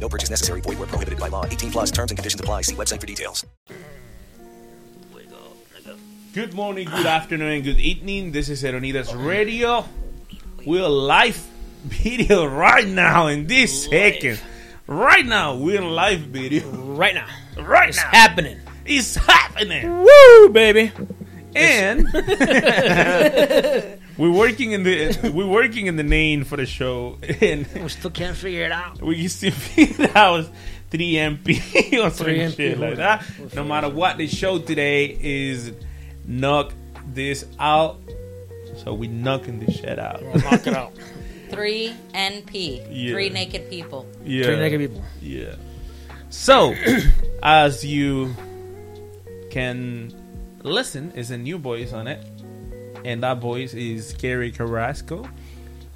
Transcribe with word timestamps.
No 0.00 0.08
purchase 0.08 0.30
necessary. 0.30 0.60
Void 0.60 0.78
where 0.78 0.86
prohibited 0.88 1.18
by 1.18 1.28
law. 1.28 1.46
18 1.46 1.70
plus 1.70 1.90
terms 1.90 2.10
and 2.10 2.18
conditions 2.18 2.40
apply. 2.40 2.62
See 2.62 2.74
website 2.74 3.00
for 3.00 3.06
details. 3.06 3.44
Good 6.34 6.52
morning, 6.52 6.88
good 6.90 7.06
afternoon, 7.06 7.62
good 7.62 7.78
evening. 7.78 8.32
This 8.32 8.48
is 8.48 8.64
Eronidas 8.64 9.14
Radio. 9.14 9.84
We're 10.66 10.88
live 10.88 11.36
video 11.84 12.44
right 12.44 12.88
now 12.88 13.28
in 13.28 13.46
this 13.46 13.84
second. 13.84 14.40
Right 14.88 15.24
now, 15.24 15.54
we're 15.54 15.80
in 15.80 15.88
live 15.90 16.18
video. 16.22 16.68
Right 16.70 17.14
now. 17.14 17.28
Right 17.56 17.90
It's 17.90 17.98
now. 17.98 18.10
happening. 18.10 18.58
It's 18.84 19.14
happening. 19.14 19.88
Woo, 20.02 20.48
baby. 20.48 20.90
And 21.54 22.00
we're 24.16 24.30
working 24.30 24.72
in 24.72 24.82
the 24.82 25.30
we're 25.34 25.46
working 25.46 25.86
in 25.86 25.96
the 25.96 26.02
name 26.02 26.44
for 26.44 26.56
the 26.56 26.66
show, 26.66 27.18
and 27.40 27.66
We 27.74 27.88
still 27.88 28.10
can't 28.10 28.36
figure 28.36 28.64
it 28.64 28.72
out. 28.72 29.00
we 29.02 29.16
used 29.16 29.40
to 29.40 29.50
figure 29.50 30.10
out 30.14 30.46
3MP 30.90 31.92
or 32.04 32.10
some 32.10 32.26
3MP, 32.26 32.56
shit 32.56 32.78
like 32.78 32.96
that. 32.96 33.24
No 33.54 33.64
matter 33.64 33.88
what 33.88 34.16
the 34.18 34.26
show 34.26 34.58
today 34.58 35.16
is, 35.20 35.72
knock 36.26 36.72
this 37.12 37.44
out. 37.58 37.98
So 38.76 38.92
we 38.94 39.08
knocking 39.08 39.60
this 39.60 39.76
shit 39.76 39.98
out. 39.98 40.22
Knock 40.22 40.66
it 40.66 40.74
out. 40.74 40.92
Three 41.50 41.94
NP. 42.12 42.86
Yeah. 42.90 43.12
Three 43.12 43.30
naked 43.30 43.70
people. 43.70 44.06
Yeah. 44.24 44.44
Three 44.46 44.56
naked 44.56 44.80
people. 44.80 45.04
Yeah. 45.20 45.54
So, 46.30 46.74
as 47.42 47.84
you 47.84 48.34
can 49.50 50.12
listen, 50.62 51.12
is 51.12 51.30
a 51.30 51.38
new 51.38 51.58
voice 51.58 51.92
on 51.92 52.08
it, 52.08 52.26
and 53.04 53.22
that 53.22 53.38
voice 53.38 53.74
is 53.74 54.14
Carrie 54.18 54.50
Carrasco. 54.52 55.28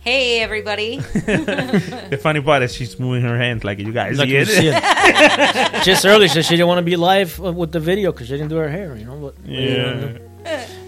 Hey, 0.01 0.41
everybody. 0.41 0.97
the 1.15 2.19
funny 2.23 2.41
part 2.41 2.63
is 2.63 2.73
she's 2.73 2.99
moving 2.99 3.23
her 3.23 3.37
hands 3.37 3.65
like 3.65 3.79
you 3.79 3.93
guys 3.93 4.19
Like 4.19 4.29
see 4.29 4.37
it. 4.37 4.49
see 4.49 4.69
it. 4.73 5.83
Just 5.85 6.07
earlier, 6.07 6.29
she 6.29 6.43
she 6.43 6.51
didn't 6.57 6.69
want 6.69 6.79
to 6.79 6.83
be 6.85 6.97
live 6.97 7.39
with 7.39 7.73
the 7.73 7.81
video 7.81 8.13
because 8.13 8.29
she 8.29 8.35
didn't 8.35 8.49
do 8.49 8.57
her 8.57 8.69
hair, 8.69 8.97
you 8.97 9.05
know. 9.05 9.17
But 9.19 9.35
Yeah. 9.45 10.19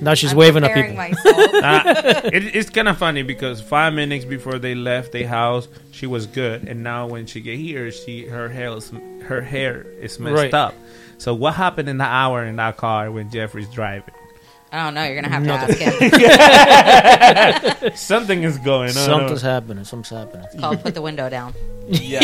now 0.00 0.14
she's 0.14 0.30
I'm 0.32 0.38
waving 0.38 0.64
at 0.64 0.74
people. 0.74 0.94
myself. 0.94 1.36
Uh, 1.36 2.30
it, 2.32 2.54
it's 2.56 2.70
kind 2.70 2.88
of 2.88 2.96
funny 2.96 3.22
because 3.22 3.60
five 3.60 3.92
minutes 3.92 4.24
before 4.24 4.58
they 4.58 4.74
left 4.74 5.12
the 5.12 5.24
house, 5.24 5.68
she 5.90 6.06
was 6.06 6.26
good, 6.26 6.66
and 6.68 6.82
now 6.82 7.06
when 7.08 7.26
she 7.26 7.40
get 7.42 7.58
here, 7.58 7.90
she 7.90 8.24
her 8.26 8.48
hair 8.48 8.70
is 8.76 8.90
her 9.24 9.42
hair 9.42 9.82
is 10.00 10.18
messed 10.18 10.34
Right. 10.36 10.54
up. 10.54 10.74
So 11.18 11.34
what 11.34 11.54
happened 11.54 11.88
in 11.90 11.98
the 11.98 12.04
hour 12.04 12.44
in 12.46 12.56
that 12.56 12.78
car 12.78 13.10
when 13.10 13.28
Jeffrey's 13.30 13.68
driving? 13.68 14.14
I 14.72 14.84
don't 14.84 14.94
know. 14.94 15.02
You're 15.04 15.16
gonna 15.20 15.28
have 15.28 15.42
Nothing. 15.42 15.76
to 15.76 15.84
ask 15.84 17.82
him. 17.82 17.92
Something 17.96 18.44
is 18.44 18.56
going 18.58 18.88
on. 18.90 18.94
Something's 18.94 19.42
happening. 19.42 19.84
Something's 19.84 20.10
happening. 20.20 20.46
It's 20.52 20.60
called 20.60 20.82
put 20.82 20.94
the 20.94 21.02
window 21.02 21.28
down. 21.28 21.54
Yeah. 21.90 22.20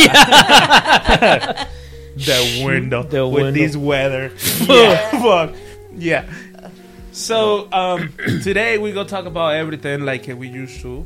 the 2.17 2.63
window 2.65 3.03
The 3.03 3.27
with 3.27 3.43
window. 3.43 3.61
this 3.61 3.77
weather. 3.77 4.31
yeah, 4.63 5.11
fuck. 5.23 5.55
Yeah. 5.97 6.25
So 7.13 7.69
um, 7.73 8.13
today 8.43 8.79
we 8.79 8.93
gonna 8.93 9.09
talk 9.09 9.25
about 9.27 9.55
everything 9.57 10.03
like 10.05 10.27
we 10.29 10.47
used 10.49 10.81
to. 10.83 11.05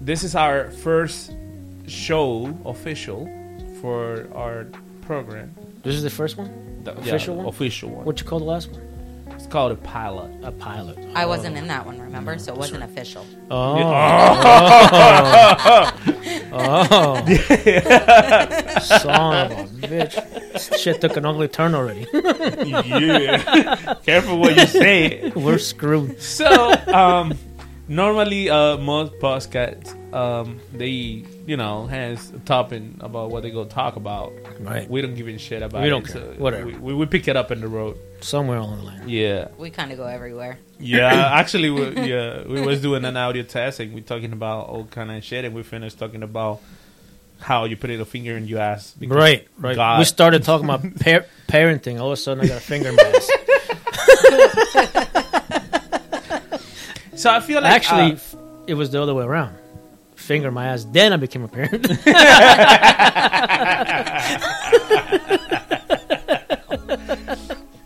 This 0.00 0.22
is 0.24 0.34
our 0.34 0.70
first 0.70 1.32
show 1.86 2.56
official 2.64 3.28
for 3.80 4.26
our 4.34 4.66
program. 5.02 5.54
This 5.82 5.94
is 5.96 6.02
the 6.02 6.10
first 6.10 6.36
one. 6.38 6.80
The 6.84 6.96
Official 6.96 7.36
one? 7.36 7.46
Official 7.46 7.90
one. 7.90 8.04
What 8.04 8.20
you 8.20 8.26
call 8.26 8.38
the 8.38 8.44
last 8.46 8.70
one? 8.70 8.80
It's 9.52 9.54
called 9.58 9.72
a 9.72 9.76
pilot. 9.76 10.32
A 10.42 10.50
pilot. 10.50 10.96
I 11.14 11.26
wasn't 11.26 11.58
in 11.58 11.66
that 11.66 11.84
one, 11.84 12.00
remember? 12.00 12.38
So 12.38 12.54
it 12.54 12.58
wasn't 12.58 12.84
official. 12.84 13.26
Oh. 13.50 13.76
Oh. 15.74 15.92
Oh. 16.54 17.16
Son 18.98 19.52
of 19.52 19.58
a 19.58 19.64
bitch. 19.86 20.14
This 20.54 20.80
Shit 20.80 21.02
took 21.02 21.18
an 21.18 21.26
ugly 21.26 21.48
turn 21.48 21.74
already. 21.74 22.06
yeah. 22.14 23.94
Careful 24.06 24.38
what 24.38 24.56
you 24.56 24.64
say. 24.64 25.30
We're 25.36 25.58
screwed. 25.58 26.18
So, 26.22 26.72
um, 26.86 27.34
normally, 27.88 28.48
uh, 28.48 28.78
most 28.78 29.12
podcasts, 29.20 29.92
um, 30.14 30.60
they, 30.72 31.26
you 31.46 31.56
know, 31.56 31.86
hands 31.86 32.30
a 32.30 32.38
topic 32.40 32.82
about 33.00 33.30
what 33.30 33.42
they 33.42 33.50
go 33.50 33.64
talk 33.64 33.96
about. 33.96 34.32
Right. 34.60 34.88
We 34.88 35.02
don't 35.02 35.14
give 35.14 35.26
a 35.28 35.38
shit 35.38 35.62
about 35.62 35.82
We 35.82 35.88
don't 35.88 36.06
care. 36.06 36.22
Whatever. 36.34 36.66
We, 36.66 36.74
we, 36.74 36.94
we 36.94 37.06
pick 37.06 37.28
it 37.28 37.36
up 37.36 37.50
in 37.50 37.60
the 37.60 37.68
road. 37.68 37.96
Somewhere 38.20 38.58
along 38.58 38.78
the 38.78 38.84
line. 38.84 39.08
Yeah. 39.08 39.48
We 39.58 39.70
kind 39.70 39.90
of 39.90 39.98
go 39.98 40.06
everywhere. 40.06 40.58
Yeah. 40.78 41.12
Actually, 41.34 41.70
we, 41.70 41.90
yeah, 42.08 42.46
we 42.46 42.60
was 42.60 42.80
doing 42.80 43.04
an 43.04 43.16
audio 43.16 43.42
test 43.42 43.80
and 43.80 43.92
we 43.92 44.00
talking 44.00 44.32
about 44.32 44.66
all 44.68 44.84
kind 44.84 45.10
of 45.10 45.24
shit 45.24 45.44
and 45.44 45.54
we 45.54 45.62
finished 45.62 45.98
talking 45.98 46.22
about 46.22 46.60
how 47.40 47.64
you 47.64 47.76
put 47.76 47.90
a 47.90 48.04
finger 48.04 48.36
in 48.36 48.46
your 48.46 48.60
ass. 48.60 48.94
Right, 49.00 49.48
right. 49.58 49.74
God- 49.74 49.98
We 49.98 50.04
started 50.04 50.44
talking 50.44 50.64
about 50.68 50.82
par- 51.00 51.26
parenting. 51.48 52.00
All 52.00 52.08
of 52.08 52.12
a 52.12 52.16
sudden, 52.16 52.44
I 52.44 52.48
got 52.48 52.58
a 52.58 52.60
finger 52.60 52.90
in 52.90 52.96
my 52.96 53.02
ass. 53.02 53.30
So 57.14 57.30
I 57.30 57.38
feel 57.40 57.60
like 57.62 57.70
Actually, 57.72 58.12
uh, 58.14 58.64
it 58.66 58.74
was 58.74 58.90
the 58.90 59.00
other 59.00 59.14
way 59.14 59.22
around. 59.24 59.54
Finger 60.22 60.48
in 60.48 60.54
my 60.54 60.66
ass. 60.66 60.84
Then 60.84 61.12
I 61.12 61.16
became 61.16 61.44
a 61.44 61.48
parent. 61.48 61.86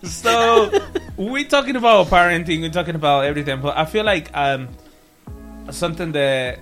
so 0.05 0.71
we're 1.17 1.45
talking 1.49 1.77
about 1.77 2.07
parenting 2.09 2.61
we're 2.61 2.71
talking 2.71 2.95
about 2.95 3.25
everything 3.25 3.61
but 3.61 3.77
i 3.77 3.85
feel 3.85 4.05
like 4.05 4.35
um 4.37 4.69
something 5.71 6.13
that 6.13 6.59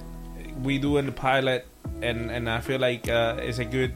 we 0.62 0.78
do 0.78 0.96
in 0.96 1.06
the 1.06 1.12
pilot 1.12 1.66
and 2.02 2.30
and 2.30 2.48
i 2.48 2.60
feel 2.60 2.80
like 2.80 3.08
uh 3.08 3.36
is 3.42 3.58
a 3.58 3.64
good 3.64 3.92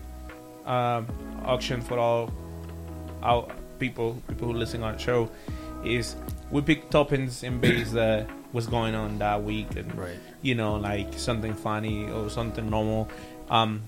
um 0.66 1.06
option 1.44 1.80
for 1.80 1.98
all 1.98 2.32
our 3.22 3.48
people 3.78 4.20
people 4.28 4.48
who 4.48 4.54
listen 4.54 4.82
on 4.82 4.92
the 4.94 4.98
show 4.98 5.30
is 5.84 6.16
we 6.50 6.60
pick 6.60 6.90
topics 6.90 7.42
and 7.42 7.60
base 7.60 7.92
that 7.92 8.28
what's 8.52 8.66
going 8.66 8.94
on 8.94 9.18
that 9.18 9.42
week 9.42 9.76
and 9.76 9.94
Right. 9.96 10.18
You 10.42 10.54
know 10.54 10.76
like 10.76 11.12
something 11.18 11.54
funny 11.54 12.10
or 12.10 12.30
something 12.30 12.68
normal. 12.70 13.08
Um 13.50 13.82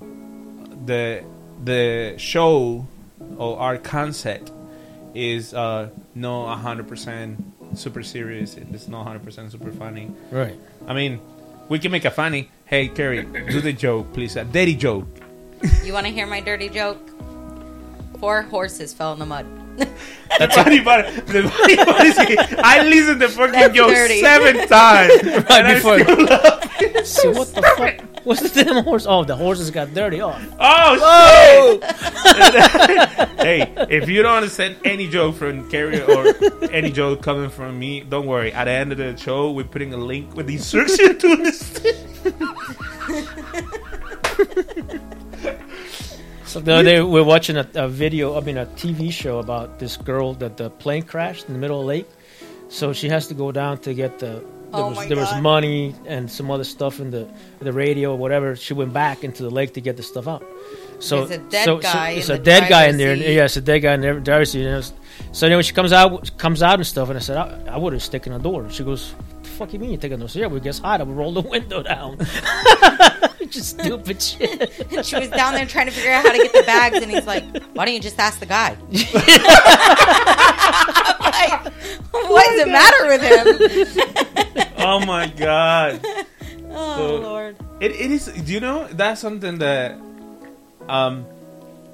the 0.86 1.22
the 1.64 2.14
show 2.18 2.86
or 3.36 3.58
our 3.58 3.76
concept 3.78 4.50
is 5.14 5.52
uh 5.54 5.88
no 6.14 6.44
100% 6.44 7.36
super 7.74 8.02
serious 8.02 8.56
it's 8.56 8.88
not 8.88 9.06
100% 9.06 9.50
super 9.50 9.70
funny. 9.72 10.10
Right. 10.30 10.56
i 10.86 10.94
mean 10.94 11.20
we 11.68 11.78
can 11.78 11.92
make 11.92 12.04
a 12.04 12.10
funny. 12.10 12.48
Hey 12.64 12.88
carrie 12.88 13.22
do 13.22 13.60
the 13.60 13.72
joke 13.72 14.12
please. 14.12 14.36
A 14.36 14.44
dirty 14.44 14.74
joke. 14.74 15.06
You 15.84 15.92
want 15.92 16.06
to 16.06 16.12
hear 16.12 16.26
my 16.26 16.40
dirty 16.40 16.68
joke? 16.68 16.98
Four 18.20 18.42
horses 18.42 18.92
fell 18.92 19.12
in 19.14 19.18
the 19.18 19.26
mud. 19.26 19.46
the 20.38 20.48
funny 20.52 20.80
part 20.82 21.06
the 21.26 21.48
funny 21.48 21.76
part 21.76 22.04
is 22.04 22.18
i 22.58 22.82
listened 22.82 23.18
to 23.20 23.28
fucking 23.28 23.52
That's 23.52 23.74
joke 23.74 23.88
dirty. 23.88 24.20
seven 24.20 24.68
times 24.68 25.12
and 25.22 25.46
I 25.48 25.74
before- 25.74 25.98
still 26.00 26.26
love 26.26 26.60
it. 26.80 27.36
What 27.38 27.54
the 27.54 27.62
fuck? 27.78 28.24
What's 28.26 28.42
the 28.52 28.64
damn 28.64 28.84
horse? 28.84 29.06
Oh, 29.08 29.24
the 29.24 29.34
horses 29.36 29.70
got 29.70 29.94
dirty. 29.94 30.20
Oh, 30.20 30.36
Oh, 30.60 31.78
shit! 31.80 31.82
hey, 33.40 33.72
if 33.88 34.08
you 34.10 34.22
don't 34.22 34.36
understand 34.36 34.76
any 34.84 35.08
joke 35.08 35.36
from 35.36 35.70
Carrie 35.70 36.02
or 36.02 36.34
any 36.70 36.90
joke 36.90 37.22
coming 37.22 37.48
from 37.48 37.78
me, 37.78 38.00
don't 38.00 38.26
worry. 38.26 38.52
At 38.52 38.64
the 38.64 38.72
end 38.72 38.92
of 38.92 38.98
the 38.98 39.16
show, 39.16 39.50
we're 39.52 39.64
putting 39.64 39.94
a 39.94 39.96
link 39.96 40.34
with 40.36 40.46
the 40.48 40.54
instruction 40.56 41.18
to 41.18 41.28
understand. 41.28 41.96
So 46.50 46.58
the 46.58 46.72
other 46.74 46.82
day 46.82 47.00
we 47.00 47.08
we're 47.12 47.22
watching 47.22 47.56
a, 47.56 47.68
a 47.76 47.86
video, 47.86 48.36
I 48.36 48.40
mean 48.40 48.56
a 48.58 48.66
TV 48.66 49.12
show 49.12 49.38
about 49.38 49.78
this 49.78 49.96
girl 49.96 50.34
that 50.42 50.56
the 50.56 50.68
plane 50.68 51.04
crashed 51.04 51.46
in 51.46 51.52
the 51.52 51.60
middle 51.60 51.78
of 51.78 51.84
the 51.84 51.88
lake. 51.88 52.08
So 52.68 52.92
she 52.92 53.08
has 53.08 53.28
to 53.28 53.34
go 53.34 53.52
down 53.52 53.78
to 53.86 53.94
get 53.94 54.18
the. 54.18 54.26
There 54.72 54.84
Oh 54.84 54.90
was 54.90 55.06
there 55.08 55.16
was 55.16 55.32
money 55.40 55.94
and 56.06 56.30
some 56.30 56.50
other 56.50 56.64
stuff 56.64 56.98
in 56.98 57.10
the 57.12 57.28
the 57.60 57.72
radio 57.72 58.10
or 58.14 58.18
whatever. 58.18 58.56
She 58.56 58.74
went 58.74 58.92
back 58.92 59.22
into 59.22 59.44
the 59.44 59.50
lake 59.50 59.74
to 59.74 59.80
get 59.80 59.96
the 59.96 60.02
stuff 60.02 60.26
out. 60.26 60.44
So 60.98 61.24
There's 61.24 61.40
a 61.40 61.44
dead 61.50 61.64
so, 61.64 61.78
guy 61.78 62.14
so 62.14 62.18
it's 62.18 62.28
in 62.30 62.40
a 62.40 62.44
dead 62.52 62.68
guy 62.68 62.84
in 62.86 62.96
there. 62.96 63.16
seat. 63.16 63.34
Yeah, 63.34 63.44
it's 63.44 63.56
a 63.56 63.60
dead 63.60 63.78
guy 63.80 63.94
in 63.94 64.00
there. 64.00 64.18
driver's 64.18 64.50
seat. 64.50 64.64
And 64.66 64.74
it 64.74 64.76
was- 64.76 64.92
so 65.32 65.48
when 65.48 65.62
she 65.62 65.72
comes 65.72 65.92
out 65.92 66.36
comes 66.36 66.62
out 66.62 66.74
and 66.82 66.86
stuff, 66.86 67.08
and 67.10 67.16
I 67.18 67.20
said 67.20 67.36
I, 67.36 67.74
I 67.74 67.78
would 67.78 67.92
have 67.92 68.02
taken 68.10 68.32
a 68.32 68.38
door. 68.40 68.68
She 68.70 68.82
goes, 68.82 69.14
"The 69.28 69.29
fuck 69.60 69.72
you 69.72 69.78
mean 69.78 69.90
you 69.92 69.96
taking 69.98 70.14
a 70.14 70.18
door?" 70.18 70.28
So 70.28 70.38
yeah, 70.40 70.46
we 70.48 70.58
gets 70.60 70.78
hot. 70.80 71.00
I 71.00 71.04
would 71.04 71.16
roll 71.16 71.32
the 71.32 71.42
window 71.42 71.82
down. 71.82 72.18
Just 73.50 73.80
stupid 73.80 74.20
shit. 74.28 74.72
She 75.04 75.16
was 75.18 75.28
down 75.30 75.54
there 75.54 75.66
trying 75.66 75.86
to 75.86 75.92
figure 75.92 76.12
out 76.12 76.24
how 76.24 76.32
to 76.32 76.38
get 76.38 76.52
the 76.52 76.62
bags, 76.62 76.98
and 77.02 77.10
he's 77.10 77.26
like, 77.26 77.44
"Why 77.74 77.84
don't 77.84 77.94
you 77.94 78.00
just 78.00 78.18
ask 78.18 78.38
the 78.38 78.46
guy?" 78.46 78.76
I'm 81.20 81.32
like, 81.32 81.72
what 82.30 82.46
does 82.46 82.60
it 82.60 82.68
matter 82.68 83.06
with 83.06 83.22
him? 83.22 84.66
oh 84.78 85.00
my 85.04 85.26
god. 85.28 86.00
Oh 86.70 86.96
So- 86.96 87.16
Lord. 87.20 87.56
It, 87.80 87.92
it 87.92 88.10
is. 88.10 88.26
Do 88.26 88.52
you 88.52 88.60
know 88.60 88.86
that's 88.92 89.20
something 89.22 89.58
that, 89.58 89.98
um, 90.88 91.24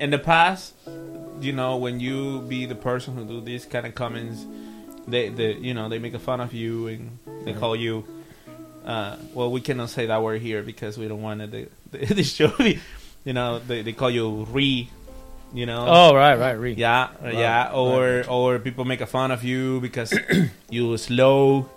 in 0.00 0.10
the 0.10 0.18
past, 0.18 0.74
you 1.40 1.52
know, 1.52 1.76
when 1.76 2.00
you 2.00 2.40
be 2.42 2.66
the 2.66 2.74
person 2.74 3.14
who 3.14 3.24
do 3.24 3.40
these 3.40 3.64
kind 3.64 3.86
of 3.86 3.94
comments, 3.94 4.44
they, 5.08 5.28
they, 5.28 5.54
you 5.54 5.74
know, 5.74 5.88
they 5.88 5.98
make 5.98 6.14
a 6.14 6.18
fun 6.18 6.40
of 6.40 6.52
you 6.52 6.88
and 6.88 7.18
they 7.44 7.52
call 7.52 7.76
you. 7.76 8.04
Uh, 8.84 9.16
well, 9.34 9.50
we 9.50 9.60
cannot 9.60 9.90
say 9.90 10.06
that 10.06 10.22
word 10.22 10.40
here 10.40 10.62
because 10.62 10.96
we 10.96 11.08
don't 11.08 11.22
want 11.22 11.42
it, 11.42 11.50
the, 11.50 11.68
the, 12.06 12.14
the 12.14 12.22
show. 12.22 12.52
You 13.24 13.32
know, 13.32 13.58
they, 13.58 13.82
they 13.82 13.92
call 13.92 14.10
you 14.10 14.44
re. 14.50 14.88
You 15.54 15.64
know. 15.64 15.86
Oh 15.88 16.14
right, 16.14 16.36
right, 16.38 16.52
Reed. 16.52 16.76
Yeah, 16.76 17.08
yeah, 17.24 17.70
or 17.72 18.24
or 18.28 18.58
people 18.58 18.84
make 18.84 19.00
a 19.00 19.06
fun 19.06 19.30
of 19.30 19.44
you 19.44 19.80
because 19.80 20.12
you 20.70 20.96
slow 20.98 21.68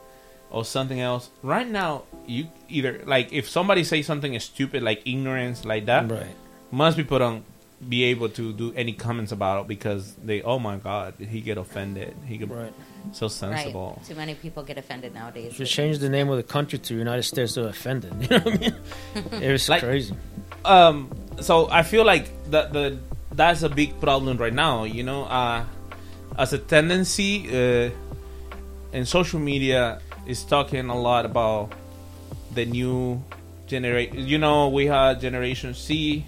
or 0.50 0.66
something 0.66 1.00
else. 1.00 1.30
Right 1.44 1.68
now, 1.68 2.04
you 2.26 2.48
either 2.68 3.02
like 3.06 3.32
if 3.32 3.48
somebody 3.48 3.84
say 3.84 4.02
something 4.02 4.34
is 4.34 4.44
stupid 4.44 4.82
like 4.84 5.02
ignorance 5.06 5.66
like 5.66 5.86
that, 5.86 6.10
Right. 6.12 6.34
most 6.72 6.98
people 6.98 7.20
don't 7.20 7.44
be 7.88 8.04
able 8.06 8.28
to 8.30 8.52
do 8.54 8.74
any 8.76 8.92
comments 8.92 9.32
about 9.32 9.62
it 9.62 9.68
because 9.68 10.16
they 10.16 10.42
oh 10.42 10.60
my 10.60 10.76
god 10.76 11.14
he 11.18 11.40
get 11.40 11.58
offended 11.58 12.14
he 12.26 12.36
get 12.38 12.50
Right. 12.50 12.74
So 13.12 13.26
Right. 13.26 13.32
sensible 13.32 14.02
Too 14.08 14.16
many 14.16 14.36
people 14.36 14.64
get 14.64 14.78
offended 14.78 15.14
nowadays. 15.14 15.54
Just 15.58 15.74
change 15.74 15.98
the 16.00 16.10
name 16.10 16.30
of 16.30 16.38
the 16.38 16.44
country 16.44 16.78
to 16.80 16.94
United 16.96 17.24
States 17.24 17.58
of 17.58 17.66
Offended. 17.66 18.14
You 18.22 18.28
know 18.30 18.44
what 18.44 18.54
I 18.54 18.58
mean? 18.58 18.76
It 19.44 19.52
was 19.52 19.68
Like- 19.70 19.82
crazy. 19.84 20.14
um 20.66 21.10
so 21.40 21.70
i 21.72 21.84
feel 21.84 22.04
like 22.04 22.26
that 22.52 22.74
the 22.74 23.00
that's 23.32 23.64
a 23.64 23.70
big 23.70 23.92
problem 24.02 24.36
right 24.38 24.54
now 24.54 24.84
you 24.84 25.04
know 25.04 25.24
uh 25.24 25.64
as 26.38 26.52
a 26.52 26.58
tendency 26.60 27.48
uh 27.48 27.90
in 28.92 29.06
social 29.06 29.40
media 29.40 30.02
is 30.28 30.44
talking 30.44 30.90
a 30.90 31.00
lot 31.00 31.24
about 31.26 31.72
the 32.58 32.66
new 32.66 33.24
generation 33.68 34.18
you 34.28 34.38
know 34.38 34.68
we 34.68 34.86
had 34.86 35.22
generation 35.22 35.74
c 35.74 36.26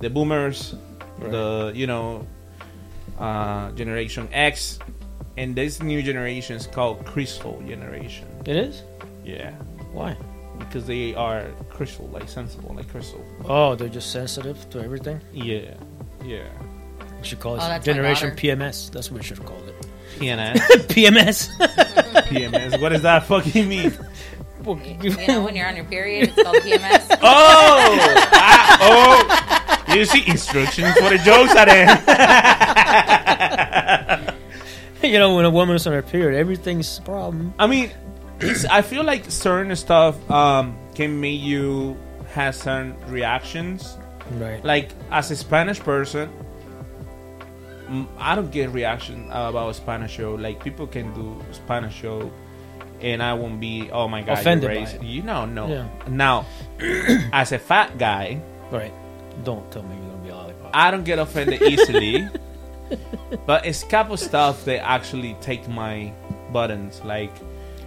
the 0.00 0.10
boomers 0.10 0.74
the 1.32 1.72
you 1.74 1.86
know 1.86 2.26
uh 3.18 3.70
generation 3.72 4.28
x 4.32 4.78
and 5.38 5.54
this 5.54 5.80
new 5.82 6.02
generation 6.02 6.56
is 6.56 6.66
called 6.66 7.04
crystal 7.06 7.62
generation 7.66 8.26
It 8.46 8.56
is? 8.56 8.82
yeah 9.24 9.52
Why? 9.92 10.16
because 10.58 10.86
they 10.86 11.14
are 11.14 11.46
crystal 11.70 12.08
like 12.08 12.28
sensible 12.28 12.74
like 12.74 12.88
crystal 12.90 13.24
Oh, 13.44 13.74
they're 13.76 13.88
just 13.88 14.10
sensitive 14.12 14.58
to 14.70 14.80
everything. 14.82 15.20
yeah 15.32 15.74
yeah 16.24 16.48
We 17.20 17.24
should 17.26 17.40
call 17.40 17.54
it 17.54 17.62
Oh, 17.62 17.68
that's 17.68 17.86
my 17.86 17.92
Generation 17.92 18.30
daughter. 18.30 18.40
PMS. 18.42 18.90
That's 18.92 19.10
what 19.10 19.18
we 19.20 19.24
should 19.26 19.38
have 19.38 19.46
called 19.46 19.66
it. 19.68 19.74
PNS, 20.18 20.58
PMS. 20.92 21.36
PMS. 22.30 22.80
What 22.80 22.90
does 22.90 23.02
that 23.02 23.22
fucking 23.30 23.68
mean? 23.68 23.92
You 25.02 25.10
know, 25.26 25.42
when 25.44 25.54
you're 25.56 25.66
on 25.68 25.76
your 25.76 25.84
period, 25.86 26.28
it's 26.30 26.42
called 26.42 26.56
PMS. 26.66 27.06
Oh, 27.22 28.28
ah, 28.32 28.78
oh! 29.88 29.94
You 29.94 30.04
see 30.04 30.22
instructions 30.28 30.92
for 30.98 31.08
the 31.10 31.18
jokes 31.18 31.54
at 31.56 31.68
end. 31.68 31.90
you 35.12 35.18
know, 35.18 35.36
when 35.36 35.44
a 35.44 35.50
woman's 35.50 35.86
on 35.86 35.92
her 35.92 36.02
period, 36.02 36.38
everything's 36.38 36.98
a 36.98 37.02
problem. 37.02 37.54
I 37.58 37.66
mean, 37.66 37.90
it's, 38.40 38.64
I 38.64 38.82
feel 38.82 39.04
like 39.04 39.30
certain 39.30 39.74
stuff 39.76 40.14
um, 40.30 40.76
can 40.94 41.20
make 41.20 41.40
you 41.40 41.96
have 42.32 42.54
certain 42.54 42.94
reactions. 43.08 43.96
Right. 44.32 44.62
Like 44.64 44.90
as 45.10 45.30
a 45.30 45.36
Spanish 45.36 45.80
person, 45.80 46.30
I 48.18 48.34
don't 48.34 48.50
get 48.50 48.70
reaction 48.70 49.26
about 49.30 49.70
a 49.70 49.74
Spanish 49.74 50.12
show. 50.12 50.34
Like 50.34 50.62
people 50.62 50.86
can 50.86 51.14
do 51.14 51.42
Spanish 51.52 51.94
show, 51.94 52.30
and 53.00 53.22
I 53.22 53.32
won't 53.32 53.60
be 53.60 53.90
oh 53.90 54.08
my 54.08 54.22
god, 54.22 54.38
Offended 54.38 54.68
by 54.68 54.90
it. 54.90 55.02
You 55.02 55.22
know, 55.22 55.46
no. 55.46 55.68
Yeah. 55.68 55.88
Now, 56.08 56.46
as 57.32 57.52
a 57.52 57.58
fat 57.58 57.96
guy, 57.96 58.40
Right. 58.70 58.92
Don't 59.44 59.70
tell 59.70 59.82
me 59.82 59.96
you're 59.96 60.10
gonna 60.10 60.22
be 60.22 60.28
a 60.28 60.34
lollipop. 60.34 60.70
I 60.74 60.90
don't 60.90 61.04
get 61.04 61.18
offended 61.18 61.62
easily. 61.62 62.28
but 63.46 63.66
it's 63.66 63.82
couple 63.84 64.16
stuff 64.16 64.64
that 64.64 64.84
actually 64.86 65.36
take 65.40 65.68
my 65.68 66.12
buttons. 66.52 67.00
Like, 67.04 67.36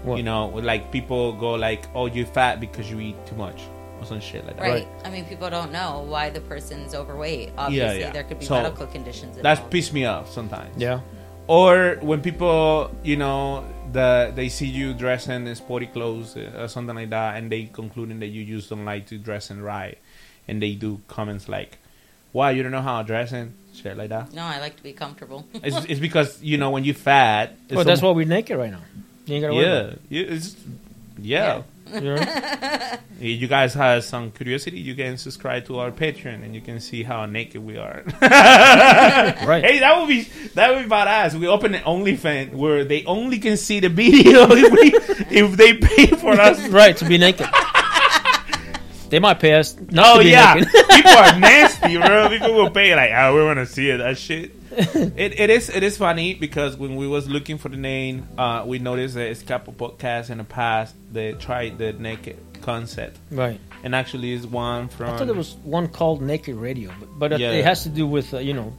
What? 0.03 0.17
you 0.17 0.23
know, 0.23 0.47
like 0.47 0.91
people 0.91 1.33
go 1.33 1.53
like, 1.53 1.88
"Oh, 1.95 2.05
you're 2.07 2.25
fat 2.25 2.59
because 2.59 2.89
you 2.91 2.99
eat 2.99 3.15
too 3.25 3.35
much," 3.35 3.61
or 3.99 4.05
some 4.05 4.19
shit 4.19 4.45
like 4.45 4.57
that. 4.57 4.63
Right. 4.63 4.88
I 5.05 5.09
mean, 5.09 5.25
people 5.25 5.49
don't 5.49 5.71
know 5.71 6.05
why 6.07 6.29
the 6.29 6.41
person's 6.41 6.93
overweight. 6.95 7.51
Obviously, 7.57 7.99
yeah. 8.01 8.11
there 8.11 8.23
could 8.23 8.39
be 8.39 8.45
So, 8.45 8.55
medical 8.61 8.88
conditions. 8.88 9.38
That's 9.38 9.59
involved. 9.59 9.71
piss 9.71 9.93
me 9.93 10.05
off 10.05 10.31
sometimes. 10.31 10.75
Yeah. 10.77 11.01
Or 11.47 11.97
when 12.01 12.21
people, 12.21 12.91
you 13.03 13.17
know, 13.17 13.65
the 13.91 14.31
they 14.33 14.47
see 14.47 14.67
you 14.67 14.93
dressing 14.93 15.47
in 15.47 15.55
sporty 15.55 15.88
clothes 15.88 16.38
uh, 16.38 16.51
or 16.63 16.67
something 16.67 16.95
like 16.95 17.09
that, 17.09 17.35
and 17.38 17.51
they 17.51 17.65
concluding 17.65 18.19
that 18.19 18.27
you 18.27 18.45
just 18.45 18.69
don't 18.69 18.85
like 18.85 19.07
to 19.07 19.17
dress 19.17 19.49
and 19.49 19.61
right, 19.63 19.97
and 20.47 20.61
they 20.61 20.73
do 20.75 21.01
comments 21.07 21.49
like, 21.49 21.77
"Why 22.31 22.51
you 22.51 22.63
don't 22.63 22.71
know 22.71 22.81
how 22.81 23.01
to 23.01 23.07
dress 23.07 23.31
and 23.33 23.53
shit 23.73 23.97
like 23.97 24.09
that." 24.09 24.33
No, 24.33 24.44
I 24.44 24.59
like 24.59 24.75
to 24.77 24.83
be 24.83 24.94
comfortable. 24.94 25.45
It's, 25.63 25.77
it's 25.85 26.00
because 26.00 26.41
you 26.41 26.57
know 26.57 26.69
when 26.71 26.83
you 26.83 26.94
fat. 26.94 27.56
it's 27.68 27.75
Well, 27.75 27.85
that's 27.85 28.01
why 28.01 28.12
we're 28.12 28.25
naked 28.25 28.57
right 28.57 28.71
now. 28.71 28.81
You 29.25 29.35
ain't 29.35 29.41
gotta 29.44 29.53
worry 29.53 29.65
Yeah, 29.65 29.79
about 29.79 30.00
yeah, 30.09 30.23
it's, 30.35 30.56
yeah. 31.19 31.57
it. 31.57 31.65
You 33.19 33.29
you 33.41 33.47
guys 33.47 33.73
have 33.73 34.03
some 34.06 34.31
curiosity, 34.31 34.79
you 34.79 34.95
can 34.95 35.18
subscribe 35.18 35.65
to 35.65 35.79
our 35.79 35.91
Patreon 35.91 36.41
and 36.44 36.56
you 36.56 36.62
can 36.62 36.79
see 36.79 37.03
how 37.03 37.25
naked 37.25 37.62
we 37.62 37.77
are. 37.77 38.03
right. 38.21 39.62
hey, 39.63 39.79
that 39.79 39.97
would 40.00 40.07
be 40.07 40.21
that 40.56 40.71
would 40.74 40.83
be 40.83 40.89
badass. 40.89 41.33
We 41.38 41.47
open 41.47 41.75
an 41.75 41.83
OnlyFans 41.83 42.53
where 42.53 42.85
they 42.85 43.03
only 43.05 43.39
can 43.39 43.57
see 43.57 43.79
the 43.81 43.89
video 43.89 44.48
if, 44.51 44.72
we, 44.72 44.93
if 45.38 45.57
they 45.57 45.74
pay 45.74 46.07
for 46.07 46.31
us. 46.39 46.65
Right, 46.69 46.95
to 46.98 47.05
be 47.05 47.17
naked. 47.17 47.48
they 49.10 49.19
might 49.19 49.39
pay 49.39 49.55
us 49.55 49.75
not 49.89 50.15
Oh 50.15 50.17
to 50.19 50.24
be 50.24 50.29
yeah, 50.31 50.53
naked. 50.53 50.72
people 50.89 51.12
are 51.12 51.39
nasty, 51.39 51.70
bro. 51.81 52.29
People 52.29 52.53
will 52.53 52.69
pay 52.69 52.95
like, 52.95 53.11
oh, 53.13 53.35
we 53.35 53.43
want 53.43 53.57
to 53.57 53.65
see 53.65 53.89
it. 53.89 53.97
That 53.97 54.17
shit. 54.17 54.55
It, 54.71 55.38
it 55.39 55.50
is 55.50 55.69
it 55.69 55.83
is 55.83 55.97
funny 55.97 56.33
because 56.33 56.77
when 56.77 56.95
we 56.95 57.05
was 57.05 57.27
looking 57.27 57.57
for 57.57 57.67
the 57.67 57.77
name, 57.77 58.27
uh, 58.38 58.63
we 58.65 58.79
noticed 58.79 59.15
that 59.15 59.27
it's 59.27 59.41
couple 59.41 59.73
podcasts 59.73 60.29
in 60.29 60.38
the 60.38 60.45
past 60.45 60.95
they 61.11 61.33
tried 61.33 61.77
the 61.77 61.91
naked 61.91 62.38
concept, 62.61 63.17
right. 63.31 63.59
and 63.83 63.93
actually 63.93 64.31
is 64.31 64.47
one 64.47 64.88
from. 64.88 65.09
I 65.09 65.17
thought 65.17 65.27
there 65.27 65.35
was 65.35 65.55
one 65.63 65.89
called 65.89 66.21
Naked 66.21 66.55
Radio, 66.55 66.91
but, 67.00 67.31
but 67.31 67.39
Yeah. 67.39 67.51
it 67.51 67.65
has 67.65 67.83
to 67.83 67.89
do 67.89 68.07
with, 68.07 68.33
uh, 68.33 68.38
you 68.38 68.53
know, 68.53 68.73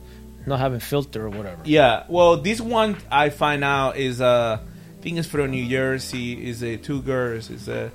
not 0.46 0.60
having 0.60 0.80
filter 0.80 1.26
or 1.26 1.30
whatever. 1.30 1.60
Yeah, 1.64 2.04
well, 2.08 2.36
this 2.38 2.60
one 2.60 2.96
I 3.10 3.28
find 3.28 3.62
out 3.62 3.96
is 3.96 4.20
uh, 4.20 4.60
I 4.62 5.02
think 5.02 5.18
it's 5.18 5.28
from 5.28 5.50
New 5.50 5.68
Jersey. 5.68 6.48
Is 6.48 6.62
uh, 6.62 6.78
two 6.82 7.02
girls. 7.02 7.50
Is 7.50 7.68
a 7.68 7.92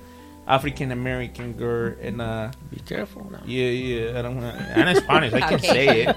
African 0.47 0.91
American 0.93 1.53
girl 1.53 1.93
and 2.01 2.21
uh, 2.21 2.51
Be 2.71 2.79
careful 2.79 3.29
now. 3.29 3.41
yeah, 3.45 3.67
yeah. 3.69 4.19
I 4.19 4.21
don't 4.21 4.39
know. 4.39 4.47
And 4.47 4.89
in 4.89 4.95
Spanish, 4.95 5.33
I 5.33 5.41
can 5.41 5.59
say 5.59 6.05
it. 6.05 6.15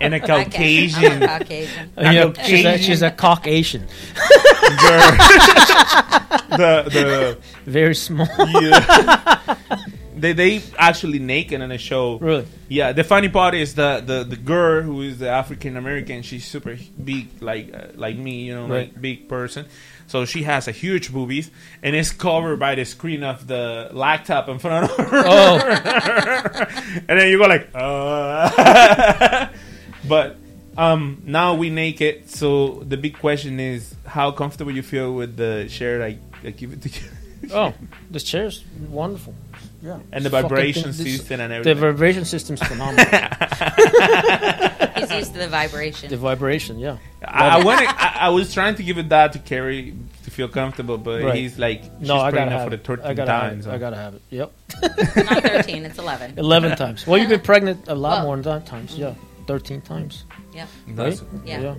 And 0.00 0.14
a 0.14 0.16
I 0.16 0.20
can- 0.20 0.44
Caucasian 0.44 1.12
I'm 1.12 1.22
a 1.22 1.26
Caucasian. 1.38 1.92
Uh, 1.96 2.00
yeah, 2.02 2.24
I'm 2.24 2.34
she's, 2.44 2.64
a, 2.64 2.70
Caucasian. 2.70 2.78
she's 2.82 3.02
a 3.02 3.10
Caucasian. 3.10 3.80
girl. 3.82 5.10
the 6.56 6.84
the 6.90 7.38
Very 7.66 7.94
small. 7.94 8.28
yeah. 8.60 9.56
they 10.16 10.32
they 10.32 10.62
actually 10.78 11.18
naked 11.18 11.60
in 11.60 11.68
the 11.70 11.78
show. 11.78 12.18
really? 12.18 12.46
Yeah, 12.68 12.92
the 12.92 13.04
funny 13.04 13.28
part 13.28 13.54
is 13.54 13.74
the 13.74 14.02
the, 14.04 14.24
the 14.24 14.36
girl 14.36 14.82
who 14.82 15.02
is 15.02 15.18
the 15.18 15.28
African 15.28 15.76
American. 15.76 16.22
She's 16.22 16.44
super 16.46 16.76
big, 17.02 17.28
like 17.42 17.74
uh, 17.74 17.88
like 17.96 18.16
me, 18.16 18.42
you 18.44 18.54
know, 18.54 18.66
like 18.66 19.00
big 19.00 19.28
person. 19.28 19.66
So 20.06 20.24
she 20.24 20.42
has 20.42 20.68
a 20.68 20.72
huge 20.72 21.12
boobies, 21.12 21.50
and 21.82 21.96
it's 21.96 22.10
covered 22.10 22.58
by 22.58 22.74
the 22.74 22.84
screen 22.84 23.22
of 23.22 23.46
the 23.46 23.88
laptop 23.92 24.48
in 24.48 24.58
front 24.58 24.90
of 24.90 24.96
her. 24.96 25.22
Oh, 25.26 25.58
and 27.08 27.18
then 27.18 27.28
you 27.28 27.38
go 27.38 27.44
like, 27.46 27.68
uh. 27.74 29.48
but 30.08 30.36
um, 30.76 31.22
now 31.24 31.54
we 31.54 31.70
naked. 31.70 32.28
So 32.30 32.82
the 32.86 32.96
big 32.96 33.18
question 33.18 33.58
is, 33.60 33.94
how 34.06 34.30
comfortable 34.32 34.72
you 34.72 34.82
feel 34.82 35.14
with 35.14 35.36
the 35.36 35.68
chair? 35.70 36.02
I, 36.02 36.18
I 36.44 36.50
give 36.50 36.72
it 36.72 36.82
to 36.82 36.88
you? 36.88 37.00
oh, 37.52 37.74
this 38.10 38.22
chair's 38.24 38.64
wonderful. 38.88 39.34
Yeah. 39.82 39.98
And 40.12 40.24
the 40.24 40.30
vibration 40.30 40.92
thing- 40.92 41.04
this- 41.04 41.16
system 41.16 41.40
and 41.40 41.52
everything. 41.52 41.80
The 41.80 41.86
everything. 41.86 41.96
vibration 41.96 42.24
system's 42.24 42.62
phenomenal. 42.62 43.06
He's 45.12 45.20
used 45.20 45.32
to 45.34 45.38
the 45.40 45.48
vibration. 45.48 46.10
the 46.10 46.16
vibration, 46.16 46.78
yeah. 46.78 46.98
I, 47.24 47.60
I 47.60 47.64
wanted. 47.64 47.88
I, 47.88 48.16
I 48.22 48.28
was 48.30 48.52
trying 48.52 48.74
to 48.76 48.82
give 48.82 48.98
it 48.98 49.08
that 49.10 49.32
to 49.34 49.38
Carrie 49.38 49.94
to 50.24 50.30
feel 50.30 50.48
comfortable, 50.48 50.98
but 50.98 51.22
Right. 51.22 51.34
he's 51.36 51.58
like, 51.58 51.82
she's 51.82 52.08
No, 52.08 52.16
I 52.16 52.30
gotta 52.30 52.32
pregnant 52.32 52.52
have 52.52 52.64
for 52.64 52.70
the 52.70 52.76
it. 52.76 52.84
thirteenth 52.84 53.08
I 53.08 53.14
gotta 53.14 53.30
time. 53.30 53.48
have 53.50 53.58
it. 53.58 53.64
so- 53.64 53.70
I 53.72 53.78
gotta 53.78 53.96
have 53.96 54.14
it. 54.14 54.22
Yep. 54.30 54.52
Not 55.30 55.42
13, 55.42 55.84
it's 55.84 55.98
11. 55.98 56.34
Eleven 56.38 56.76
times. 56.76 57.06
Well, 57.06 57.18
you've 57.18 57.28
been 57.28 57.40
pregnant 57.40 57.88
a 57.88 57.94
lot 57.94 58.18
Well- 58.18 58.24
more 58.26 58.36
than 58.36 58.44
that 58.60 58.66
times. 58.66 58.96
Yeah, 58.98 59.14
thirteen 59.46 59.80
times. 59.80 60.24
Yeah. 60.54 60.66
That's- 60.88 61.22
Yeah. 61.44 61.74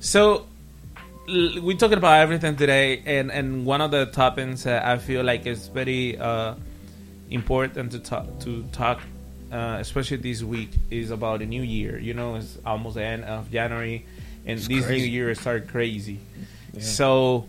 So 0.00 0.46
we're 1.28 1.76
talking 1.76 1.98
about 1.98 2.20
everything 2.20 2.56
today, 2.56 3.02
and 3.06 3.30
and 3.32 3.66
one 3.66 3.80
of 3.80 3.90
the 3.90 4.06
topics 4.06 4.62
that 4.64 4.84
I 4.84 4.98
feel 4.98 5.24
like 5.24 5.46
is 5.46 5.68
very 5.68 6.16
uh, 6.18 6.54
important 7.30 7.92
to 7.92 7.98
talk 7.98 8.38
to 8.40 8.62
talk, 8.72 9.00
uh, 9.52 9.78
especially 9.80 10.18
this 10.18 10.42
week, 10.42 10.70
is 10.90 11.10
about 11.10 11.40
the 11.40 11.46
new 11.46 11.62
year. 11.62 11.98
You 11.98 12.14
know, 12.14 12.36
it's 12.36 12.58
almost 12.64 12.96
the 12.96 13.04
end 13.04 13.24
of 13.24 13.50
January, 13.50 14.04
and 14.44 14.58
It's 14.58 14.66
these 14.68 14.86
crazy. 14.86 15.06
new 15.06 15.12
years 15.12 15.40
start 15.40 15.68
crazy. 15.68 16.20
So. 16.78 17.46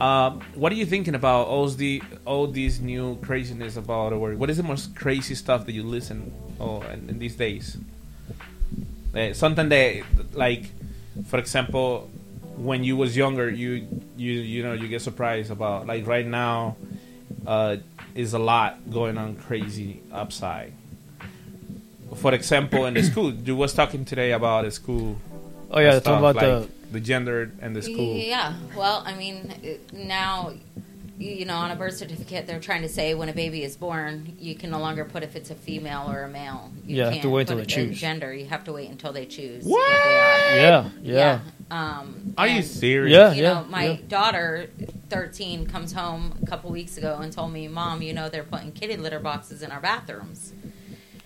Um, 0.00 0.40
what 0.54 0.72
are 0.72 0.76
you 0.76 0.86
thinking 0.86 1.14
about 1.14 1.46
all 1.48 1.68
the 1.68 2.02
all 2.24 2.46
these 2.46 2.80
new 2.80 3.16
craziness 3.20 3.76
about 3.76 4.14
or 4.14 4.32
what 4.34 4.48
is 4.48 4.56
the 4.56 4.62
most 4.62 4.96
crazy 4.96 5.34
stuff 5.34 5.66
that 5.66 5.72
you 5.72 5.82
listen 5.82 6.32
oh 6.58 6.80
in, 6.88 7.10
in 7.10 7.18
these 7.18 7.36
days? 7.36 7.76
Uh, 9.14 9.34
something 9.34 9.68
that 9.68 10.02
like 10.32 10.70
for 11.26 11.38
example 11.38 12.08
when 12.56 12.82
you 12.82 12.96
was 12.96 13.14
younger 13.14 13.50
you 13.50 13.86
you 14.16 14.32
you 14.32 14.62
know 14.62 14.72
you 14.72 14.88
get 14.88 15.02
surprised 15.02 15.50
about 15.50 15.86
like 15.86 16.06
right 16.06 16.26
now 16.26 16.76
uh 17.46 17.76
is 18.14 18.32
a 18.32 18.38
lot 18.38 18.78
going 18.90 19.18
on 19.18 19.36
crazy 19.36 20.00
upside 20.12 20.72
for 22.16 22.34
example 22.34 22.86
in 22.86 22.94
the 22.94 23.02
school 23.02 23.32
you 23.32 23.54
was 23.56 23.72
talking 23.72 24.04
today 24.04 24.32
about 24.32 24.64
the 24.64 24.70
school 24.70 25.16
Oh 25.72 25.78
yeah, 25.78 25.92
they're 25.92 26.00
stuff, 26.00 26.20
talking 26.20 26.40
about 26.40 26.60
like 26.62 26.92
the 26.92 27.00
gender 27.00 27.52
and 27.60 27.76
the 27.76 27.82
school 27.82 28.14
Yeah. 28.16 28.54
Well, 28.76 29.04
I 29.06 29.14
mean, 29.14 29.54
now, 29.92 30.52
you 31.16 31.44
know, 31.44 31.54
on 31.54 31.70
a 31.70 31.76
birth 31.76 31.94
certificate, 31.96 32.48
they're 32.48 32.58
trying 32.58 32.82
to 32.82 32.88
say 32.88 33.14
when 33.14 33.28
a 33.28 33.32
baby 33.32 33.62
is 33.62 33.76
born, 33.76 34.36
you 34.40 34.56
can 34.56 34.70
no 34.70 34.80
longer 34.80 35.04
put 35.04 35.22
if 35.22 35.36
it's 35.36 35.50
a 35.50 35.54
female 35.54 36.10
or 36.10 36.24
a 36.24 36.28
male. 36.28 36.72
You 36.84 36.96
Yeah, 36.96 37.10
have 37.10 37.22
to 37.22 37.30
wait 37.30 37.46
till 37.46 37.56
put 37.56 37.68
they 37.68 37.72
choose. 37.72 38.00
Gender, 38.00 38.34
you 38.34 38.46
have 38.46 38.64
to 38.64 38.72
wait 38.72 38.90
until 38.90 39.12
they 39.12 39.26
choose. 39.26 39.62
What? 39.64 39.88
they 39.88 40.18
are. 40.18 40.56
Yeah, 40.56 40.88
yeah. 41.02 41.40
Um, 41.70 42.34
are 42.36 42.48
you 42.48 42.62
serious 42.62 43.14
Yeah. 43.16 43.32
you 43.32 43.42
know, 43.42 43.64
my 43.68 43.90
yeah. 43.90 43.96
daughter, 44.08 44.70
13, 45.08 45.66
comes 45.66 45.92
home 45.92 46.34
a 46.42 46.46
couple 46.46 46.70
weeks 46.72 46.96
ago 46.98 47.18
and 47.22 47.32
told 47.32 47.52
me, 47.52 47.68
Mom, 47.68 48.02
you 48.02 48.12
know, 48.12 48.28
they're 48.28 48.42
putting 48.42 48.72
kitty 48.72 48.96
litter 48.96 49.20
boxes 49.20 49.62
in 49.62 49.70
our 49.70 49.80
bathrooms. 49.80 50.52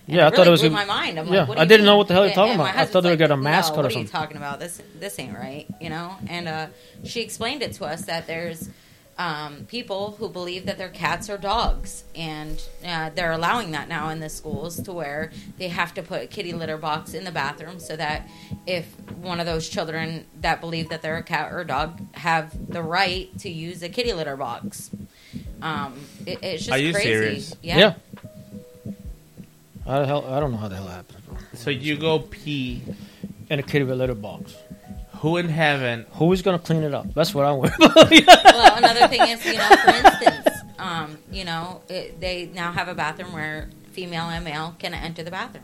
And 0.07 0.15
Yeah, 0.15 0.25
I 0.25 0.27
it 0.27 0.31
thought 0.31 0.37
really 0.39 0.47
it 0.47 0.51
was 0.51 0.61
blew 0.61 0.69
gonna- 0.69 0.85
my 0.85 0.93
mind. 1.01 1.19
I'm 1.19 1.27
yeah, 1.27 1.39
like, 1.39 1.47
what 1.49 1.55
do 1.55 1.61
I 1.61 1.65
didn't 1.65 1.85
know 1.85 1.97
what 1.97 2.07
the 2.07 2.13
hell 2.13 2.25
you're 2.25 2.33
talking 2.35 2.53
and 2.53 2.61
about. 2.61 2.75
I 2.75 2.85
thought 2.85 3.01
they 3.01 3.09
husband's 3.09 3.21
were 3.21 3.27
gonna 3.27 3.41
like, 3.41 3.43
mascot 3.53 3.75
no, 3.77 3.79
or 3.79 3.83
what 3.83 3.91
something. 3.93 4.01
are 4.01 4.05
you 4.05 4.11
talking 4.11 4.37
about? 4.37 4.59
This 4.59 4.81
this 4.99 5.19
ain't 5.19 5.33
right, 5.35 5.65
you 5.81 5.89
know. 5.89 6.15
And 6.27 6.47
uh, 6.47 6.67
she 7.03 7.21
explained 7.21 7.63
it 7.63 7.73
to 7.73 7.85
us 7.85 8.03
that 8.05 8.27
there's 8.27 8.69
um, 9.17 9.65
people 9.69 10.11
who 10.19 10.27
believe 10.29 10.65
that 10.65 10.77
their 10.77 10.89
cats 10.89 11.29
are 11.29 11.37
dogs, 11.37 12.03
and 12.15 12.61
uh, 12.85 13.09
they're 13.15 13.31
allowing 13.31 13.71
that 13.71 13.87
now 13.87 14.09
in 14.09 14.19
the 14.19 14.27
schools 14.29 14.79
to 14.83 14.91
where 14.93 15.31
they 15.57 15.69
have 15.69 15.93
to 15.95 16.03
put 16.03 16.21
a 16.21 16.27
kitty 16.27 16.51
litter 16.53 16.77
box 16.77 17.13
in 17.13 17.23
the 17.23 17.31
bathroom 17.31 17.79
so 17.79 17.95
that 17.95 18.27
if 18.67 18.85
one 19.21 19.39
of 19.39 19.45
those 19.45 19.69
children 19.69 20.25
that 20.41 20.59
believe 20.61 20.89
that 20.89 21.01
they're 21.01 21.17
a 21.17 21.23
cat 21.23 21.51
or 21.51 21.61
a 21.61 21.65
dog 21.65 21.99
have 22.13 22.51
the 22.71 22.83
right 22.83 23.29
to 23.39 23.49
use 23.49 23.81
a 23.81 23.89
kitty 23.89 24.11
litter 24.13 24.35
box. 24.37 24.91
Um, 25.61 25.93
it, 26.27 26.39
it's 26.43 26.65
just 26.65 26.71
Are 26.73 26.77
you 26.77 26.91
crazy. 26.93 27.07
serious? 27.09 27.55
Yeah. 27.63 27.93
How 29.85 29.99
the 29.99 30.05
hell? 30.07 30.25
I 30.27 30.39
don't 30.39 30.51
know 30.51 30.57
how 30.57 30.67
the 30.67 30.75
hell 30.75 30.87
it 30.87 30.91
happens. 30.91 31.19
Bro. 31.25 31.37
so 31.53 31.69
you 31.69 31.97
go 31.97 32.19
pee 32.19 32.81
In 33.49 33.59
a 33.59 33.63
kitty 33.63 33.85
litter 33.85 34.15
box. 34.15 34.55
who 35.17 35.37
in 35.37 35.47
heaven 35.49 36.05
Who 36.13 36.31
is 36.33 36.41
gonna 36.41 36.59
clean 36.59 36.83
it 36.83 36.93
up? 36.93 37.13
That's 37.13 37.33
what 37.35 37.45
I'm 37.45 37.57
worried 37.57 37.73
about. 37.79 38.09
well, 38.11 38.77
another 38.77 39.07
thing 39.07 39.21
is, 39.29 39.45
you 39.45 39.53
know, 39.57 39.69
for 39.83 39.89
instance, 39.91 40.47
um, 40.79 41.17
you 41.31 41.45
know, 41.45 41.81
it, 41.89 42.19
they 42.19 42.47
now 42.53 42.71
have 42.71 42.87
a 42.87 42.95
bathroom 42.95 43.31
where 43.33 43.69
female 43.91 44.23
and 44.29 44.43
male 44.43 44.75
can 44.79 44.93
enter 44.93 45.23
the 45.23 45.31
bathroom 45.31 45.63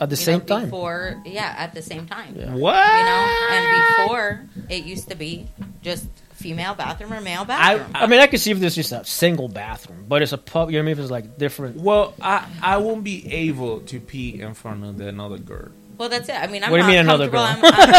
At 0.00 0.08
the 0.10 0.14
you 0.16 0.22
same 0.22 0.38
know, 0.40 0.44
time. 0.46 0.64
Before, 0.64 1.20
yeah, 1.26 1.54
at 1.58 1.74
the 1.74 1.82
same 1.82 2.06
time. 2.06 2.34
Yeah. 2.36 2.54
what 2.54 2.98
You 2.98 3.04
know, 3.04 3.22
and 3.50 3.64
before 4.06 4.46
it 4.70 4.84
used 4.84 5.08
to 5.10 5.14
be 5.16 5.46
just 5.82 6.06
female 6.36 6.74
bathroom 6.74 7.12
or 7.12 7.20
male 7.20 7.44
bathroom. 7.44 7.90
I 7.94 8.06
mean, 8.06 8.20
I 8.20 8.26
could 8.26 8.40
see 8.40 8.50
if 8.50 8.60
there's 8.60 8.74
just 8.74 8.92
a 8.92 9.04
single 9.04 9.48
bathroom, 9.48 10.04
but 10.08 10.22
it's 10.22 10.32
a 10.32 10.38
pub. 10.38 10.70
You 10.70 10.76
know 10.76 10.80
what 10.80 10.82
I 10.82 10.86
mean? 10.86 10.92
If 10.92 10.98
it's 11.00 11.10
like 11.10 11.38
different. 11.38 11.76
Well, 11.76 12.14
I 12.20 12.46
I 12.62 12.76
won't 12.78 13.02
be 13.04 13.26
able 13.32 13.80
to 13.80 14.00
pee 14.00 14.40
in 14.40 14.54
front 14.54 14.84
of 14.84 14.98
the 14.98 15.08
another 15.08 15.38
girl. 15.38 15.70
well, 15.98 16.08
that's 16.08 16.28
it. 16.28 16.34
I 16.36 16.46
mean, 16.46 16.62
I'm 16.62 16.70
What 16.70 16.76
do 16.76 16.82
you 16.82 16.88
not 16.88 16.88
mean 16.92 16.98
another 17.00 17.28
comfortable. 17.30 17.68
I'm, 17.68 17.74
I'm, 17.74 17.94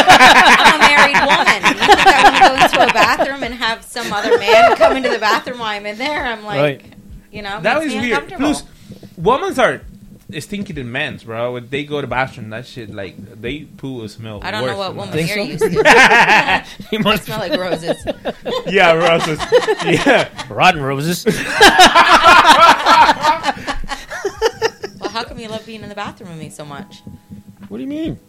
I'm 0.61 0.75
a 0.75 0.79
married 0.85 1.19
woman. 1.25 1.61
You 1.73 1.87
think 1.95 2.07
I 2.07 2.23
want 2.23 2.35
to 2.35 2.41
go 2.47 2.63
into 2.83 2.89
a 2.89 2.93
bathroom 2.93 3.43
and 3.43 3.53
have 3.55 3.83
some 3.83 4.13
other 4.13 4.37
man 4.37 4.75
come 4.77 4.95
into 4.97 5.09
the 5.09 5.19
bathroom 5.19 5.59
while 5.59 5.69
I'm 5.75 5.85
in 5.87 5.97
there? 5.97 6.23
I'm 6.25 6.43
like, 6.45 6.59
Right. 6.59 6.93
you 7.31 7.41
know, 7.41 7.59
That 7.61 7.79
makes 7.79 7.93
was 7.93 8.03
me 8.03 8.11
weird. 8.11 8.29
Plus, 8.37 8.63
women 9.17 9.59
are 9.59 9.81
stinky 10.39 10.73
than 10.73 10.91
men's, 10.91 11.23
bro. 11.23 11.53
When 11.53 11.69
they 11.69 11.83
go 11.83 11.97
to 11.97 12.01
the 12.01 12.07
bathroom, 12.07 12.49
that 12.49 12.65
shit 12.65 12.93
like 12.93 13.15
they 13.41 13.61
poo 13.65 13.93
will 14.01 14.09
smell. 14.09 14.41
I 14.43 14.51
don't 14.51 14.63
worse 14.63 14.71
know 14.71 14.77
what 14.77 14.95
woman 14.95 15.15
that. 15.15 15.25
Think 15.25 15.35
you're 15.35 15.59
so? 15.59 15.65
used 15.65 15.75
to. 15.75 16.65
You 16.91 16.99
must 16.99 17.23
smell 17.23 17.39
like 17.39 17.57
roses. 17.59 17.97
Yeah, 18.67 18.91
roses. 18.93 19.39
yeah, 19.85 20.29
rotten 20.49 20.81
roses. 20.81 21.25
Well, 24.99 25.09
how 25.09 25.23
come 25.23 25.39
you 25.39 25.47
love 25.47 25.65
being 25.65 25.83
in 25.83 25.89
the 25.89 25.95
bathroom 25.95 26.29
with 26.31 26.39
me 26.39 26.49
so 26.49 26.65
much? 26.65 27.01
what 27.69 27.77
do 27.77 27.83
you 27.83 27.89
mean? 27.89 28.19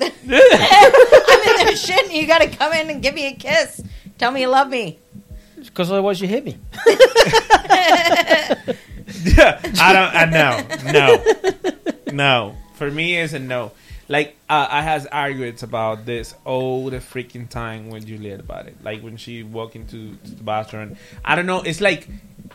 I'm 0.00 0.08
in 0.10 0.28
there 0.28 1.72
shitting. 1.72 2.14
You 2.14 2.26
got 2.26 2.40
to 2.42 2.48
come 2.48 2.72
in 2.72 2.90
and 2.90 3.02
give 3.02 3.14
me 3.14 3.26
a 3.26 3.34
kiss. 3.34 3.80
Tell 4.18 4.30
me 4.30 4.42
you 4.42 4.48
love 4.48 4.68
me. 4.68 4.98
Because 5.56 5.90
otherwise 5.90 6.20
you 6.20 6.28
hit 6.28 6.44
me. 6.44 6.56
Yeah. 9.22 9.60
I 9.80 9.92
don't. 9.92 10.14
I 10.14 10.24
know. 10.24 10.92
No, 10.92 12.12
no. 12.12 12.56
For 12.74 12.90
me, 12.90 13.16
it's 13.16 13.32
a 13.32 13.38
no. 13.38 13.72
Like 14.08 14.36
uh, 14.48 14.66
I 14.70 14.82
has 14.82 15.06
arguments 15.06 15.62
about 15.62 16.06
this 16.06 16.34
all 16.44 16.88
the 16.88 16.96
freaking 16.98 17.48
time 17.48 17.90
with 17.90 18.06
Juliet 18.06 18.40
about 18.40 18.66
it. 18.66 18.82
Like 18.82 19.02
when 19.02 19.16
she 19.16 19.42
walk 19.42 19.76
into 19.76 20.16
to 20.16 20.30
the 20.30 20.42
bathroom, 20.42 20.96
I 21.24 21.34
don't 21.34 21.46
know. 21.46 21.60
It's 21.60 21.80
like 21.80 22.08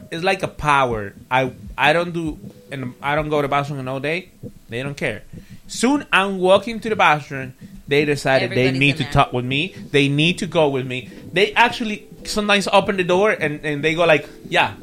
it's 0.09 0.23
like 0.23 0.41
a 0.41 0.47
power. 0.47 1.13
I 1.29 1.53
I 1.77 1.93
don't 1.93 2.11
do 2.11 2.39
and 2.71 2.95
I 3.01 3.15
don't 3.15 3.29
go 3.29 3.41
to 3.41 3.47
the 3.47 3.51
bathroom 3.51 3.87
all 3.87 3.99
day. 3.99 4.29
They 4.69 4.81
don't 4.81 4.97
care. 4.97 5.23
Soon 5.67 6.05
I'm 6.11 6.39
walking 6.39 6.79
to 6.79 6.89
the 6.89 6.95
bathroom. 6.95 7.53
They 7.87 8.05
decided 8.05 8.51
they 8.51 8.71
need 8.71 8.97
to 8.97 9.03
there. 9.03 9.11
talk 9.11 9.33
with 9.33 9.45
me. 9.45 9.75
They 9.91 10.07
need 10.07 10.39
to 10.39 10.47
go 10.47 10.69
with 10.69 10.87
me. 10.87 11.09
They 11.31 11.53
actually 11.53 12.07
sometimes 12.23 12.67
open 12.71 12.97
the 12.97 13.03
door 13.03 13.31
and, 13.31 13.63
and 13.65 13.83
they 13.83 13.93
go 13.93 14.05
like, 14.05 14.27
yeah. 14.47 14.75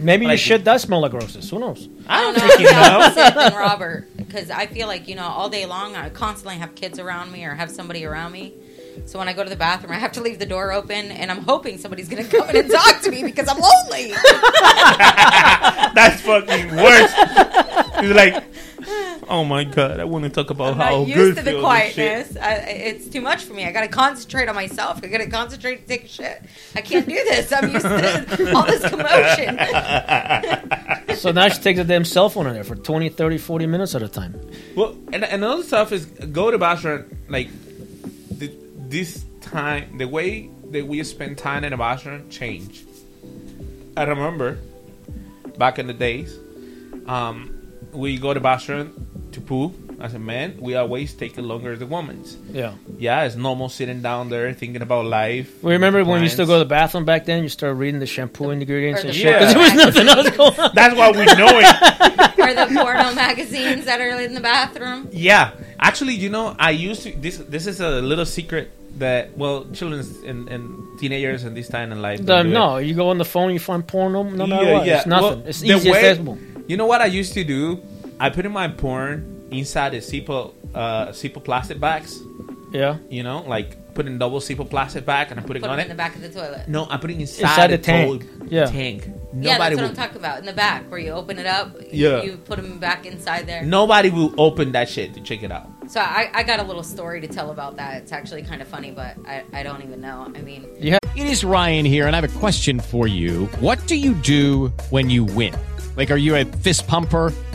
Maybe 0.00 0.24
your 0.24 0.32
Like- 0.32 0.40
shit 0.40 0.64
does 0.64 0.82
smell 0.82 1.00
like 1.00 1.12
roses. 1.12 1.48
Who 1.50 1.58
knows? 1.58 1.88
I 2.08 2.20
don't 2.20 2.34
know 2.36 2.40
think 2.48 2.54
if 2.54 2.60
you 2.60 2.72
know. 2.72 3.32
than 3.50 3.54
Robert 3.54 4.08
because 4.16 4.50
I 4.50 4.66
feel 4.66 4.86
like 4.88 5.08
you 5.08 5.14
know 5.14 5.24
all 5.26 5.48
day 5.48 5.66
long 5.66 5.94
I 5.96 6.08
constantly 6.10 6.56
have 6.56 6.74
kids 6.74 6.98
around 6.98 7.30
me 7.32 7.44
or 7.44 7.54
have 7.54 7.70
somebody 7.70 8.04
around 8.04 8.32
me. 8.32 8.52
So 9.06 9.18
when 9.18 9.28
I 9.28 9.32
go 9.32 9.44
to 9.44 9.50
the 9.50 9.56
bathroom, 9.56 9.92
I 9.92 9.96
have 9.98 10.12
to 10.12 10.20
leave 10.20 10.38
the 10.38 10.46
door 10.46 10.72
open, 10.72 11.10
and 11.12 11.30
I'm 11.30 11.42
hoping 11.42 11.78
somebody's 11.78 12.08
going 12.08 12.24
to 12.24 12.36
come 12.36 12.48
in 12.50 12.56
and 12.56 12.70
talk 12.70 13.00
to 13.02 13.10
me 13.10 13.22
because 13.22 13.48
I'm 13.48 13.58
lonely. 13.60 14.12
That's 15.94 16.20
fucking 16.22 16.74
worse. 16.76 17.12
He's 18.00 18.12
like, 18.14 18.42
oh 19.28 19.44
my 19.44 19.64
god, 19.64 20.00
I 20.00 20.04
want 20.04 20.24
to 20.24 20.30
talk 20.30 20.50
about 20.50 20.74
I'm 20.74 20.78
how 20.80 20.98
not 20.98 21.06
good 21.06 21.16
used 21.16 21.38
to 21.38 21.42
the 21.44 21.50
feels 21.52 21.64
and 21.64 21.92
shit." 21.92 22.34
quietness. 22.34 22.36
I, 22.36 22.54
it's 22.54 23.08
too 23.08 23.20
much 23.20 23.44
for 23.44 23.54
me. 23.54 23.64
I 23.66 23.72
got 23.72 23.82
to 23.82 23.88
concentrate 23.88 24.48
on 24.48 24.54
myself. 24.54 25.00
I 25.02 25.06
got 25.08 25.18
to 25.18 25.30
concentrate 25.30 25.82
to 25.82 25.86
take 25.86 26.04
a 26.04 26.08
shit. 26.08 26.42
I 26.74 26.80
can't 26.80 27.06
do 27.08 27.14
this. 27.14 27.52
I'm 27.52 27.70
used 27.72 27.86
to 27.86 28.52
all 28.56 28.66
this 28.66 28.88
commotion. 28.88 29.58
So 31.14 31.30
now 31.30 31.48
she 31.48 31.62
takes 31.62 31.78
a 31.78 31.84
damn 31.84 32.04
cell 32.04 32.28
phone 32.28 32.48
in 32.48 32.54
there 32.54 32.64
for 32.64 32.74
20, 32.74 33.08
30, 33.08 33.38
40 33.38 33.66
minutes 33.66 33.94
at 33.94 34.02
a 34.02 34.08
time. 34.08 34.38
Well, 34.74 34.96
and 35.12 35.22
and 35.24 35.42
another 35.44 35.62
stuff 35.62 35.92
is 35.92 36.06
go 36.06 36.50
to 36.50 36.58
bathroom 36.58 37.16
like 37.28 37.48
the, 37.73 37.73
this 38.90 39.24
time 39.40 39.98
the 39.98 40.06
way 40.06 40.50
that 40.70 40.86
we 40.86 41.02
spend 41.04 41.38
time 41.38 41.64
in 41.64 41.70
the 41.70 41.76
bathroom 41.76 42.28
change. 42.30 42.84
I 43.96 44.04
remember 44.04 44.58
back 45.58 45.78
in 45.78 45.86
the 45.86 45.92
days, 45.92 46.36
um, 47.06 47.54
we 47.92 48.18
go 48.18 48.34
to 48.34 48.40
bathroom 48.40 49.28
to 49.32 49.40
poo 49.40 49.68
as 50.04 50.12
a 50.14 50.18
man. 50.18 50.56
We 50.60 50.74
always 50.76 51.14
take 51.14 51.38
it 51.38 51.42
longer 51.42 51.74
than 51.76 51.88
women's. 51.88 52.36
Yeah. 52.52 52.74
Yeah, 52.98 53.24
it's 53.24 53.36
normal 53.36 53.68
sitting 53.70 54.02
down 54.02 54.28
there 54.28 54.52
thinking 54.52 54.82
about 54.82 55.06
life. 55.06 55.62
We 55.64 55.72
remember 55.72 56.04
when 56.04 56.18
you 56.18 56.24
used 56.24 56.36
to 56.36 56.44
go 56.46 56.54
to 56.54 56.58
the 56.58 56.64
bathroom 56.78 57.04
back 57.06 57.24
then, 57.24 57.42
you 57.42 57.48
start 57.48 57.76
reading 57.76 58.00
the 58.00 58.06
shampoo 58.06 58.50
ingredients 58.50 59.02
Or 59.02 59.08
and 59.08 59.16
shit 59.16 59.32
because 59.32 59.54
Yeah. 59.54 59.58
there 59.58 59.62
was 59.64 59.94
nothing 59.96 60.08
else 60.08 60.30
going 60.36 60.60
on. 60.60 60.70
That's 60.74 60.94
why 60.94 61.10
we 61.10 61.24
know 61.24 61.52
it. 61.64 62.38
or 62.44 62.52
the 62.52 62.66
porno 62.74 63.14
magazines 63.14 63.86
that 63.86 63.98
are 64.00 64.20
in 64.20 64.34
the 64.34 64.40
bathroom. 64.40 65.08
Yeah, 65.10 65.52
actually, 65.80 66.14
you 66.14 66.28
know, 66.28 66.54
I 66.58 66.70
used 66.72 67.02
to. 67.04 67.12
This 67.12 67.38
this 67.38 67.66
is 67.66 67.80
a 67.80 68.02
little 68.02 68.26
secret 68.26 68.70
that 68.98 69.36
well, 69.38 69.64
children 69.72 70.04
and, 70.26 70.48
and 70.50 70.98
teenagers 71.00 71.44
and 71.44 71.56
this 71.56 71.68
time 71.68 71.90
in 71.92 72.02
life. 72.02 72.18
The- 72.20 72.26
don't 72.26 72.46
it. 72.48 72.50
no, 72.50 72.76
you 72.76 72.94
go 72.94 73.08
on 73.08 73.16
the 73.18 73.24
phone, 73.24 73.52
you 73.54 73.58
find 73.58 73.86
porn, 73.86 74.12
no, 74.12 74.22
no 74.24 74.46
matter 74.46 74.64
Yeah, 74.66 74.72
what. 74.74 74.86
yeah. 74.86 74.96
It's 74.98 75.06
nothing. 75.06 75.38
Well, 75.40 75.48
it's 75.48 75.64
easy 75.64 75.90
way- 75.90 75.98
accessible. 75.98 76.38
You 76.68 76.76
know 76.76 76.86
what 76.86 77.00
I 77.00 77.06
used 77.06 77.32
to 77.34 77.44
do? 77.44 77.80
I 78.20 78.28
put 78.30 78.44
in 78.46 78.52
my 78.52 78.68
porn 78.68 79.33
inside 79.58 79.90
the 79.90 79.98
Zippo, 79.98 80.52
uh, 80.74 81.06
Zippo 81.08 81.42
plastic 81.42 81.80
bags. 81.80 82.20
Yeah. 82.72 82.96
You 83.08 83.22
know, 83.22 83.42
like 83.46 83.94
putting 83.94 84.18
double 84.18 84.40
Zippo 84.40 84.68
plastic 84.68 85.06
bag 85.06 85.28
and 85.30 85.38
I 85.38 85.42
put 85.44 85.56
it 85.56 85.60
Put 85.62 85.70
on 85.70 85.78
it. 85.78 85.82
in 85.82 85.88
the 85.88 85.94
back 85.94 86.16
of 86.16 86.22
the 86.22 86.28
toilet. 86.28 86.66
no, 86.68 86.86
I'm 86.90 86.98
putting 86.98 87.20
inside, 87.20 87.42
Inside 87.42 87.66
the, 87.70 87.76
the 87.76 87.82
tank. 87.84 88.22
total 88.22 88.46
Yeah. 88.48 88.64
tank. 88.66 89.04
yeah, 89.06 89.12
Nobody 89.12 89.58
that's 89.58 89.60
what 89.76 89.76
will. 89.82 89.88
I'm 89.90 89.94
talking 89.94 90.16
about. 90.16 90.38
In 90.40 90.46
the 90.46 90.52
back, 90.52 90.90
where 90.90 90.98
you 90.98 91.12
open 91.12 91.38
it 91.38 91.46
up, 91.46 91.76
Yeah. 91.92 92.22
you 92.24 92.36
put 92.36 92.56
them 92.56 92.78
back 92.80 93.06
inside 93.06 93.46
there. 93.46 93.62
Nobody 93.62 94.10
will 94.10 94.34
open 94.40 94.72
that 94.72 94.88
shit 94.88 95.14
to 95.14 95.20
check 95.20 95.44
it 95.44 95.52
out. 95.52 95.68
So 95.86 96.00
I, 96.00 96.28
I 96.34 96.42
got 96.42 96.58
a 96.58 96.64
little 96.64 96.82
story 96.82 97.20
to 97.20 97.28
tell 97.28 97.50
about 97.52 97.76
that. 97.76 97.98
It's 98.02 98.10
actually 98.10 98.42
kind 98.42 98.60
of 98.60 98.66
funny, 98.66 98.90
but 98.90 99.16
I, 99.28 99.44
I 99.52 99.62
don't 99.62 99.82
even 99.84 100.00
know. 100.00 100.32
I 100.34 100.40
mean, 100.40 100.66
yeah. 100.80 100.98
It 101.14 101.26
is 101.28 101.44
Ryan 101.44 101.84
here, 101.84 102.08
and 102.08 102.16
I 102.16 102.20
have 102.20 102.28
a 102.28 102.38
question 102.40 102.80
for 102.80 103.06
you. 103.06 103.46
What 103.60 103.86
do 103.86 103.94
you 103.96 104.14
do 104.14 104.72
when 104.90 105.08
you 105.10 105.22
win? 105.22 105.54
Like, 105.96 106.10
are 106.10 106.16
you 106.16 106.34
a 106.34 106.44
fist 106.44 106.88
pumper? 106.88 107.32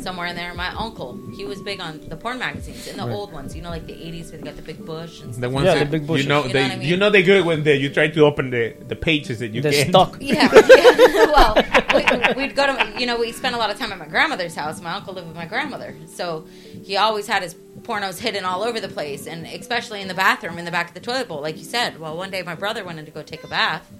somewhere 0.00 0.26
in 0.26 0.36
there. 0.36 0.52
My 0.54 0.68
uncle, 0.68 1.18
he 1.36 1.44
was 1.44 1.60
big 1.62 1.80
on 1.80 2.00
the 2.08 2.16
porn 2.16 2.38
magazines 2.38 2.86
and 2.88 2.98
the 2.98 3.04
old 3.10 3.32
ones. 3.32 3.54
You 3.54 3.62
know, 3.62 3.70
like 3.70 3.86
the 3.86 3.92
'80s 3.92 4.30
where 4.30 4.38
they 4.38 4.44
got 4.44 4.56
the 4.56 4.62
big 4.62 4.84
bush 4.84 5.22
and 5.22 5.34
The 5.34 5.48
ones 5.48 5.66
Yeah, 5.66 5.74
that 5.74 5.90
the 5.90 5.98
big 5.98 6.08
you 6.08 6.08
know, 6.08 6.16
You 6.16 6.28
know 6.28 6.48
they, 6.48 6.62
what 6.62 6.72
I 6.72 6.76
mean? 6.76 6.88
you 6.88 6.96
know 6.96 7.10
they're 7.10 7.22
good 7.22 7.44
when 7.44 7.62
they, 7.62 7.76
you 7.76 7.90
try 7.90 8.08
to 8.08 8.20
open 8.24 8.50
the, 8.50 8.74
the 8.88 8.96
pages 8.96 9.38
that 9.38 9.48
you 9.48 9.60
They're 9.62 9.72
get 9.72 9.88
stuck. 9.88 10.16
Yeah, 10.20 10.48
yeah. 10.52 11.26
well, 11.32 11.54
we, 12.34 12.42
we'd 12.46 12.56
go 12.56 12.66
to, 12.66 13.00
you 13.00 13.06
know, 13.06 13.16
we 13.18 13.32
spent 13.32 13.54
a 13.54 13.58
lot 13.58 13.70
of 13.70 13.78
time 13.78 13.92
at 13.92 13.98
my 13.98 14.06
grandmother's 14.06 14.54
house. 14.54 14.80
My 14.80 14.92
uncle 14.94 15.14
lived 15.14 15.28
with 15.28 15.36
my 15.36 15.46
grandmother. 15.46 15.94
So 16.06 16.46
he 16.84 16.96
always 16.96 17.26
had 17.26 17.42
his 17.42 17.54
pornos 17.82 18.18
hidden 18.18 18.44
all 18.44 18.62
over 18.62 18.80
the 18.80 18.88
place, 18.88 19.26
and 19.26 19.46
especially 19.46 20.00
in 20.00 20.08
the 20.08 20.14
bathroom, 20.14 20.58
in 20.58 20.64
the 20.64 20.70
back 20.70 20.88
of 20.88 20.94
the 20.94 21.00
toilet 21.00 21.28
bowl, 21.28 21.40
like 21.40 21.56
you 21.56 21.64
said. 21.64 21.98
Well, 22.00 22.16
one 22.16 22.30
day 22.30 22.42
my 22.42 22.54
brother 22.54 22.84
went 22.84 22.98
in 22.98 23.04
to 23.04 23.10
go 23.10 23.22
take 23.22 23.44
a 23.44 23.48
bath. 23.48 23.90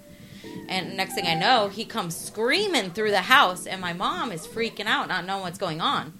And 0.67 0.97
next 0.97 1.13
thing 1.13 1.27
I 1.27 1.35
know, 1.35 1.67
he 1.69 1.85
comes 1.85 2.15
screaming 2.15 2.91
through 2.91 3.11
the 3.11 3.21
house, 3.21 3.67
and 3.67 3.79
my 3.79 3.93
mom 3.93 4.31
is 4.31 4.47
freaking 4.47 4.85
out, 4.85 5.07
not 5.07 5.25
knowing 5.25 5.43
what's 5.43 5.59
going 5.59 5.81
on. 5.81 6.13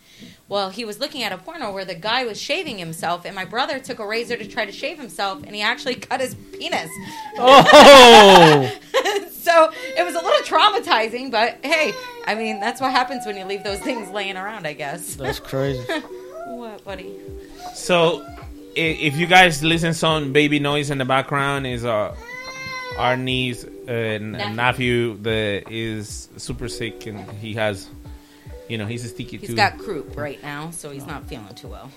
Well, 0.48 0.70
he 0.70 0.86
was 0.86 1.00
looking 1.00 1.24
at 1.24 1.32
a 1.32 1.38
porno 1.38 1.74
where 1.74 1.86
the 1.86 1.96
guy 1.96 2.25
was 2.25 2.39
shaving 2.39 2.77
himself, 2.77 3.25
and 3.25 3.34
my 3.34 3.46
brother 3.46 3.79
took 3.79 3.98
a 3.98 4.05
razor 4.05 4.38
to 4.38 4.48
try 4.48 4.65
to 4.65 4.72
shave 4.72 5.00
himself, 5.00 5.41
and 5.44 5.55
he 5.55 5.62
actually 5.62 5.96
cut 5.96 6.22
his 6.22 6.36
penis. 6.36 6.91
Oh, 7.39 8.72
so 9.32 9.72
it 9.98 10.05
was 10.05 10.13
a 10.13 10.22
little 10.22 10.46
traumatizing, 10.46 11.32
but 11.32 11.58
hey, 11.63 11.94
I 12.27 12.36
mean, 12.36 12.60
that's 12.60 12.79
what 12.79 12.91
happens 12.91 13.26
when 13.26 13.38
you 13.38 13.45
leave 13.45 13.63
those 13.63 13.80
things 13.80 14.10
laying 14.12 14.38
around, 14.38 14.67
I 14.67 14.73
guess. 14.73 15.15
that's 15.15 15.39
crazy. 15.39 15.84
what, 16.45 16.84
buddy? 16.84 17.15
So, 17.73 18.23
if 18.76 19.17
you 19.17 19.26
guys 19.26 19.63
listen 19.63 19.95
some 19.95 20.32
baby 20.32 20.60
noise 20.60 20.91
in 20.91 21.00
the 21.00 21.06
background, 21.06 21.65
is 21.65 21.86
uh, 21.86 22.15
our 23.00 23.17
niece 23.17 23.65
and 23.88 24.32
Nephew. 24.34 24.56
nephew 24.56 25.17
that 25.24 25.71
is 25.71 26.30
super 26.38 26.67
sick 26.67 27.06
and 27.08 27.30
he 27.32 27.54
has, 27.56 27.88
you 28.69 28.78
know, 28.78 28.86
he's 28.86 29.04
a 29.06 29.10
sticky 29.10 29.38
He's 29.38 29.50
too. 29.50 29.56
got 29.56 29.78
croup 29.78 30.15
right 30.17 30.41
now, 30.43 30.71
so 30.71 30.89
he's 30.91 31.06
not 31.06 31.28
feeling 31.28 31.54
too 31.56 31.67
well. 31.69 31.91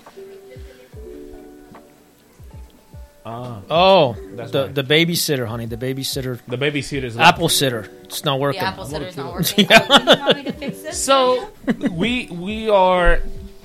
Ah, 3.25 3.61
Oh, 3.69 4.15
That's 4.35 4.51
the 4.51 4.61
why. 4.67 4.71
the 4.71 4.83
babysitter, 4.83 5.45
honey, 5.45 5.65
the 5.65 5.77
babysitter, 5.77 6.39
the 6.47 6.57
babysitter's 6.57 7.17
apple 7.17 7.49
sitter. 7.49 7.89
It's 8.03 8.23
not 8.23 8.35
The 8.37 8.41
working. 8.41 8.61
apple 8.61 8.85
sitter's 8.85 9.17
not 9.17 9.33
working. 9.33 9.65
Yeah. 9.69 9.85
Oh, 9.89 9.97
do 9.99 10.03
you 10.11 10.17
want 10.19 10.37
me 10.37 10.43
to 10.43 10.51
fix 10.53 10.81
this? 10.81 11.03
So 11.03 11.49
we 11.91 12.27
we 12.31 12.69
are, 12.69 13.19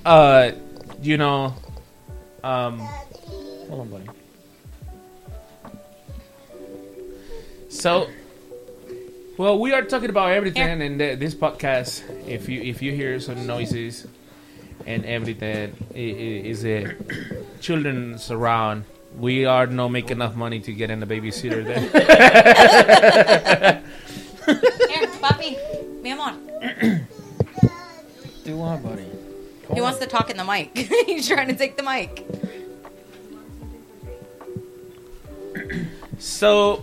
uh, 0.04 0.50
you 1.00 1.16
know, 1.18 1.54
um, 2.42 2.80
Hold 3.68 3.80
on, 3.80 3.88
buddy. 3.90 4.08
So, 7.84 8.08
well, 9.36 9.58
we 9.58 9.74
are 9.74 9.82
talking 9.82 10.08
about 10.08 10.30
everything 10.32 10.62
Here. 10.62 10.80
in 10.80 10.96
the, 10.96 11.16
this 11.16 11.34
podcast. 11.34 12.00
If 12.26 12.48
you 12.48 12.62
if 12.62 12.80
you 12.80 12.92
hear 12.92 13.20
some 13.20 13.46
noises 13.46 14.06
and 14.86 15.04
everything, 15.04 15.76
i- 15.92 15.98
i- 15.98 16.40
is 16.48 16.64
it 16.64 16.96
children's 17.60 18.30
around? 18.30 18.84
We 19.20 19.44
are 19.44 19.66
not 19.66 19.88
making 19.90 20.12
enough 20.12 20.34
money 20.34 20.60
to 20.60 20.72
get 20.72 20.88
in 20.88 21.02
a 21.02 21.06
babysitter. 21.06 21.60
Then 21.62 21.82
Here, 24.88 25.06
papi, 25.20 25.50
mi 26.02 26.10
amor. 26.12 26.32
Do 28.44 28.56
what, 28.56 28.82
buddy? 28.82 29.04
He 29.74 29.82
wants 29.82 29.98
to 29.98 30.06
talk 30.06 30.30
in 30.30 30.38
the 30.38 30.44
mic. 30.44 30.72
he's 31.04 31.28
trying 31.28 31.48
to 31.48 31.54
take 31.54 31.76
the 31.76 31.82
mic. 31.82 32.24
so. 36.18 36.82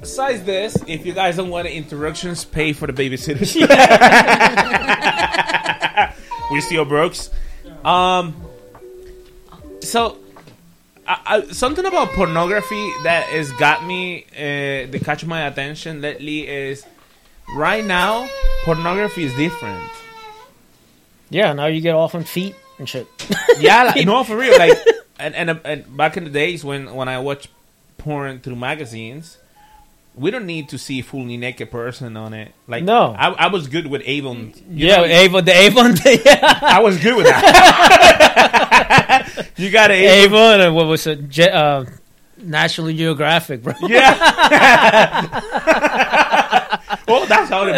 Besides 0.00 0.44
this, 0.44 0.76
if 0.86 1.04
you 1.04 1.12
guys 1.12 1.36
don't 1.36 1.50
want 1.50 1.66
interruptions, 1.66 2.44
pay 2.44 2.72
for 2.72 2.86
the 2.86 2.92
babysitters. 2.92 3.56
we 6.52 6.60
still 6.60 6.84
brokes. 6.84 7.30
Um. 7.84 8.36
So, 9.80 10.18
I, 11.06 11.20
I, 11.26 11.44
something 11.46 11.86
about 11.86 12.08
pornography 12.10 12.90
that 13.04 13.24
has 13.24 13.50
got 13.52 13.84
me, 13.84 14.24
uh, 14.32 14.90
that 14.90 15.00
catch 15.04 15.24
my 15.24 15.46
attention 15.46 16.00
lately 16.00 16.46
is 16.46 16.84
right 17.56 17.84
now 17.84 18.28
pornography 18.64 19.24
is 19.24 19.34
different. 19.34 19.90
Yeah, 21.30 21.52
now 21.54 21.66
you 21.66 21.80
get 21.80 21.94
off 21.94 22.14
on 22.14 22.24
feet 22.24 22.54
and 22.78 22.88
shit. 22.88 23.06
Yeah, 23.58 23.82
like, 23.82 24.06
no, 24.06 24.22
for 24.22 24.36
real. 24.36 24.56
Like, 24.56 24.78
and, 25.18 25.34
and 25.34 25.60
and 25.64 25.96
back 25.96 26.16
in 26.16 26.22
the 26.22 26.30
days 26.30 26.64
when 26.64 26.94
when 26.94 27.08
I 27.08 27.18
watched 27.18 27.48
porn 27.96 28.38
through 28.38 28.54
magazines, 28.54 29.36
we 30.18 30.30
don't 30.30 30.46
need 30.46 30.68
to 30.70 30.78
see 30.78 30.98
a 31.00 31.02
fully 31.02 31.36
naked 31.36 31.70
person 31.70 32.16
on 32.16 32.34
it. 32.34 32.52
Like, 32.66 32.84
No. 32.84 33.14
I, 33.16 33.28
I 33.30 33.46
was 33.48 33.68
good 33.68 33.86
with 33.86 34.02
Avon. 34.04 34.52
Yeah, 34.70 34.96
know, 34.98 35.04
Avon, 35.04 35.44
the 35.44 35.52
Avon, 35.54 35.94
yeah. 36.04 36.58
I 36.62 36.80
was 36.80 36.98
good 36.98 37.16
with 37.16 37.26
that. 37.26 37.48
you 39.56 39.70
got 39.70 39.90
Avon. 39.90 40.32
Avon, 40.32 40.60
and 40.60 40.74
what 40.74 40.86
was 40.86 41.06
it? 41.06 41.28
Je- 41.28 41.48
uh, 41.50 41.84
National 42.40 42.92
Geographic, 42.92 43.62
bro. 43.62 43.74
Yeah. 43.82 44.16
oh, 47.08 47.26
that's 47.26 47.50
how 47.50 47.64
the. 47.64 47.72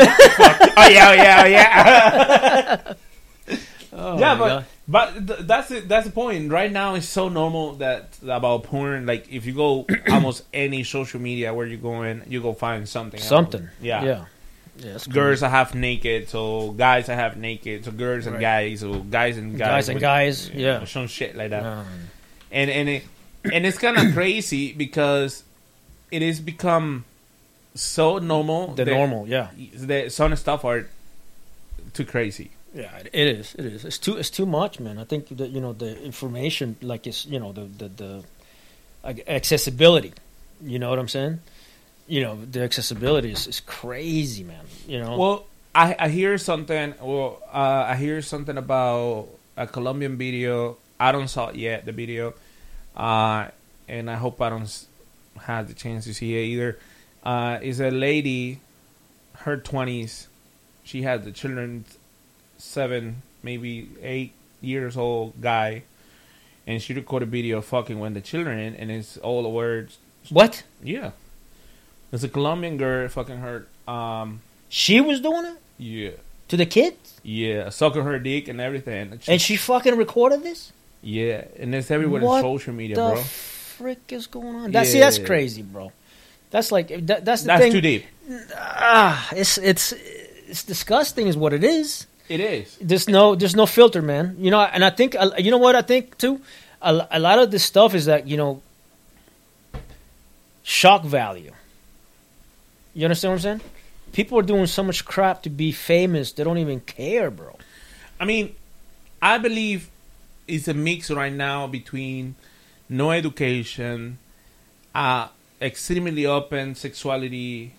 Oh 0.77 0.89
yeah, 0.89 1.09
oh, 1.09 1.13
yeah, 1.15 1.43
oh, 1.43 1.47
yeah. 1.47 2.95
Oh, 3.93 4.19
yeah, 4.19 4.35
but 4.37 4.49
God. 4.49 4.65
But 4.91 5.27
th- 5.27 5.41
that's 5.51 5.71
it. 5.71 5.89
That's 5.89 6.07
the 6.07 6.13
point. 6.13 6.51
Right 6.51 6.73
now, 6.73 6.95
it's 6.97 7.09
so 7.09 7.29
normal 7.29 7.75
that 7.85 8.19
about 8.27 8.65
porn. 8.65 9.07
Like 9.07 9.31
if 9.33 9.47
you 9.47 9.53
go 9.55 9.87
almost 10.11 10.43
any 10.53 10.83
social 10.85 11.21
media 11.21 11.55
where 11.55 11.67
you 11.67 11.77
go 11.77 12.03
in, 12.03 12.23
you 12.29 12.41
go 12.43 12.53
find 12.53 12.89
something. 12.89 13.21
else. 13.21 13.29
something. 13.29 13.69
Yeah. 13.81 14.03
yeah, 14.05 14.25
yeah. 14.79 14.95
it's 14.97 15.07
Girls 15.07 15.43
are 15.43 15.51
half 15.51 15.75
naked, 15.75 16.29
so 16.29 16.73
guys 16.73 17.09
are 17.09 17.15
half 17.15 17.37
naked, 17.37 17.85
so 17.85 17.91
girls 17.93 18.27
and 18.27 18.35
Right. 18.37 18.43
guys, 18.43 18.83
or 18.83 18.99
guys 19.01 19.37
and 19.39 19.57
guys, 19.57 19.69
Guys 19.69 19.89
and 19.89 19.95
with- 19.97 20.03
guys, 20.03 20.51
you 20.51 20.65
yeah. 20.67 20.79
know, 20.79 20.85
some 20.87 21.07
shit 21.07 21.37
like 21.37 21.51
that. 21.51 21.65
Um, 21.65 21.87
and 22.51 22.69
and 22.71 22.89
it 22.89 23.03
and 23.53 23.65
it's 23.67 23.79
kind 23.79 23.97
of 23.97 24.13
crazy 24.19 24.73
because 24.73 25.45
it 26.11 26.23
has 26.23 26.41
become 26.41 27.05
so 27.75 28.19
normal. 28.19 28.75
the 28.75 28.85
that- 28.85 28.91
normal, 28.91 29.29
yeah, 29.29 29.51
that 29.75 30.11
some 30.13 30.35
stuff 30.37 30.65
are 30.65 30.87
too 31.95 32.05
crazy. 32.05 32.51
Yeah. 32.75 33.03
It, 33.13 33.29
is. 33.29 33.55
It 33.55 33.67
is. 33.67 33.85
It's 33.85 33.99
too. 33.99 34.17
It's 34.17 34.31
too 34.31 34.47
much, 34.47 34.81
man. 34.81 34.99
I 34.99 35.05
think 35.05 35.29
that 35.37 35.51
you 35.51 35.61
know 35.61 35.73
the 35.73 36.01
information, 36.03 36.77
like 36.83 37.07
it's 37.07 37.27
you 37.27 37.39
know 37.39 37.53
the 37.53 37.65
the 37.65 38.25
the 39.03 39.31
accessibility. 39.31 40.13
You 40.63 40.79
know 40.79 40.91
what 40.91 40.99
I'm 40.99 41.09
saying? 41.09 41.41
You 42.07 42.23
know 42.23 42.39
the 42.45 42.63
accessibility 42.63 43.33
is, 43.33 43.47
is 43.47 43.61
crazy, 43.61 44.45
man. 44.45 44.65
You 44.87 45.01
know. 45.01 45.17
Well, 45.17 45.47
I, 45.75 45.97
I 45.99 46.09
hear 46.09 46.37
something. 46.39 46.95
Well, 47.01 47.41
uh, 47.53 47.87
I 47.89 47.97
hear 47.97 48.23
something 48.23 48.57
about 48.57 49.29
a 49.57 49.67
Colombian 49.67 50.17
video. 50.17 50.77
I 50.99 51.13
don't 51.13 51.29
saw 51.29 51.49
it 51.49 51.57
yet. 51.57 51.87
The 51.87 51.93
video, 51.93 52.35
uh, 52.97 53.49
and 53.89 54.11
I 54.11 54.17
hope 54.17 54.41
I 54.43 54.51
don't 54.51 54.87
have 55.41 55.69
the 55.69 55.75
chance 55.75 56.05
to 56.05 56.15
see 56.15 56.37
it 56.37 56.45
either. 56.45 56.79
Uh, 57.23 57.59
is 57.63 57.81
a 57.81 57.91
lady, 57.91 58.61
her 59.39 59.57
twenties. 59.57 60.29
She 60.83 61.03
has 61.03 61.25
the 61.25 61.31
children, 61.31 61.85
seven, 62.61 63.23
maybe 63.43 63.89
eight 64.03 64.33
years 64.61 64.97
old 64.97 65.41
guy, 65.41 65.83
and 66.67 66.81
she 66.83 66.95
recorded 66.95 67.29
a 67.29 67.31
video 67.31 67.61
fucking 67.61 67.99
with 67.99 68.15
the 68.15 68.21
children, 68.21 68.75
and 68.77 68.91
it's 68.91 69.17
all 69.19 69.43
the 69.43 69.49
words. 69.49 69.99
What? 70.29 70.63
Yeah, 70.83 71.11
it's 72.13 72.23
a 72.23 72.29
Colombian 72.29 72.77
girl 72.77 73.09
fucking 73.09 73.39
her. 73.39 73.67
Um, 73.89 74.41
She 74.69 75.01
was 75.01 75.21
doing 75.21 75.47
it 75.47 75.57
yeah. 75.79 76.11
to 76.49 76.57
the 76.57 76.67
kids, 76.67 77.21
Yeah, 77.25 77.71
sucking 77.71 78.03
her 78.05 78.19
dick 78.19 78.47
and 78.49 78.61
everything. 78.61 79.13
And 79.13 79.23
she- 79.23 79.33
and 79.33 79.41
she 79.41 79.57
fucking 79.57 79.97
recorded 79.97 80.43
this. 80.43 80.73
yeah, 81.03 81.45
and 81.59 81.75
it's 81.75 81.91
everywhere 81.91 82.23
What 82.23 82.37
in 82.37 82.43
social 82.43 82.73
media, 82.75 82.97
bro. 82.97 83.05
What 83.05 83.11
the 83.17 83.21
bro. 83.23 83.25
frick 83.25 84.13
is 84.13 84.27
going 84.27 84.55
on? 84.55 84.71
That, 84.73 84.87
See, 84.87 85.01
that's 85.01 85.19
crazy, 85.19 85.63
bro. 85.63 85.91
That's 86.51 86.71
like 86.71 86.89
that, 87.07 87.25
that's 87.25 87.43
the 87.43 87.47
That's 87.49 87.63
thing. 87.63 87.73
too 87.73 87.81
deep. 87.81 88.05
Ah, 88.57 89.29
it's 89.35 89.57
it's 89.59 89.93
it's 90.49 90.63
disgusting, 90.65 91.27
is 91.29 91.37
what 91.37 91.53
it 91.53 91.63
is. 91.65 92.07
It 92.31 92.39
is. 92.39 92.79
There's 92.81 93.09
no 93.09 93.35
there's 93.35 93.57
no 93.57 93.67
filter, 93.67 94.01
man. 94.01 94.37
You 94.39 94.53
know, 94.53 94.61
and 94.61 94.85
I 94.85 94.91
think 94.91 95.17
uh, 95.19 95.33
you 95.37 95.51
know 95.51 95.59
what 95.59 95.75
I 95.75 95.83
think 95.83 96.17
too. 96.17 96.41
A, 96.81 97.09
a 97.11 97.19
lot 97.19 97.41
of 97.41 97.51
this 97.51 97.65
stuff 97.65 97.93
is 97.93 98.05
that 98.07 98.29
you 98.29 98.37
know 98.37 98.63
shock 100.63 101.03
value. 101.03 101.51
You 102.95 103.05
understand 103.05 103.33
what 103.33 103.39
I'm 103.39 103.59
saying? 103.59 103.61
People 104.13 104.39
are 104.39 104.43
doing 104.43 104.67
so 104.67 104.85
much 104.85 105.05
crap 105.05 105.43
to 105.43 105.51
be 105.51 105.73
famous, 105.73 106.31
they 106.31 106.45
don't 106.45 106.59
even 106.59 106.81
care, 106.81 107.33
bro. 107.33 107.57
I 108.21 108.25
mean, 108.25 108.55
I 109.21 109.39
believe 109.39 109.89
it's 110.47 110.69
a 110.69 110.75
mix 110.75 111.11
right 111.11 111.33
now 111.33 111.67
between 111.67 112.37
no 112.89 113.11
education, 113.11 114.19
uh, 114.95 115.29
extremely 115.61 116.27
open 116.27 116.77
sexuality, 116.77 117.73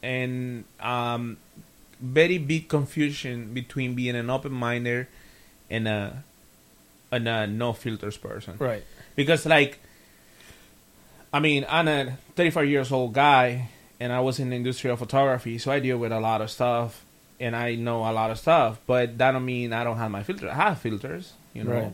and 0.00 0.64
um, 0.78 1.38
very 2.04 2.38
big 2.38 2.68
confusion 2.68 3.54
between 3.54 3.94
being 3.94 4.14
an 4.16 4.28
open 4.28 4.52
minder 4.52 5.08
and 5.70 5.88
a 5.88 6.22
and 7.10 7.26
a 7.28 7.46
no 7.46 7.72
filters 7.72 8.16
person. 8.16 8.54
Right. 8.58 8.82
because 9.16 9.46
like 9.46 9.78
i 11.32 11.40
mean 11.40 11.64
i'm 11.68 11.88
a 11.88 12.16
35 12.36 12.68
years 12.68 12.92
old 12.92 13.12
guy 13.12 13.68
and 14.00 14.12
i 14.12 14.20
was 14.20 14.38
in 14.38 14.50
the 14.50 14.56
industry 14.56 14.90
of 14.90 14.98
photography 14.98 15.58
so 15.58 15.70
i 15.72 15.78
deal 15.80 15.98
with 15.98 16.12
a 16.12 16.20
lot 16.20 16.40
of 16.40 16.50
stuff 16.50 17.04
and 17.40 17.54
i 17.56 17.74
know 17.74 17.98
a 18.08 18.12
lot 18.12 18.30
of 18.30 18.38
stuff 18.38 18.78
but 18.86 19.16
that 19.18 19.32
don't 19.32 19.44
mean 19.44 19.72
i 19.72 19.82
don't 19.84 19.96
have 19.98 20.10
my 20.10 20.22
filter 20.22 20.48
i 20.50 20.54
have 20.54 20.78
filters 20.78 21.32
you 21.52 21.64
know 21.64 21.72
Right. 21.72 21.92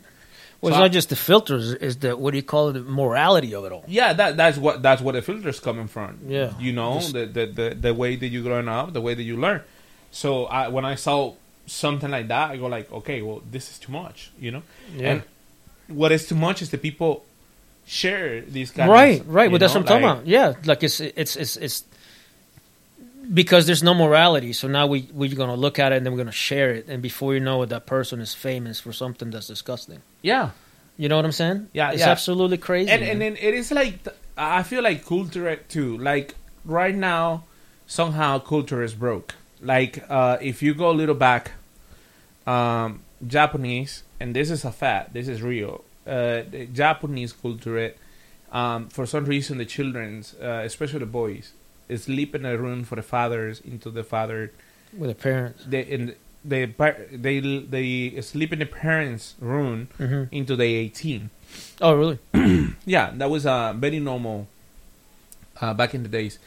Well, 0.63 0.73
So 0.73 0.75
it's 0.75 0.77
I- 0.77 0.81
not 0.87 0.93
just 0.93 1.09
the 1.09 1.17
filters; 1.17 1.73
it's 1.73 1.97
the 1.97 2.15
what 2.15 2.33
do 2.33 2.37
you 2.37 2.43
call 2.43 2.69
it? 2.69 2.73
The 2.75 2.81
morality 2.83 3.55
of 3.55 3.65
it 3.65 3.73
all. 3.73 3.85
yeah 3.89 4.13
that 4.13 4.37
that's 4.37 4.59
what 4.59 4.83
that's 4.83 5.01
what 5.01 5.13
the 5.13 5.23
filter's 5.23 5.59
coming 5.59 5.89
from 5.89 6.19
Yeah. 6.27 6.53
you 6.59 6.73
know 6.75 6.95
Just- 7.01 7.15
the, 7.15 7.25
the 7.27 7.47
the 7.47 7.67
the 7.87 7.95
way 7.95 8.17
that 8.17 8.29
you 8.29 8.43
growing 8.43 8.69
up 8.69 8.93
the 8.93 9.01
way 9.01 9.15
that 9.15 9.23
you 9.23 9.39
learn 9.39 9.63
so 10.11 10.45
I, 10.47 10.69
when 10.69 10.85
i 10.85 10.95
saw 10.97 11.35
something 11.67 12.11
like 12.11 12.29
that 12.29 12.51
i 12.51 12.57
go 12.57 12.67
like 12.67 12.91
okay 12.93 13.23
well 13.23 13.43
this 13.51 13.71
is 13.71 13.79
too 13.79 13.93
much 13.93 14.31
you 14.41 14.51
know 14.51 14.63
Yeah. 14.97 15.11
and 15.11 15.23
what 15.89 16.13
is 16.13 16.27
too 16.29 16.35
much 16.37 16.63
is 16.63 16.71
the 16.71 16.79
people 16.79 17.25
share 17.87 18.41
these 18.43 18.71
kind 18.71 18.89
right, 18.91 19.21
of, 19.21 19.29
right. 19.29 19.51
Well, 19.51 19.59
that's 19.59 19.75
what 19.75 19.81
I'm 19.81 19.87
talking 19.87 20.05
about. 20.05 20.27
Yeah, 20.27 20.55
like 20.65 20.85
it's 20.85 21.01
it's 21.01 21.35
it's 21.35 21.57
it's 21.57 21.83
because 23.33 23.67
there's 23.67 23.83
no 23.83 23.95
morality. 23.95 24.53
So 24.53 24.69
now 24.69 24.87
we 24.87 25.09
we're 25.13 25.35
gonna 25.35 25.57
look 25.57 25.79
at 25.79 25.93
it 25.93 25.97
and 25.97 26.07
then 26.07 26.13
we're 26.13 26.19
gonna 26.19 26.33
share 26.33 26.71
it, 26.73 26.87
and 26.89 27.03
before 27.03 27.35
you 27.35 27.41
know 27.41 27.63
it, 27.63 27.69
that 27.71 27.87
person 27.87 28.21
is 28.21 28.35
famous 28.35 28.81
for 28.81 28.93
something 28.93 29.31
that's 29.31 29.47
disgusting. 29.49 30.03
yeah 30.23 30.51
You 30.97 31.09
know 31.09 31.17
what 31.17 31.25
I'm 31.25 31.33
saying? 31.33 31.69
Yeah, 31.73 31.91
it's 31.93 32.01
yeah. 32.01 32.11
absolutely 32.11 32.59
crazy. 32.59 32.91
and 32.91 33.03
and 33.03 33.21
then 33.21 33.37
it 33.37 33.55
is 33.55 33.71
like 33.73 33.99
I 34.37 34.63
feel 34.63 34.83
like 34.83 35.05
culture 35.05 35.57
too. 35.69 35.99
Like 35.99 36.35
right 36.65 36.95
now, 36.95 37.45
somehow 37.87 38.39
culture 38.39 38.83
is 38.83 38.95
broke. 38.95 39.35
Like 39.63 40.05
uh, 40.09 40.39
if 40.41 40.63
you 40.63 40.75
go 40.75 40.91
a 40.91 40.93
little 40.97 41.15
back, 41.15 41.53
um, 42.47 43.03
Japanese, 43.27 44.03
and 44.19 44.35
this 44.35 44.51
is 44.51 44.65
a 44.65 44.73
fact. 44.73 45.13
This 45.13 45.29
is 45.29 45.43
real. 45.43 45.85
Uh, 46.07 46.43
the 46.51 46.67
Japanese 46.73 47.33
culture, 47.33 47.95
um, 48.53 48.89
for 48.89 49.07
some 49.07 49.25
reason, 49.27 49.59
the 49.59 49.67
childrens, 49.67 50.35
uh, 50.43 50.63
especially 50.65 51.01
the 51.01 51.07
boys, 51.07 51.53
sleep 51.97 52.35
in 52.35 52.45
a 52.47 52.57
room 52.57 52.85
for 52.85 52.97
the 52.97 53.03
fathers 53.03 53.61
into 53.61 53.91
the 53.91 54.03
father. 54.03 54.53
with 54.97 55.11
the 55.11 55.15
parents. 55.15 55.65
They 55.67 55.83
in 55.83 56.15
they 56.45 56.65
they 57.13 57.41
they 57.41 58.21
sleep 58.23 58.53
in 58.53 58.61
the 58.61 58.67
parents' 58.67 59.35
room 59.41 59.89
hmm 59.99 60.25
into 60.33 60.57
the 60.57 60.65
eighteen. 60.65 61.31
Oh, 61.81 61.93
really? 61.95 62.19
Yeah, 62.87 63.11
that 63.15 63.29
was 63.29 63.45
uh, 63.45 63.75
very 63.77 63.99
normal 64.01 64.47
uh, 65.61 65.75
back 65.75 65.95
in 65.95 66.03
the 66.03 66.09
days, 66.09 66.39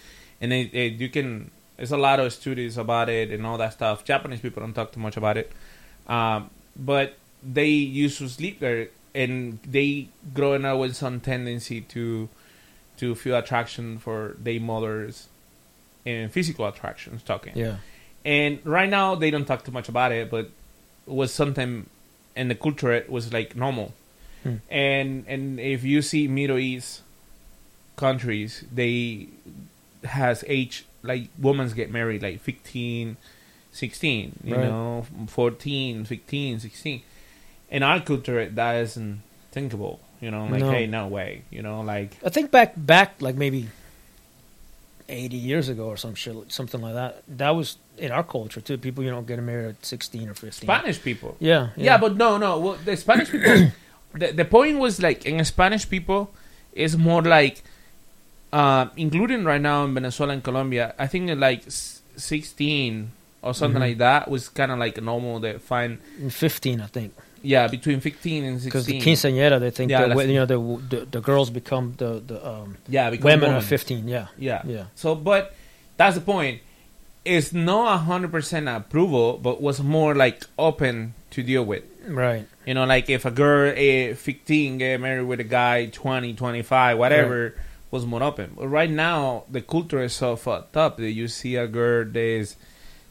and 0.41 0.51
it, 0.51 0.73
it, 0.73 0.93
you 0.93 1.09
can. 1.09 1.51
There's 1.77 1.91
a 1.91 1.97
lot 1.97 2.19
of 2.19 2.31
studies 2.33 2.77
about 2.77 3.09
it 3.09 3.31
and 3.31 3.45
all 3.45 3.57
that 3.57 3.73
stuff. 3.73 4.03
Japanese 4.05 4.39
people 4.41 4.61
don't 4.61 4.73
talk 4.73 4.91
too 4.91 4.99
much 4.99 5.17
about 5.17 5.37
it, 5.37 5.51
um, 6.07 6.49
but 6.75 7.15
they 7.43 7.69
used 7.69 8.17
to 8.19 8.29
sleep 8.29 8.59
there, 8.59 8.89
and 9.15 9.59
they 9.67 10.07
growing 10.33 10.65
up 10.65 10.77
with 10.79 10.95
some 10.95 11.19
tendency 11.19 11.81
to 11.81 12.29
to 12.97 13.15
feel 13.15 13.35
attraction 13.35 13.97
for 13.97 14.35
their 14.39 14.59
mothers 14.59 15.27
and 16.05 16.31
physical 16.31 16.67
attractions. 16.67 17.23
Talking, 17.23 17.53
Yeah. 17.55 17.77
and 18.23 18.59
right 18.65 18.89
now 18.89 19.15
they 19.15 19.31
don't 19.31 19.45
talk 19.45 19.65
too 19.65 19.71
much 19.71 19.89
about 19.89 20.11
it, 20.11 20.29
but 20.29 20.45
it 21.07 21.13
was 21.13 21.33
something 21.33 21.87
in 22.35 22.47
the 22.49 22.55
culture 22.55 22.91
it 22.91 23.09
was 23.09 23.33
like 23.33 23.55
normal. 23.55 23.93
Hmm. 24.43 24.57
And 24.69 25.25
and 25.27 25.59
if 25.59 25.83
you 25.83 26.01
see 26.03 26.27
Middle 26.27 26.59
East 26.59 27.01
countries, 27.95 28.63
they 28.71 29.27
has 30.03 30.43
age 30.47 30.85
like 31.03 31.29
women 31.37 31.69
get 31.75 31.91
married 31.91 32.23
like 32.23 32.39
15, 32.41 33.17
16, 33.71 34.39
you 34.43 34.55
Right. 34.55 34.63
know, 34.65 35.05
14, 35.27 36.05
15, 36.05 36.59
16. 36.59 37.01
In 37.69 37.83
our 37.83 37.99
culture 38.01 38.39
it 38.39 38.55
that 38.55 38.75
isn't 38.83 39.21
thinkable, 39.51 39.99
you 40.21 40.31
know, 40.31 40.45
like 40.45 40.61
No. 40.61 40.71
hey, 40.71 40.87
no 40.87 41.07
way, 41.07 41.43
you 41.49 41.61
know, 41.61 41.81
like 41.81 42.17
I 42.25 42.29
think 42.29 42.51
back 42.51 42.73
back 42.77 43.15
like 43.21 43.35
maybe 43.35 43.67
eighty 45.09 45.37
years 45.37 45.69
ago 45.69 45.87
or 45.87 45.97
some 45.97 46.15
shit, 46.15 46.35
something 46.51 46.81
like 46.81 46.93
that. 46.93 47.23
That 47.27 47.51
was 47.51 47.77
in 47.97 48.11
our 48.11 48.23
culture 48.23 48.61
too. 48.61 48.77
People, 48.77 49.03
you 49.03 49.11
know, 49.11 49.21
getting 49.21 49.45
married 49.45 49.69
at 49.69 49.85
sixteen 49.85 50.29
or 50.29 50.33
fifteen. 50.33 50.67
Spanish 50.67 51.01
people. 51.01 51.35
Yeah, 51.39 51.69
Yeah, 51.75 51.97
but 51.97 52.15
no, 52.15 52.37
no. 52.37 52.59
Well, 52.59 52.77
the 52.85 52.95
Spanish 52.95 53.29
people. 53.29 53.71
the 54.13 54.31
the 54.31 54.45
point 54.45 54.79
was 54.79 55.01
like 55.01 55.25
in 55.25 55.43
Spanish 55.45 55.89
people 55.89 56.31
is 56.73 56.97
more 56.97 57.21
like, 57.21 57.63
uh, 58.59 58.85
including 58.95 59.43
right 59.51 59.59
now 59.69 59.83
in 59.85 59.93
Venezuela 59.93 60.33
and 60.33 60.43
Colombia. 60.43 60.93
I 60.97 61.07
think 61.07 61.23
like 61.47 61.63
sixteen 61.67 63.11
or 63.41 63.53
something 63.53 63.81
Mhm. 63.81 63.87
like 63.87 63.97
that 63.97 64.29
was 64.29 64.47
kind 64.49 64.71
of 64.71 64.77
like 64.79 65.01
normal. 65.01 65.39
They 65.39 65.53
find 65.73 65.99
fifteen, 66.29 66.79
I 66.81 66.87
think, 66.87 67.13
yeah 67.41 67.67
between 67.67 67.99
fifteen 67.99 68.43
and 68.45 68.61
16. 68.61 68.69
because 68.69 68.85
the 68.85 68.99
quinceañera, 69.01 69.59
they 69.59 69.71
think 69.71 69.91
Yeah, 69.91 70.07
that 70.07 70.27
you 70.29 70.35
know 70.39 70.45
the, 70.45 70.59
the 70.91 70.99
the 71.15 71.21
girls 71.21 71.49
become 71.49 71.85
the 71.97 72.21
the 72.25 72.37
um, 72.47 72.77
yeah, 72.87 73.09
women 73.09 73.23
women. 73.23 73.49
are 73.55 73.61
fifteen. 73.61 74.07
Yeah, 74.07 74.27
Yeah. 74.37 74.61
yeah, 74.65 74.85
So, 74.95 75.15
but 75.15 75.53
that's 75.97 76.15
the 76.15 76.21
point. 76.21 76.61
It's 77.25 77.53
not 77.53 77.97
hundred 78.11 78.31
percent 78.31 78.67
approval, 78.67 79.39
but 79.41 79.61
was 79.61 79.81
more 79.81 80.13
like 80.15 80.43
open 80.57 81.13
to 81.31 81.41
deal 81.43 81.63
with. 81.65 81.83
right. 82.07 82.45
You 82.65 82.73
know, 82.75 82.85
like 82.85 83.09
if 83.09 83.25
a 83.25 83.31
girl 83.31 83.73
eh, 83.75 84.13
15 84.13 84.77
get 84.77 84.99
married 85.01 85.23
with 85.27 85.41
a 85.41 85.43
guy 85.59 85.87
20, 85.87 86.33
25, 86.33 86.97
whatever, 86.97 87.55
was 87.93 88.05
more 88.05 88.23
open. 88.23 88.47
But 88.57 88.67
right 88.67 88.89
now, 88.89 89.43
the 89.49 89.61
culture 89.61 90.01
is 90.01 90.13
so 90.13 90.35
fucked 90.35 90.75
up 90.75 90.97
that 90.97 91.11
you 91.11 91.27
see 91.27 91.55
a 91.55 91.67
girl 91.67 92.03
that 92.05 92.17
is 92.39 92.55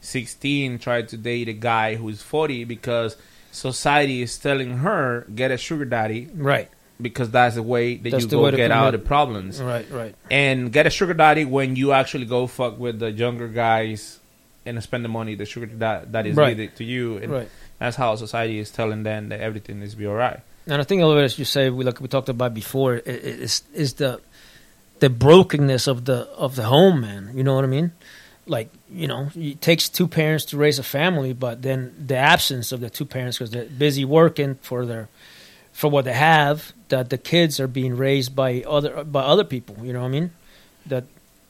16 0.01 0.79
try 0.79 1.01
to 1.01 1.17
date 1.17 1.47
a 1.47 1.53
guy 1.53 1.95
who's 1.95 2.21
40 2.21 2.65
because 2.65 3.15
society 3.51 4.21
is 4.21 4.37
telling 4.37 4.77
her 4.79 5.25
get 5.33 5.49
a 5.51 5.57
sugar 5.57 5.85
daddy 5.85 6.27
Right, 6.35 6.69
because 7.01 7.29
that's 7.31 7.55
the 7.55 7.63
way 7.63 7.95
that 7.95 8.09
That's 8.11 8.25
you 8.25 8.29
go 8.29 8.51
get 8.51 8.71
out 8.71 8.93
of 8.95 9.05
problems. 9.05 9.61
right, 9.61 9.89
right. 9.89 10.13
And 10.29 10.73
get 10.73 10.85
a 10.85 10.89
sugar 10.89 11.13
daddy 11.13 11.45
when 11.45 11.75
you 11.77 11.93
actually 11.93 12.25
go 12.25 12.47
fuck 12.47 12.77
with 12.77 12.99
the 12.99 13.11
younger 13.11 13.47
guys 13.47 14.19
and 14.65 14.81
spend 14.83 15.05
the 15.05 15.09
money 15.09 15.35
the 15.35 15.45
sugar 15.45 15.67
da- 15.67 16.03
that 16.11 16.25
is 16.27 16.35
Right. 16.35 16.59
it 16.59 16.75
to 16.77 16.83
you. 16.83 17.17
And 17.17 17.31
Right. 17.31 17.49
that's 17.79 17.95
how 17.95 18.15
society 18.17 18.59
is 18.59 18.71
telling 18.71 19.03
them 19.03 19.29
that 19.29 19.39
everything 19.39 19.81
is 19.81 19.95
be 19.95 20.05
alright. 20.07 20.41
And 20.67 20.81
I 20.81 20.83
think 20.85 21.01
a 21.01 21.05
little 21.05 21.19
bit 21.21 21.25
as 21.25 21.37
you 21.39 21.45
say, 21.45 21.69
we 21.69 21.83
like 21.85 21.99
we 22.01 22.07
talked 22.07 22.29
about 22.29 22.53
before, 22.53 22.95
is 22.95 23.63
is 23.73 23.93
the 23.95 24.19
the 25.03 25.09
brokenness 25.09 25.85
of 25.85 26.05
the 26.05 26.19
of 26.37 26.55
the 26.55 26.63
home, 26.63 27.01
man. 27.01 27.29
You 27.35 27.43
know 27.43 27.55
what 27.55 27.65
I 27.65 27.67
mean? 27.67 27.91
Like 28.47 28.69
you 28.89 29.05
know, 29.05 29.27
it 29.35 29.59
takes 29.59 29.89
two 29.89 30.07
parents 30.07 30.45
to 30.45 30.57
raise 30.57 30.79
a 30.79 30.83
family, 30.83 31.33
but 31.33 31.61
then 31.61 31.93
the 32.07 32.15
absence 32.15 32.71
of 32.71 32.79
the 32.79 32.89
two 32.89 33.03
parents 33.03 33.37
because 33.37 33.51
they're 33.51 33.65
busy 33.65 34.05
working 34.05 34.55
for 34.61 34.85
their 34.85 35.09
for 35.73 35.89
what 35.89 36.05
they 36.05 36.13
have, 36.13 36.71
that 36.87 37.09
the 37.09 37.17
kids 37.17 37.59
are 37.59 37.67
being 37.67 37.97
raised 37.97 38.33
by 38.33 38.63
other 38.65 39.03
by 39.03 39.23
other 39.23 39.43
people. 39.43 39.75
You 39.83 39.91
know 39.91 39.99
what 39.99 40.15
I 40.15 40.19
mean? 40.19 40.31
That 40.85 41.03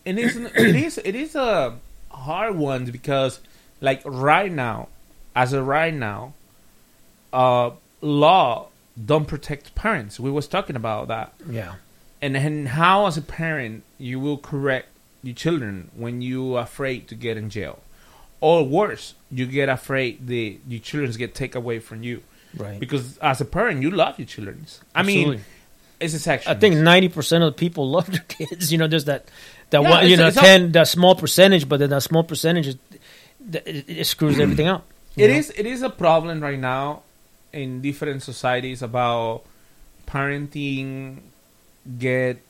and 0.03 0.17
it's, 0.17 0.35
it 0.35 0.75
is 0.75 0.97
it 0.97 1.13
is 1.13 1.35
a 1.35 1.75
hard 2.09 2.55
one 2.55 2.85
because 2.85 3.39
like 3.81 4.01
right 4.03 4.51
now, 4.51 4.87
as 5.35 5.53
of 5.53 5.67
right 5.67 5.93
now, 5.93 6.33
uh, 7.31 7.69
law 8.01 8.69
don't 9.05 9.27
protect 9.27 9.75
parents. 9.75 10.19
We 10.19 10.31
was 10.31 10.47
talking 10.47 10.75
about 10.75 11.07
that, 11.09 11.33
Yeah. 11.47 11.75
And 12.23 12.37
and 12.37 12.69
how 12.69 13.05
as 13.05 13.17
a 13.17 13.21
parent 13.21 13.83
you 13.99 14.17
will 14.19 14.37
correct 14.37 14.87
your 15.21 15.35
children 15.35 15.91
when 15.95 16.21
you 16.21 16.57
afraid 16.57 17.07
to 17.09 17.15
get 17.15 17.35
in 17.37 17.49
jail, 17.49 17.79
or 18.39 18.65
worse, 18.65 19.13
you 19.29 19.45
get 19.45 19.67
afraid 19.69 20.27
the 20.27 20.57
your 20.67 20.79
children 20.79 21.11
get 21.23 21.35
taken 21.35 21.57
away 21.61 21.79
from 21.79 22.01
you. 22.03 22.23
Right. 22.55 22.79
Because 22.79 23.17
as 23.17 23.41
a 23.41 23.45
parent, 23.45 23.81
you 23.81 23.89
love 23.91 24.17
your 24.19 24.27
children. 24.27 24.65
I 24.95 24.99
Absolutely. 25.01 25.35
mean, 25.37 25.45
it's 25.99 26.13
a 26.13 26.19
section. 26.19 26.51
I 26.51 26.55
think 26.55 26.75
ninety 26.75 27.09
percent 27.09 27.43
of 27.43 27.53
the 27.53 27.59
people 27.59 27.89
love 27.97 28.07
their 28.11 28.25
kids. 28.27 28.71
You 28.71 28.77
know, 28.77 28.87
there's 28.87 29.05
that 29.05 29.27
that 29.71 29.81
Yeah, 29.81 29.89
one. 29.89 30.07
You 30.09 30.17
know, 30.17 30.27
it's 30.27 30.37
all- 30.37 30.43
ten 30.43 30.71
that 30.73 30.87
small 30.87 31.15
percentage, 31.15 31.67
but 31.67 31.77
then 31.79 31.89
that 31.89 32.03
small 32.03 32.23
percentage 32.23 32.67
is, 32.67 32.77
it, 33.53 33.85
it 33.89 34.07
screws 34.07 34.39
everything 34.39 34.67
up. 34.67 34.85
It 35.17 35.27
know? 35.27 35.33
is 35.35 35.49
it 35.55 35.65
is 35.65 35.81
a 35.81 35.89
problem 35.89 36.41
right 36.41 36.59
now 36.59 37.03
in 37.51 37.81
different 37.81 38.23
societies 38.23 38.81
about 38.81 39.43
parenting 40.07 41.19
get 41.99 42.41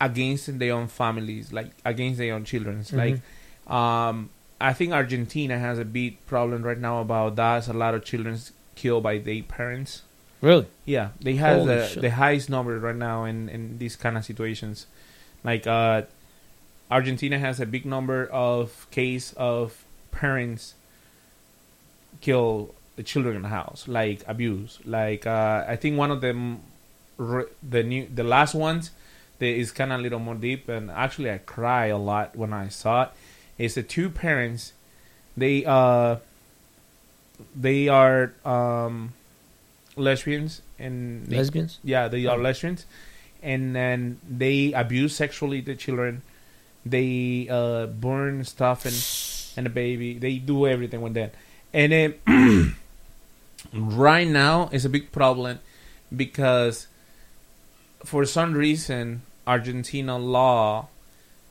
against 0.00 0.58
their 0.58 0.74
own 0.74 0.88
families, 0.88 1.52
like 1.52 1.70
against 1.84 2.18
their 2.18 2.34
own 2.34 2.44
children. 2.44 2.80
Mm-hmm. 2.80 2.96
Like, 2.96 3.72
um, 3.72 4.30
I 4.60 4.72
think 4.72 4.92
Argentina 4.92 5.58
has 5.58 5.78
a 5.78 5.84
big 5.84 6.24
problem 6.26 6.62
right 6.62 6.78
now 6.78 7.00
about 7.00 7.36
that. 7.36 7.68
A 7.68 7.72
lot 7.72 7.94
of 7.94 8.04
children 8.04 8.38
killed 8.74 9.02
by 9.02 9.18
their 9.18 9.42
parents. 9.42 10.02
Really? 10.40 10.66
Yeah, 10.84 11.10
they 11.20 11.36
have 11.36 11.58
Holy 11.58 11.74
the, 11.74 11.86
shit. 11.86 12.02
the 12.02 12.10
highest 12.10 12.50
number 12.50 12.78
right 12.78 12.96
now 12.96 13.24
in, 13.24 13.48
in 13.48 13.78
these 13.78 13.94
kind 13.94 14.16
of 14.16 14.24
situations. 14.24 14.86
Like 15.44 15.66
uh, 15.66 16.02
Argentina 16.90 17.38
has 17.38 17.60
a 17.60 17.66
big 17.66 17.86
number 17.86 18.26
of 18.26 18.88
case 18.90 19.32
of 19.34 19.84
parents 20.10 20.74
kill 22.20 22.74
the 22.96 23.02
children 23.02 23.36
in 23.36 23.42
the 23.42 23.48
house, 23.48 23.86
like 23.86 24.22
abuse. 24.26 24.78
Like 24.84 25.26
uh, 25.26 25.64
I 25.66 25.76
think 25.76 25.96
one 25.96 26.10
of 26.10 26.20
them, 26.20 26.60
the 27.62 27.82
new 27.82 28.06
the 28.12 28.24
last 28.24 28.54
ones, 28.54 28.90
that 29.38 29.46
is 29.46 29.70
kind 29.72 29.92
of 29.92 30.00
a 30.00 30.02
little 30.02 30.18
more 30.18 30.34
deep, 30.34 30.68
and 30.68 30.90
actually 30.90 31.30
I 31.30 31.38
cry 31.38 31.86
a 31.86 31.98
lot 31.98 32.34
when 32.36 32.52
I 32.52 32.68
saw 32.68 33.04
it. 33.04 33.08
Is 33.58 33.74
the 33.74 33.82
two 33.82 34.10
parents, 34.10 34.72
they 35.36 35.64
uh, 35.64 36.16
they 37.54 37.88
are 37.88 38.32
um, 38.44 39.12
lesbians 39.96 40.62
and 40.78 41.26
they- 41.26 41.36
Lesbians? 41.36 41.78
yeah, 41.84 42.08
they 42.08 42.26
are 42.26 42.38
Oh. 42.38 42.42
lesbians, 42.42 42.86
and 43.42 43.74
then 43.76 44.18
they 44.28 44.72
abuse 44.72 45.14
sexually 45.14 45.60
the 45.60 45.74
children. 45.74 46.22
They 46.84 47.46
uh, 47.50 47.86
burn 47.86 48.44
stuff 48.44 48.84
and 48.86 48.96
and 49.56 49.66
the 49.66 49.70
baby. 49.70 50.18
They 50.18 50.38
do 50.38 50.66
everything 50.66 51.00
with 51.02 51.14
that, 51.14 51.34
and 51.72 51.92
then 51.92 52.14
right 53.72 54.26
now 54.26 54.68
is 54.72 54.84
a 54.84 54.88
big 54.88 55.12
problem 55.12 55.60
because 56.14 56.86
for 58.04 58.24
some 58.24 58.52
reason 58.54 59.22
Argentina 59.46 60.18
law 60.18 60.88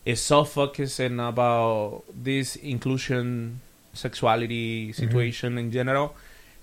is 0.05 0.19
so 0.21 0.43
focusing 0.43 1.19
about 1.19 2.03
this 2.13 2.55
inclusion 2.55 3.61
sexuality 3.93 4.91
situation 4.93 5.57
in 5.57 5.71
general 5.71 6.15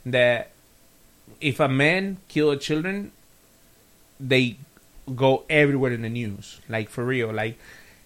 that 0.06 0.50
if 1.40 1.60
a 1.60 1.68
man 1.68 2.16
kill 2.28 2.50
a 2.50 2.56
children 2.56 3.12
they 4.18 4.56
go 5.14 5.44
everywhere 5.48 5.92
in 5.92 6.02
the 6.02 6.08
news 6.08 6.60
like 6.68 6.88
for 6.88 7.04
real 7.04 7.32
like 7.32 7.58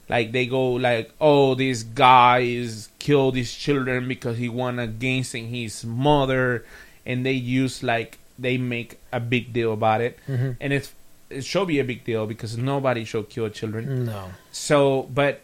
like 0.09 0.33
they 0.33 0.47
go 0.47 0.73
like 0.73 1.11
oh 1.21 1.55
this 1.55 1.83
guy 1.83 2.41
is 2.41 2.89
killed 2.99 3.35
his 3.37 3.55
children 3.55 4.07
because 4.09 4.37
he 4.39 4.49
went 4.49 4.79
against 4.81 5.33
his 5.33 5.85
mother 5.85 6.65
and 7.07 7.25
they 7.25 7.33
use 7.33 7.83
like 7.83 8.19
they 8.39 8.59
make 8.59 8.99
a 9.13 9.21
big 9.21 9.53
deal 9.53 9.73
about 9.73 10.01
it 10.01 10.19
Mhm. 10.29 10.57
and 10.61 10.73
it's 10.73 10.93
it 11.39 11.45
should 11.45 11.69
be 11.69 11.79
a 11.81 11.85
big 11.85 12.05
deal 12.05 12.27
because 12.27 12.57
nobody 12.57 13.05
should 13.05 13.29
kill 13.29 13.49
children 13.49 14.05
No. 14.07 14.31
so, 14.53 15.03
but 15.15 15.41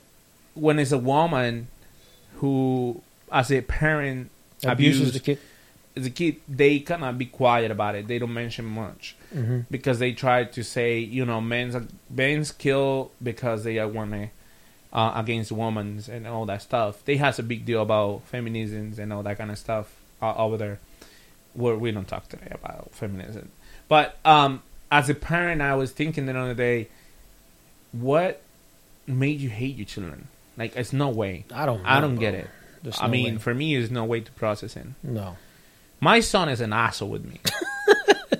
when 0.55 0.79
it's 0.79 0.92
a 0.92 0.98
woman 0.98 1.68
who, 2.37 3.01
as 3.33 3.51
a 3.51 3.61
parent, 3.62 4.31
Abuses 4.64 5.12
the 5.12 5.20
kid. 5.20 5.38
a 5.96 6.11
kid, 6.11 6.37
they 6.48 6.81
cannot 6.81 7.16
be 7.18 7.27
quiet 7.27 7.70
about 7.70 7.94
it. 7.94 8.09
They 8.09 8.18
don't 8.18 8.33
mention 8.35 8.64
much 8.64 9.14
Mhm. 9.35 9.66
because 9.70 9.98
they 10.01 10.12
try 10.12 10.44
to 10.44 10.62
say, 10.64 10.98
you 10.98 11.24
know, 11.24 11.40
men's 11.40 11.77
men's 12.11 12.51
kill 12.53 13.11
because 13.22 13.64
they 13.64 13.79
are 13.79 13.88
women 13.88 14.31
uh, 14.92 15.12
against 15.16 15.53
women 15.53 16.03
and 16.11 16.27
all 16.27 16.46
that 16.46 16.62
stuff. 16.62 17.05
They 17.05 17.16
has 17.18 17.38
a 17.38 17.42
big 17.42 17.64
deal 17.66 17.83
about 17.83 18.22
feminisms 18.33 18.98
and 18.98 19.12
all 19.12 19.22
that 19.22 19.37
kind 19.38 19.51
of 19.51 19.59
stuff 19.59 19.87
uh, 20.22 20.35
over 20.37 20.57
there. 20.57 20.79
Where 21.55 21.77
we 21.77 21.90
don't 21.92 22.07
talk 22.09 22.29
today 22.29 22.48
about 22.53 22.90
feminism, 22.92 23.51
but 23.88 24.16
um, 24.24 24.62
as 24.90 25.09
a 25.09 25.14
parent, 25.14 25.61
I 25.62 25.74
was 25.74 25.92
thinking 25.92 26.27
the 26.27 26.38
other 26.38 26.55
day, 26.55 26.88
what 27.92 28.40
made 29.07 29.40
you 29.40 29.48
hate 29.48 29.77
your 29.77 29.87
children? 29.87 30.29
Like, 30.57 30.77
it's 30.77 30.92
no 30.92 31.09
way. 31.09 31.44
I 31.53 31.66
don't. 31.66 31.85
I 31.85 32.01
don't 32.01 32.16
get 32.16 32.35
it. 32.35 32.48
There's 32.83 33.01
I 33.01 33.07
no 33.07 33.11
mean, 33.12 33.35
way. 33.35 33.38
for 33.38 33.55
me, 33.55 33.77
there's 33.77 33.90
no 33.90 34.05
way 34.05 34.20
to 34.20 34.33
process 34.33 34.77
it. 34.77 34.87
no. 35.03 35.37
My 36.01 36.20
son 36.20 36.48
is 36.48 36.61
an 36.61 36.72
asshole 36.72 37.09
with 37.09 37.24
me. 37.24 37.40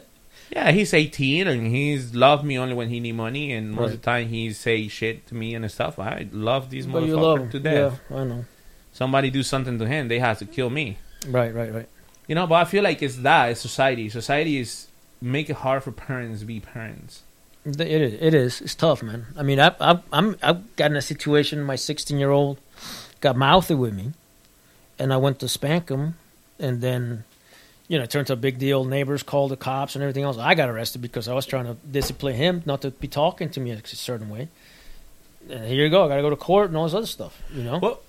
yeah, 0.53 0.71
he's 0.71 0.95
18 0.95 1.49
and 1.49 1.67
he's 1.67 2.15
loved 2.15 2.45
me 2.45 2.57
only 2.57 2.73
when 2.73 2.89
he 2.89 3.01
need 3.01 3.17
money, 3.17 3.53
and 3.53 3.73
most 3.73 3.95
of 3.95 4.01
the 4.01 4.05
time 4.05 4.29
he 4.29 4.53
say 4.53 4.87
shit 4.87 5.27
to 5.27 5.35
me 5.35 5.57
and 5.57 5.69
stuff. 5.69 5.99
I 5.99 6.29
love 6.31 6.71
these 6.71 6.87
But 6.87 7.03
motherfuckers 7.03 7.51
to 7.51 7.59
death. 7.59 8.01
Yeah, 8.09 8.17
I 8.17 8.25
know. 8.25 8.45
Somebody 8.93 9.31
do 9.31 9.43
something 9.43 9.77
to 9.81 9.87
him, 9.87 10.07
they 10.07 10.21
have 10.21 10.39
to 10.39 10.45
kill 10.47 10.71
me. 10.71 10.99
Right, 11.27 11.53
right, 11.53 11.75
right. 11.75 11.89
You 12.29 12.37
know, 12.37 12.47
but 12.47 12.55
I 12.57 12.65
feel 12.65 12.85
like 12.85 13.03
it's 13.03 13.17
that. 13.17 13.51
It's 13.51 13.61
society. 13.61 14.09
Society 14.09 14.61
is 14.61 14.87
make 15.21 15.51
it 15.51 15.57
hard 15.57 15.83
for 15.83 15.93
parents 15.93 16.41
to 16.41 16.47
be 16.47 16.61
parents. 16.61 17.23
It 17.65 17.81
is. 17.81 18.15
It 18.15 18.35
is. 18.35 18.61
It's 18.61 18.75
tough, 18.75 19.03
man. 19.03 19.27
I 19.37 19.43
mean, 19.43 19.61
I, 19.61 19.75
I, 19.81 20.01
I'm 20.13 20.37
I've 20.43 20.77
gotten 20.77 20.97
a 20.97 21.03
situation. 21.03 21.63
My 21.63 21.77
16 21.77 22.19
year 22.19 22.31
old 22.31 22.59
got 23.21 23.37
mouthy 23.37 23.75
with 23.75 23.95
me, 23.95 24.13
and 24.99 25.13
I 25.13 25.17
went 25.17 25.41
to 25.41 25.49
spank 25.49 25.91
him, 25.91 26.17
and 26.59 26.81
then, 26.81 27.25
you 27.89 27.99
know, 27.99 28.05
it 28.05 28.11
turned 28.11 28.29
to 28.29 28.33
a 28.33 28.37
big 28.37 28.59
deal. 28.59 28.85
Neighbors 28.85 29.23
called 29.23 29.51
the 29.51 29.57
cops 29.57 29.95
and 29.95 30.03
everything 30.03 30.25
else. 30.25 30.39
I 30.39 30.55
got 30.55 30.69
arrested 30.69 31.03
because 31.03 31.29
I 31.29 31.35
was 31.35 31.47
trying 31.47 31.67
to 31.67 31.75
discipline 31.91 32.37
him 32.37 32.63
not 32.65 32.83
to 32.83 32.91
be 32.91 33.09
talking 33.09 33.51
to 33.51 33.61
me 33.61 33.73
a 33.73 33.87
certain 33.87 34.31
way. 34.31 34.49
And 35.51 35.67
here 35.67 35.85
you 35.85 35.91
go. 35.91 36.05
I 36.05 36.09
got 36.09 36.17
to 36.17 36.23
go 36.23 36.31
to 36.31 36.37
court 36.37 36.69
and 36.69 36.77
all 36.77 36.85
this 36.85 36.95
other 36.95 37.07
stuff. 37.07 37.43
You 37.53 37.65
know. 37.65 37.79
Well, 37.79 38.01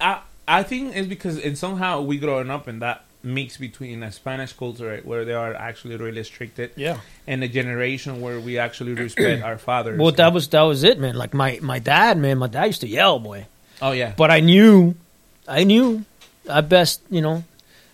I 0.00 0.20
I 0.46 0.62
think 0.62 0.94
it's 0.94 1.08
because 1.08 1.38
and 1.38 1.56
somehow 1.56 2.02
we 2.02 2.18
growing 2.18 2.50
up 2.50 2.68
in 2.68 2.80
that 2.80 3.04
mix 3.24 3.56
between 3.56 4.02
a 4.02 4.10
Spanish 4.10 4.52
culture 4.52 5.00
where 5.04 5.24
they 5.24 5.32
are 5.34 5.54
actually 5.54 5.96
really 5.96 6.18
restricted, 6.18 6.70
Yeah. 6.76 6.98
and 7.26 7.42
a 7.44 7.48
generation 7.48 8.20
where 8.20 8.40
we 8.40 8.58
actually 8.58 8.94
respect 8.94 9.42
our 9.42 9.58
fathers. 9.68 9.98
Well, 10.00 10.12
that 10.12 10.32
was 10.32 10.48
that 10.48 10.62
was 10.62 10.82
it, 10.84 10.98
man. 10.98 11.14
Like 11.14 11.32
my 11.34 11.58
my 11.62 11.78
dad, 11.78 12.18
man. 12.18 12.38
My 12.38 12.48
dad 12.48 12.64
used 12.66 12.80
to 12.82 12.88
yell, 12.88 13.18
boy. 13.18 13.46
oh 13.80 13.92
yeah, 13.92 14.12
But 14.16 14.30
I 14.30 14.40
knew, 14.40 14.94
I 15.46 15.64
knew, 15.64 16.04
I 16.50 16.60
best, 16.62 17.00
you 17.10 17.20
know, 17.22 17.44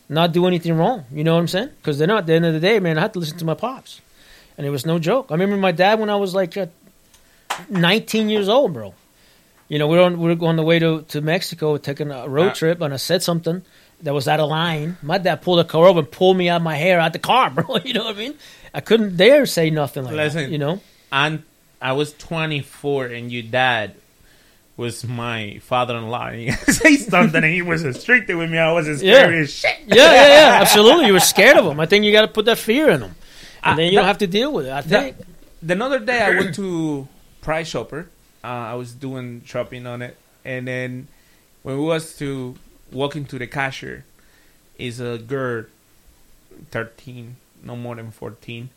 not 0.08 0.32
do 0.32 0.46
anything 0.46 0.74
wrong. 0.76 1.04
You 1.12 1.24
know 1.24 1.34
what 1.34 1.40
I'm 1.40 1.48
saying? 1.48 1.70
Because 1.80 1.98
then 1.98 2.10
at 2.10 2.26
the 2.26 2.32
end 2.34 2.46
of 2.46 2.54
the 2.54 2.60
day, 2.60 2.80
man, 2.80 2.96
I 2.98 3.02
had 3.02 3.12
to 3.12 3.18
listen 3.18 3.36
to 3.38 3.44
my 3.44 3.54
pops, 3.54 4.00
and 4.56 4.66
it 4.66 4.70
was 4.70 4.86
no 4.86 4.98
joke. 4.98 5.26
I 5.30 5.34
remember 5.34 5.56
my 5.58 5.72
dad 5.72 6.00
when 6.00 6.08
I 6.10 6.16
was 6.16 6.34
like 6.34 6.56
uh, 6.56 6.66
19 7.68 8.28
years 8.30 8.48
old, 8.48 8.72
bro. 8.72 8.94
You 9.68 9.78
know, 9.78 9.86
we 9.88 9.98
we're 9.98 10.04
on 10.04 10.18
we 10.18 10.34
we're 10.34 10.48
on 10.48 10.56
the 10.56 10.62
way 10.62 10.78
to 10.78 11.02
to 11.08 11.20
Mexico, 11.20 11.76
taking 11.76 12.10
a 12.10 12.26
road 12.28 12.52
Uh, 12.52 12.54
trip, 12.54 12.80
and 12.80 12.94
I 12.94 12.96
said 12.96 13.22
something 13.22 13.62
that 14.02 14.14
was 14.14 14.28
out 14.28 14.40
of 14.40 14.48
line. 14.48 14.96
My 15.02 15.18
dad 15.18 15.42
pulled 15.42 15.58
the 15.58 15.64
car 15.64 15.86
over 15.86 16.00
and 16.00 16.10
pulled 16.10 16.36
me 16.36 16.48
out 16.48 16.62
my 16.62 16.76
hair 16.76 17.00
out 17.00 17.12
the 17.12 17.18
car, 17.18 17.50
bro. 17.54 17.76
You 17.84 17.94
know 17.94 18.04
what 18.04 18.16
I 18.16 18.18
mean? 18.18 18.34
I 18.74 18.80
couldn't 18.80 19.16
dare 19.16 19.46
say 19.46 19.70
nothing 19.70 20.04
like 20.04 20.14
that. 20.32 20.50
You 20.50 20.58
know? 20.58 20.80
and 21.10 21.42
I 21.80 21.92
was 21.92 22.12
24, 22.14 23.06
and 23.06 23.30
your 23.32 23.42
dad 23.44 23.94
was 24.76 25.04
my 25.04 25.58
father-in-law. 25.62 26.30
He 26.32 26.50
say 26.52 26.96
something, 26.96 27.42
and 27.42 27.52
he 27.52 27.62
was 27.62 27.84
restricted 27.84 28.36
with 28.36 28.50
me. 28.50 28.58
I 28.58 28.72
was 28.72 28.86
as 28.88 29.02
Yeah. 29.02 29.26
as 29.28 29.52
shit. 29.52 29.76
Yeah, 29.86 29.94
yeah, 29.96 30.26
yeah. 30.28 30.58
Absolutely. 30.60 31.06
You 31.06 31.12
were 31.14 31.20
scared 31.20 31.56
of 31.56 31.64
him. 31.66 31.80
I 31.80 31.86
think 31.86 32.04
you 32.04 32.12
got 32.12 32.22
to 32.22 32.28
put 32.28 32.44
that 32.46 32.58
fear 32.58 32.90
in 32.90 33.00
them, 33.00 33.14
and 33.64 33.78
then 33.78 33.86
you 33.86 33.98
don't 33.98 34.04
have 34.06 34.18
to 34.18 34.26
deal 34.26 34.52
with 34.52 34.66
it. 34.66 34.72
I 34.72 34.82
think. 34.82 35.16
the 35.62 35.72
another 35.72 35.98
day, 35.98 36.20
I 36.20 36.30
went 36.30 36.54
to 36.56 37.08
Price 37.40 37.70
Chopper. 37.70 38.08
Uh, 38.44 38.46
I 38.46 38.74
was 38.74 38.92
doing 38.94 39.42
shopping 39.44 39.84
on 39.86 40.00
it, 40.02 40.16
and 40.44 40.66
then 40.68 41.08
when 41.64 41.76
we 41.78 41.84
was 41.84 42.16
to 42.18 42.56
walking 42.92 43.24
to 43.26 43.38
the 43.38 43.46
cashier, 43.46 44.04
is 44.78 45.00
a 45.00 45.18
girl, 45.18 45.64
thirteen, 46.70 47.36
no 47.62 47.76
more 47.76 47.96
than 47.96 48.10
fourteen, 48.10 48.70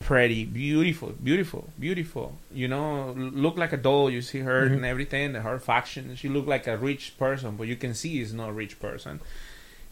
pretty, 0.00 0.44
beautiful, 0.44 1.10
beautiful, 1.22 1.68
beautiful. 1.78 2.36
You 2.52 2.68
know, 2.68 3.12
look 3.16 3.56
like 3.56 3.72
a 3.72 3.76
doll. 3.76 4.10
You 4.10 4.22
see 4.22 4.40
her 4.40 4.68
Mhm. 4.68 4.72
and 4.76 4.84
everything. 4.84 5.34
Her 5.34 5.58
faction. 5.58 6.16
She 6.16 6.28
look 6.28 6.46
like 6.46 6.66
a 6.66 6.76
rich 6.76 7.16
person, 7.18 7.56
but 7.56 7.66
you 7.68 7.76
can 7.76 7.94
see 7.94 8.20
is 8.20 8.32
not 8.32 8.50
a 8.50 8.52
rich 8.52 8.78
person. 8.80 9.20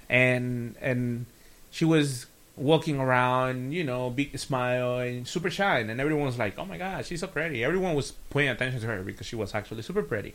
And 0.08 0.76
and 0.80 1.26
she 1.70 1.84
was 1.84 2.26
walking 2.56 2.98
around, 2.98 3.72
you 3.72 3.84
know, 3.84 4.10
big 4.10 4.36
smile 4.38 4.98
and 4.98 5.26
super 5.26 5.48
shy, 5.50 5.78
and 5.78 6.00
everyone 6.00 6.26
was 6.26 6.38
like, 6.38 6.58
"Oh 6.58 6.64
my 6.66 6.76
god, 6.78 7.06
she's 7.06 7.20
so 7.20 7.26
pretty." 7.26 7.64
Everyone 7.64 7.94
was 7.94 8.12
paying 8.30 8.48
attention 8.50 8.80
to 8.80 8.86
her 8.88 9.02
because 9.02 9.26
she 9.26 9.36
was 9.36 9.54
actually 9.54 9.82
super 9.82 10.02
pretty. 10.02 10.34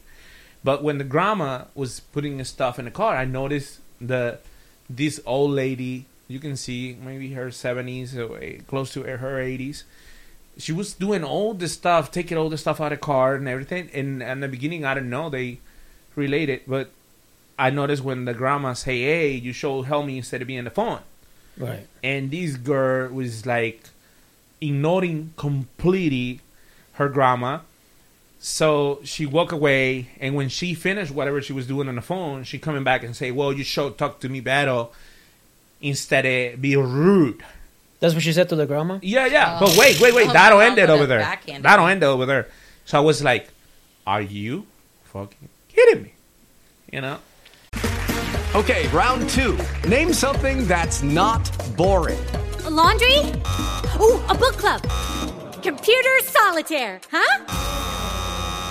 But 0.63 0.83
when 0.83 0.97
the 0.97 1.03
grandma 1.03 1.65
was 1.75 1.99
putting 1.99 2.37
the 2.37 2.45
stuff 2.45 2.79
in 2.79 2.85
the 2.85 2.91
car, 2.91 3.15
I 3.15 3.25
noticed 3.25 3.79
the 4.01 4.39
this 4.89 5.19
old 5.25 5.51
lady. 5.51 6.05
You 6.27 6.39
can 6.39 6.57
see 6.57 6.97
maybe 6.99 7.33
her 7.33 7.51
seventies 7.51 8.17
or 8.17 8.39
close 8.67 8.93
to 8.93 9.03
her 9.03 9.39
eighties. 9.39 9.83
She 10.57 10.71
was 10.71 10.93
doing 10.93 11.23
all 11.23 11.53
the 11.53 11.67
stuff, 11.67 12.11
taking 12.11 12.37
all 12.37 12.49
the 12.49 12.57
stuff 12.57 12.79
out 12.79 12.93
of 12.93 12.99
the 12.99 13.05
car 13.05 13.35
and 13.35 13.47
everything. 13.47 13.89
And 13.93 14.23
in 14.23 14.39
the 14.39 14.47
beginning, 14.47 14.85
I 14.85 14.93
didn't 14.93 15.09
know 15.09 15.29
they 15.29 15.59
related, 16.15 16.61
but 16.65 16.89
I 17.59 17.69
noticed 17.69 18.03
when 18.03 18.25
the 18.25 18.33
grandma 18.33 18.73
say, 18.73 19.01
"Hey, 19.01 19.31
you 19.33 19.53
should 19.53 19.83
help 19.83 20.05
me 20.05 20.17
instead 20.17 20.41
of 20.41 20.47
being 20.47 20.59
on 20.59 20.65
the 20.65 20.71
phone." 20.71 21.01
Right. 21.57 21.87
and 22.03 22.31
this 22.31 22.57
girl 22.57 23.13
was 23.13 23.45
like 23.45 23.81
ignoring 24.59 25.33
completely 25.37 26.41
her 26.93 27.07
grandma. 27.07 27.59
So 28.47 28.99
she 29.03 29.25
walked 29.25 29.53
away, 29.53 30.10
and 30.19 30.36
when 30.36 30.49
she 30.49 30.75
finished 30.75 31.10
whatever 31.12 31.41
she 31.41 31.51
was 31.51 31.65
doing 31.65 31.89
on 31.89 31.95
the 31.95 32.01
phone, 32.03 32.43
she 32.43 32.60
coming 32.60 32.84
back 32.84 33.01
and 33.03 33.15
say, 33.15 33.31
"Well, 33.31 33.51
you 33.51 33.63
should 33.63 33.97
talk 33.97 34.19
to 34.19 34.29
me 34.29 34.39
better 34.39 34.86
instead 35.81 36.27
of 36.27 36.62
be 36.62 36.75
rude." 36.75 37.43
That's 37.99 38.13
what 38.13 38.21
she 38.21 38.31
said 38.31 38.47
to 38.49 38.55
the 38.55 38.67
grandma. 38.67 38.99
Yeah, 39.01 39.25
yeah. 39.25 39.58
Oh. 39.60 39.65
but 39.65 39.75
wait, 39.75 39.99
wait, 39.99 40.13
wait. 40.13 40.29
Oh, 40.29 40.34
That'll 40.34 40.60
my 40.60 40.67
end 40.67 40.77
it 40.77 40.91
over 40.91 40.93
would've 40.93 41.10
there. 41.10 41.19
backhanded 41.21 41.63
That'll 41.63 41.88
me. 41.88 41.93
end 41.93 42.03
it 42.03 42.05
over 42.05 42.27
there. 42.27 42.47
So 42.86 42.99
I 42.99 43.01
was 43.01 43.23
like, 43.23 43.49
"Are 44.05 44.21
you 44.21 44.67
fucking 45.05 45.49
kidding 45.69 46.03
me?" 46.03 46.13
You 46.93 47.01
know. 47.01 47.17
Okay, 48.53 48.88
round 48.89 49.27
two. 49.27 49.58
Name 49.88 50.13
something 50.13 50.67
that's 50.67 51.01
not 51.01 51.49
boring. 51.75 52.23
A 52.65 52.69
laundry? 52.69 53.21
Ooh, 53.99 54.21
a 54.29 54.36
book 54.38 54.53
club. 54.62 54.84
Computer 55.63 56.19
solitaire, 56.21 57.01
huh? 57.12 57.94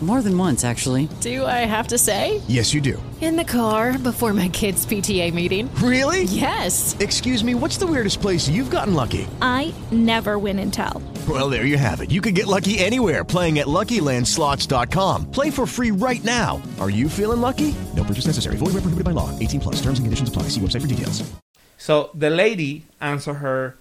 More 0.00 0.22
than 0.22 0.38
once, 0.38 0.64
actually. 0.64 1.08
Do 1.20 1.44
I 1.44 1.66
have 1.66 1.88
to 1.88 1.98
say? 1.98 2.40
Yes, 2.46 2.72
you 2.72 2.80
do. 2.80 3.02
In 3.20 3.34
the 3.34 3.42
car 3.42 3.98
before 3.98 4.32
my 4.32 4.48
kids' 4.48 4.86
PTA 4.86 5.34
meeting. 5.34 5.68
Really? 5.82 6.22
Yes. 6.22 6.96
Excuse 7.00 7.42
me, 7.42 7.56
what's 7.56 7.78
the 7.78 7.86
weirdest 7.86 8.20
place 8.20 8.48
you've 8.48 8.70
gotten 8.70 8.94
lucky? 8.94 9.26
I 9.42 9.74
never 9.90 10.38
win 10.38 10.60
and 10.60 10.72
tell. 10.72 11.02
Well, 11.28 11.50
there 11.50 11.64
you 11.64 11.76
have 11.76 12.00
it. 12.00 12.12
You 12.12 12.20
can 12.20 12.32
get 12.32 12.46
lucky 12.46 12.78
anywhere 12.78 13.24
playing 13.24 13.58
at 13.58 13.66
LuckyLandSlots.com. 13.66 15.32
Play 15.32 15.50
for 15.50 15.66
free 15.66 15.90
right 15.90 16.22
now. 16.22 16.62
Are 16.78 16.90
you 16.90 17.08
feeling 17.08 17.40
lucky? 17.40 17.74
No 17.96 18.04
purchase 18.04 18.26
necessary. 18.26 18.54
Void 18.56 18.66
where 18.74 18.82
prohibited 18.82 19.04
by 19.04 19.10
law. 19.10 19.36
18 19.40 19.58
plus. 19.58 19.76
Terms 19.82 19.98
and 19.98 20.06
conditions 20.06 20.28
apply. 20.28 20.44
See 20.44 20.60
website 20.60 20.82
for 20.82 20.86
details. 20.86 21.28
So 21.76 22.10
the 22.14 22.30
lady 22.30 22.84
answered 23.00 23.34
her, 23.34 23.74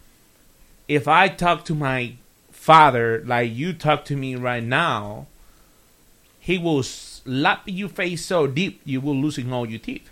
"If 0.88 1.08
I 1.08 1.27
talk 1.27 1.63
to 1.65 1.75
my 1.75 2.13
father 2.51 3.23
like 3.23 3.56
you 3.56 3.71
talk 3.71 4.03
to 4.06 4.15
me 4.17 4.36
right 4.36 4.63
now, 4.63 5.27
he 6.49 6.55
will 6.65 6.83
slap 6.83 7.62
your 7.79 7.89
face 7.89 8.21
so 8.25 8.47
deep 8.47 8.73
you 8.91 8.99
will 9.05 9.15
losing 9.25 9.47
all 9.55 9.65
your 9.73 9.79
teeth." 9.89 10.07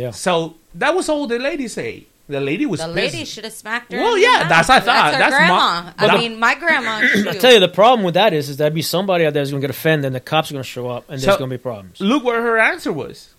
Yeah. 0.00 0.12
So 0.26 0.32
that 0.74 0.92
was 0.96 1.08
all 1.08 1.26
the 1.26 1.38
lady 1.38 1.68
say. 1.68 2.06
The 2.28 2.40
lady 2.40 2.66
was 2.66 2.80
The 2.80 2.86
pissed. 2.86 2.96
lady 3.14 3.24
should 3.24 3.44
have 3.44 3.52
smacked 3.52 3.92
her. 3.92 3.98
Well, 4.04 4.18
yeah, 4.18 4.48
that's 4.48 4.68
I 4.68 4.80
thought. 4.80 5.12
That's 5.12 5.14
her 5.14 5.30
That's 5.30 5.32
my- 5.32 5.92
grandma. 5.98 6.14
I 6.14 6.18
mean, 6.18 6.32
my 6.40 6.54
grandma. 6.56 6.94
I 7.30 7.34
tell 7.38 7.52
you, 7.52 7.60
the 7.60 7.68
problem 7.82 8.04
with 8.04 8.14
that 8.14 8.32
is, 8.32 8.48
is 8.48 8.56
there'd 8.56 8.74
be 8.74 8.82
somebody 8.82 9.24
out 9.26 9.32
there 9.34 9.42
who's 9.42 9.52
gonna 9.52 9.60
get 9.60 9.70
offended, 9.70 10.06
and 10.06 10.14
the 10.14 10.20
cops 10.32 10.50
are 10.50 10.54
gonna 10.54 10.64
show 10.64 10.88
up, 10.90 11.04
and 11.08 11.20
there's 11.22 11.36
gonna 11.36 11.50
be 11.58 11.58
problems. 11.70 12.00
Look 12.00 12.24
where 12.24 12.42
her 12.42 12.58
answer 12.58 12.92
was. 12.92 13.30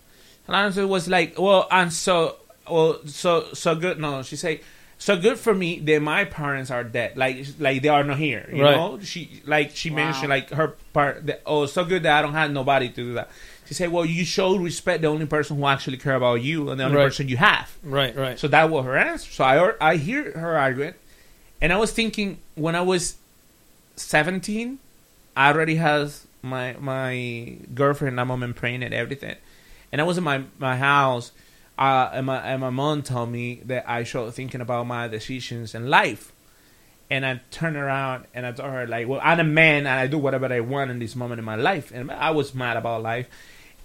Her 0.47 0.53
answer 0.53 0.87
was 0.87 1.09
like, 1.09 1.37
"Well, 1.37 1.67
and 1.69 1.91
so, 1.91 2.37
well, 2.75 2.99
so, 3.07 3.47
so 3.53 3.75
good." 3.75 3.99
No, 3.99 4.23
she 4.23 4.37
say, 4.37 4.61
"So 4.99 5.15
good 5.17 5.37
for 5.39 5.53
me 5.53 5.79
that 5.79 6.01
my 6.01 6.25
parents 6.25 6.71
are 6.71 6.83
dead. 6.83 7.15
Like, 7.17 7.45
like 7.59 7.81
they 7.81 7.89
are 7.89 8.03
not 8.03 8.17
here. 8.17 8.49
You 8.51 8.63
Right. 8.63 8.75
know." 8.77 8.99
She 9.03 9.41
like 9.45 9.71
she 9.75 9.89
Wow. 9.89 9.95
mentioned 9.97 10.29
like 10.29 10.49
her 10.51 10.69
part. 10.93 11.25
That, 11.27 11.41
oh, 11.45 11.65
so 11.65 11.83
good 11.85 12.03
that 12.03 12.17
I 12.17 12.21
don't 12.21 12.33
have 12.33 12.51
nobody 12.51 12.89
to 12.89 12.95
do 12.95 13.13
that. 13.13 13.29
She 13.67 13.73
said, 13.73 13.91
"Well, 13.91 14.05
you 14.05 14.23
should 14.25 14.61
respect 14.61 15.01
the 15.01 15.07
only 15.09 15.25
person 15.25 15.57
who 15.57 15.65
actually 15.67 15.97
care 15.97 16.15
about 16.15 16.41
you 16.41 16.69
and 16.69 16.79
the 16.79 16.85
only 16.85 16.97
Right. 16.97 17.05
person 17.05 17.27
you 17.27 17.37
have." 17.37 17.71
Right, 17.83 18.15
right. 18.15 18.39
So 18.39 18.47
that 18.47 18.69
was 18.69 18.85
her 18.85 18.97
answer. 18.97 19.29
So 19.31 19.43
I 19.43 19.73
I 19.91 19.97
hear 19.97 20.31
her 20.31 20.57
argument, 20.57 20.95
and 21.61 21.73
I 21.73 21.77
was 21.77 21.91
thinking 21.91 22.37
when 22.55 22.75
I 22.75 22.81
was 22.81 23.15
seventeen, 23.95 24.79
I 25.35 25.51
already 25.51 25.75
has 25.75 26.25
my 26.41 26.75
my 26.79 27.57
girlfriend. 27.73 28.19
I'm 28.19 28.31
on 28.31 28.53
praying 28.53 28.83
and 28.83 28.93
everything, 28.93 29.35
and 29.91 30.01
I 30.01 30.03
was 30.03 30.17
in 30.17 30.23
my 30.23 30.43
my 30.59 30.77
house. 30.77 31.31
Uh, 31.77 32.09
and 32.13 32.25
my 32.25 32.37
and 32.39 32.61
my 32.61 32.69
mom 32.71 33.03
told 33.03 33.29
me 33.31 33.61
that 33.65 33.87
I 33.89 34.03
should 34.03 34.33
thinking 34.33 34.61
about 34.61 34.87
my 34.87 35.07
decisions 35.07 35.75
in 35.75 35.89
life. 35.89 36.31
And 37.09 37.25
I 37.25 37.39
turned 37.51 37.77
around 37.77 38.25
and 38.33 38.45
I 38.45 38.51
told 38.51 38.69
her 38.71 38.85
like, 38.87 39.07
"Well, 39.07 39.21
I'm 39.23 39.39
a 39.39 39.43
man 39.43 39.85
and 39.87 39.99
I 39.99 40.07
do 40.07 40.17
whatever 40.17 40.51
I 40.51 40.59
want 40.61 40.91
in 40.91 40.99
this 40.99 41.15
moment 41.15 41.39
in 41.39 41.45
my 41.45 41.55
life." 41.55 41.91
And 41.93 42.11
I 42.11 42.31
was 42.31 42.53
mad 42.55 42.77
about 42.77 43.01
life, 43.03 43.27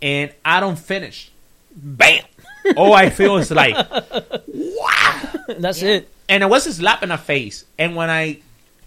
and 0.00 0.32
I 0.44 0.58
don't 0.60 0.78
finish. 0.78 1.30
Bam! 1.74 2.24
All 2.76 2.92
I 2.94 3.10
feel 3.10 3.36
is 3.36 3.50
like, 3.50 3.74
wow. 3.74 5.22
That's 5.58 5.82
Yeah. 5.82 5.90
it. 5.90 6.08
and 6.28 6.42
it 6.42 6.48
was 6.48 6.66
a 6.66 6.72
slap 6.72 7.02
in 7.02 7.10
the 7.10 7.16
face. 7.18 7.64
And 7.78 7.94
when 7.96 8.10
I 8.10 8.38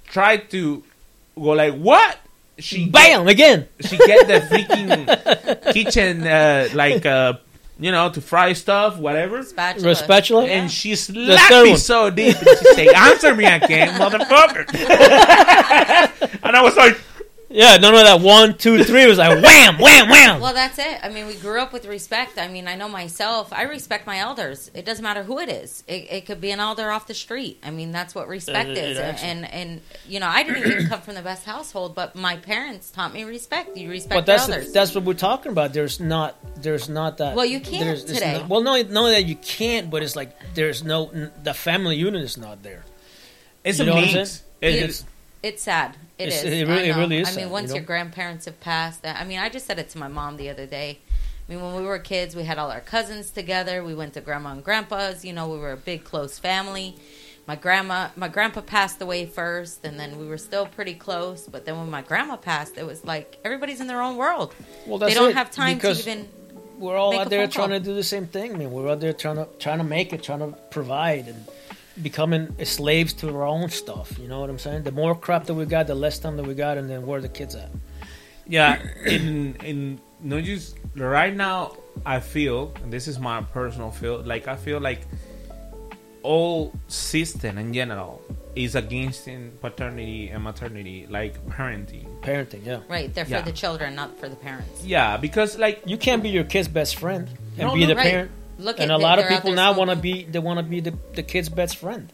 tried 0.08 0.50
to 0.52 0.84
go 1.36 1.52
like, 1.52 1.76
"What?" 1.76 2.18
She 2.58 2.88
Bam! 2.90 3.28
Again. 3.28 3.68
She 3.82 3.98
get 3.98 4.28
the 4.28 4.40
freaking 4.48 5.74
kitchen 5.74 6.26
uh, 6.26 6.70
like 6.74 7.06
uh, 7.06 7.34
you 7.80 7.92
know 7.92 8.10
to 8.10 8.22
fry 8.22 8.54
stuff, 8.54 8.98
whatever. 8.98 9.44
Spatula. 9.44 9.92
A 9.92 9.96
spatula? 9.96 10.46
And 10.46 10.72
she 10.72 10.92
The 10.92 10.96
slapped 10.98 11.50
third 11.52 11.64
me 11.66 11.70
one. 11.72 11.80
so 11.80 12.10
deep. 12.10 12.38
And 12.38 12.48
she 12.60 12.74
say, 12.76 12.88
"Answer 12.94 13.36
me 13.36 13.46
again, 13.46 13.90
motherfucker!" 14.00 14.66
and 16.44 16.56
I 16.56 16.62
was 16.62 16.76
like, 16.76 17.00
Yeah, 17.56 17.78
none 17.78 17.94
of 17.94 18.02
that 18.02 18.20
one, 18.20 18.58
two, 18.58 18.84
three. 18.84 19.04
It 19.04 19.08
was 19.08 19.18
like 19.18 19.42
wham, 19.44 19.78
wham, 19.80 20.10
wham. 20.10 20.42
Well, 20.42 20.54
that's 20.54 20.78
it. 20.78 21.00
I 21.02 21.08
mean, 21.10 21.26
we 21.26 21.36
grew 21.36 21.62
up 21.62 21.72
with 21.72 21.86
respect. 21.86 22.38
I 22.38 22.48
mean, 22.50 22.68
I 22.68 22.76
know 22.76 22.90
myself. 22.90 23.54
I 23.54 23.64
respect 23.64 24.06
my 24.06 24.20
elders. 24.20 24.70
It 24.74 24.84
doesn't 24.86 25.02
matter 25.04 25.24
who 25.24 25.40
it 25.40 25.48
is. 25.48 25.84
It, 25.88 26.08
it 26.12 26.26
could 26.26 26.42
be 26.42 26.52
an 26.52 26.60
elder 26.60 26.92
off 26.92 27.08
the 27.08 27.14
street. 27.14 27.60
I 27.64 27.72
mean, 27.72 27.92
that's 27.94 28.14
what 28.14 28.28
respect 28.28 28.70
It- 28.70 28.78
it 28.78 28.90
is. 28.92 28.98
actually- 29.00 29.30
And 29.30 29.54
and 29.54 29.82
you 30.08 30.20
know, 30.20 30.28
I 30.28 30.44
didn't 30.44 30.70
even 30.70 30.88
come 30.88 31.02
from 31.02 31.16
the 31.16 31.22
best 31.22 31.46
household, 31.46 31.96
but 31.96 32.16
my 32.16 32.36
parents 32.36 32.92
taught 32.92 33.14
me 33.14 33.24
respect. 33.24 33.78
You 33.78 33.90
respect 33.90 34.16
But 34.16 34.26
that's 34.26 34.48
your 34.48 34.58
elders. 34.58 34.74
that's 34.74 34.94
what 34.94 35.06
we're 35.06 35.14
talking 35.14 35.52
about. 35.54 35.72
There's 35.72 36.00
not 36.02 36.36
there's 36.62 36.90
not 36.90 37.20
that. 37.20 37.36
Well, 37.36 37.46
you 37.46 37.62
can't 37.62 37.86
there's, 37.86 38.04
there's 38.06 38.20
today. 38.20 38.40
no- 38.40 38.48
well, 38.48 38.62
no, 38.62 38.82
no, 38.82 39.10
that 39.10 39.24
you 39.26 39.36
can't. 39.38 39.90
But 39.90 40.04
it's 40.04 40.16
like 40.18 40.32
there's 40.56 40.84
no 40.84 41.10
the 41.42 41.54
family 41.54 41.96
unit 41.96 42.22
is 42.22 42.38
not 42.38 42.64
there. 42.64 42.84
"It's 43.64 43.78
You 43.80 43.84
a 43.84 43.88
know 43.88 43.96
what 43.96 44.04
I'm 44.04 44.10
saying? 44.26 44.28
It- 44.62 44.76
it's- 44.76 45.06
It's 45.42 45.62
sad. 45.64 45.96
It 46.18 46.28
It's- 46.28 46.44
is. 46.44 46.54
it 46.54 46.68
really- 46.68 46.82
I 46.82 46.84
it 46.86 46.92
know. 46.94 47.00
really 47.00 47.18
is 47.20 47.30
I 47.30 47.42
mean, 47.42 47.50
once 47.50 47.70
you 47.70 47.76
your 47.76 47.84
grandparents 47.86 48.46
have 48.46 48.60
passed, 48.62 49.02
that 49.02 49.20
I 49.20 49.26
mean, 49.26 49.40
I 49.40 49.50
just 49.50 49.66
said 49.66 49.80
it 49.80 49.90
to 49.90 49.98
my 49.98 50.08
mom 50.08 50.38
the 50.38 50.50
other 50.50 50.66
day. 50.66 51.00
I 51.48 51.52
mean, 51.52 51.62
when 51.62 51.76
we 51.76 51.84
were 51.84 52.00
kids, 52.00 52.36
we 52.36 52.44
had 52.44 52.58
all 52.58 52.72
our 52.72 52.80
cousins 52.82 53.30
together. 53.30 53.84
We 53.84 53.94
went 53.94 54.14
to 54.16 54.22
grandma 54.22 54.52
and 54.54 54.64
grandpa's. 54.64 55.24
You 55.24 55.34
know, 55.34 55.48
we 55.48 55.60
were 55.60 55.72
a 55.72 55.78
big 55.78 56.04
close 56.04 56.40
family. 56.40 56.96
My 57.48 57.56
grandma, 57.56 58.08
my 58.16 58.28
grandpa 58.28 58.62
passed 58.62 59.00
away 59.02 59.28
first, 59.28 59.86
and 59.86 60.00
then 60.00 60.18
we 60.18 60.26
were 60.26 60.40
still 60.40 60.66
pretty 60.66 60.96
close. 60.96 61.48
But 61.48 61.66
then 61.66 61.78
when 61.78 61.92
my 61.92 62.02
grandma 62.02 62.38
passed, 62.38 62.78
it 62.78 62.86
was 62.86 63.04
like 63.06 63.38
everybody's 63.46 63.80
in 63.80 63.86
their 63.88 64.02
own 64.02 64.16
world. 64.18 64.56
Well, 64.88 64.98
they 64.98 65.14
don't 65.14 65.30
it, 65.30 65.36
have 65.36 65.52
time 65.52 65.80
to 65.82 65.92
even. 65.92 66.28
We're 66.80 66.98
all 66.98 67.18
out 67.18 67.30
there 67.30 67.42
phone 67.42 67.52
call. 67.52 67.68
trying 67.68 67.80
to 67.82 67.86
do 67.88 67.94
the 67.94 68.04
same 68.04 68.26
thing. 68.26 68.56
I 68.56 68.58
mean, 68.58 68.72
we're 68.72 68.90
out 68.90 69.00
there 69.00 69.14
trying 69.14 69.36
to 69.36 69.48
trying 69.60 69.78
to 69.78 69.84
make 69.84 70.12
it, 70.14 70.24
trying 70.24 70.40
to 70.40 70.58
provide, 70.72 71.28
and 71.28 71.46
becoming 72.02 72.56
slaves 72.66 73.14
to 73.14 73.30
our 73.36 73.44
own 73.46 73.70
stuff. 73.70 74.18
You 74.20 74.28
know 74.28 74.40
what 74.42 74.50
I'm 74.50 74.60
saying? 74.60 74.84
The 74.84 74.92
more 74.92 75.16
crap 75.16 75.46
that 75.46 75.54
we 75.54 75.66
got, 75.66 75.88
the 75.88 75.96
less 75.96 76.20
time 76.20 76.36
that 76.38 76.44
we 76.46 76.54
got, 76.54 76.78
and 76.78 76.90
then 76.90 77.06
where 77.06 77.20
are 77.20 77.22
the 77.22 77.30
kids 77.30 77.56
at? 77.56 77.70
Yeah, 78.48 78.80
in 79.06 79.56
in 79.64 80.00
no 80.22 80.40
just 80.42 80.78
right 80.96 81.36
now 81.36 81.76
I 82.06 82.20
feel 82.20 82.74
and 82.84 82.92
this 82.94 83.08
is 83.08 83.18
my 83.20 83.42
personal 83.42 83.92
feel 83.92 84.22
like 84.22 84.48
I 84.48 84.56
feel 84.56 84.80
like 84.80 85.02
all 86.24 86.74
system 86.88 87.58
in 87.58 87.74
general 87.74 88.22
is 88.56 88.76
against 88.76 89.28
in 89.28 89.52
paternity 89.62 90.30
and 90.30 90.44
maternity 90.44 91.08
like 91.10 91.44
parenting. 91.48 92.06
Parenting, 92.22 92.66
yeah. 92.66 92.80
Right, 92.88 93.14
they're 93.14 93.26
for 93.26 93.32
Yeah. 93.32 93.42
the 93.42 93.52
children, 93.52 93.96
not 93.96 94.18
for 94.20 94.30
the 94.30 94.36
parents. 94.36 94.84
Yeah, 94.84 95.18
because 95.18 95.58
like 95.58 95.82
You 95.86 95.98
can't 95.98 96.24
be 96.24 96.30
your 96.30 96.44
kid's 96.46 96.68
best 96.68 96.96
friend 96.98 97.28
and 97.58 97.68
No, 97.68 97.74
be 97.74 97.82
no, 97.82 97.88
the 97.88 97.96
right. 97.96 98.12
parent. 98.12 98.32
Look 98.58 98.80
and 98.80 98.92
at 98.92 98.96
a 98.96 98.98
lot 98.98 99.20
of 99.20 99.28
people 99.28 99.52
now 99.54 99.74
want 99.74 99.90
to 99.90 99.96
be 99.96 100.24
they 100.24 100.40
want 100.40 100.60
to 100.60 100.64
be 100.64 100.80
the, 100.80 100.94
the 101.14 101.24
kid's 101.24 101.50
best 101.50 101.78
friend 101.78 102.12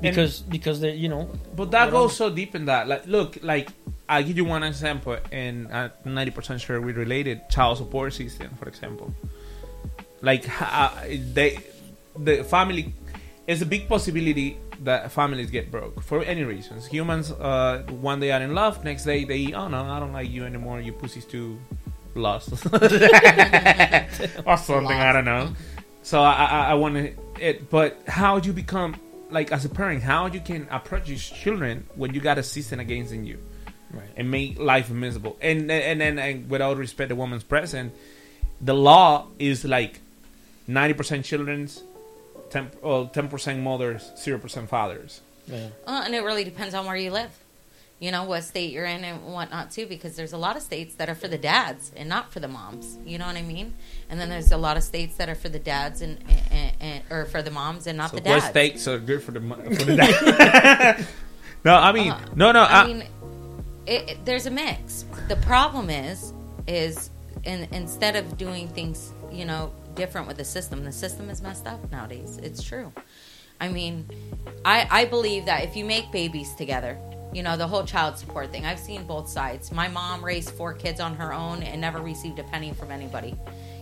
because 0.00 0.40
because 0.40 0.80
they 0.80 0.94
you 0.94 1.08
know 1.08 1.30
But 1.54 1.70
that 1.72 1.90
goes 1.90 2.16
so 2.16 2.30
deep 2.30 2.54
in 2.54 2.66
that. 2.66 2.88
Like, 2.88 3.06
look, 3.06 3.38
like 3.42 3.68
I'll 4.08 4.22
give 4.22 4.36
you 4.36 4.44
one 4.44 4.62
example, 4.62 5.18
and 5.30 5.72
I'm 5.72 5.92
ninety 6.04 6.30
percent 6.30 6.60
sure 6.60 6.80
we 6.80 6.92
related 6.92 7.48
child 7.50 7.78
support 7.78 8.12
system, 8.12 8.50
for 8.58 8.68
example. 8.68 9.14
Like 10.20 10.48
uh, 10.60 10.90
they, 11.32 11.58
the 12.18 12.42
family, 12.42 12.94
it's 13.46 13.62
a 13.62 13.66
big 13.66 13.88
possibility 13.88 14.58
that 14.82 15.12
families 15.12 15.50
get 15.50 15.70
broke 15.70 16.02
for 16.02 16.22
any 16.24 16.42
reasons. 16.42 16.86
Humans, 16.86 17.32
uh, 17.32 17.84
one 18.00 18.18
day 18.20 18.32
are 18.32 18.40
in 18.40 18.54
love, 18.54 18.82
next 18.84 19.04
day 19.04 19.24
they, 19.24 19.52
oh 19.52 19.68
no, 19.68 19.84
I 19.84 20.00
don't 20.00 20.12
like 20.12 20.30
you 20.30 20.44
anymore. 20.44 20.80
You 20.80 20.92
pussy's 20.92 21.24
too 21.24 21.58
lost, 22.18 22.50
or 24.46 24.56
something. 24.56 24.98
I 24.98 25.12
don't 25.12 25.24
know. 25.24 25.52
So 26.02 26.20
I, 26.22 26.32
I, 26.44 26.64
I 26.70 26.74
want 26.74 26.94
to 26.94 27.12
it, 27.40 27.70
but 27.70 28.00
how 28.06 28.38
you 28.38 28.52
become 28.52 28.96
like 29.30 29.52
as 29.52 29.64
a 29.64 29.68
parent, 29.68 30.02
how 30.02 30.26
you 30.26 30.40
can 30.40 30.66
approach 30.70 31.08
your 31.08 31.18
children 31.18 31.86
when 31.94 32.14
you 32.14 32.20
got 32.20 32.38
a 32.38 32.42
system 32.42 32.80
against 32.80 33.12
in 33.12 33.24
you, 33.26 33.38
Right. 33.92 34.04
and 34.16 34.30
make 34.30 34.58
life 34.58 34.90
miserable. 34.90 35.36
And 35.40 35.70
and 35.70 36.00
then 36.00 36.18
and 36.18 36.48
without 36.50 36.76
respect, 36.78 37.08
the 37.10 37.14
woman's 37.16 37.42
present, 37.44 37.92
the 38.60 38.74
law 38.74 39.26
is 39.38 39.64
like 39.64 40.00
ninety 40.66 40.94
percent 40.94 41.24
children's, 41.24 41.82
ten 42.50 42.70
well 42.82 43.06
ten 43.06 43.28
percent 43.28 43.60
mothers, 43.60 44.10
zero 44.18 44.38
percent 44.38 44.68
fathers. 44.68 45.20
Yeah. 45.46 45.68
Uh, 45.86 46.02
and 46.04 46.14
it 46.14 46.20
really 46.22 46.44
depends 46.44 46.74
on 46.74 46.84
where 46.86 46.96
you 46.96 47.10
live. 47.10 47.30
You 48.00 48.12
know 48.12 48.22
what 48.24 48.44
state 48.44 48.72
you're 48.72 48.84
in 48.84 49.02
and 49.02 49.24
whatnot 49.32 49.72
too, 49.72 49.86
because 49.86 50.14
there's 50.14 50.32
a 50.32 50.38
lot 50.38 50.56
of 50.56 50.62
states 50.62 50.94
that 50.96 51.08
are 51.08 51.16
for 51.16 51.26
the 51.26 51.36
dads 51.38 51.90
and 51.96 52.08
not 52.08 52.32
for 52.32 52.38
the 52.38 52.46
moms. 52.46 52.96
You 53.04 53.18
know 53.18 53.26
what 53.26 53.34
I 53.36 53.42
mean? 53.42 53.74
And 54.08 54.20
then 54.20 54.28
there's 54.28 54.52
a 54.52 54.56
lot 54.56 54.76
of 54.76 54.84
states 54.84 55.16
that 55.16 55.28
are 55.28 55.34
for 55.34 55.48
the 55.48 55.58
dads 55.58 56.00
and, 56.00 56.18
and, 56.52 56.72
and 56.80 57.02
or 57.10 57.24
for 57.24 57.42
the 57.42 57.50
moms 57.50 57.88
and 57.88 57.98
not 57.98 58.10
So 58.10 58.16
the 58.16 58.22
dads. 58.22 58.44
what 58.44 58.50
states 58.50 58.86
are 58.86 58.98
good 59.00 59.20
for 59.22 59.32
the 59.32 59.40
for 59.40 59.84
the 59.84 59.96
dad? 59.96 61.06
no, 61.64 61.74
I 61.74 61.90
mean 61.90 62.12
Uh, 62.12 62.20
no, 62.36 62.52
no. 62.52 62.60
I 62.62 62.82
I, 62.82 62.86
mean, 62.86 63.02
it, 63.86 64.10
it- 64.10 64.24
there's 64.24 64.46
a 64.46 64.50
mix. 64.50 65.04
The 65.26 65.36
problem 65.36 65.90
is, 65.90 66.32
is 66.68 67.10
in, 67.44 67.66
instead 67.72 68.14
of 68.14 68.38
doing 68.38 68.68
things, 68.68 69.12
you 69.32 69.44
know, 69.44 69.72
different 69.96 70.28
with 70.28 70.36
the 70.36 70.44
system, 70.44 70.84
the 70.84 70.92
system 70.92 71.28
is 71.30 71.42
messed 71.42 71.66
up 71.66 71.90
nowadays. 71.90 72.38
It's 72.44 72.62
true. 72.62 72.92
I 73.60 73.68
mean, 73.68 74.06
I 74.64 74.86
I 74.88 75.04
believe 75.06 75.46
that 75.46 75.64
if 75.64 75.74
you 75.74 75.84
make 75.84 76.12
babies 76.12 76.54
together, 76.54 76.96
you 77.32 77.42
know, 77.42 77.56
the 77.56 77.66
whole 77.66 77.84
child 77.84 78.16
support 78.18 78.50
thing. 78.50 78.64
I've 78.64 78.78
seen 78.78 79.04
both 79.04 79.28
sides. 79.28 79.70
My 79.70 79.88
mom 79.88 80.24
raised 80.24 80.50
four 80.50 80.72
kids 80.72 81.00
on 81.00 81.14
her 81.16 81.32
own 81.32 81.62
and 81.62 81.80
never 81.80 82.00
received 82.00 82.38
a 82.38 82.44
penny 82.44 82.72
from 82.72 82.90
anybody. 82.90 83.34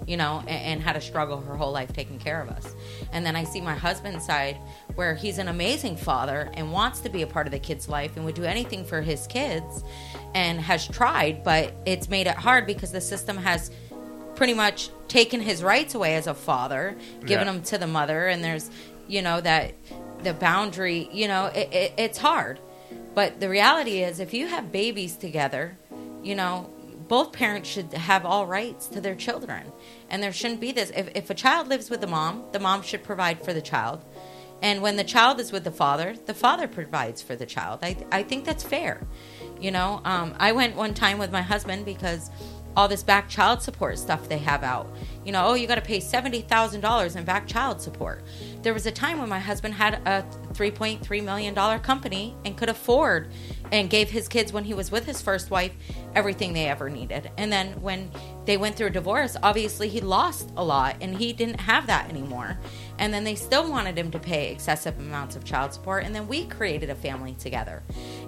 You 0.06 0.16
know, 0.16 0.38
and, 0.46 0.50
and 0.50 0.82
had 0.82 0.92
to 0.92 1.00
struggle 1.00 1.40
her 1.40 1.56
whole 1.56 1.72
life 1.72 1.92
taking 1.92 2.20
care 2.20 2.40
of 2.40 2.48
us. 2.48 2.76
And 3.12 3.26
then 3.26 3.34
I 3.34 3.42
see 3.42 3.60
my 3.60 3.74
husband's 3.74 4.24
side 4.24 4.56
where 4.94 5.16
he's 5.16 5.38
an 5.38 5.48
amazing 5.48 5.96
father 5.96 6.48
and 6.54 6.70
wants 6.70 7.00
to 7.00 7.08
be 7.08 7.22
a 7.22 7.26
part 7.26 7.46
of 7.48 7.50
the 7.52 7.58
kid's 7.58 7.88
life 7.88 8.14
and 8.16 8.24
would 8.24 8.36
do 8.36 8.44
anything 8.44 8.84
for 8.84 9.00
his 9.00 9.26
kids 9.26 9.82
and 10.34 10.60
has 10.60 10.86
tried, 10.86 11.42
but 11.42 11.74
it's 11.86 12.08
made 12.08 12.28
it 12.28 12.36
hard 12.36 12.66
because 12.66 12.92
the 12.92 13.00
system 13.00 13.36
has 13.38 13.72
pretty 14.36 14.54
much 14.54 14.90
taken 15.08 15.40
his 15.40 15.60
rights 15.62 15.94
away 15.96 16.14
as 16.14 16.28
a 16.28 16.34
father, 16.34 16.94
given 17.24 17.46
Yeah. 17.46 17.52
them 17.54 17.62
to 17.64 17.78
the 17.78 17.86
mother, 17.88 18.26
and 18.28 18.44
there's, 18.44 18.70
you 19.08 19.22
know, 19.22 19.40
that 19.40 19.74
the 20.22 20.34
boundary, 20.34 21.08
you 21.12 21.26
know, 21.26 21.46
it, 21.46 21.72
it, 21.72 21.92
it's 21.96 22.18
hard. 22.18 22.60
But 23.16 23.40
the 23.40 23.48
reality 23.48 24.02
is, 24.02 24.20
if 24.20 24.34
you 24.34 24.46
have 24.46 24.70
babies 24.70 25.16
together, 25.16 25.78
you 26.22 26.34
know, 26.34 26.68
both 27.08 27.32
parents 27.32 27.66
should 27.66 27.90
have 27.94 28.26
all 28.26 28.46
rights 28.46 28.88
to 28.88 29.00
their 29.00 29.14
children. 29.14 29.72
And 30.10 30.22
there 30.22 30.34
shouldn't 30.34 30.60
be 30.60 30.70
this. 30.70 30.92
If, 30.94 31.08
if 31.16 31.30
a 31.30 31.34
child 31.34 31.66
lives 31.66 31.88
with 31.88 32.02
the 32.02 32.06
mom, 32.06 32.44
the 32.52 32.58
mom 32.58 32.82
should 32.82 33.02
provide 33.02 33.42
for 33.42 33.54
the 33.54 33.62
child. 33.62 34.04
And 34.60 34.82
when 34.82 34.96
the 34.96 35.04
child 35.04 35.40
is 35.40 35.50
with 35.50 35.64
the 35.64 35.70
father, 35.70 36.14
the 36.26 36.34
father 36.34 36.68
provides 36.68 37.22
for 37.22 37.34
the 37.34 37.46
child. 37.46 37.78
I, 37.82 37.96
I 38.12 38.22
think 38.22 38.44
that's 38.44 38.62
fair. 38.62 39.00
You 39.58 39.70
know, 39.70 40.02
um, 40.04 40.34
I 40.38 40.52
went 40.52 40.76
one 40.76 40.92
time 40.92 41.16
with 41.16 41.32
my 41.32 41.40
husband 41.40 41.86
because 41.86 42.30
all 42.76 42.88
this 42.88 43.02
back 43.02 43.28
child 43.28 43.62
support 43.62 43.98
stuff 43.98 44.28
they 44.28 44.38
have 44.38 44.62
out. 44.62 44.94
You 45.24 45.32
know, 45.32 45.46
oh, 45.46 45.54
you 45.54 45.66
got 45.66 45.76
to 45.76 45.80
pay 45.80 45.98
$70,000 45.98 47.16
in 47.16 47.24
back 47.24 47.46
child 47.46 47.80
support. 47.80 48.22
There 48.62 48.74
was 48.74 48.86
a 48.86 48.92
time 48.92 49.18
when 49.18 49.28
my 49.28 49.38
husband 49.38 49.74
had 49.74 49.94
a 50.06 50.24
$3.3 50.52 51.24
million 51.24 51.54
company 51.80 52.36
and 52.44 52.56
could 52.56 52.68
afford 52.68 53.28
and 53.72 53.90
gave 53.90 54.10
his 54.10 54.28
kids, 54.28 54.52
when 54.52 54.64
he 54.64 54.74
was 54.74 54.90
with 54.90 55.04
his 55.06 55.20
first 55.20 55.50
wife, 55.50 55.72
everything 56.14 56.52
they 56.52 56.66
ever 56.66 56.88
needed. 56.88 57.30
And 57.36 57.52
then 57.52 57.80
when 57.82 58.10
they 58.44 58.56
went 58.56 58.76
through 58.76 58.88
a 58.88 58.90
divorce, 58.90 59.36
obviously 59.42 59.88
he 59.88 60.00
lost 60.00 60.52
a 60.56 60.64
lot 60.64 60.96
and 61.00 61.16
he 61.16 61.32
didn't 61.32 61.60
have 61.60 61.86
that 61.88 62.08
anymore. 62.08 62.58
And 62.98 63.12
then 63.12 63.24
they 63.24 63.34
still 63.34 63.68
wanted 63.68 63.98
him 63.98 64.10
to 64.12 64.18
pay 64.18 64.52
excessive 64.52 64.98
amounts 64.98 65.34
of 65.34 65.44
child 65.44 65.72
support. 65.72 66.04
And 66.04 66.14
then 66.14 66.28
we 66.28 66.46
created 66.46 66.90
a 66.90 66.94
family 66.94 67.34
together. 67.34 67.82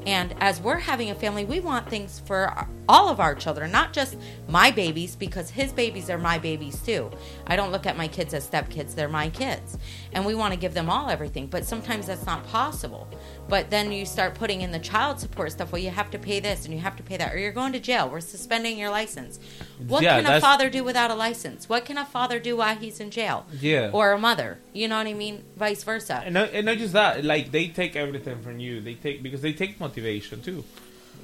And 0.07 0.34
as 0.40 0.61
we're 0.61 0.78
having 0.78 1.11
a 1.11 1.14
family, 1.14 1.44
we 1.44 1.61
want 1.61 1.88
things 1.88 2.20
for 2.24 2.66
all 2.88 3.09
of 3.11 3.20
our 3.20 3.34
children, 3.34 3.70
not 3.70 3.92
just 3.92 4.16
my 4.49 4.70
babies, 4.70 5.14
because 5.14 5.51
his 5.51 5.72
babies 5.72 6.09
are 6.09 6.16
my 6.16 6.38
babies 6.38 6.80
too. 6.80 7.11
I 7.46 7.57
don't 7.57 7.70
look 7.72 7.84
at 7.84 7.96
my 7.99 8.09
kids 8.09 8.32
as 8.32 8.49
stepkids, 8.49 8.94
they're 8.94 9.09
my 9.09 9.28
kids. 9.28 9.76
And 10.14 10.24
we 10.24 10.34
want 10.34 10.55
to 10.55 10.59
give 10.59 10.72
them 10.72 10.88
all 10.88 11.11
everything. 11.11 11.46
But 11.49 11.66
sometimes 11.66 12.07
that's 12.07 12.24
not 12.24 12.46
possible. 12.46 13.07
But 13.49 13.68
then 13.68 13.92
you 13.92 14.07
start 14.07 14.34
putting 14.34 14.62
in 14.62 14.70
the 14.70 14.78
child 14.78 15.20
support 15.20 15.53
stuff. 15.53 15.72
Well, 15.72 15.82
you 15.82 15.90
have 15.90 16.11
to 16.12 16.18
pay 16.18 16.40
this 16.40 16.64
and 16.64 16.72
you 16.72 16.80
have 16.80 16.96
to 16.96 17.03
pay 17.03 17.18
that, 17.18 17.34
or 17.34 17.38
you're 17.38 17.53
going 17.53 17.72
to 17.74 17.80
jail. 17.80 18.09
We're 18.09 18.20
suspending 18.20 18.78
your 18.78 18.90
license. 18.90 19.38
What 19.86 20.03
Yeah, 20.03 20.16
can 20.16 20.20
a 20.20 20.28
that's- 20.28 20.42
father 20.42 20.70
do 20.70 20.82
without 20.84 21.11
a 21.11 21.14
license? 21.14 21.68
What 21.68 21.84
can 21.84 21.99
a 21.99 22.07
father 22.07 22.38
do 22.38 22.57
while 22.57 22.76
he's 22.76 23.01
in 23.01 23.11
jail? 23.11 23.44
Yeah. 23.61 23.90
Or 23.92 24.12
a 24.12 24.18
mother. 24.18 24.59
You 24.72 24.88
know 24.88 24.96
what 24.96 25.07
I 25.07 25.12
mean? 25.14 25.44
Vice 25.57 25.82
versa. 25.82 26.22
And 26.24 26.34
not, 26.34 26.51
and 26.53 26.64
not 26.64 26.78
just 26.78 26.94
that, 26.94 27.24
like 27.24 27.51
they 27.51 27.68
take 27.68 27.96
everything 27.96 28.40
from 28.40 28.59
you. 28.61 28.80
They 28.80 28.94
take 28.94 29.22
because 29.22 29.42
they 29.42 29.53
take 29.53 29.76
motivation 29.89 30.43
too. 30.43 30.64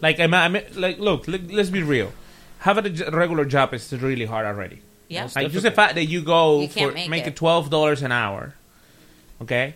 Like 0.01 0.21
I 0.21 0.27
mean, 0.27 0.35
I 0.35 0.49
mean 0.49 0.65
like 0.75 0.99
look, 0.99 1.29
let, 1.29 1.51
let's 1.51 1.71
be 1.71 1.83
real. 1.83 2.13
Having 2.61 3.01
a 3.03 3.11
regular 3.11 3.45
job 3.45 3.75
is 3.75 3.93
really 3.93 4.25
hard 4.25 4.47
already. 4.47 4.81
Yeah. 5.09 5.29
Like 5.35 5.51
just 5.51 5.65
the 5.65 5.71
fact 5.71 5.95
that 5.97 6.07
you 6.07 6.23
go 6.23 6.61
You 6.63 6.69
for 6.69 6.93
make 6.93 7.11
making 7.11 7.29
it. 7.29 7.37
twelve 7.37 7.71
dollars 7.71 8.03
an 8.03 8.13
hour, 8.13 8.55
okay, 9.43 9.75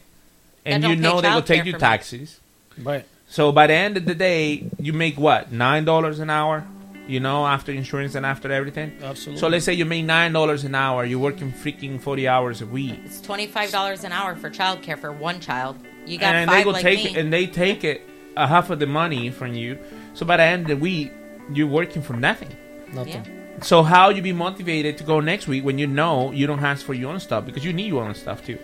and 0.65 0.83
you 0.83 0.97
know 0.97 1.21
they 1.21 1.31
will 1.31 1.43
take 1.43 1.65
your 1.65 1.75
for 1.75 1.81
taxes. 1.81 2.41
Right. 2.83 3.05
So 3.29 3.53
by 3.53 3.67
the 3.67 3.75
end 3.75 3.97
of 3.99 4.07
the 4.07 4.15
day, 4.15 4.69
you 4.79 4.93
make 4.93 5.19
what 5.19 5.53
nine 5.53 5.85
dollars 5.85 6.19
an 6.19 6.31
hour. 6.31 6.67
You 7.07 7.21
know, 7.21 7.47
after 7.47 7.73
insurance 7.73 8.15
and 8.15 8.27
after 8.27 8.53
everything. 8.53 8.93
Absolutely. 9.03 9.41
So 9.41 9.49
let's 9.49 9.65
say 9.65 9.73
you 9.73 9.87
make 9.87 10.05
nine 10.05 10.33
dollars 10.33 10.65
an 10.65 10.75
hour. 10.75 11.07
You're 11.07 11.19
working 11.19 11.53
freaking 11.53 11.99
forty 12.01 12.29
hours 12.29 12.61
a 12.61 12.67
week. 12.67 13.01
It's 13.05 13.21
twenty 13.21 13.47
five 13.47 13.71
dollars 13.71 14.05
an 14.05 14.13
hour 14.13 14.37
for 14.37 14.51
childcare 14.51 14.99
for 14.99 15.11
one 15.11 15.41
child. 15.41 15.79
You 16.07 16.19
got 16.19 16.35
and 16.35 16.51
five 16.51 16.59
they 16.59 16.65
go 16.65 16.71
like 16.71 16.83
take 16.83 17.05
me. 17.05 17.11
it, 17.11 17.17
and 17.17 17.33
they 17.33 17.47
take 17.47 17.85
it 17.85 18.03
a 18.39 18.47
half 18.47 18.71
of 18.71 18.79
the 18.79 18.87
money 18.87 19.31
from 19.31 19.55
you. 19.55 19.79
So 20.15 20.25
by 20.25 20.37
the 20.37 20.45
end 20.45 20.63
of 20.63 20.69
the 20.69 20.77
week, 20.77 21.13
you're 21.53 21.67
working 21.67 22.03
for 22.03 22.15
nothing. 22.15 22.55
Nothing. 22.93 23.27
So 23.61 23.83
how 23.83 24.11
you 24.11 24.23
be 24.23 24.33
motivated 24.33 24.97
to 24.99 25.05
go 25.05 25.19
next 25.19 25.49
week 25.49 25.65
when 25.65 25.79
you 25.79 25.87
know 25.89 26.31
you 26.31 26.47
don't 26.47 26.63
ask 26.63 26.87
for 26.87 26.95
your 26.95 27.11
own 27.13 27.19
stuff 27.19 27.45
because 27.45 27.65
you 27.65 27.73
need 27.73 27.89
your 27.89 28.05
own 28.05 28.15
stuff 28.15 28.45
too. 28.47 28.59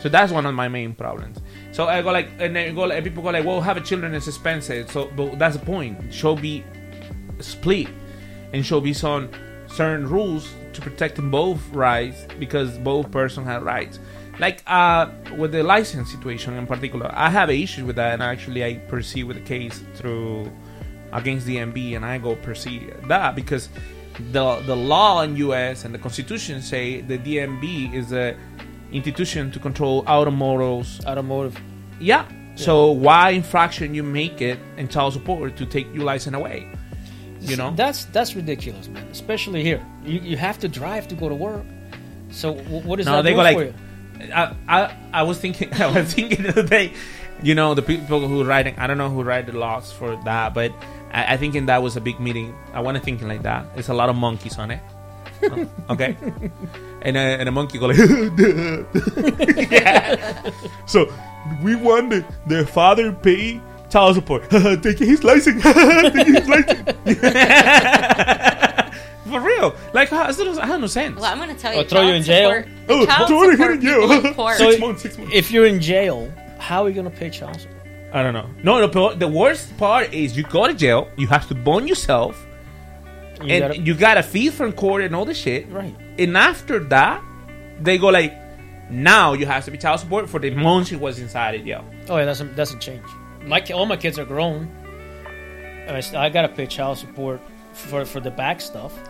So 0.00 0.08
that's 0.08 0.32
one 0.32 0.46
of 0.46 0.54
my 0.54 0.68
main 0.68 0.94
problems. 0.94 1.38
So 1.72 1.86
I 1.86 2.00
go 2.00 2.12
like, 2.12 2.30
and 2.38 2.56
then 2.56 2.74
go 2.74 2.84
like, 2.84 3.04
people 3.04 3.22
go 3.22 3.30
like, 3.30 3.44
well, 3.44 3.60
have 3.60 3.76
a 3.76 3.80
children 3.82 4.14
is 4.14 4.26
expensive. 4.26 4.90
So 4.90 5.12
but 5.14 5.38
that's 5.38 5.56
the 5.56 5.64
point. 5.64 6.12
Should 6.12 6.40
be 6.40 6.64
split, 7.40 7.88
and 8.52 8.64
should 8.64 8.84
be 8.84 8.94
some 8.94 9.28
certain 9.68 10.08
rules 10.08 10.50
to 10.72 10.80
protect 10.80 11.20
both 11.30 11.60
rights 11.70 12.26
because 12.38 12.78
both 12.78 13.10
person 13.10 13.44
have 13.44 13.62
rights. 13.62 13.98
Like 14.38 14.62
uh, 14.66 15.10
with 15.36 15.52
the 15.52 15.62
license 15.62 16.10
situation 16.10 16.54
in 16.56 16.66
particular, 16.66 17.10
I 17.12 17.28
have 17.30 17.50
issues 17.50 17.84
with 17.84 17.96
that, 17.96 18.14
and 18.14 18.22
actually 18.22 18.64
I 18.64 18.74
proceed 18.74 19.24
with 19.24 19.36
the 19.36 19.42
case 19.42 19.82
through 19.94 20.50
against 21.12 21.46
DMV, 21.46 21.96
and 21.96 22.04
I 22.04 22.18
go 22.18 22.36
proceed 22.36 22.94
that 23.08 23.34
because 23.34 23.68
the 24.32 24.56
the 24.60 24.76
law 24.76 25.22
in 25.22 25.36
U.S. 25.36 25.84
and 25.84 25.94
the 25.94 25.98
Constitution 25.98 26.62
say 26.62 27.00
the 27.00 27.18
DMV 27.18 27.94
is 27.94 28.12
a 28.12 28.36
institution 28.92 29.50
to 29.50 29.58
control 29.58 30.04
automobiles. 30.06 31.04
Automotive. 31.04 31.58
Yeah. 32.00 32.26
So 32.54 32.90
why 32.90 33.30
infraction 33.30 33.94
you 33.94 34.02
make 34.02 34.40
it 34.40 34.58
and 34.76 34.90
child 34.90 35.12
support 35.12 35.56
to 35.56 35.66
take 35.66 35.86
your 35.94 36.04
license 36.04 36.34
away? 36.34 36.68
You 37.40 37.56
know. 37.56 37.72
that's 37.76 38.04
that's 38.06 38.34
ridiculous, 38.34 38.88
man. 38.88 39.06
Especially 39.12 39.62
here, 39.62 39.84
you, 40.04 40.18
you 40.20 40.36
have 40.36 40.58
to 40.58 40.68
drive 40.68 41.06
to 41.08 41.14
go 41.14 41.28
to 41.28 41.36
work. 41.36 41.64
So 42.30 42.54
w- 42.54 42.80
what 42.86 42.98
is 42.98 43.06
no, 43.06 43.12
that 43.12 43.22
they 43.22 43.30
doing 43.30 43.44
go 43.44 43.52
for 43.52 43.64
like. 43.64 43.74
you? 43.76 43.87
I, 44.34 44.54
I 44.66 44.96
I 45.12 45.22
was 45.22 45.38
thinking 45.38 45.72
I 45.80 45.86
was 45.86 46.12
thinking 46.12 46.42
the 46.42 46.50
other 46.50 46.62
day, 46.62 46.92
you 47.42 47.54
know, 47.54 47.74
the 47.74 47.82
people 47.82 48.26
who 48.26 48.44
writing 48.44 48.74
I 48.78 48.86
don't 48.86 48.98
know 48.98 49.10
who 49.10 49.22
write 49.22 49.46
the 49.46 49.52
laws 49.56 49.92
for 49.92 50.16
that, 50.24 50.54
but 50.54 50.72
I, 51.12 51.34
I 51.34 51.36
thinking 51.36 51.66
that 51.66 51.82
was 51.82 51.96
a 51.96 52.00
big 52.00 52.20
meeting. 52.20 52.54
I 52.72 52.80
want 52.80 52.96
to 52.96 53.02
thinking 53.02 53.28
like 53.28 53.42
that. 53.42 53.72
There's 53.74 53.88
a 53.88 53.94
lot 53.94 54.08
of 54.08 54.16
monkeys 54.16 54.58
on 54.58 54.70
it. 54.70 54.80
Oh, 55.44 55.68
okay, 55.90 56.16
and 57.02 57.16
a, 57.16 57.20
and 57.20 57.48
a 57.48 57.52
monkey 57.52 57.78
go 57.78 57.86
like, 57.86 57.98
yeah. 59.70 60.50
So 60.86 61.12
we 61.62 61.76
want 61.76 62.10
the, 62.10 62.24
the 62.46 62.66
father 62.66 63.12
pay 63.12 63.60
child 63.88 64.16
support, 64.16 64.50
taking 64.50 65.06
his 65.06 65.22
license, 65.22 65.62
taking 65.62 66.34
his 66.34 66.48
license. 66.48 66.82
For 69.28 69.40
real, 69.40 69.74
like 69.92 70.08
how, 70.08 70.24
it 70.28 70.36
doesn't 70.36 70.66
have 70.66 70.80
no 70.80 70.86
sense. 70.86 71.16
Well, 71.20 71.30
I'm 71.30 71.38
going 71.38 71.54
to 71.54 71.60
tell 71.60 71.72
Or 71.74 71.82
you. 71.82 71.88
throw 71.88 72.00
you 72.02 72.06
child 72.08 72.16
in 72.16 72.22
jail. 72.22 72.50
support- 72.50 72.68
the 72.86 72.94
Oh, 72.94 73.06
child 73.06 73.28
throw 73.28 73.42
you 73.42 73.50
support 73.52 73.72
in 73.74 73.80
jail. 73.82 74.00
people 74.08 74.26
in 74.26 74.34
court- 74.34 74.56
So 74.56 74.70
Six 74.70 74.80
months, 74.80 75.02
six 75.02 75.18
months. 75.18 75.34
If 75.34 75.50
you're 75.50 75.66
in 75.66 75.80
jail, 75.80 76.32
how 76.58 76.84
are 76.84 76.88
you 76.88 76.94
gonna 76.94 77.10
pay 77.10 77.30
child 77.30 77.60
support? 77.60 77.76
I 78.12 78.22
don't 78.22 78.32
know. 78.32 78.48
No, 78.62 78.80
no. 78.80 78.88
po- 78.88 79.14
the 79.14 79.28
worst 79.28 79.76
part 79.76 80.12
is 80.14 80.36
you 80.36 80.42
go 80.44 80.66
to 80.66 80.74
jail, 80.74 81.08
you 81.16 81.26
have 81.28 81.46
to 81.48 81.54
bond 81.54 81.88
yourself, 81.88 82.46
You 83.42 83.48
and 83.52 83.60
gotta- 83.62 83.78
you 83.80 83.94
got 83.94 84.16
a 84.16 84.22
fee 84.22 84.48
from 84.50 84.72
court 84.72 85.02
and 85.02 85.14
all 85.14 85.24
the 85.26 85.34
shit. 85.34 85.68
Right. 85.70 85.94
And 86.18 86.36
after 86.36 86.78
that, 86.84 87.22
they 87.80 87.98
go 87.98 88.08
like, 88.08 88.32
now 88.90 89.34
you 89.34 89.44
have 89.44 89.64
to 89.66 89.70
be 89.70 89.76
child 89.76 90.00
support 90.00 90.28
for 90.28 90.40
the 90.40 90.50
month 90.50 90.88
she 90.88 90.96
was 90.96 91.18
inside 91.18 91.54
it, 91.56 91.64
yo. 91.66 91.84
Oh 92.08 92.16
yeah, 92.16 92.24
that's 92.24 92.40
doesn't 92.40 92.80
change. 92.80 93.04
My 93.44 93.60
ki- 93.60 93.74
all 93.74 93.84
my 93.86 93.96
kids 93.96 94.18
are 94.18 94.24
grown. 94.24 94.68
I, 95.88 96.00
st- 96.00 96.16
I 96.16 96.28
gotta 96.30 96.48
pay 96.48 96.66
child 96.66 96.98
support 96.98 97.40
for 97.72 98.04
for 98.04 98.20
the 98.20 98.30
back 98.30 98.60
stuff 98.60 98.92
And 98.98 99.08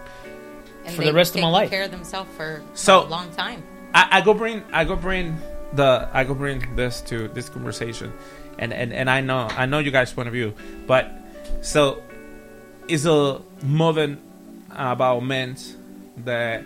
for 0.96 1.02
the 1.04 1.12
rest 1.12 1.34
of 1.34 1.40
my 1.42 1.48
life. 1.48 1.70
care 1.70 1.82
of 1.84 1.90
themselves 1.90 2.30
for 2.36 2.62
So- 2.74 3.04
a 3.04 3.08
long 3.08 3.30
time. 3.32 3.62
I, 3.94 4.18
I 4.18 4.20
go 4.20 4.34
bring 4.34 4.62
I 4.72 4.84
go 4.84 4.96
bring 4.96 5.38
the 5.72 6.08
I 6.12 6.24
go 6.24 6.34
bring 6.34 6.76
this 6.76 7.00
to 7.02 7.28
this 7.28 7.48
conversation, 7.48 8.12
and 8.58 8.72
and 8.72 8.92
and 8.92 9.08
I 9.08 9.20
know 9.22 9.48
I 9.56 9.64
know 9.66 9.78
you 9.78 9.90
guys' 9.90 10.12
point 10.12 10.28
of 10.28 10.34
view, 10.34 10.54
but 10.86 11.10
so 11.62 12.02
it's 12.86 13.04
a 13.06 13.40
movement 13.62 14.20
about 14.70 15.20
men 15.24 15.56
that 16.24 16.64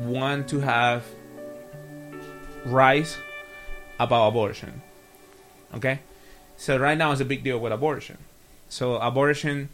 want 0.00 0.48
to 0.48 0.60
have 0.60 1.04
rights 2.64 3.16
about 3.98 4.28
abortion. 4.28 4.82
Okay, 5.74 6.00
so 6.56 6.76
right 6.78 6.98
now 6.98 7.12
it's 7.12 7.20
a 7.20 7.24
big 7.24 7.44
deal 7.44 7.58
with 7.58 7.72
abortion. 7.72 8.18
So 8.68 8.96
abortion 8.96 9.68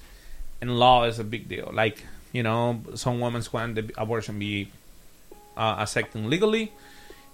in 0.60 0.68
law 0.76 1.04
is 1.04 1.18
a 1.18 1.24
big 1.24 1.48
deal. 1.48 1.70
Like 1.72 2.04
you 2.36 2.42
know, 2.42 2.82
some 2.94 3.18
women 3.18 3.42
want 3.50 3.76
the 3.76 3.90
abortion 3.96 4.38
be 4.38 4.68
uh, 5.56 5.76
accepting 5.78 6.28
legally. 6.28 6.70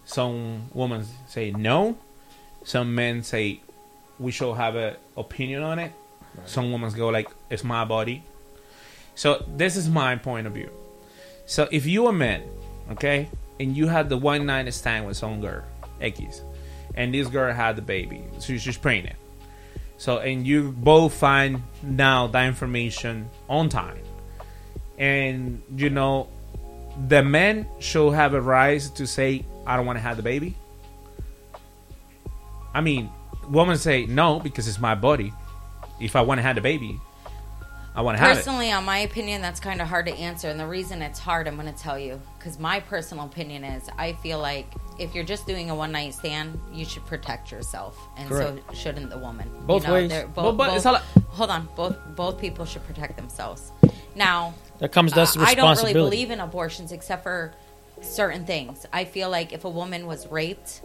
Some 0.05 0.71
women 0.73 1.05
say 1.27 1.51
no. 1.51 1.97
Some 2.63 2.95
men 2.95 3.25
say 3.25 3.61
we 4.21 4.31
should 4.31 4.55
have 4.55 4.77
an 4.77 4.95
opinion 5.17 5.65
on 5.65 5.81
it. 5.81 5.93
Some 6.47 6.71
women 6.71 6.93
go 6.93 7.09
like 7.09 7.29
it's 7.51 7.65
my 7.65 7.85
body. 7.85 8.23
So 9.17 9.45
this 9.57 9.77
is 9.77 9.89
my 9.89 10.15
point 10.15 10.47
of 10.47 10.53
view. 10.53 10.71
So 11.47 11.67
if 11.73 11.85
you 11.85 12.07
a 12.07 12.13
man, 12.13 12.45
okay, 12.93 13.29
and 13.59 13.77
you 13.77 13.89
had 13.89 14.09
the 14.09 14.17
one 14.17 14.47
night 14.47 14.73
stand 14.73 15.07
with 15.07 15.17
some 15.17 15.41
girl, 15.41 15.65
X, 16.01 16.43
and 16.95 17.13
this 17.13 17.27
girl 17.27 17.53
had 17.53 17.75
the 17.75 17.83
baby, 17.83 18.23
so 18.39 18.57
she's 18.57 18.77
pregnant. 18.77 19.17
So 19.99 20.19
and 20.19 20.47
you 20.47 20.71
both 20.71 21.13
find 21.13 21.63
now 21.83 22.29
that 22.29 22.47
information 22.47 23.29
on 23.49 23.69
time, 23.69 23.99
and 25.03 25.61
you 25.77 25.91
know 25.91 26.29
the 27.09 27.23
men 27.25 27.67
should 27.81 28.13
have 28.13 28.35
a 28.35 28.41
right 28.41 28.81
to 28.81 29.05
say, 29.07 29.45
I 29.67 29.77
don't 29.77 29.85
want 29.85 29.97
to 29.97 30.01
have 30.03 30.17
the 30.17 30.23
baby. 30.23 30.55
I 32.73 32.81
mean, 32.81 33.11
women 33.49 33.77
say 33.79 34.07
no 34.07 34.39
because 34.39 34.69
it's 34.69 34.79
my 34.79 34.95
body. 34.95 35.33
If 36.01 36.15
I 36.15 36.21
want 36.23 36.39
to 36.39 36.43
have 36.43 36.55
the 36.55 36.61
baby, 36.63 37.01
I 37.97 38.03
want 38.03 38.17
to 38.17 38.23
have 38.23 38.33
it. 38.33 38.35
Personally, 38.37 38.71
on 38.73 38.85
my 38.85 38.99
opinion, 38.99 39.43
that's 39.43 39.59
kind 39.61 39.81
of 39.81 39.89
hard 39.89 40.07
to 40.07 40.13
answer. 40.15 40.49
And 40.49 40.59
the 40.59 40.67
reason 40.67 41.03
it's 41.03 41.19
hard, 41.19 41.49
I'm 41.49 41.57
going 41.57 41.73
to 41.73 41.79
tell 41.79 41.99
you. 41.99 42.21
Because 42.39 42.59
my 42.61 42.79
personal 42.81 43.25
opinion 43.27 43.65
is 43.65 43.89
I 43.99 44.13
feel 44.15 44.39
like 44.39 44.67
if 44.99 45.15
you're 45.15 45.25
just 45.25 45.47
doing 45.47 45.69
a 45.71 45.75
one 45.75 45.91
night 45.93 46.15
stand, 46.15 46.59
you 46.73 46.85
should 46.85 47.05
protect 47.07 47.51
yourself. 47.51 47.99
And 48.17 48.29
Correct. 48.29 48.61
so 48.69 48.75
shouldn't 48.75 49.11
the 49.11 49.19
woman. 49.19 49.51
Both 49.67 49.83
you 49.83 49.89
know, 49.89 49.95
ways. 49.95 50.11
they're 50.11 50.27
But- 50.29 50.43
Both, 50.43 50.57
but 50.57 50.75
it's 50.75 50.85
both- 50.85 51.03
all- 51.17 51.23
hold 51.31 51.51
on. 51.51 51.69
Both, 51.77 51.97
both 52.17 52.39
people 52.41 52.65
should 52.65 52.85
protect 52.87 53.17
themselves. 53.17 53.73
Now, 54.15 54.55
That 54.83 54.91
comes 54.91 55.13
that's 55.13 55.37
uh, 55.37 55.43
I 55.43 55.55
don't 55.55 55.77
really 55.79 55.93
believe 55.93 56.33
in 56.33 56.41
abortions 56.41 56.91
except 56.91 57.23
for 57.23 57.53
certain 58.01 58.45
things. 58.45 58.85
I 58.93 59.05
feel 59.05 59.31
like 59.31 59.53
if 59.53 59.65
a 59.65 59.71
woman 59.71 60.07
was 60.09 60.27
raped 60.27 60.83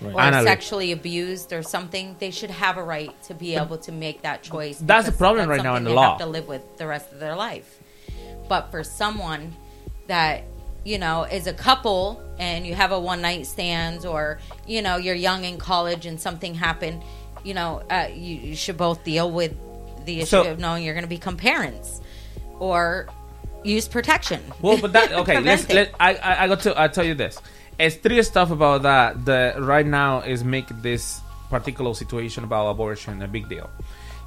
Right. 0.00 0.14
or 0.14 0.18
Anally. 0.18 0.44
sexually 0.44 0.92
abused 0.92 1.52
or 1.52 1.62
something, 1.62 2.16
they 2.20 2.30
should 2.30 2.50
have 2.50 2.78
a 2.78 2.82
right 2.82 3.10
to 3.24 3.34
be 3.34 3.56
able 3.56 3.76
to 3.78 3.92
make 3.92 4.22
that 4.22 4.42
choice. 4.42 4.78
That's 4.78 5.04
the 5.06 5.12
problem 5.12 5.48
that's 5.48 5.58
right 5.58 5.62
now 5.64 5.74
in 5.76 5.84
the 5.84 5.90
they 5.90 5.96
law. 5.96 6.10
Have 6.16 6.20
to 6.20 6.26
live 6.26 6.48
with 6.48 6.78
the 6.78 6.86
rest 6.86 7.12
of 7.12 7.18
their 7.18 7.34
life. 7.36 7.78
But 8.48 8.70
for 8.70 8.82
someone 8.84 9.54
that 10.06 10.44
you 10.84 10.96
know 10.98 11.24
is 11.24 11.46
a 11.48 11.52
couple 11.52 12.22
and 12.38 12.64
you 12.64 12.74
have 12.76 12.92
a 12.92 13.00
one 13.00 13.20
night 13.20 13.46
stand, 13.46 14.06
or 14.06 14.38
you 14.66 14.80
know 14.80 14.96
you're 14.96 15.14
young 15.16 15.44
in 15.44 15.58
college 15.58 16.06
and 16.06 16.18
something 16.20 16.54
happened, 16.54 17.02
you 17.42 17.52
know 17.54 17.82
uh, 17.90 18.06
you, 18.12 18.36
you 18.36 18.54
should 18.56 18.76
both 18.78 19.02
deal 19.04 19.28
with 19.30 19.54
the 20.06 20.18
issue 20.20 20.26
So- 20.26 20.50
of 20.50 20.58
knowing 20.60 20.84
you're 20.84 20.94
going 20.94 21.02
to 21.04 21.08
become 21.08 21.36
parents, 21.36 22.00
or 22.58 23.08
use 23.64 23.88
protection. 23.88 24.40
Well, 24.60 24.78
but 24.80 24.92
that 24.92 25.12
okay. 25.22 25.40
let's, 25.40 25.68
let 25.68 25.92
I 26.00 26.14
I, 26.16 26.44
I 26.44 26.48
got 26.48 26.60
to 26.60 26.80
I 26.80 26.88
tell 26.88 27.04
you 27.04 27.14
this. 27.14 27.38
It's 27.78 27.96
three 27.96 28.22
stuff 28.22 28.50
about 28.50 28.82
that 28.82 29.24
that 29.24 29.60
right 29.60 29.86
now 29.86 30.20
is 30.20 30.44
make 30.44 30.68
this 30.82 31.20
particular 31.48 31.94
situation 31.94 32.44
about 32.44 32.68
abortion 32.70 33.22
a 33.22 33.28
big 33.28 33.48
deal. 33.48 33.70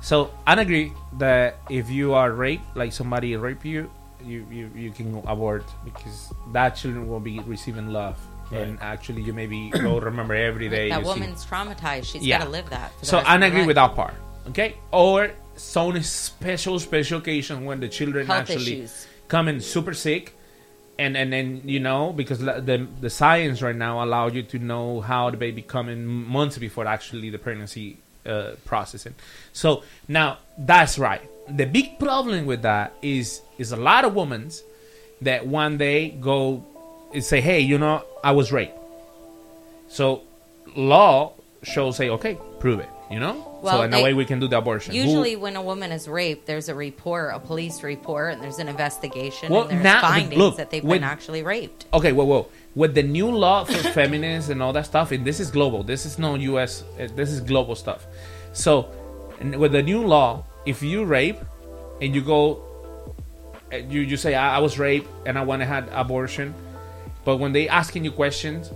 So 0.01 0.31
I 0.45 0.59
agree 0.59 0.91
that 1.19 1.57
if 1.69 1.89
you 1.89 2.13
are 2.13 2.31
raped, 2.31 2.75
like 2.75 2.91
somebody 2.91 3.36
rape 3.38 3.63
you, 3.63 3.89
you 4.25 4.45
you, 4.51 4.69
you 4.75 4.91
can 4.91 5.21
abort 5.27 5.63
because 5.86 6.34
that 6.51 6.71
children 6.75 7.07
will 7.07 7.19
be 7.21 7.39
receiving 7.41 7.88
love. 7.93 8.17
And 8.51 8.77
actually, 8.81 9.23
you 9.23 9.34
maybe 9.34 9.71
will 9.73 9.99
remember 10.11 10.36
every 10.36 10.69
day. 10.69 10.89
that 10.89 10.99
you 10.99 11.05
see- 11.05 11.09
woman's 11.21 11.45
traumatized. 11.45 12.05
She's 12.05 12.21
Yeah. 12.25 12.39
got 12.39 12.45
to 12.45 12.51
live 12.51 12.69
that. 12.69 12.91
For 12.95 12.99
the 12.99 13.05
So 13.05 13.17
rest 13.17 13.29
I 13.29 13.36
of 13.38 13.41
agree 13.43 13.59
life. 13.59 13.67
with 13.67 13.75
that 13.77 13.95
part. 13.95 14.13
Okay, 14.49 14.75
or 14.91 15.31
some 15.55 15.99
special 16.03 16.77
special 16.79 17.19
occasion 17.19 17.65
when 17.65 17.79
the 17.79 17.88
children 17.88 18.27
Health 18.27 18.49
actually 18.51 18.73
issues. 18.84 19.07
Come 19.28 19.47
in 19.47 19.61
super 19.61 19.93
sick, 19.93 20.36
and 20.97 21.17
and 21.17 21.32
then 21.34 21.61
you 21.65 21.80
know 21.80 22.13
because 22.13 22.39
the 22.39 22.88
the 23.01 23.09
science 23.09 23.61
right 23.61 23.76
now 23.76 24.03
allow 24.03 24.28
you 24.28 24.43
to 24.43 24.59
know 24.59 25.01
how 25.01 25.30
the 25.30 25.38
baby 25.38 25.61
come 25.61 25.89
in 25.89 26.05
months 26.05 26.57
before 26.57 26.86
actually 26.86 27.30
the 27.30 27.39
pregnancy 27.39 27.97
uh, 28.26 28.51
processing. 28.65 29.15
So 29.51 29.84
now 30.07 30.38
that's 30.57 30.97
right. 30.97 31.21
The 31.49 31.65
big 31.65 31.99
problem 31.99 32.45
with 32.45 32.61
that 32.61 32.93
is 33.01 33.41
is 33.57 33.71
a 33.71 33.78
lot 33.78 34.05
of 34.05 34.15
women 34.15 34.51
that 35.21 35.47
one 35.47 35.78
day 35.78 36.09
go 36.09 36.65
and 37.13 37.24
say, 37.24 37.41
hey, 37.41 37.59
you 37.59 37.78
know, 37.78 38.03
I 38.24 38.32
was 38.32 38.51
raped. 38.51 38.78
So 39.88 40.24
law 40.76 41.34
should 41.63 41.93
say, 41.93 42.09
okay, 42.09 42.38
prove 42.59 42.80
it. 42.80 42.89
You 43.11 43.19
know, 43.19 43.53
so 43.64 43.70
Well, 43.80 43.82
in 43.84 43.93
a 43.93 44.03
way 44.03 44.14
we 44.14 44.26
can 44.26 44.39
do 44.39 44.47
the 44.47 44.57
abortion. 44.57 44.93
Who- 44.93 44.99
Usually, 45.01 45.36
when 45.38 45.55
a 45.55 45.61
woman 45.61 45.91
is 45.93 46.07
raped, 46.09 46.45
there's 46.47 46.68
a 46.68 46.76
report, 46.76 47.34
a 47.34 47.39
police 47.39 47.82
report, 47.82 48.34
and 48.34 48.41
there's 48.43 48.59
an 48.59 48.68
investigation, 48.68 49.51
Well, 49.51 49.61
and 49.64 49.72
there's 49.72 49.84
now- 49.84 50.01
findings 50.01 50.38
look, 50.38 50.57
that 50.57 50.70
they've 50.70 50.86
been 50.86 51.03
actually 51.03 51.43
raped. 51.43 51.86
Okay, 51.93 52.11
whoa, 52.11 52.26
whoa. 52.26 52.47
With 52.76 52.93
the 52.93 53.03
new 53.03 53.32
law 53.32 53.64
for 53.64 53.82
feminists 53.99 54.49
and 54.49 54.61
all 54.61 54.74
that 54.74 54.86
stuff, 54.86 55.11
and 55.11 55.24
this 55.26 55.39
is 55.39 55.49
global. 55.49 55.82
This 55.84 56.05
is 56.05 56.20
no 56.20 56.36
U.S. 56.36 56.84
uh, 56.99 57.07
This 57.16 57.30
is 57.32 57.39
global 57.39 57.76
stuff. 57.76 58.05
So, 58.51 58.88
with 59.41 59.72
the 59.72 59.82
new 59.84 60.05
law, 60.05 60.43
if 60.66 60.82
you 60.84 61.05
rape 61.05 61.39
and 62.01 62.14
you 62.14 62.22
go, 62.22 62.64
uh, 63.72 63.78
you 63.78 64.01
you 64.01 64.18
say 64.18 64.36
I, 64.36 64.57
I 64.57 64.59
was 64.59 64.78
raped 64.78 65.07
and 65.26 65.38
I 65.39 65.43
want 65.43 65.61
to 65.61 65.66
have 65.66 65.88
abortion, 65.93 66.53
but 67.26 67.38
when 67.38 67.53
they 67.53 67.70
asking 67.70 68.03
you 68.05 68.11
questions, 68.11 68.72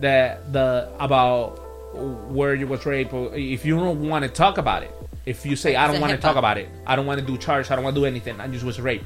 that 0.00 0.52
the 0.52 0.88
about 1.00 1.60
where 1.98 2.54
you 2.54 2.66
was 2.66 2.86
raped, 2.86 3.12
if 3.14 3.64
you 3.64 3.76
don't 3.76 4.08
want 4.08 4.24
to 4.24 4.30
talk 4.30 4.58
about 4.58 4.82
it, 4.82 4.90
if 5.26 5.44
you 5.44 5.56
say 5.56 5.76
I 5.76 5.86
don't 5.90 6.00
want 6.00 6.12
to 6.12 6.18
talk 6.18 6.36
about 6.36 6.56
it, 6.58 6.68
I 6.86 6.96
don't 6.96 7.06
want 7.06 7.20
to 7.20 7.26
do 7.26 7.36
charge, 7.36 7.70
I 7.70 7.74
don't 7.74 7.84
want 7.84 7.94
to 7.96 8.00
do 8.02 8.06
anything, 8.06 8.40
I 8.40 8.48
just 8.48 8.64
was 8.64 8.80
raped 8.80 9.04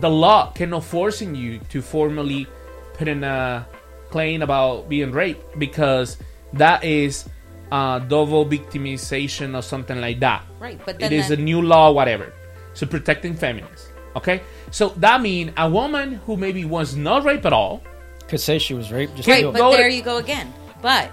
the 0.00 0.10
law 0.10 0.50
cannot 0.52 0.84
forcing 0.84 1.34
you 1.34 1.58
to 1.70 1.80
formally 1.80 2.46
put 2.94 3.08
in 3.08 3.24
a 3.24 3.66
claim 4.10 4.42
about 4.42 4.88
being 4.88 5.10
raped 5.12 5.58
because 5.58 6.18
that 6.52 6.84
is 6.84 7.28
uh, 7.72 7.98
double 8.00 8.44
victimization 8.44 9.56
or 9.56 9.62
something 9.62 10.00
like 10.00 10.20
that. 10.20 10.44
Right, 10.58 10.78
but 10.84 10.96
it 10.96 10.98
then 11.00 11.12
is 11.12 11.28
the- 11.28 11.34
a 11.34 11.36
new 11.36 11.62
law, 11.62 11.92
whatever. 11.92 12.32
So 12.74 12.86
protecting 12.86 13.34
feminists. 13.34 13.88
Okay, 14.16 14.42
so 14.70 14.90
that 14.96 15.20
means 15.20 15.52
a 15.56 15.68
woman 15.68 16.14
who 16.26 16.36
maybe 16.36 16.64
was 16.64 16.96
not 16.96 17.24
raped 17.24 17.46
at 17.46 17.52
all 17.52 17.82
Could 18.28 18.40
say 18.40 18.58
she 18.58 18.74
was 18.74 18.90
raped. 18.90 19.14
Just 19.14 19.28
Right, 19.28 19.42
do 19.42 19.50
it. 19.50 19.52
but 19.52 19.70
there 19.70 19.88
you 19.88 20.02
go 20.02 20.16
again. 20.18 20.52
But 20.82 21.10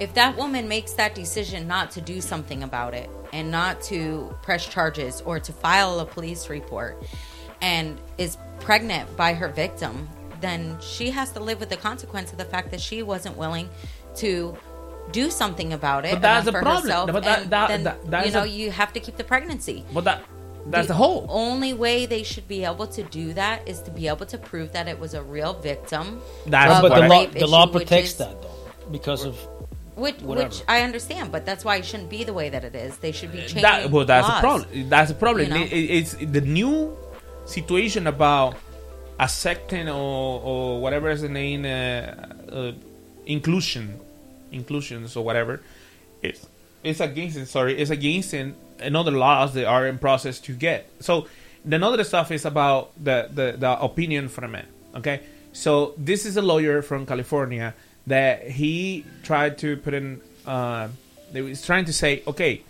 if 0.00 0.14
that 0.14 0.36
woman 0.36 0.66
makes 0.68 0.92
that 0.94 1.14
decision 1.14 1.68
not 1.68 1.90
to 1.92 2.00
do 2.00 2.20
something 2.20 2.62
about 2.62 2.94
it 2.94 3.08
and 3.32 3.50
not 3.50 3.80
to 3.82 4.34
press 4.42 4.66
charges 4.66 5.20
or 5.26 5.38
to 5.38 5.52
file 5.52 6.00
a 6.00 6.06
police 6.06 6.48
report 6.48 6.96
and 7.60 7.98
is 8.18 8.36
pregnant 8.60 9.14
by 9.16 9.34
her 9.34 9.48
victim, 9.48 10.08
then 10.40 10.76
she 10.80 11.10
has 11.10 11.30
to 11.32 11.40
live 11.40 11.60
with 11.60 11.68
the 11.68 11.76
consequence 11.76 12.32
of 12.32 12.38
the 12.38 12.44
fact 12.46 12.70
that 12.70 12.80
she 12.80 13.02
wasn't 13.02 13.36
willing 13.36 13.68
to 14.16 14.56
do 15.12 15.30
something 15.30 15.72
about 15.72 16.04
it 16.06 16.12
But 16.12 16.22
that's 16.22 16.46
the 16.46 16.52
problem. 16.52 16.82
herself, 16.82 17.12
But 17.12 17.24
that- 17.24 17.50
that- 17.50 17.68
then, 17.68 17.82
that- 17.84 18.10
that 18.10 18.26
you 18.26 18.32
know 18.32 18.42
a- 18.44 18.46
you 18.46 18.70
have 18.70 18.92
to 18.94 19.00
keep 19.00 19.16
the 19.16 19.24
pregnancy. 19.24 19.84
But 19.92 20.04
that 20.04 20.22
that's 20.66 20.88
the, 20.88 20.94
whole. 20.94 21.26
only 21.28 21.72
way 21.74 22.06
they 22.06 22.22
should 22.22 22.46
be 22.46 22.64
able 22.64 22.86
to 22.86 23.02
do 23.02 23.32
that 23.34 23.66
is 23.68 23.80
to 23.82 23.90
be 23.90 24.08
able 24.08 24.26
to 24.26 24.38
prove 24.38 24.72
that 24.72 24.88
it 24.88 24.98
was 25.00 25.14
a 25.14 25.22
real 25.22 25.52
victim. 25.54 26.20
That's 26.46 26.80
but 26.80 26.96
a 26.96 27.00
the 27.02 27.08
law, 27.08 27.26
the 27.26 27.46
law 27.46 27.66
protects 27.66 28.10
is- 28.12 28.16
that 28.18 28.40
though 28.40 28.48
because 28.90 29.24
of 29.24 29.36
Which, 29.96 30.20
which 30.20 30.62
I 30.68 30.82
understand, 30.82 31.32
but 31.32 31.44
that's 31.44 31.64
why 31.64 31.76
it 31.76 31.84
shouldn't 31.84 32.10
be 32.10 32.24
the 32.24 32.32
way 32.32 32.48
that 32.48 32.64
it 32.64 32.74
is. 32.74 32.96
They 32.98 33.12
should 33.12 33.32
be 33.32 33.38
changing. 33.40 33.62
That, 33.62 33.90
well, 33.90 34.04
that's 34.06 34.28
laws. 34.28 34.38
a 34.38 34.40
problem. 34.40 34.88
That's 34.88 35.10
a 35.10 35.14
problem. 35.14 35.48
You 35.48 35.54
know? 35.54 35.60
It- 35.64 35.72
it- 35.72 35.90
it's 35.90 36.14
the 36.14 36.40
new 36.40 36.96
situation 37.46 38.06
about 38.06 38.56
accepting 39.18 39.88
or, 39.88 40.40
or 40.42 40.80
whatever 40.80 41.10
is 41.10 41.20
the 41.22 41.28
name, 41.28 41.64
uh, 41.64 42.54
uh, 42.54 42.72
inclusion, 43.26 43.98
inclusions 44.52 45.16
or 45.16 45.24
whatever. 45.24 45.60
It's 46.22 46.46
it's 46.82 47.00
against 47.00 47.36
it. 47.36 47.46
Sorry, 47.46 47.76
it's 47.78 47.90
against 47.90 48.32
in 48.32 48.54
another 48.80 49.10
laws 49.10 49.52
that 49.54 49.66
are 49.66 49.86
in 49.86 49.98
process 49.98 50.38
to 50.40 50.52
get. 50.54 50.88
So 51.00 51.26
the 51.64 51.76
other 51.84 52.04
stuff 52.04 52.30
is 52.30 52.44
about 52.46 52.92
the 53.02 53.28
the, 53.32 53.56
the 53.58 53.80
opinion 53.80 54.28
from 54.28 54.52
men. 54.52 54.66
Okay, 54.96 55.20
So 55.52 55.94
this 55.96 56.24
is 56.26 56.36
a 56.36 56.42
lawyer 56.42 56.82
from 56.82 57.06
California 57.06 57.74
that 58.06 58.48
he 58.48 59.04
tried 59.22 59.58
to 59.58 59.76
put 59.76 59.94
in. 59.94 60.20
Uh, 60.46 60.88
they 61.32 61.42
was 61.42 61.64
trying 61.64 61.84
to 61.84 61.92
say, 61.92 62.22
okay, 62.26 62.62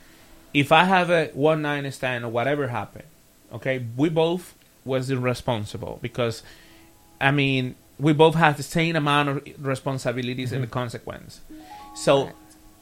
if 0.53 0.73
I 0.73 0.85
have 0.85 1.11
a 1.11 1.27
one 1.29 1.63
night 1.63 1.91
stand 1.95 2.25
or 2.25 2.29
whatever 2.29 2.69
happened, 2.69 3.05
okay, 3.53 3.85
we 3.97 4.09
both 4.09 4.55
was 4.85 5.11
irresponsible 5.11 5.99
because, 6.03 6.43
I 7.21 7.31
mean, 7.31 7.75
we 7.99 8.13
both 8.13 8.35
have 8.35 8.57
the 8.57 8.63
same 8.63 8.97
amount 8.97 9.29
of 9.29 9.67
responsibilities 9.67 10.53
and 10.53 10.63
the 10.63 10.69
consequence. 10.69 11.41
So 11.95 12.31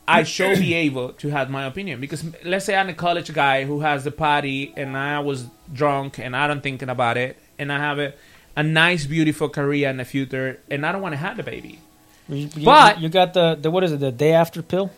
I 0.06 0.22
should 0.22 0.58
be 0.58 0.74
able 0.74 1.12
to 1.14 1.28
have 1.28 1.50
my 1.50 1.64
opinion 1.66 2.00
because 2.00 2.24
let's 2.44 2.64
say 2.64 2.76
I'm 2.76 2.88
a 2.88 2.94
college 2.94 3.32
guy 3.32 3.64
who 3.64 3.80
has 3.80 4.04
the 4.04 4.10
party 4.10 4.72
and 4.76 4.96
I 4.96 5.20
was 5.20 5.46
drunk 5.72 6.18
and 6.18 6.34
I 6.34 6.46
don't 6.46 6.62
thinking 6.62 6.88
about 6.88 7.18
it 7.18 7.36
and 7.58 7.72
I 7.72 7.78
have 7.78 7.98
a, 7.98 8.14
a 8.56 8.62
nice 8.62 9.06
beautiful 9.06 9.48
career 9.48 9.90
in 9.90 9.98
the 9.98 10.04
future 10.04 10.60
and 10.70 10.86
I 10.86 10.92
don't 10.92 11.02
want 11.02 11.12
to 11.12 11.18
have 11.18 11.36
the 11.36 11.42
baby. 11.42 11.80
You, 12.28 12.48
you- 12.54 12.64
But- 12.64 13.00
you 13.00 13.08
got 13.08 13.34
the, 13.34 13.56
the 13.60 13.70
what 13.70 13.84
is 13.84 13.92
it? 13.92 14.00
The 14.00 14.12
day 14.12 14.32
after 14.32 14.62
pill. 14.62 14.90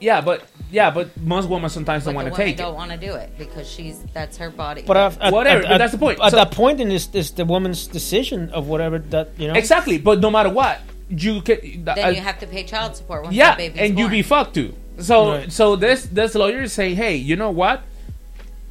Yeah, 0.00 0.20
but 0.20 0.42
yeah, 0.72 0.90
but 0.90 1.16
most 1.16 1.48
women 1.48 1.70
sometimes 1.70 2.04
don't 2.04 2.14
want 2.16 2.24
the 2.24 2.30
to 2.30 2.34
women 2.34 2.46
take 2.48 2.54
it. 2.56 2.58
don't 2.58 2.74
want 2.74 2.90
to 2.90 2.96
do 2.96 3.14
it 3.14 3.38
because 3.38 3.70
she's 3.70 4.02
that's 4.12 4.36
her 4.38 4.50
body. 4.50 4.82
But 4.84 4.96
at, 4.96 5.22
at- 5.22 5.32
Whatever, 5.32 5.62
at- 5.62 5.68
but 5.68 5.78
that's 5.78 5.92
the 5.92 5.98
point. 5.98 6.18
At 6.20 6.30
So- 6.32 6.36
that 6.38 6.50
point, 6.50 6.80
in 6.80 6.88
this, 6.88 7.08
is 7.14 7.30
the 7.30 7.44
woman's 7.44 7.86
decision 7.86 8.50
of 8.50 8.66
whatever 8.66 8.98
that 8.98 9.30
you 9.38 9.46
know. 9.46 9.54
Exactly, 9.54 9.98
but 9.98 10.18
no 10.20 10.28
matter 10.28 10.48
what, 10.50 10.80
you 11.08 11.40
can. 11.42 11.84
then 11.84 12.04
uh, 12.04 12.08
you 12.08 12.20
have 12.20 12.40
to 12.40 12.48
pay 12.48 12.64
child 12.64 12.96
support 12.96 13.22
once 13.22 13.36
yeah, 13.36 13.52
the 13.54 13.68
baby's 13.68 13.80
and 13.80 13.96
you 13.98 14.08
be 14.08 14.22
fucked 14.22 14.54
too. 14.54 14.74
So 14.98 15.32
Right. 15.34 15.52
so 15.52 15.76
this 15.76 16.02
this 16.06 16.34
lawyer 16.34 16.66
say, 16.66 16.94
hey, 16.94 17.14
you 17.14 17.36
know 17.36 17.52
what? 17.52 17.82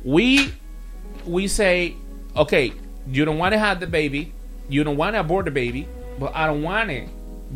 We 0.04 0.52
we 1.26 1.48
say, 1.48 1.96
okay, 2.36 2.74
you 3.08 3.24
don't 3.24 3.38
want 3.38 3.54
to 3.54 3.58
have 3.60 3.80
the 3.80 3.88
baby, 3.88 4.34
you 4.68 4.84
don't 4.84 4.98
want 4.98 5.16
to 5.16 5.22
abort 5.22 5.46
the 5.46 5.52
baby, 5.52 5.88
but 6.20 6.36
I 6.36 6.46
don't 6.48 6.62
want 6.62 6.90
to 6.90 7.08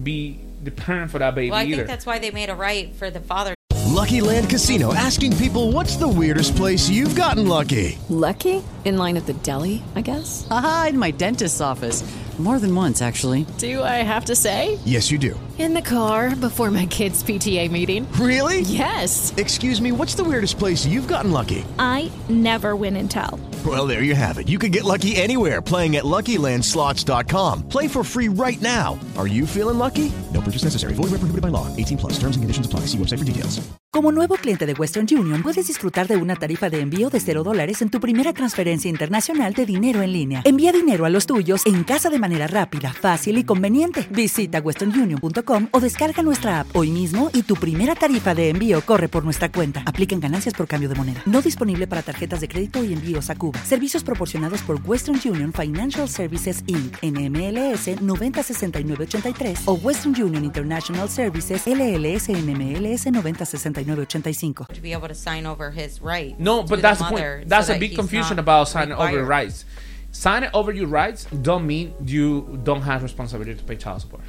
be 0.01 0.39
the 0.66 0.72
parent 0.72 1.11
for 1.11 1.20
that 1.20 1.36
baby 1.36 1.51
Well, 1.51 1.59
I 1.59 1.63
either. 1.63 1.76
think 1.78 1.88
that's 1.88 2.05
why 2.05 2.20
they 2.20 2.32
made 2.32 2.49
a 2.49 2.55
right 2.55 2.93
for 2.95 3.09
the 3.09 3.20
father. 3.22 3.53
Lucky 3.86 4.20
Land 4.20 4.49
Casino 4.49 4.93
asking 4.93 5.38
people 5.38 5.72
what's 5.72 5.95
the 5.95 6.07
weirdest 6.07 6.55
place 6.57 6.89
you've 6.89 7.16
gotten 7.16 7.47
lucky? 7.47 7.97
Lucky? 8.09 8.61
In 8.84 8.97
line 8.97 9.16
at 9.16 9.26
the 9.26 9.34
deli, 9.34 9.84
I 9.95 10.01
guess? 10.01 10.45
Aha, 10.51 10.88
in 10.89 10.97
my 10.99 11.11
dentist's 11.11 11.61
office. 11.61 12.03
More 12.38 12.59
than 12.59 12.76
once, 12.76 13.01
actually. 13.01 13.45
Do 13.59 13.82
I 13.82 14.03
have 14.03 14.26
to 14.26 14.36
say? 14.36 14.78
Yes, 14.84 15.09
you 15.09 15.18
do. 15.18 15.39
In 15.58 15.74
the 15.74 15.82
car 15.82 16.36
before 16.36 16.70
my 16.70 16.86
kids' 16.86 17.24
PTA 17.24 17.72
meeting. 17.72 18.06
Really? 18.20 18.60
Yes. 18.62 19.34
Excuse 19.38 19.80
me, 19.80 19.93
what's 19.93 20.14
the 20.14 20.24
weirdest 20.24 20.60
place 20.60 20.86
you've 20.86 21.08
gotten 21.08 21.32
lucky? 21.32 21.64
I 21.80 22.12
never 22.28 22.76
win 22.76 22.97
and 22.97 23.10
tell. 23.10 23.39
Well, 23.66 23.88
there 23.88 24.03
you 24.03 24.16
have 24.16 24.38
it. 24.38 24.49
You 24.49 24.60
can 24.60 24.70
get 24.72 24.84
lucky 24.84 25.16
anywhere 25.16 25.62
playing 25.62 25.95
at 25.95 26.03
LuckyLandSlots.com. 26.03 27.70
Play 27.70 27.88
for 27.88 28.03
free 28.03 28.28
right 28.28 28.62
now. 28.62 28.99
Are 29.18 29.28
you 29.28 29.47
feeling 29.47 29.80
lucky? 29.80 30.12
No 30.34 30.41
purchase 30.41 30.66
necessary. 30.66 30.93
Void 30.93 31.12
where 31.12 31.20
prohibited 31.20 31.41
by 31.41 31.47
law. 31.47 31.74
18 31.78 31.97
plus. 31.97 32.20
Terms 32.20 32.36
and 32.36 32.43
conditions 32.43 32.66
apply. 32.66 32.82
See 32.82 32.97
website 32.97 33.20
for 33.20 33.26
details. 33.26 33.62
Como 33.91 34.12
nuevo 34.12 34.36
cliente 34.36 34.66
de 34.66 34.74
Western 34.74 35.08
Union, 35.10 35.41
puedes 35.41 35.68
disfrutar 35.68 36.10
de 36.10 36.18
una 36.18 36.36
tarifa 36.36 36.70
de 36.70 36.82
envío 36.82 37.10
de 37.10 37.22
0 37.22 37.43
dólares 37.43 37.82
en 37.82 37.88
tu 37.88 38.01
primera 38.01 38.34
transferencia 38.34 38.89
internacional 38.89 39.53
de 39.53 39.66
dinero 39.66 40.01
en 40.01 40.12
línea. 40.12 40.41
Envía 40.43 40.74
dinero 40.74 41.06
a 41.06 41.10
los 41.10 41.26
tuyos 41.26 41.66
en 41.66 41.86
casa 41.86 42.10
de 42.10 42.20
manera 42.20 42.45
rápida, 42.45 42.91
fácil 42.91 43.38
y 43.38 43.45
conveniente. 43.45 44.06
Visita 44.12 44.60
westernunion.com 44.60 45.44
o 45.71 45.79
descarga 45.79 46.21
nuestra 46.23 46.59
app 46.59 46.75
hoy 46.75 46.91
mismo 46.91 47.29
y 47.33 47.43
tu 47.43 47.55
primera 47.55 47.95
tarifa 47.95 48.35
de 48.35 48.49
envío 48.49 48.81
corre 48.81 49.07
por 49.07 49.23
nuestra 49.23 49.51
cuenta. 49.51 49.83
Aplican 49.85 50.19
ganancias 50.19 50.53
por 50.53 50.67
cambio 50.67 50.89
de 50.89 50.95
moneda. 50.95 51.21
No 51.25 51.41
disponible 51.41 51.87
para 51.87 52.01
tarjetas 52.01 52.41
de 52.41 52.47
crédito 52.47 52.83
y 52.83 52.93
envíos 52.93 53.29
a 53.29 53.35
Cuba. 53.35 53.59
Servicios 53.63 54.03
proporcionados 54.03 54.61
por 54.63 54.79
Western 54.83 55.19
Union 55.25 55.53
Financial 55.53 56.09
Services 56.09 56.63
Inc. 56.67 56.97
NMLS 57.01 58.01
906983 58.01 59.61
o 59.65 59.79
Western 59.81 60.21
Union 60.21 60.43
International 60.43 61.07
Services 61.09 61.61
LLS 61.65 62.27
NMLS 62.29 63.11
906985. 63.11 64.65
to 64.73 64.81
be 64.81 64.93
able 64.93 65.07
to 65.07 65.15
sign 65.15 65.45
over 65.45 65.71
his 65.71 66.01
right. 66.01 66.37
No, 66.39 66.63
but 66.63 66.81
that's 66.81 66.99
the 66.99 67.05
point. 67.05 67.47
That's 67.47 67.67
so 67.67 67.73
a 67.73 67.75
that 67.75 67.79
big 67.79 67.95
confusion 67.95 68.39
about 68.39 68.67
signing 68.67 68.93
over 68.93 69.23
rights. 69.23 69.65
Signing 70.11 70.49
over 70.53 70.71
your 70.71 70.87
rights 70.87 71.27
don't 71.41 71.67
mean 71.67 71.93
you 72.05 72.57
don't 72.63 72.81
have 72.81 73.03
responsibility 73.03 73.53
to 73.53 73.63
pay 73.63 73.75
child 73.75 74.01
support. 74.01 74.23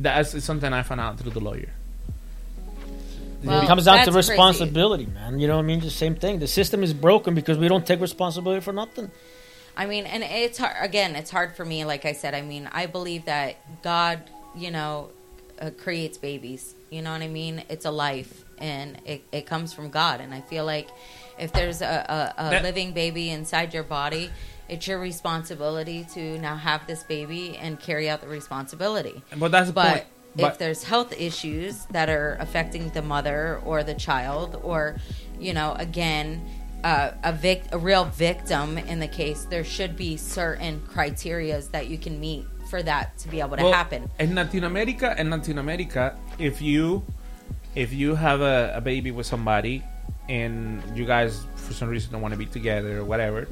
That's 0.00 0.42
something 0.44 0.72
I 0.72 0.82
found 0.82 1.00
out 1.00 1.18
through 1.18 1.32
the 1.32 1.40
lawyer. 1.40 1.70
it 3.42 3.66
comes 3.66 3.84
down 3.84 4.04
to 4.04 4.12
responsibility, 4.12 5.06
man. 5.06 5.38
You 5.40 5.48
know 5.48 5.56
what 5.56 5.62
I 5.64 5.66
mean? 5.66 5.80
The 5.80 5.90
same 5.90 6.14
thing. 6.14 6.38
The 6.38 6.46
system 6.46 6.82
is 6.82 6.92
broken 6.94 7.34
because 7.34 7.58
we 7.58 7.68
don't 7.68 7.86
take 7.86 8.00
responsibility 8.00 8.60
for 8.60 8.72
nothing. 8.72 9.10
I 9.76 9.86
mean, 9.86 10.06
and 10.06 10.24
it's 10.24 10.58
hard. 10.58 10.74
Again, 10.80 11.14
it's 11.14 11.30
hard 11.30 11.54
for 11.56 11.64
me. 11.64 11.84
Like 11.84 12.04
I 12.04 12.12
said, 12.12 12.34
I 12.34 12.42
mean, 12.42 12.68
I 12.72 12.86
believe 12.86 13.26
that 13.26 13.56
God, 13.82 14.20
you 14.56 14.70
know, 14.72 15.10
uh, 15.60 15.70
creates 15.70 16.18
babies. 16.18 16.74
You 16.90 17.02
know 17.02 17.12
what 17.12 17.22
I 17.22 17.28
mean? 17.28 17.62
It's 17.68 17.84
a 17.84 17.90
life, 17.90 18.44
and 18.58 18.98
it, 19.04 19.22
it 19.30 19.46
comes 19.46 19.72
from 19.72 19.90
God. 19.90 20.20
And 20.20 20.34
I 20.34 20.40
feel 20.40 20.64
like 20.64 20.88
if 21.38 21.52
there's 21.52 21.80
a, 21.80 22.34
a, 22.38 22.46
a 22.46 22.50
That- 22.50 22.62
living 22.64 22.92
baby 22.92 23.30
inside 23.30 23.72
your 23.72 23.84
body, 23.84 24.30
it's 24.68 24.86
your 24.86 24.98
responsibility 24.98 26.06
to 26.14 26.38
now 26.38 26.56
have 26.56 26.86
this 26.86 27.02
baby 27.02 27.56
and 27.56 27.78
carry 27.80 28.08
out 28.08 28.20
the 28.20 28.28
responsibility. 28.28 29.22
But 29.36 29.50
that's 29.50 29.70
but 29.70 29.88
point. 29.88 30.04
if 30.36 30.40
But- 30.40 30.58
there's 30.58 30.84
health 30.84 31.12
issues 31.18 31.84
that 31.86 32.08
are 32.08 32.36
affecting 32.40 32.90
the 32.90 33.02
mother 33.02 33.60
or 33.64 33.82
the 33.82 33.94
child, 33.94 34.58
or 34.62 34.96
you 35.40 35.54
know, 35.54 35.74
again, 35.78 36.44
uh, 36.84 37.10
a 37.24 37.32
vic- 37.32 37.64
a 37.72 37.78
real 37.78 38.04
victim 38.04 38.78
in 38.78 38.98
the 39.00 39.08
case, 39.08 39.44
there 39.50 39.64
should 39.64 39.96
be 39.96 40.16
certain 40.16 40.80
criterias 40.94 41.70
that 41.72 41.88
you 41.88 41.98
can 41.98 42.20
meet 42.20 42.44
for 42.70 42.82
that 42.82 43.16
to 43.18 43.28
be 43.28 43.40
able 43.40 43.56
to 43.56 43.62
Well, 43.64 43.72
happen. 43.72 44.10
In 44.18 44.34
Latin 44.34 44.64
America, 44.64 45.14
in 45.18 45.30
Latin 45.30 45.58
America, 45.58 46.14
if 46.38 46.60
you 46.60 47.02
if 47.74 47.92
you 47.92 48.14
have 48.16 48.40
a, 48.40 48.72
a 48.76 48.80
baby 48.80 49.10
with 49.10 49.26
somebody 49.26 49.82
and 50.28 50.82
you 50.96 51.04
guys 51.06 51.44
for 51.56 51.72
some 51.72 51.88
reason 51.88 52.10
don't 52.12 52.20
want 52.20 52.32
to 52.34 52.38
be 52.38 52.46
together 52.46 52.98
or 52.98 53.04
whatever, 53.04 53.46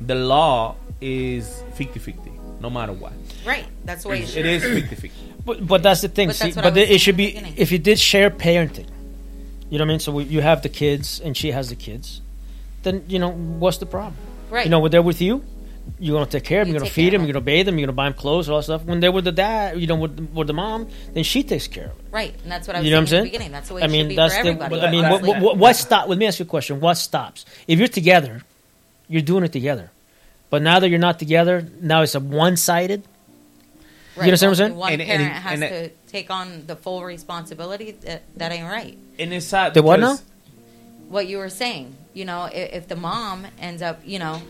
the 0.00 0.14
law 0.14 0.76
is 1.00 1.62
50-50, 1.76 2.60
no 2.60 2.70
matter 2.70 2.92
what. 2.92 3.12
Right. 3.44 3.66
That's 3.84 4.02
the 4.02 4.10
way 4.10 4.18
it 4.20 4.22
It 4.24 4.28
should 4.28 4.46
is 4.46 4.62
50-50. 4.90 5.10
But, 5.44 5.66
but 5.66 5.82
that's 5.82 6.00
the 6.00 6.08
thing. 6.08 6.28
But 6.28 6.36
see, 6.36 6.44
that's 6.46 6.56
what 6.56 6.64
I 6.66 6.70
but 6.70 6.80
was 6.80 6.90
it 6.90 6.98
should 7.00 7.16
be 7.16 7.26
beginning. 7.28 7.54
if 7.56 7.70
you 7.72 7.78
did 7.78 7.98
share 7.98 8.30
parenting. 8.30 8.88
You 9.70 9.78
know 9.78 9.84
what 9.84 9.88
I 9.88 9.94
mean? 9.94 10.00
So 10.00 10.12
we, 10.12 10.24
you 10.24 10.40
have 10.40 10.62
the 10.62 10.68
kids 10.68 11.20
and 11.20 11.36
she 11.36 11.50
has 11.52 11.68
the 11.70 11.76
kids. 11.76 12.20
Then 12.82 13.04
you 13.08 13.18
know 13.18 13.30
what's 13.32 13.78
the 13.78 13.86
problem? 13.86 14.16
Right. 14.50 14.64
You 14.64 14.70
know, 14.70 14.78
when 14.80 14.90
they're 14.92 15.02
with 15.02 15.20
you, 15.20 15.44
you're 15.98 16.16
gonna 16.18 16.30
take 16.30 16.44
care 16.44 16.62
of 16.62 16.66
them. 16.66 16.74
You 16.74 16.74
You're 16.74 16.80
gonna 16.80 16.90
feed 16.90 17.12
them. 17.12 17.22
You're 17.22 17.32
gonna 17.32 17.44
bathe 17.44 17.66
them. 17.66 17.78
You're 17.78 17.86
gonna 17.86 17.96
buy 17.96 18.04
them 18.04 18.14
clothes, 18.14 18.48
all 18.48 18.58
that 18.58 18.64
stuff. 18.64 18.84
When 18.84 19.00
they're 19.00 19.12
with 19.12 19.24
the 19.24 19.32
dad, 19.32 19.80
you 19.80 19.86
know, 19.86 19.94
with, 19.96 20.30
with 20.34 20.46
the 20.48 20.52
mom, 20.52 20.88
then 21.14 21.22
she 21.24 21.42
takes 21.42 21.68
care 21.68 21.86
of 21.86 21.98
it. 21.98 22.04
Right, 22.10 22.34
and 22.42 22.50
that's 22.50 22.66
what 22.66 22.76
I 22.76 22.80
was 22.80 22.86
You 22.86 22.90
know 22.90 22.98
what 22.98 23.00
I'm 23.02 23.06
saying 23.06 23.22
saying? 23.22 23.24
the 23.24 23.30
beginning. 23.30 23.52
That's 23.52 23.68
the 23.68 23.74
way 23.74 23.82
I 23.82 23.84
it 23.84 23.90
mean, 23.90 24.16
that's 24.16 24.36
for 24.36 24.42
the. 24.54 24.86
I 24.86 24.90
mean, 24.90 25.02
what, 25.02 25.12
honestly. 25.12 25.28
what, 25.28 25.42
what, 25.42 25.56
what 25.58 25.76
stop? 25.76 26.08
Let 26.08 26.18
me 26.18 26.26
ask 26.26 26.38
you 26.40 26.44
a 26.44 26.48
question. 26.48 26.80
What 26.80 26.94
stops? 26.94 27.44
If 27.68 27.78
you're 27.78 27.88
together, 27.88 28.42
you're 29.08 29.22
doing 29.22 29.44
it 29.44 29.52
together. 29.52 29.90
But 30.50 30.62
now 30.62 30.78
that 30.78 30.88
you're 30.88 30.98
not 30.98 31.18
together, 31.18 31.66
now 31.80 32.02
it's 32.02 32.14
a 32.14 32.20
one-sided. 32.20 33.02
Right, 34.16 34.24
You 34.26 34.30
understand 34.30 34.50
what 34.52 34.60
I'm 34.60 34.66
saying? 34.68 34.76
One 34.78 34.92
And- 34.92 35.02
and- 35.02 35.10
parent 35.10 35.32
has 35.34 35.60
and 35.60 35.62
to 35.62 35.90
take 36.12 36.30
on 36.30 36.64
the 36.66 36.76
full 36.76 37.04
responsibility. 37.04 37.90
That, 38.02 38.22
that 38.36 38.52
ain't 38.52 38.64
right. 38.66 38.96
And 39.18 39.32
it's 39.34 39.46
sad. 39.46 39.74
The 39.74 39.82
what 39.82 39.96
because- 40.00 40.22
what 41.08 41.26
you 41.26 41.38
were 41.38 41.50
saying. 41.50 41.94
You 42.14 42.24
know, 42.24 42.44
if, 42.46 42.72
if 42.72 42.88
the 42.88 42.96
mom 42.96 43.46
ends 43.60 43.82
up, 43.82 44.00
you 44.04 44.18
know, 44.18 44.40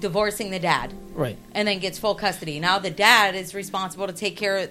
divorcing 0.00 0.50
the 0.50 0.58
dad, 0.58 0.92
Right. 1.14 1.36
and 1.52 1.68
then 1.68 1.78
gets 1.78 1.98
full 1.98 2.14
custody, 2.14 2.58
now 2.60 2.78
the 2.78 2.90
dad 2.90 3.34
is 3.34 3.54
responsible 3.54 4.06
to 4.06 4.12
take 4.12 4.36
care 4.36 4.56
of. 4.58 4.70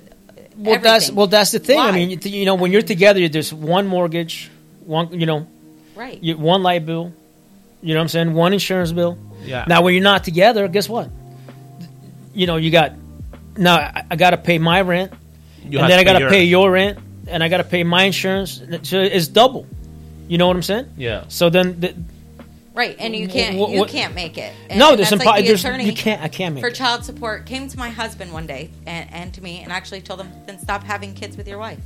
Well, 0.57 0.79
that's 0.79 0.85
everything. 1.05 1.15
well, 1.15 1.27
that's 1.27 1.51
the 1.51 1.59
thing. 1.59 1.79
I 1.79 1.91
mean, 1.91 2.09
you, 2.09 2.17
you 2.23 2.45
know, 2.45 2.55
when 2.55 2.71
you're 2.71 2.81
together, 2.81 3.27
there's 3.27 3.53
one 3.53 3.85
mortgage, 3.87 4.49
one, 4.85 5.17
you 5.19 5.25
know, 5.25 5.47
Right. 5.95 6.21
you, 6.23 6.37
one 6.37 6.63
light 6.63 6.85
bill. 6.85 7.13
You 7.81 7.93
know 7.93 7.99
what 7.99 8.03
I'm 8.03 8.07
saying? 8.09 8.33
One 8.33 8.53
insurance 8.53 8.91
bill. 8.91 9.17
Yeah. 9.43 9.65
Now, 9.67 9.81
when 9.83 9.93
you're 9.93 10.03
not 10.03 10.23
together, 10.23 10.67
guess 10.67 10.89
what? 10.89 11.09
You 12.33 12.47
know, 12.47 12.55
you 12.57 12.71
got 12.71 12.93
now. 13.57 13.75
I, 13.75 14.05
I 14.11 14.15
got 14.15 14.31
to 14.31 14.37
pay 14.37 14.57
my 14.57 14.81
rent, 14.81 15.13
You 15.63 15.79
and 15.79 15.89
then 15.89 15.99
I 15.99 16.03
got 16.03 16.13
to 16.19 16.27
pay 16.27 16.29
pay 16.39 16.43
your 16.45 16.71
rent, 16.71 16.99
and 17.27 17.43
I 17.43 17.47
got 17.49 17.57
to 17.57 17.63
pay 17.63 17.83
my 17.83 18.03
insurance. 18.03 18.61
So 18.83 18.99
it's 18.99 19.27
double. 19.27 19.67
You 20.27 20.37
know 20.37 20.47
what 20.47 20.55
I'm 20.55 20.63
saying? 20.63 20.89
Yeah. 20.97 21.25
So 21.27 21.49
then, 21.49 21.79
the, 21.79 21.93
Right, 22.73 22.95
and 22.99 23.15
you 23.15 23.29
can't 23.29 23.55
Wh- 23.55 23.69
wh- 23.71 23.73
you 23.75 23.85
can't 23.85 24.13
make 24.15 24.37
it. 24.37 24.51
And, 24.69 24.79
No, 24.79 24.97
there's 24.97 25.11
that's 25.11 25.21
impo- 25.21 25.25
like 25.27 25.43
the 25.43 25.47
there's- 25.49 25.63
attorney 25.63 25.85
you 25.85 25.93
can't- 25.93 26.21
I 26.21 26.27
can't 26.27 26.55
make 26.55 26.61
it 26.61 26.65
for 26.65 26.71
it. 26.71 26.75
child 26.75 27.05
support 27.05 27.45
came 27.45 27.69
to 27.69 27.77
my 27.77 27.87
husband 27.89 28.33
one 28.33 28.45
day 28.47 28.69
and, 28.85 29.07
and 29.13 29.33
to 29.35 29.41
me 29.41 29.61
and 29.63 29.71
actually 29.71 30.01
told 30.01 30.19
him 30.19 30.29
then 30.45 30.59
stop 30.59 30.83
having 30.83 31.13
kids 31.13 31.37
with 31.37 31.47
your 31.47 31.57
wife. 31.57 31.79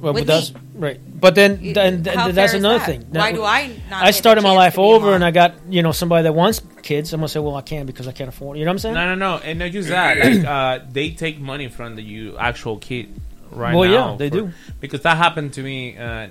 Well, 0.00 0.12
With 0.14 0.26
but 0.26 0.32
that's 0.34 0.54
me. 0.54 0.60
right. 0.74 1.20
But 1.20 1.34
then, 1.34 1.58
You- 1.62 1.74
then, 1.74 2.04
how 2.04 2.26
that's 2.32 2.34
fair 2.36 2.44
is 2.46 2.54
another 2.54 2.78
that? 2.78 2.86
thing. 2.86 3.00
Why 3.10 3.30
Now, 3.30 3.36
do 3.36 3.44
I 3.44 3.66
not 3.90 4.02
I 4.02 4.06
get 4.06 4.14
started 4.14 4.40
my 4.42 4.52
life 4.52 4.74
to 4.74 4.78
be 4.78 4.82
a 4.82 4.86
over, 4.86 5.14
and 5.14 5.24
I 5.24 5.30
got 5.30 5.54
you 5.68 5.82
know 5.82 5.92
somebody 5.92 6.22
that 6.24 6.34
wants 6.34 6.62
kids. 6.82 7.12
I'm 7.12 7.20
gonna 7.20 7.28
say, 7.28 7.40
well, 7.40 7.56
I 7.56 7.62
can't 7.62 7.86
because 7.86 8.08
I 8.08 8.12
can't 8.12 8.28
afford. 8.28 8.56
it. 8.56 8.60
You 8.60 8.64
know 8.66 8.70
what 8.70 8.74
I'm 8.74 8.78
saying? 8.78 8.94
No, 8.94 9.14
no, 9.14 9.14
no, 9.14 9.38
and 9.44 9.58
not 9.58 9.70
just 9.72 9.88
that. 9.90 10.18
Like, 10.18 10.44
uh, 10.82 10.84
they 10.90 11.10
take 11.10 11.38
money 11.40 11.68
from 11.68 11.96
the 11.96 12.02
you 12.02 12.36
actual 12.38 12.78
kid 12.78 13.08
right 13.50 13.74
Well, 13.74 13.88
now. 13.88 14.10
yeah, 14.12 14.16
they 14.16 14.30
for- 14.30 14.36
do. 14.36 14.52
because 14.80 15.02
that 15.02 15.16
happened 15.16 15.52
to 15.54 15.62
me. 15.62 15.96
Uh, 15.98 16.28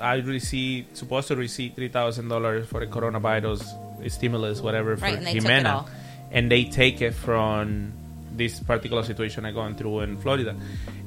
I 0.00 0.14
received 0.16 0.96
supposed 0.96 1.28
to 1.28 1.36
receive 1.36 1.74
three 1.74 1.88
thousand 1.88 2.28
dollars 2.28 2.66
for 2.68 2.80
the 2.80 2.86
coronavirus 2.86 3.64
stimulus, 4.10 4.60
whatever, 4.60 4.96
for 4.96 5.04
Right, 5.04 5.16
and 5.18 5.26
they 5.26 5.34
took 5.34 5.44
it 5.44 5.48
Jimena, 5.48 5.72
all. 5.74 5.88
and 6.32 6.50
they 6.50 6.64
take 6.64 7.00
it 7.00 7.14
from 7.14 7.92
this 8.36 8.60
particular 8.60 9.02
situation 9.02 9.44
I'm 9.44 9.54
going 9.54 9.74
through 9.74 10.00
in 10.00 10.16
Florida, 10.18 10.54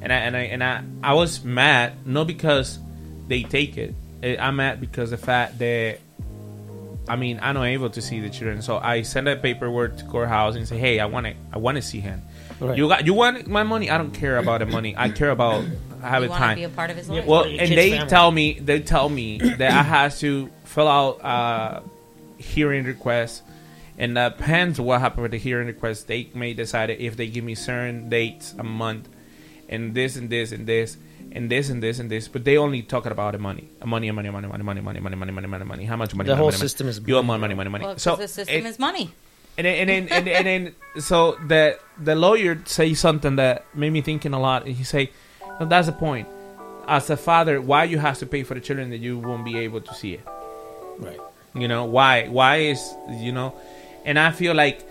and 0.02 0.12
I 0.12 0.16
and 0.18 0.36
I 0.38 0.42
and 0.42 0.64
I, 0.64 0.84
I 1.04 1.14
was 1.14 1.44
mad 1.44 2.06
not 2.06 2.28
because 2.28 2.80
they 3.28 3.44
take 3.44 3.78
it. 3.78 3.96
Eh, 4.24 4.38
I'm 4.40 4.58
mad 4.58 4.80
because 4.80 5.12
the 5.12 5.18
fact 5.18 5.60
that 5.60 6.00
I 7.08 7.16
mean 7.16 7.40
I'm 7.42 7.56
not 7.56 7.64
able 7.66 7.90
to 7.90 8.02
see 8.02 8.20
the 8.20 8.30
children, 8.30 8.62
so 8.62 8.78
I 8.78 9.02
send 9.04 9.28
a 9.28 9.36
paperwork 9.36 9.98
to 9.98 10.06
courthouse 10.06 10.56
and 10.56 10.68
say, 10.68 10.78
hey, 10.78 11.00
I 11.00 11.06
want 11.06 11.26
to 11.28 11.34
I 11.54 11.58
want 11.58 11.76
to 11.76 11.82
see 11.82 12.00
him. 12.00 12.22
Right. 12.60 12.78
You 12.78 12.88
got 12.88 13.06
you 13.06 13.14
want 13.14 13.48
my 13.48 13.64
money? 13.64 13.90
I 13.90 13.98
don't 13.98 14.14
care 14.14 14.38
about 14.38 14.60
the 14.60 14.66
money. 14.66 14.96
I 14.98 15.10
care 15.10 15.32
about 15.32 15.66
having 16.02 16.30
wanna 16.30 16.46
time. 16.46 16.56
be 16.56 16.64
a 16.64 16.70
part 16.70 16.90
of 16.90 16.98
his 16.98 17.10
life. 17.10 17.26
Well, 17.26 17.48
Your 17.48 17.62
and 17.62 17.72
they 17.72 17.92
family. 17.92 18.10
tell 18.10 18.32
me 18.32 18.60
they 18.60 18.80
tell 18.80 19.10
me 19.10 19.40
that 19.40 19.72
I 19.72 19.84
have 19.84 20.18
to 20.20 20.50
fill 20.64 20.88
out 20.88 21.24
uh, 21.24 21.82
hearing 22.38 22.86
requests, 22.86 23.42
and 23.98 24.18
that 24.18 24.38
depends 24.38 24.80
what 24.80 25.00
happened 25.02 25.24
with 25.24 25.32
the 25.32 25.38
hearing 25.38 25.68
request. 25.68 26.08
They 26.08 26.30
may 26.34 26.54
decide 26.54 26.90
if 26.90 27.16
they 27.18 27.28
give 27.28 27.44
me 27.44 27.56
certain 27.56 28.10
dates 28.10 28.54
a 28.58 28.64
month, 28.64 29.10
and 29.70 29.94
this 29.94 30.16
and 30.16 30.30
this 30.30 30.52
and 30.52 30.68
this. 30.68 30.98
And 31.32 31.52
this 31.52 31.70
and 31.70 31.84
this 31.84 32.00
and 32.00 32.10
this, 32.10 32.30
but 32.30 32.46
they 32.46 32.56
only 32.56 32.82
talking 32.82 33.12
about 33.12 33.34
the 33.34 33.40
money, 33.40 33.68
money, 33.84 34.10
money, 34.10 34.30
money, 34.30 34.48
money, 34.48 34.64
money, 34.64 34.80
money, 34.80 35.00
money, 35.02 35.16
money, 35.18 35.32
money, 35.34 35.48
money, 35.48 35.66
money. 35.66 35.84
How 35.84 35.98
much 35.98 36.16
money? 36.16 36.28
The 36.28 36.36
whole 36.36 36.46
money, 36.46 36.58
money. 36.58 36.62
system 36.62 36.88
is 36.88 37.02
you 37.06 37.22
money, 37.24 37.42
money, 37.42 37.56
money, 37.56 37.70
money. 37.70 37.94
So 37.98 38.16
the 38.16 38.28
system 38.30 38.56
it- 38.56 38.66
is 38.66 38.80
money. 38.80 39.12
and 39.58 39.66
then, 39.66 39.76
and 39.76 39.90
then, 39.90 40.08
and, 40.12 40.28
then- 40.28 40.36
and 40.36 40.46
then, 40.48 40.76
so 41.04 41.38
the 41.46 41.78
the 42.02 42.16
lawyer 42.16 42.62
say 42.66 42.94
something 42.94 43.36
that 43.36 43.66
made 43.76 43.90
me 43.92 44.00
thinking 44.02 44.34
a 44.34 44.40
lot. 44.40 44.66
He 44.66 44.86
say, 44.86 45.12
no, 45.60 45.66
"That's 45.66 45.88
the 45.88 45.94
point. 45.94 46.30
As 46.88 47.10
a 47.10 47.18
father, 47.18 47.60
why 47.60 47.84
you 47.86 47.98
have 47.98 48.18
to 48.20 48.26
pay 48.26 48.44
for 48.44 48.54
the 48.54 48.62
children 48.62 48.90
that 48.92 49.00
you 49.00 49.18
won't 49.20 49.44
be 49.44 49.58
able 49.58 49.82
to 49.82 49.94
see 49.94 50.14
it? 50.14 50.26
Right. 51.00 51.20
You 51.54 51.68
know 51.68 51.84
why? 51.84 52.28
Why 52.28 52.58
is 52.58 52.94
you 53.10 53.34
know? 53.34 53.56
And 54.06 54.18
I 54.18 54.32
feel 54.32 54.54
like 54.54 54.88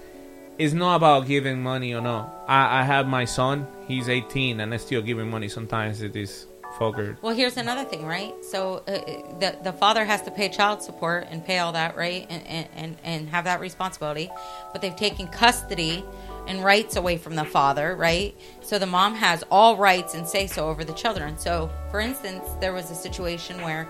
it's 0.58 0.74
not 0.74 0.96
about 0.96 1.26
giving 1.26 1.62
money 1.62 1.94
or 1.94 2.00
no. 2.00 2.30
I, 2.46 2.80
I 2.80 2.82
have 2.82 3.06
my 3.06 3.24
son. 3.24 3.66
He's 3.88 4.08
18, 4.08 4.60
and 4.60 4.74
I 4.74 4.76
still 4.76 5.02
give 5.02 5.18
him 5.18 5.30
money 5.30 5.48
sometimes. 5.48 6.02
It 6.02 6.16
is 6.16 6.46
fucker. 6.78 7.16
Well, 7.22 7.34
here's 7.34 7.56
another 7.56 7.84
thing, 7.84 8.04
right? 8.04 8.34
So 8.44 8.82
uh, 8.88 8.90
uh, 8.90 9.38
the 9.38 9.58
the 9.62 9.72
father 9.72 10.04
has 10.04 10.22
to 10.22 10.30
pay 10.30 10.48
child 10.48 10.82
support 10.82 11.26
and 11.30 11.44
pay 11.44 11.58
all 11.58 11.72
that, 11.72 11.96
right? 11.96 12.26
And, 12.28 12.46
and 12.46 12.68
and 12.74 12.96
and 13.04 13.28
have 13.28 13.44
that 13.44 13.60
responsibility. 13.60 14.30
But 14.72 14.82
they've 14.82 14.96
taken 14.96 15.28
custody 15.28 16.04
and 16.46 16.62
rights 16.62 16.96
away 16.96 17.16
from 17.16 17.36
the 17.36 17.44
father, 17.44 17.94
right? 17.96 18.34
So 18.60 18.78
the 18.78 18.86
mom 18.86 19.14
has 19.14 19.44
all 19.50 19.76
rights 19.76 20.14
and 20.14 20.26
say 20.26 20.46
so 20.46 20.68
over 20.68 20.84
the 20.84 20.92
children. 20.92 21.38
So, 21.38 21.70
for 21.90 22.00
instance, 22.00 22.44
there 22.60 22.72
was 22.72 22.90
a 22.90 22.94
situation 22.94 23.62
where, 23.62 23.88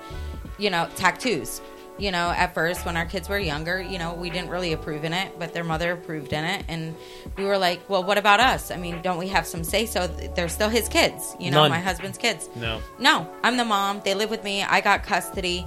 you 0.58 0.70
know, 0.70 0.88
tattoos. 0.94 1.60
You 1.96 2.10
know, 2.10 2.30
at 2.30 2.54
first 2.54 2.84
when 2.84 2.96
our 2.96 3.06
kids 3.06 3.28
were 3.28 3.38
younger, 3.38 3.80
you 3.80 3.98
know, 4.00 4.14
we 4.14 4.28
didn't 4.28 4.50
really 4.50 4.72
approve 4.72 5.04
in 5.04 5.12
it, 5.12 5.38
but 5.38 5.54
their 5.54 5.62
mother 5.62 5.92
approved 5.92 6.32
in 6.32 6.44
it, 6.44 6.64
and 6.66 6.94
we 7.36 7.44
were 7.44 7.56
like, 7.56 7.88
"Well, 7.88 8.02
what 8.02 8.18
about 8.18 8.40
us? 8.40 8.72
I 8.72 8.76
mean, 8.76 9.00
don't 9.02 9.16
we 9.18 9.28
have 9.28 9.46
some 9.46 9.62
say 9.62 9.86
so? 9.86 10.08
They're 10.08 10.48
still 10.48 10.68
his 10.68 10.88
kids, 10.88 11.36
you 11.38 11.52
know, 11.52 11.62
None. 11.62 11.70
my 11.70 11.78
husband's 11.78 12.18
kids." 12.18 12.48
No. 12.56 12.80
No, 12.98 13.28
I'm 13.44 13.56
the 13.56 13.64
mom. 13.64 14.00
They 14.04 14.14
live 14.14 14.28
with 14.28 14.42
me. 14.42 14.64
I 14.64 14.80
got 14.80 15.04
custody. 15.04 15.64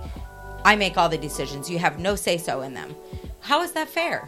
I 0.65 0.75
make 0.75 0.97
all 0.97 1.07
the 1.07 1.17
decisions. 1.17 1.69
You 1.69 1.79
have 1.79 1.97
no 1.97 2.15
say 2.15 2.37
so 2.37 2.61
in 2.61 2.73
them. 2.73 2.93
How 3.39 3.61
is 3.61 3.71
that 3.71 3.87
fair? 3.87 4.27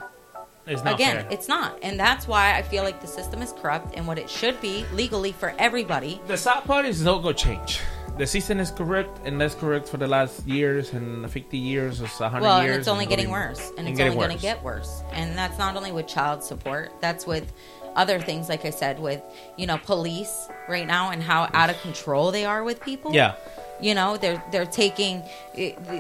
It's 0.68 0.84
not 0.84 0.94
Again, 0.94 1.18
fair. 1.18 1.28
it's 1.32 1.48
not. 1.50 1.80
And 1.82 2.00
that's 2.00 2.28
why 2.30 2.56
I 2.56 2.62
feel 2.62 2.84
like 2.84 3.02
the 3.02 3.08
system 3.08 3.42
is 3.42 3.52
corrupt 3.52 3.96
and 3.98 4.08
what 4.08 4.18
it 4.20 4.30
should 4.30 4.62
be 4.62 4.86
legally 4.94 5.32
for 5.34 5.54
everybody. 5.60 6.22
The 6.28 6.38
sad 6.38 6.64
part 6.64 6.86
is 6.86 7.04
going 7.04 7.24
to 7.24 7.34
change. 7.34 7.82
The 8.18 8.28
system 8.28 8.60
is 8.60 8.72
correct, 8.72 9.20
and 9.24 9.40
that's 9.40 9.56
correct 9.56 9.88
for 9.88 9.98
the 9.98 10.08
last 10.08 10.46
years 10.46 10.92
and 10.94 11.30
50 11.30 11.58
years 11.58 12.02
or 12.02 12.08
100 12.08 12.42
Well, 12.42 12.62
years. 12.62 12.72
and 12.72 12.80
it's 12.80 12.88
only 12.88 13.06
and 13.06 13.10
getting 13.10 13.30
worse. 13.30 13.70
And 13.78 13.80
and 13.80 13.90
it's 13.90 14.00
only 14.00 14.16
going 14.16 14.36
to 14.36 14.42
get 14.42 14.62
worse. 14.62 15.04
And 15.14 15.38
that's 15.38 15.58
not 15.58 15.78
only 15.78 15.92
with 15.92 16.08
child 16.08 16.44
support, 16.44 16.92
that's 17.00 17.26
with 17.26 17.52
other 17.96 18.20
things, 18.20 18.50
like 18.50 18.66
I 18.66 18.70
said, 18.72 19.00
with, 19.00 19.22
you 19.58 19.68
know, 19.68 19.78
police 19.78 20.48
right 20.68 20.86
now 20.86 21.12
and 21.12 21.24
how 21.24 21.50
out 21.54 21.70
of 21.70 21.80
control 21.82 22.32
they 22.32 22.46
are 22.46 22.64
with 22.64 22.82
people. 22.82 23.14
Yeah. 23.14 23.36
You 23.82 23.96
know, 23.96 24.18
they're 24.18 24.44
they're 24.52 24.66
taking 24.66 25.24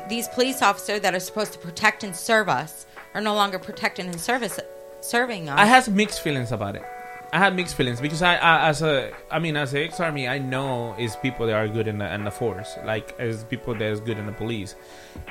these 0.09 0.27
police 0.27 0.61
officers 0.61 0.99
that 1.01 1.15
are 1.15 1.19
supposed 1.19 1.53
to 1.53 1.59
protect 1.59 2.03
and 2.03 2.13
serve 2.13 2.49
us 2.49 2.85
are 3.13 3.21
no 3.21 3.33
longer 3.33 3.57
protecting 3.59 4.07
and 4.07 4.19
service 4.19 4.59
serving 5.01 5.47
us. 5.49 5.57
I 5.57 5.65
have 5.65 5.87
mixed 5.87 6.21
feelings 6.21 6.51
about 6.51 6.75
it. 6.75 6.83
I 7.31 7.37
had 7.37 7.55
mixed 7.55 7.75
feelings 7.75 8.01
because 8.01 8.21
I, 8.21 8.35
I 8.35 8.69
as 8.69 8.81
a, 8.81 9.11
I 9.29 9.39
mean, 9.39 9.55
as 9.55 9.73
a 9.73 9.83
ex 9.83 9.99
army, 9.99 10.27
I 10.27 10.39
know 10.39 10.95
is 10.97 11.15
people 11.15 11.45
that 11.47 11.55
are 11.55 11.67
good 11.67 11.87
in 11.87 11.99
the 11.99 12.11
in 12.13 12.23
the 12.23 12.31
force, 12.31 12.75
like 12.85 13.13
as 13.19 13.43
people 13.43 13.75
that 13.75 13.83
is 13.83 13.99
good 13.99 14.17
in 14.17 14.25
the 14.25 14.31
police, 14.31 14.75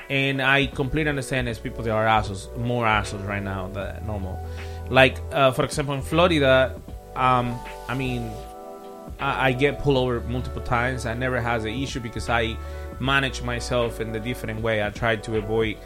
and 0.09 0.41
I 0.41 0.67
completely 0.67 1.09
understand 1.09 1.49
as 1.49 1.59
people 1.59 1.83
that 1.85 1.91
are 1.91 2.07
assholes, 2.07 2.49
more 2.57 2.87
assholes 2.87 3.23
right 3.23 3.43
now 3.43 3.69
than 3.69 4.07
normal. 4.07 4.39
Like 4.91 5.19
uh, 5.33 5.51
for 5.51 5.65
example, 5.65 5.95
in 5.95 6.03
Florida, 6.03 6.81
um, 7.17 7.59
I 7.89 7.95
mean, 7.95 8.31
I, 9.19 9.49
I 9.49 9.53
get 9.53 9.81
pulled 9.81 9.97
over 9.97 10.21
multiple 10.21 10.63
times. 10.63 11.05
I 11.05 11.15
never 11.15 11.41
has 11.41 11.65
an 11.65 11.75
issue 11.75 12.01
because 12.01 12.29
I 12.29 12.57
manage 13.01 13.43
myself 13.43 14.01
in 14.01 14.13
the 14.13 14.21
different 14.21 14.61
way. 14.61 14.85
I 14.85 14.91
try 14.91 15.17
to 15.17 15.37
avoid 15.37 15.77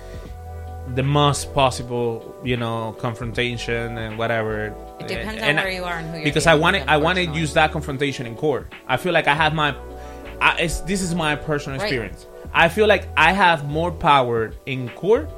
the 0.94 1.02
most 1.02 1.54
possible, 1.54 2.36
you 2.44 2.56
know, 2.56 2.94
confrontation 2.98 3.98
and 3.98 4.18
whatever. 4.18 4.74
It 5.04 5.08
depends 5.08 5.42
on 5.42 5.48
And 5.48 5.58
where 5.58 5.70
you 5.70 5.84
are 5.84 5.98
and 5.98 6.08
who 6.10 6.16
you're 6.16 6.24
Because 6.24 6.46
I 6.46 6.52
dealing 6.52 6.62
want 6.62 6.76
to, 6.76 6.90
I 6.90 6.96
want 6.96 7.16
to 7.16 7.24
use 7.24 7.52
that 7.54 7.72
confrontation 7.72 8.26
in 8.26 8.34
court. 8.36 8.72
I 8.86 8.96
feel 8.96 9.12
like 9.12 9.26
I 9.28 9.34
have 9.34 9.54
my, 9.54 9.74
I, 10.40 10.56
it's, 10.58 10.80
this 10.80 11.02
is 11.02 11.14
my 11.14 11.36
personal 11.36 11.78
Right. 11.78 11.84
experience. 11.86 12.26
I 12.54 12.68
feel 12.68 12.86
like 12.86 13.08
I 13.16 13.32
have 13.32 13.68
more 13.68 13.90
power 13.90 14.52
in 14.66 14.88
court 14.90 15.30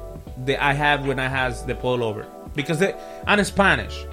than 0.45 0.57
I 0.59 0.73
have 0.73 1.07
when 1.07 1.19
I 1.19 1.27
has 1.27 1.65
the 1.65 1.75
pull 1.75 2.03
over 2.03 2.25
because 2.55 2.79
they, 2.79 2.93
I'm 3.25 3.43
Spanish. 3.43 4.05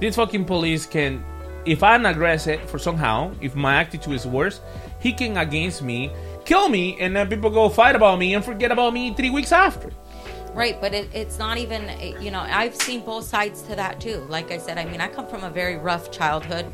This 0.00 0.16
fucking 0.16 0.44
police 0.44 0.84
can, 0.84 1.24
if 1.64 1.82
I'm 1.82 2.04
aggressive 2.04 2.60
for 2.68 2.78
somehow, 2.78 3.32
if 3.40 3.54
my 3.54 3.80
attitude 3.80 4.14
is 4.14 4.26
worse, 4.26 4.60
he 5.00 5.12
can 5.12 5.36
against 5.36 5.82
me, 5.82 6.10
kill 6.44 6.68
me, 6.68 6.98
and 7.00 7.14
then 7.16 7.28
people 7.28 7.50
go 7.50 7.68
fight 7.68 7.94
about 7.96 8.18
me 8.18 8.34
and 8.34 8.44
forget 8.44 8.70
about 8.72 8.92
me 8.92 9.14
three 9.14 9.30
weeks 9.30 9.52
after. 9.52 9.90
Right, 10.54 10.78
but 10.80 10.92
it, 10.92 11.08
it's 11.14 11.38
not 11.38 11.56
even, 11.56 11.90
you 12.20 12.30
know, 12.30 12.40
I've 12.40 12.76
seen 12.76 13.00
both 13.00 13.24
sides 13.24 13.62
to 13.62 13.76
that 13.76 14.00
too. 14.00 14.18
Like 14.28 14.50
I 14.50 14.58
said, 14.58 14.76
I 14.76 14.84
mean, 14.84 15.00
I 15.00 15.08
come 15.08 15.26
from 15.26 15.44
a 15.44 15.50
very 15.50 15.76
rough 15.76 16.10
childhood. 16.10 16.66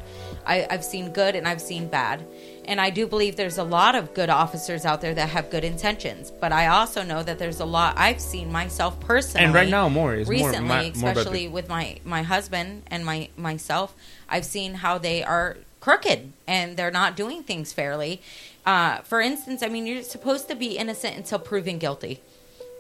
I, 0.45 0.67
I've 0.69 0.85
seen 0.85 1.13
good 1.13 1.37
and 1.37 1.47
I've 1.47 1.61
seen 1.61 1.87
bad. 1.89 2.27
And 2.65 2.81
I 2.81 2.91
do 2.91 3.07
believe 3.07 3.37
there's 3.37 3.59
a 3.59 3.65
lot 3.65 3.95
of 3.95 4.15
good 4.15 4.31
officers 4.31 4.85
out 4.85 5.01
there 5.01 5.15
that 5.15 5.29
have 5.29 5.51
good 5.51 5.63
intentions. 5.63 6.33
But 6.33 6.53
I 6.53 6.67
also 6.67 7.05
know 7.05 7.23
that 7.23 7.39
there's 7.39 7.61
a 7.61 7.65
lot 7.65 7.95
I've 7.97 8.21
seen 8.21 8.51
myself 8.51 8.99
personally. 8.99 9.45
And 9.45 9.55
right 9.55 9.69
now 9.69 9.89
more 9.89 10.15
is 10.15 10.27
more- 10.27 10.33
recently, 10.33 10.69
more 10.69 10.79
bad 10.79 10.97
especially 10.97 11.47
with 11.49 11.69
my, 11.69 11.99
my 12.05 12.23
husband 12.23 12.83
and 12.89 13.05
my 13.05 13.29
myself, 13.37 13.95
I've 14.29 14.45
seen 14.45 14.75
how 14.75 14.99
they 14.99 15.23
are 15.23 15.57
crooked 15.81 16.33
and 16.47 16.77
they're 16.77 16.91
not 16.91 17.17
doing 17.17 17.43
things 17.45 17.73
fairly. 17.73 18.21
Uh, 18.67 18.99
for 18.99 19.21
instance, 19.21 19.63
I 19.63 19.69
mean, 19.69 19.87
you're 19.87 20.03
supposed 20.03 20.49
to 20.49 20.57
be 20.57 20.77
innocent 20.77 21.17
until 21.17 21.39
proven 21.39 21.79
guilty. 21.79 22.21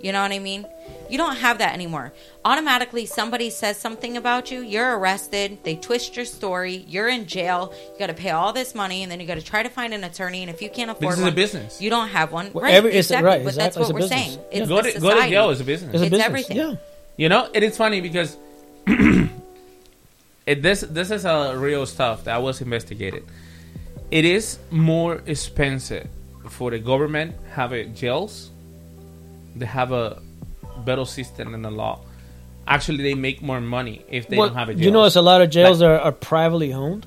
You 0.00 0.12
know 0.12 0.22
what 0.22 0.30
I 0.30 0.38
mean? 0.38 0.64
You 1.10 1.18
don't 1.18 1.36
have 1.36 1.58
that 1.58 1.74
anymore. 1.74 2.12
Automatically, 2.44 3.04
somebody 3.06 3.50
says 3.50 3.76
something 3.78 4.16
about 4.16 4.50
you, 4.52 4.60
you're 4.60 4.96
arrested, 4.96 5.58
they 5.64 5.74
twist 5.74 6.14
your 6.16 6.24
story, 6.24 6.84
you're 6.86 7.08
in 7.08 7.26
jail, 7.26 7.72
you 7.92 7.98
got 7.98 8.06
to 8.06 8.14
pay 8.14 8.30
all 8.30 8.52
this 8.52 8.74
money, 8.76 9.02
and 9.02 9.10
then 9.10 9.18
you 9.18 9.26
got 9.26 9.34
to 9.34 9.42
try 9.42 9.62
to 9.62 9.68
find 9.68 9.92
an 9.92 10.04
attorney. 10.04 10.42
And 10.42 10.50
if 10.50 10.62
you 10.62 10.70
can't 10.70 10.90
afford 10.90 11.14
This 11.14 11.18
is 11.20 11.24
a 11.26 11.32
business. 11.32 11.80
you 11.80 11.90
don't 11.90 12.08
have 12.08 12.30
one. 12.30 12.50
Well, 12.52 12.62
right? 12.64 12.74
every- 12.74 12.90
it's- 12.90 13.06
exactly. 13.06 13.26
right, 13.28 13.44
But 13.44 13.54
that's 13.56 13.76
exactly, 13.76 13.82
it's 13.82 13.88
what 13.88 13.94
we're 13.94 14.00
business. 14.08 14.24
saying. 14.34 14.38
Yeah. 14.52 14.58
It's 14.60 14.68
go, 14.68 14.76
to, 14.76 14.82
go 14.82 14.92
to 14.92 15.00
society. 15.00 15.30
jail 15.30 15.50
is 15.50 15.60
a 15.60 15.64
business. 15.64 15.94
It's 15.94 16.02
a 16.02 16.04
It's 16.06 16.10
business. 16.10 16.26
everything. 16.26 16.56
Yeah. 16.56 16.74
You 17.16 17.28
know, 17.28 17.48
it 17.52 17.62
is 17.64 17.76
funny 17.76 18.00
because 18.00 18.36
it, 18.86 20.62
this 20.62 20.80
this 20.82 21.10
is 21.10 21.24
a 21.24 21.56
real 21.56 21.86
stuff 21.86 22.24
that 22.24 22.40
was 22.42 22.60
investigated. 22.60 23.24
It 24.10 24.24
is 24.24 24.58
more 24.70 25.20
expensive 25.26 26.06
for 26.48 26.70
the 26.70 26.78
government 26.78 27.34
have 27.52 27.72
a 27.72 27.84
jails. 27.84 28.50
They 29.58 29.66
have 29.66 29.92
a 29.92 30.20
better 30.84 31.04
system 31.04 31.52
than 31.52 31.62
the 31.62 31.70
law. 31.70 32.00
Actually, 32.66 33.02
they 33.02 33.14
make 33.14 33.40
more 33.42 33.60
money 33.60 34.04
if 34.08 34.28
they 34.28 34.36
Well, 34.36 34.48
don't 34.48 34.56
have 34.56 34.68
a 34.68 34.74
jail. 34.74 34.84
you 34.84 34.90
know, 34.90 35.02
there's 35.02 35.16
a 35.16 35.22
lot 35.22 35.40
of 35.40 35.50
jails 35.50 35.78
that 35.78 35.90
are, 35.90 35.98
are 35.98 36.12
privately 36.12 36.72
owned. 36.72 37.06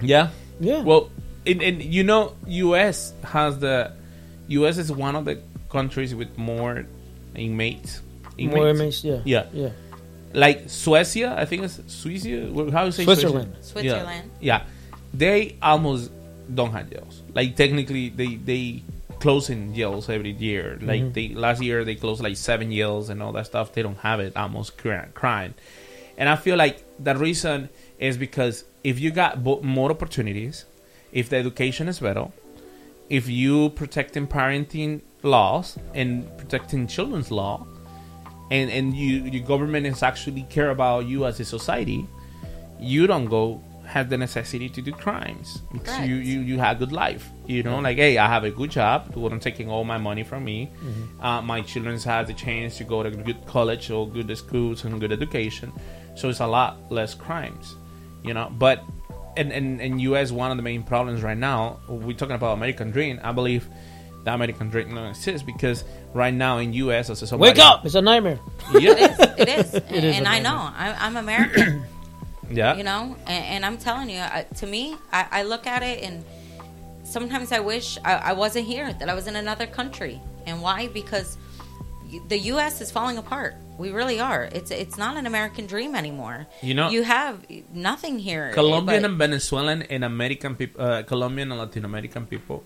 Yeah. 0.00 0.30
Yeah. 0.60 0.82
Well, 0.82 1.10
in, 1.44 1.60
in 1.60 1.80
you 1.80 2.02
know, 2.02 2.34
U.S. 2.46 3.12
has 3.24 3.58
the 3.58 3.92
U.S. 4.48 4.78
is 4.78 4.90
one 4.90 5.16
of 5.16 5.24
the 5.24 5.40
countries 5.70 6.14
with 6.14 6.36
more 6.38 6.86
inmates. 7.34 8.00
More 8.38 8.68
inmates, 8.68 9.04
yeah. 9.04 9.20
Yeah. 9.24 9.46
Yeah. 9.52 9.70
Like 10.32 10.64
Suecia, 10.66 11.36
I 11.36 11.44
think 11.44 11.62
it's 11.64 11.78
Suecia. 11.78 12.70
How 12.72 12.80
do 12.80 12.86
you 12.86 12.92
say 12.92 13.04
Switzerland. 13.04 13.54
Suecia? 13.60 13.64
Switzerland. 13.64 14.30
Yeah. 14.40 14.58
yeah. 14.58 14.66
They 15.14 15.56
almost 15.62 16.10
don't 16.54 16.72
have 16.72 16.90
jails. 16.90 17.22
Like 17.34 17.56
technically, 17.56 18.10
they 18.10 18.36
they 18.36 18.82
closing 19.20 19.74
jails 19.74 20.08
every 20.08 20.30
year. 20.32 20.78
Like 20.80 21.02
Mhm. 21.02 21.12
they 21.14 21.28
last 21.28 21.60
year 21.62 21.84
they 21.84 21.94
closed 21.94 22.22
like 22.22 22.36
seven 22.36 22.70
jails 22.72 23.08
and 23.10 23.22
all 23.22 23.32
that 23.32 23.46
stuff. 23.46 23.72
They 23.72 23.82
don't 23.82 23.98
have 23.98 24.20
it 24.20 24.36
almost 24.36 24.76
cri- 24.78 25.10
crime. 25.14 25.54
And 26.16 26.28
I 26.28 26.36
feel 26.36 26.56
like 26.56 26.82
the 26.98 27.14
reason 27.16 27.68
is 27.98 28.16
because 28.16 28.64
if 28.84 28.98
you 29.00 29.10
got 29.10 29.42
bo- 29.44 29.60
more 29.62 29.90
opportunities, 29.90 30.64
if 31.12 31.28
the 31.28 31.36
education 31.36 31.88
is 31.88 31.98
better, 32.00 32.26
if 33.08 33.28
you 33.28 33.70
protecting 33.70 34.26
parenting 34.26 35.00
laws 35.22 35.78
and 35.94 36.26
protecting 36.38 36.86
children's 36.86 37.30
law, 37.30 37.66
and 38.50 38.70
and 38.70 38.94
you 38.96 39.24
your 39.24 39.44
government 39.46 39.86
is 39.86 40.02
actually 40.02 40.42
care 40.50 40.70
about 40.70 41.06
you 41.06 41.24
as 41.26 41.38
a 41.40 41.44
society, 41.44 42.06
you 42.80 43.06
don't 43.06 43.26
go 43.26 43.60
have 43.86 44.10
the 44.10 44.18
necessity 44.18 44.68
to 44.68 44.82
do 44.82 44.92
crimes 44.92 45.62
because 45.72 45.94
Correct. 45.96 46.08
you, 46.08 46.16
you 46.16 46.40
you 46.40 46.58
have 46.58 46.78
good 46.78 46.92
life. 46.92 47.28
You 47.48 47.62
know, 47.62 47.78
like 47.80 47.96
hey, 47.96 48.18
I 48.18 48.26
have 48.26 48.44
a 48.44 48.50
good 48.50 48.70
job. 48.70 49.14
Who 49.14 49.26
not 49.28 49.40
taking 49.40 49.70
all 49.70 49.82
my 49.82 49.96
money 49.96 50.22
from 50.22 50.44
me. 50.44 50.70
Mhm. 50.84 51.24
Uh, 51.24 51.40
my 51.42 51.62
children's 51.62 52.04
have 52.04 52.26
the 52.26 52.34
chance 52.34 52.76
to 52.76 52.84
go 52.84 53.02
to 53.02 53.10
good 53.10 53.46
college 53.46 53.90
or 53.90 54.06
good 54.06 54.28
schools 54.36 54.84
and 54.84 55.00
good 55.00 55.12
education. 55.12 55.72
So 56.14 56.28
it's 56.28 56.40
a 56.40 56.46
lot 56.46 56.76
less 56.92 57.14
crimes. 57.14 57.74
You 58.22 58.34
know, 58.34 58.52
but 58.52 58.84
in 59.38 59.50
in, 59.50 59.80
in 59.80 59.98
U.S. 60.10 60.30
one 60.30 60.50
of 60.50 60.58
the 60.58 60.62
main 60.62 60.82
problems 60.82 61.22
right 61.22 61.38
now. 61.38 61.80
We're 61.88 62.12
talking 62.16 62.34
about 62.36 62.52
American 62.52 62.90
Dream. 62.90 63.18
I 63.24 63.32
believe 63.32 63.66
the 64.24 64.34
American 64.34 64.68
Dream 64.68 64.94
don't 64.94 65.06
exist 65.08 65.46
because 65.46 65.84
right 66.12 66.34
now 66.34 66.58
in 66.58 66.74
U.S. 66.74 67.08
as 67.08 67.22
a 67.22 67.26
somebody, 67.26 67.52
Wake 67.52 67.60
up! 67.64 67.86
It's 67.86 67.94
a 67.94 68.02
nightmare. 68.02 68.38
Yeah. 68.74 68.92
It 69.38 69.48
is, 69.48 69.74
It 69.74 70.04
is 70.04 70.16
and 70.18 70.28
I 70.28 70.40
know 70.40 70.70
I'm, 70.76 70.94
I'm 70.98 71.16
American. 71.16 71.84
Yeah. 72.50 72.76
you 72.76 72.82
know, 72.82 73.14
and, 73.26 73.44
and 73.44 73.66
I'm 73.66 73.76
telling 73.76 74.08
you, 74.08 74.20
uh, 74.20 74.42
to 74.60 74.66
me, 74.66 74.96
I, 75.12 75.26
I 75.30 75.42
look 75.42 75.66
at 75.66 75.82
it 75.82 76.02
and 76.02 76.24
sometimes 77.08 77.52
I 77.52 77.60
wish 77.60 77.98
I, 78.04 78.14
I 78.30 78.32
wasn't 78.32 78.66
here, 78.66 78.92
that 78.92 79.08
I 79.08 79.14
was 79.14 79.26
in 79.26 79.36
another 79.36 79.66
country. 79.66 80.20
And 80.46 80.62
why? 80.62 80.88
Because 80.88 81.36
the 82.28 82.38
U.S. 82.52 82.80
is 82.80 82.90
falling 82.90 83.18
apart. 83.18 83.54
We 83.78 83.90
really 83.90 84.18
are. 84.18 84.44
It's 84.50 84.70
it's 84.70 84.96
not 84.98 85.16
an 85.16 85.26
American 85.26 85.66
dream 85.66 85.94
anymore. 85.94 86.46
You 86.62 86.74
know- 86.74 86.90
you 86.90 87.02
have 87.04 87.34
nothing 87.72 88.18
here. 88.18 88.50
Colombian 88.52 89.02
but- 89.02 89.10
and 89.10 89.18
Venezuelan 89.18 89.82
and 89.82 90.02
American 90.04 90.56
people, 90.56 90.82
uh, 90.82 91.02
Colombian 91.02 91.52
and 91.52 91.60
Latin 91.60 91.84
American 91.84 92.26
people, 92.26 92.64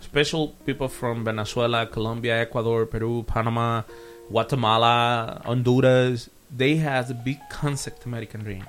special 0.00 0.48
people 0.64 0.88
from 0.88 1.24
Venezuela, 1.24 1.86
Colombia, 1.86 2.40
Ecuador, 2.40 2.86
Peru, 2.86 3.22
Panama, 3.24 3.82
Guatemala, 4.30 5.42
Honduras, 5.44 6.30
they 6.56 6.76
have 6.76 7.10
a 7.10 7.14
big 7.14 7.38
concept 7.50 8.06
American 8.06 8.40
dream. 8.42 8.64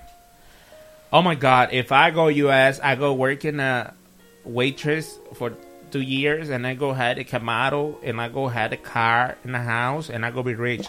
Oh 1.13 1.21
my 1.21 1.35
God! 1.35 1.69
If 1.71 1.91
I 1.93 2.11
go 2.11 2.27
U.S., 2.27 2.79
I 2.83 2.95
go 2.95 3.13
work 3.13 3.45
in 3.45 3.59
a 3.61 3.93
waitress 4.45 5.19
for 5.33 5.53
two 5.91 6.01
years, 6.01 6.49
and 6.49 6.65
I 6.65 6.73
go 6.73 6.93
had 6.93 7.17
a 7.19 7.23
Camaro, 7.23 7.97
and 8.03 8.19
I 8.21 8.29
go 8.29 8.47
had 8.47 8.73
a 8.73 8.77
car 8.77 9.37
and 9.43 9.55
a 9.55 9.59
house, 9.59 10.09
and 10.09 10.25
I 10.25 10.31
go 10.31 10.43
be 10.43 10.55
rich. 10.55 10.87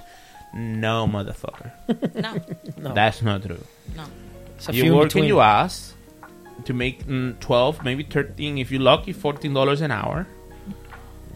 No, 0.55 1.07
motherfucker. 1.07 1.71
No. 2.15 2.41
No. 2.79 2.95
That's 2.95 3.23
not 3.23 3.43
true. 3.43 3.63
No. 3.95 4.05
It's 4.57 4.69
you 4.69 4.75
few 4.75 4.93
in 4.93 4.95
work 4.95 5.03
in 5.05 5.09
between. 5.09 5.25
your 5.25 5.43
ass 5.43 5.95
to 6.65 6.73
make 6.73 7.07
mm, 7.07 7.39
12 7.41 7.85
maybe 7.85 8.03
13 8.03 8.57
if 8.59 8.73
you're 8.73 8.81
lucky 8.81 9.13
$14 9.13 9.83
an 9.83 9.91
hour 9.91 10.27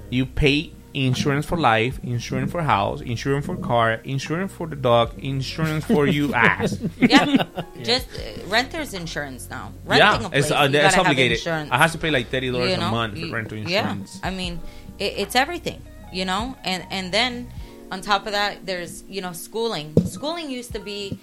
you 0.08 0.24
pay 0.24 0.72
insurance 0.94 1.46
for 1.46 1.56
life 1.56 2.00
insurance 2.02 2.50
for 2.50 2.62
house 2.62 3.00
insurance 3.00 3.46
for 3.46 3.56
car 3.56 3.92
insurance 4.04 4.52
for 4.52 4.66
the 4.66 4.74
dog 4.76 5.12
insurance 5.18 5.84
for 5.84 6.06
you 6.06 6.34
ass 6.48 6.78
yeah, 6.98 7.44
just 7.82 8.08
uh, 8.16 8.46
renter's 8.48 8.92
insurance 8.94 9.48
now. 9.48 9.72
Renting 9.84 9.98
yeah 9.98 10.26
a 10.26 10.28
place, 10.30 10.44
it's, 10.44 10.50
uh, 10.52 10.68
you 10.70 10.78
it's 10.78 10.94
have 10.94 11.06
obligated 11.06 11.38
insurance. 11.38 11.70
i 11.70 11.78
have 11.78 11.92
to 11.92 11.98
pay 11.98 12.10
like 12.10 12.30
$30 12.30 12.42
You 12.44 12.74
a 12.74 12.90
month 12.90 13.14
for 13.14 13.20
you- 13.20 13.32
rental 13.34 13.58
yeah. 13.58 13.96
I 14.22 14.30
mean, 14.30 14.60
it, 14.98 15.12
it's 15.18 15.36
everything, 15.36 15.80
you 16.12 16.24
know, 16.24 16.56
and 16.64 16.84
and 16.90 17.12
then 17.12 17.50
on 17.92 18.00
top 18.00 18.26
of 18.26 18.32
that, 18.32 18.66
there's 18.66 19.02
you 19.08 19.20
know 19.20 19.32
schooling. 19.32 19.94
Schooling 20.06 20.48
used 20.50 20.72
to 20.74 20.78
be, 20.80 21.18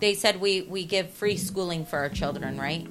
they 0.00 0.14
said 0.14 0.40
we 0.40 0.62
we 0.62 0.84
give 0.84 1.10
free 1.10 1.36
schooling 1.36 1.84
for 1.84 1.98
our 1.98 2.08
children, 2.08 2.58
right? 2.58 2.86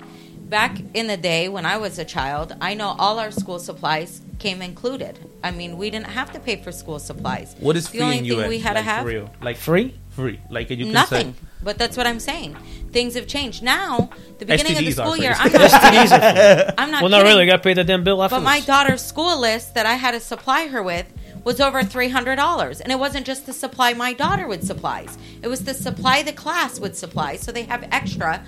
Back 0.51 0.81
in 0.93 1.07
the 1.07 1.15
day 1.15 1.47
when 1.47 1.65
I 1.65 1.77
was 1.77 1.97
a 1.97 2.03
child, 2.03 2.57
I 2.59 2.73
know 2.73 2.93
all 2.99 3.19
our 3.19 3.31
school 3.31 3.57
supplies 3.57 4.19
came 4.37 4.61
included. 4.61 5.17
I 5.41 5.51
mean, 5.51 5.77
we 5.77 5.89
didn't 5.89 6.07
have 6.07 6.33
to 6.33 6.41
pay 6.41 6.61
for 6.61 6.73
school 6.73 6.99
supplies. 6.99 7.55
what 7.61 7.77
is 7.77 7.85
the 7.85 7.99
free 7.99 8.01
only 8.01 8.17
in 8.17 8.25
thing 8.25 8.39
us 8.41 8.49
we 8.49 8.59
had 8.59 8.75
like, 8.75 8.83
to 8.83 8.89
have 8.89 9.03
for 9.03 9.07
real 9.07 9.29
like 9.41 9.55
free 9.55 9.95
free 10.09 10.41
like 10.49 10.69
you 10.69 10.75
can 10.75 10.91
nothing. 10.91 11.35
say 11.35 11.39
But 11.63 11.77
that's 11.77 11.95
what 11.95 12.05
I'm 12.05 12.19
saying. 12.19 12.57
Things 12.91 13.13
have 13.13 13.27
changed. 13.27 13.63
Now, 13.63 14.09
the 14.39 14.45
beginning 14.45 14.77
of 14.77 14.83
the 14.83 14.91
school 14.91 15.15
year, 15.15 15.35
I'm 15.39 15.53
not, 15.53 15.71
STDs. 15.71 16.73
I'm 16.77 16.91
not 16.91 17.01
well, 17.01 17.11
not 17.11 17.19
kidding. 17.19 17.31
really. 17.31 17.43
I 17.43 17.45
got 17.45 17.55
to 17.55 17.63
pay 17.63 17.73
the 17.73 17.85
damn 17.85 18.03
bill 18.03 18.17
But 18.17 18.41
my 18.41 18.59
daughter's 18.59 19.01
school 19.01 19.39
list 19.39 19.73
that 19.75 19.85
I 19.85 19.93
had 19.93 20.11
to 20.11 20.19
supply 20.19 20.67
her 20.67 20.83
with 20.83 21.05
was 21.45 21.61
over 21.61 21.81
three 21.81 22.09
hundred 22.09 22.35
dollars, 22.35 22.81
and 22.81 22.91
it 22.91 22.99
wasn't 22.99 23.25
just 23.25 23.45
to 23.45 23.53
supply 23.53 23.93
my 23.93 24.11
daughter 24.11 24.47
with 24.47 24.67
supplies; 24.67 25.17
it 25.41 25.47
was 25.47 25.61
to 25.61 25.73
supply 25.73 26.23
the 26.23 26.33
class 26.33 26.77
with 26.77 26.97
supplies, 26.97 27.39
so 27.39 27.53
they 27.53 27.63
have 27.63 27.87
extra, 27.89 28.43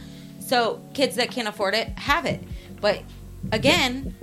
so 0.45 0.81
kids 0.93 1.15
that 1.15 1.31
can't 1.31 1.47
afford 1.47 1.73
it 1.73 1.87
have 1.97 2.25
it. 2.25 2.43
But 2.81 3.01
again, 3.51 4.15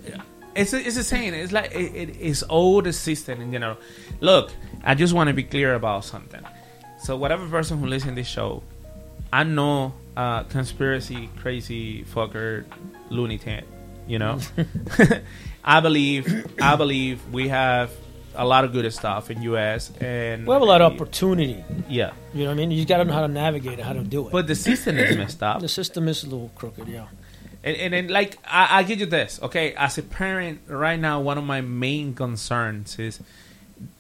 it's 0.55 0.73
a, 0.73 0.87
it's 0.87 0.97
the 0.97 1.05
same. 1.05 1.35
It's 1.35 1.53
like 1.53 1.73
it, 1.73 1.95
it, 1.95 2.17
it's 2.21 2.43
all 2.43 2.83
the 2.83 2.93
system 2.93 3.41
in 3.41 3.53
general. 3.53 3.79
Look, 4.21 4.53
I 4.85 4.95
just 4.95 5.15
want 5.15 5.29
to 5.29 5.35
be 5.35 5.43
clear 5.43 5.75
about 5.75 6.05
something. 6.05 6.45
So 7.03 7.17
whatever 7.17 7.49
person 7.49 7.79
who 7.79 7.87
listens 7.87 8.13
to 8.13 8.15
this 8.17 8.27
show, 8.27 8.63
I 9.33 9.45
know 9.45 9.95
uh, 10.17 10.43
conspiracy 10.45 11.31
crazy 11.41 12.05
fucker 12.05 12.65
lunatic. 13.09 13.65
You 14.07 14.19
know, 14.19 14.39
I 15.65 15.81
believe 15.81 16.47
I 16.61 16.77
believe 16.77 17.21
we 17.33 17.49
have 17.49 17.91
a 18.35 18.45
lot 18.47 18.65
of 18.65 18.73
good 18.73 18.91
stuff 18.93 19.31
in 19.31 19.43
U.S. 19.43 19.91
and 20.01 20.47
we 20.47 20.53
have 20.53 20.63
a 20.63 20.65
lot 20.65 20.81
of 20.81 20.93
opportunity. 20.93 21.65
Yeah, 21.89 22.13
You 22.33 22.45
know 22.45 22.51
what 22.51 22.53
I 22.53 22.57
mean? 22.57 22.71
You 22.71 22.85
got 22.85 22.99
to 22.99 23.05
know 23.05 23.13
how 23.13 23.23
to 23.23 23.29
navigate 23.29 23.79
it, 23.79 23.85
how 23.85 23.93
to 23.93 24.01
do 24.03 24.27
it. 24.29 24.33
but 24.33 24.47
the 24.47 24.55
system 24.55 24.97
is 24.99 25.17
messed 25.17 25.43
up. 25.43 25.61
the 25.61 25.69
system 25.69 26.09
is 26.09 26.23
a 26.25 26.27
little 26.29 26.51
crooked, 26.55 26.87
yeah. 26.89 27.07
And, 27.63 27.77
and 27.77 27.93
then, 27.93 28.09
like, 28.09 28.39
I, 28.47 28.79
I 28.79 28.83
give 28.85 29.01
you 29.01 29.07
this, 29.07 29.39
okay? 29.43 29.75
As 29.75 29.99
a 29.99 30.03
parent, 30.03 30.61
right 30.67 30.99
now, 30.99 31.21
one 31.21 31.37
of 31.37 31.45
my 31.45 31.61
main 31.61 32.15
concerns 32.15 32.99
is 32.99 33.21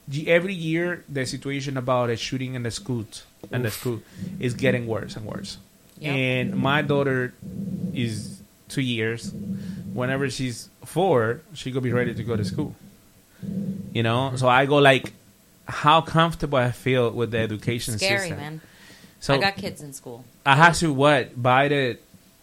the- 0.08 0.28
every 0.28 0.54
year 0.54 1.04
the 1.08 1.26
situation 1.26 1.76
about 1.76 2.08
a 2.10 2.16
shooting 2.16 2.54
in 2.54 2.62
the 2.62 2.70
school 2.70 3.04
and 3.52 3.64
the 3.64 3.68
Oof. 3.68 3.74
school 3.74 4.00
is 4.38 4.54
getting 4.54 4.86
worse 4.86 5.16
and 5.16 5.26
worse. 5.26 5.58
Yep. 5.98 6.14
And 6.14 6.56
my 6.56 6.80
daughter 6.80 7.34
is 7.92 8.40
two 8.68 8.80
years. 8.80 9.32
Whenever 9.92 10.30
she's 10.30 10.70
four, 10.84 11.42
she 11.52 11.70
gonna 11.70 11.82
be 11.82 11.92
ready 11.92 12.14
to 12.14 12.24
go 12.24 12.36
to 12.36 12.44
school. 12.44 12.74
You 13.92 14.02
know, 14.02 14.32
so 14.36 14.48
I 14.48 14.66
go 14.66 14.76
like, 14.76 15.12
how 15.66 16.00
comfortable 16.00 16.58
I 16.58 16.72
feel 16.72 17.10
with 17.10 17.30
the 17.30 17.38
education 17.38 17.96
scary 17.98 18.20
system. 18.20 18.38
man. 18.38 18.60
So 19.20 19.34
I 19.34 19.38
got 19.38 19.56
kids 19.56 19.82
in 19.82 19.92
school. 19.92 20.24
I 20.44 20.56
have 20.56 20.76
to 20.78 20.92
what 20.92 21.40
buy 21.40 21.68
the 21.68 21.98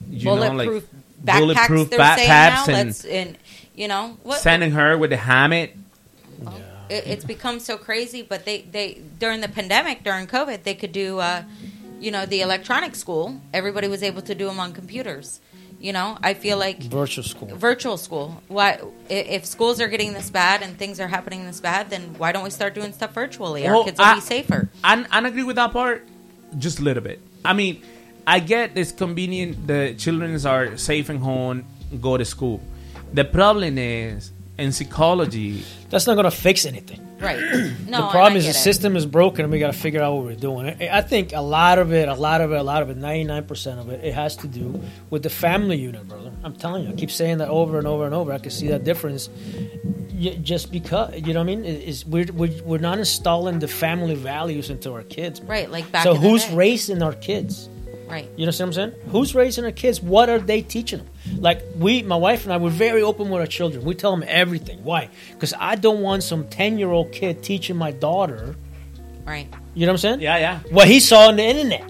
you 0.10 0.26
know 0.26 0.36
bulletproof 0.36 0.88
like 1.26 1.26
backpacks. 1.26 1.40
bulletproof 1.40 1.90
they're 1.90 2.18
saying 2.18 2.30
now. 2.30 2.66
backpacks 2.66 3.06
and 3.06 3.28
and 3.28 3.38
you 3.76 3.88
know 3.88 4.18
what 4.24 4.40
sending 4.40 4.72
her 4.72 4.98
with 4.98 5.10
the 5.10 5.18
helmet. 5.18 5.76
it, 6.90 7.08
it's 7.08 7.26
become 7.26 7.60
so 7.60 7.78
crazy. 7.78 8.22
But 8.22 8.46
they, 8.46 8.62
they 8.62 9.02
during 9.20 9.42
the 9.42 9.50
pandemic, 9.50 10.04
during 10.04 10.28
COVID, 10.28 10.64
they 10.64 10.76
could 10.76 10.92
do, 10.92 11.20
uh, 11.20 11.44
you 12.00 12.12
know, 12.12 12.26
the 12.26 12.42
electronic 12.42 12.96
school. 12.96 13.42
Everybody 13.54 13.88
was 13.88 14.04
able 14.04 14.22
to 14.22 14.36
do 14.36 14.46
them 14.46 14.60
on 14.60 14.74
computers. 14.74 15.40
You 15.80 15.94
know, 15.94 16.18
I 16.24 16.34
feel 16.34 16.58
like 16.58 16.82
Virtual 16.84 17.24
school. 17.24 17.50
virtual 17.56 17.98
school. 17.98 18.42
Why, 18.48 18.80
if 19.10 19.46
schools 19.46 19.80
are 19.80 19.88
getting 19.88 20.14
this 20.14 20.30
bad 20.32 20.64
and 20.64 20.76
things 20.78 21.00
are 21.00 21.08
happening 21.08 21.46
this 21.46 21.60
bad, 21.60 21.92
then 21.92 22.16
why 22.18 22.32
don't 22.32 22.44
we 22.44 22.50
start 22.50 22.74
doing 22.74 22.92
stuff 22.94 23.14
virtually? 23.14 23.68
Our 23.68 23.74
Well, 23.74 23.84
kids 23.84 24.00
will 24.00 24.06
I- 24.06 24.16
be 24.16 24.22
safer. 24.22 24.70
I, 24.84 25.06
I 25.12 25.28
agree 25.28 25.44
with 25.44 25.56
that 25.58 25.72
part, 25.74 26.04
just 26.58 26.80
a 26.80 26.82
little 26.82 27.04
bit. 27.04 27.20
I 27.46 27.54
mean, 27.54 27.84
I 28.26 28.40
get 28.40 28.72
it's 28.76 28.92
convenient. 28.92 29.68
The 29.68 29.94
children 29.98 30.34
are 30.46 30.78
safe 30.78 31.10
and 31.10 31.20
home, 31.20 31.64
go 32.02 32.18
to 32.18 32.26
school. 32.26 32.60
The 33.14 33.24
problem 33.24 33.78
is 33.78 34.32
in 34.58 34.72
psychology. 34.72 35.64
That's 35.90 36.08
not 36.08 36.16
going 36.16 36.26
to 36.26 36.32
fix 36.32 36.66
anything. 36.66 37.02
Right. 37.20 37.40
No, 37.88 38.02
the 38.02 38.08
problem 38.10 38.36
is 38.36 38.44
the 38.44 38.50
it. 38.50 38.54
system 38.56 38.96
is 38.98 39.06
broken, 39.06 39.46
and 39.46 39.52
we 39.52 39.60
got 39.60 39.72
to 39.74 39.80
figure 39.80 40.02
out 40.02 40.16
what 40.16 40.26
we're 40.26 40.36
doing. 40.36 40.68
I, 40.68 40.98
I 40.98 41.02
think 41.02 41.32
a 41.34 41.40
lot 41.42 41.80
of 41.80 41.94
it, 41.94 42.10
a 42.10 42.14
lot 42.14 42.42
of 42.42 42.52
it, 42.52 42.56
a 42.56 42.64
lot 42.64 42.82
of 42.82 42.90
it, 42.90 42.98
ninety 42.98 43.24
nine 43.24 43.46
percent 43.46 43.80
of 43.80 43.90
it, 43.90 44.04
it 44.04 44.14
has 44.14 44.36
to 44.38 44.48
do 44.48 44.82
with 45.10 45.24
the 45.24 45.30
family 45.30 45.78
unit, 45.78 46.06
brother. 46.08 46.32
I'm 46.44 46.54
telling 46.54 46.84
you, 46.84 46.90
I 46.90 46.94
keep 46.94 47.10
saying 47.12 47.38
that 47.38 47.48
over 47.48 47.78
and 47.78 47.88
over 47.88 48.06
and 48.06 48.14
over. 48.14 48.34
I 48.34 48.40
can 48.40 48.52
see 48.52 48.68
that 48.68 48.84
difference, 48.84 49.30
just 50.42 50.72
because 50.72 51.14
you 51.16 51.34
know 51.34 51.40
what 51.40 51.52
I 51.52 51.56
mean. 51.56 51.66
Is 51.66 52.06
we're, 52.06 52.26
we're 52.34 52.62
we're 52.64 52.78
not 52.80 53.00
installing 53.00 53.60
the 53.60 53.68
family 53.70 54.16
values 54.16 54.70
into 54.70 54.92
our 54.94 55.04
kids, 55.04 55.40
man. 55.42 55.50
Right, 55.50 55.72
like 55.72 55.90
back 55.92 56.04
So 56.04 56.14
in 56.16 56.22
the 56.22 56.28
who's 56.30 56.46
day. 56.46 56.56
raising 56.56 57.02
our 57.02 57.14
kids? 57.14 57.70
Right. 58.08 58.30
You 58.38 58.46
know 58.46 58.52
what 58.52 58.62
I'm 58.62 58.74
saying? 58.74 58.94
Who's 59.10 59.36
raising 59.36 59.66
our 59.66 59.72
kids? 59.72 60.02
What 60.02 60.30
are 60.30 60.40
they 60.40 60.62
teaching 60.62 61.00
them? 61.00 61.10
Like 61.42 61.62
we, 61.76 62.04
my 62.04 62.16
wife 62.16 62.46
and 62.46 62.54
I, 62.54 62.58
we're 62.58 62.70
very 62.70 63.02
open 63.02 63.30
with 63.30 63.42
our 63.42 63.48
children. 63.48 63.84
We 63.84 63.96
tell 63.96 64.12
them 64.12 64.24
everything. 64.28 64.84
Why? 64.84 65.10
Because 65.34 65.54
I 65.60 65.76
don't 65.76 66.02
want 66.02 66.24
some 66.24 66.48
ten 66.48 66.78
year 66.78 66.90
old 66.90 67.12
kid 67.12 67.44
teaching 67.44 67.76
my 67.76 67.92
daughter. 67.92 68.56
Right. 69.26 69.48
You 69.74 69.86
know 69.86 69.92
what 69.92 69.96
I'm 69.96 69.98
saying? 69.98 70.22
Yeah, 70.22 70.38
yeah. 70.38 70.60
What 70.72 70.88
he 70.88 71.02
saw 71.02 71.28
on 71.28 71.36
the 71.36 71.44
internet, 71.44 71.84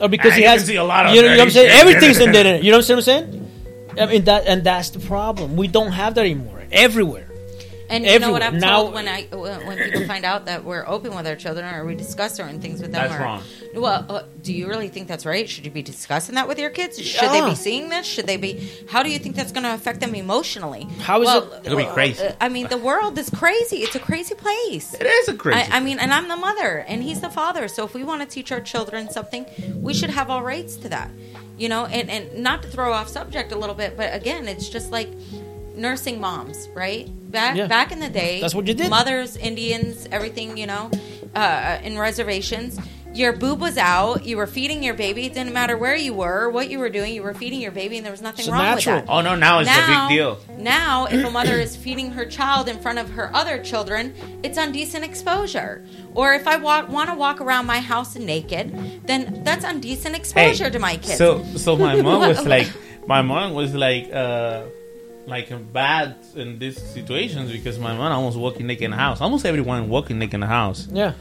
or 0.00 0.08
because 0.08 0.32
Ah, 0.32 0.36
he 0.36 0.42
has 0.42 0.64
see 0.64 0.76
a 0.76 0.84
lot 0.84 1.06
of 1.06 1.14
You 1.14 1.22
know, 1.22 1.28
you 1.28 1.34
know 1.34 1.38
what 1.40 1.44
I'm 1.46 1.50
saying? 1.50 1.70
Everything's 1.70 2.20
in 2.20 2.30
the 2.30 2.38
internet. 2.38 2.62
You 2.62 2.70
know 2.70 2.78
what 2.78 2.90
I'm 2.90 3.00
saying? 3.02 3.50
I 3.98 4.06
mean 4.06 4.24
that, 4.24 4.46
and 4.46 4.62
that's 4.62 4.90
the 4.90 5.00
problem. 5.00 5.56
We 5.56 5.66
don't 5.66 5.90
have 5.90 6.14
that 6.14 6.20
anymore. 6.20 6.62
Everywhere. 6.70 7.27
And 7.90 8.04
you 8.04 8.18
know 8.18 8.32
what 8.32 8.42
I've 8.42 8.54
Now- 8.54 8.82
told 8.82 8.94
when 8.94 9.08
I 9.08 9.22
when 9.30 9.66
when 9.66 9.78
people 9.78 10.06
find 10.06 10.24
out 10.24 10.46
that 10.46 10.64
we're 10.64 10.86
open 10.86 11.14
with 11.16 11.26
our 11.26 11.36
children 11.36 11.74
or 11.74 11.84
we 11.86 11.94
discuss 11.94 12.34
certain 12.34 12.60
things 12.60 12.80
with 12.82 12.92
them. 12.92 13.08
That's 13.08 13.14
or, 13.20 13.24
wrong. 13.24 13.42
Well, 13.74 14.04
uh, 14.08 14.22
do 14.42 14.52
you 14.52 14.68
really 14.68 14.88
think 14.88 15.08
that's 15.08 15.24
right? 15.24 15.48
Should 15.48 15.64
you 15.64 15.70
be 15.70 15.82
discussing 15.82 16.34
that 16.34 16.48
with 16.48 16.58
your 16.58 16.70
kids? 16.70 17.00
Should 17.00 17.30
they 17.30 17.40
be 17.44 17.54
seeing 17.54 17.88
this? 17.88 18.06
Should 18.06 18.26
they 18.26 18.36
be? 18.36 18.70
How 18.90 19.02
do 19.02 19.10
you 19.10 19.18
think 19.18 19.36
that's 19.36 19.52
going 19.52 19.64
to 19.64 19.74
affect 19.74 20.00
them 20.00 20.14
emotionally? 20.14 20.84
How 21.00 21.20
is 21.22 21.26
well, 21.26 21.52
it- 21.52 21.66
It'll 21.66 21.78
be 21.78 21.84
crazy. 21.86 22.24
uh, 22.24 22.32
I 22.40 22.48
mean, 22.48 22.68
the 22.68 22.78
world 22.78 23.18
is 23.18 23.30
crazy. 23.30 23.78
It's 23.78 23.94
a 23.96 24.00
crazy 24.00 24.34
place. 24.34 24.94
It 24.94 25.06
is 25.06 25.28
a 25.28 25.34
crazy. 25.34 25.70
I, 25.70 25.78
I 25.78 25.80
mean, 25.80 25.98
and 25.98 26.12
I'm 26.12 26.28
the 26.28 26.36
mother, 26.36 26.84
and 26.88 27.02
he's 27.02 27.20
the 27.20 27.30
father. 27.30 27.68
So 27.68 27.84
if 27.84 27.94
we 27.94 28.04
want 28.04 28.20
to 28.22 28.26
teach 28.28 28.52
our 28.52 28.60
children 28.60 29.10
something, 29.10 29.46
we 29.76 29.94
should 29.94 30.10
have 30.10 30.28
all 30.30 30.42
rights 30.42 30.76
to 30.76 30.88
that. 30.90 31.10
You 31.56 31.68
know, 31.68 31.86
and 31.86 32.08
and 32.08 32.42
not 32.42 32.62
to 32.62 32.68
throw 32.68 32.92
off 32.92 33.08
subject 33.08 33.50
a 33.50 33.56
little 33.56 33.74
bit, 33.74 33.96
but 33.96 34.14
again, 34.14 34.46
it's 34.46 34.68
just 34.68 34.92
like 34.92 35.08
nursing 35.78 36.20
moms, 36.20 36.68
right? 36.74 37.08
Back 37.30 37.56
Yeah. 37.56 37.66
back 37.66 37.92
in 37.92 38.00
the 38.00 38.08
day, 38.10 38.40
That's 38.40 38.54
what 38.54 38.66
you 38.66 38.74
did. 38.74 38.90
Mothers, 38.90 39.36
Indians, 39.36 40.06
everything, 40.12 40.56
you 40.58 40.66
know, 40.66 40.90
uh, 41.34 41.78
in 41.82 41.98
reservations. 41.98 42.78
Your 43.14 43.32
boob 43.32 43.60
was 43.60 43.78
out. 43.78 44.26
You 44.26 44.36
were 44.36 44.46
feeding 44.46 44.82
your 44.82 44.92
baby. 44.94 45.24
It 45.26 45.32
didn't 45.34 45.54
matter 45.54 45.76
where 45.78 45.96
you 45.96 46.12
were, 46.12 46.42
or 46.42 46.50
what 46.50 46.68
you 46.70 46.78
were 46.78 46.90
doing. 46.90 47.14
You 47.14 47.22
were 47.22 47.32
feeding 47.32 47.60
your 47.60 47.70
baby, 47.72 47.96
and 47.96 48.04
there 48.04 48.12
was 48.12 48.20
nothing 48.20 48.40
It's 48.44 48.48
wrong 48.52 48.62
natural. 48.62 48.96
with 48.96 49.06
that. 49.06 49.12
Oh, 49.12 49.22
no, 49.22 49.34
now 49.34 49.60
it's 49.60 49.70
a 49.70 49.86
big 49.86 50.08
deal. 50.16 50.38
Now, 50.58 51.06
if 51.06 51.24
a 51.24 51.30
mother 51.30 51.58
is 51.66 51.74
feeding 51.74 52.10
her 52.12 52.26
child 52.26 52.68
in 52.68 52.78
front 52.78 52.98
of 52.98 53.08
her 53.10 53.34
other 53.34 53.58
children, 53.64 54.12
it's 54.42 54.58
indecent 54.58 55.04
exposure. 55.04 55.82
Or 56.14 56.34
if 56.34 56.46
I 56.46 56.56
walk, 56.58 56.90
want 56.90 57.08
to 57.08 57.16
walk 57.16 57.40
around 57.40 57.64
my 57.66 57.80
house 57.80 58.14
naked, 58.14 59.06
then 59.06 59.40
that's 59.42 59.64
indecent 59.64 60.14
exposure 60.14 60.68
to 60.70 60.78
my 60.78 60.96
kids. 60.98 61.16
So, 61.16 61.42
so 61.56 61.76
my 61.76 62.00
mom 62.02 62.20
was 62.28 62.44
like, 62.54 62.68
my 63.06 63.22
mom 63.22 63.54
was 63.54 63.74
like, 63.74 64.10
uh, 64.12 64.64
like 65.28 65.72
bad 65.72 66.16
in 66.34 66.58
these 66.58 66.80
situations 66.80 67.52
because 67.52 67.78
my 67.78 67.94
mom 67.96 68.10
almost 68.12 68.36
walking 68.38 68.66
naked 68.66 68.84
in 68.84 68.90
the 68.92 68.96
house. 68.96 69.20
Almost 69.20 69.44
everyone 69.46 69.88
walking 69.88 70.18
naked 70.18 70.34
in 70.34 70.40
the 70.40 70.46
house. 70.46 70.88
Yeah. 70.90 71.12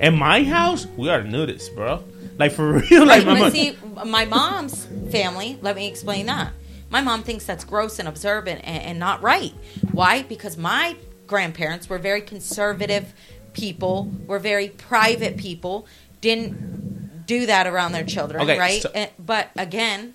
In 0.00 0.16
my 0.18 0.42
house, 0.42 0.86
we 0.96 1.08
are 1.10 1.22
nudists, 1.22 1.72
bro. 1.74 2.02
Like 2.38 2.52
for 2.52 2.72
real. 2.90 3.04
Like 3.06 3.24
my 3.26 3.34
but 3.34 3.40
mom. 3.40 3.50
see, 3.50 3.76
my 4.06 4.24
mom's 4.24 4.86
family, 5.10 5.58
let 5.62 5.76
me 5.76 5.86
explain 5.86 6.26
that. 6.26 6.52
My 6.90 7.00
mom 7.02 7.22
thinks 7.22 7.44
that's 7.46 7.64
gross 7.64 7.98
and 7.98 8.08
observant 8.08 8.60
and, 8.64 8.82
and 8.82 8.98
not 8.98 9.22
right. 9.22 9.52
Why? 9.92 10.22
Because 10.22 10.56
my 10.56 10.96
grandparents 11.26 11.88
were 11.88 11.98
very 11.98 12.20
conservative 12.22 13.12
people, 13.52 14.10
were 14.26 14.38
very 14.38 14.68
private 14.68 15.36
people, 15.36 15.86
didn't 16.20 17.26
do 17.26 17.46
that 17.46 17.66
around 17.66 17.92
their 17.92 18.04
children, 18.04 18.42
Okay, 18.42 18.58
right? 18.58 18.82
so- 18.82 18.90
Eh, 18.94 19.08
but 19.18 19.50
again, 19.56 20.14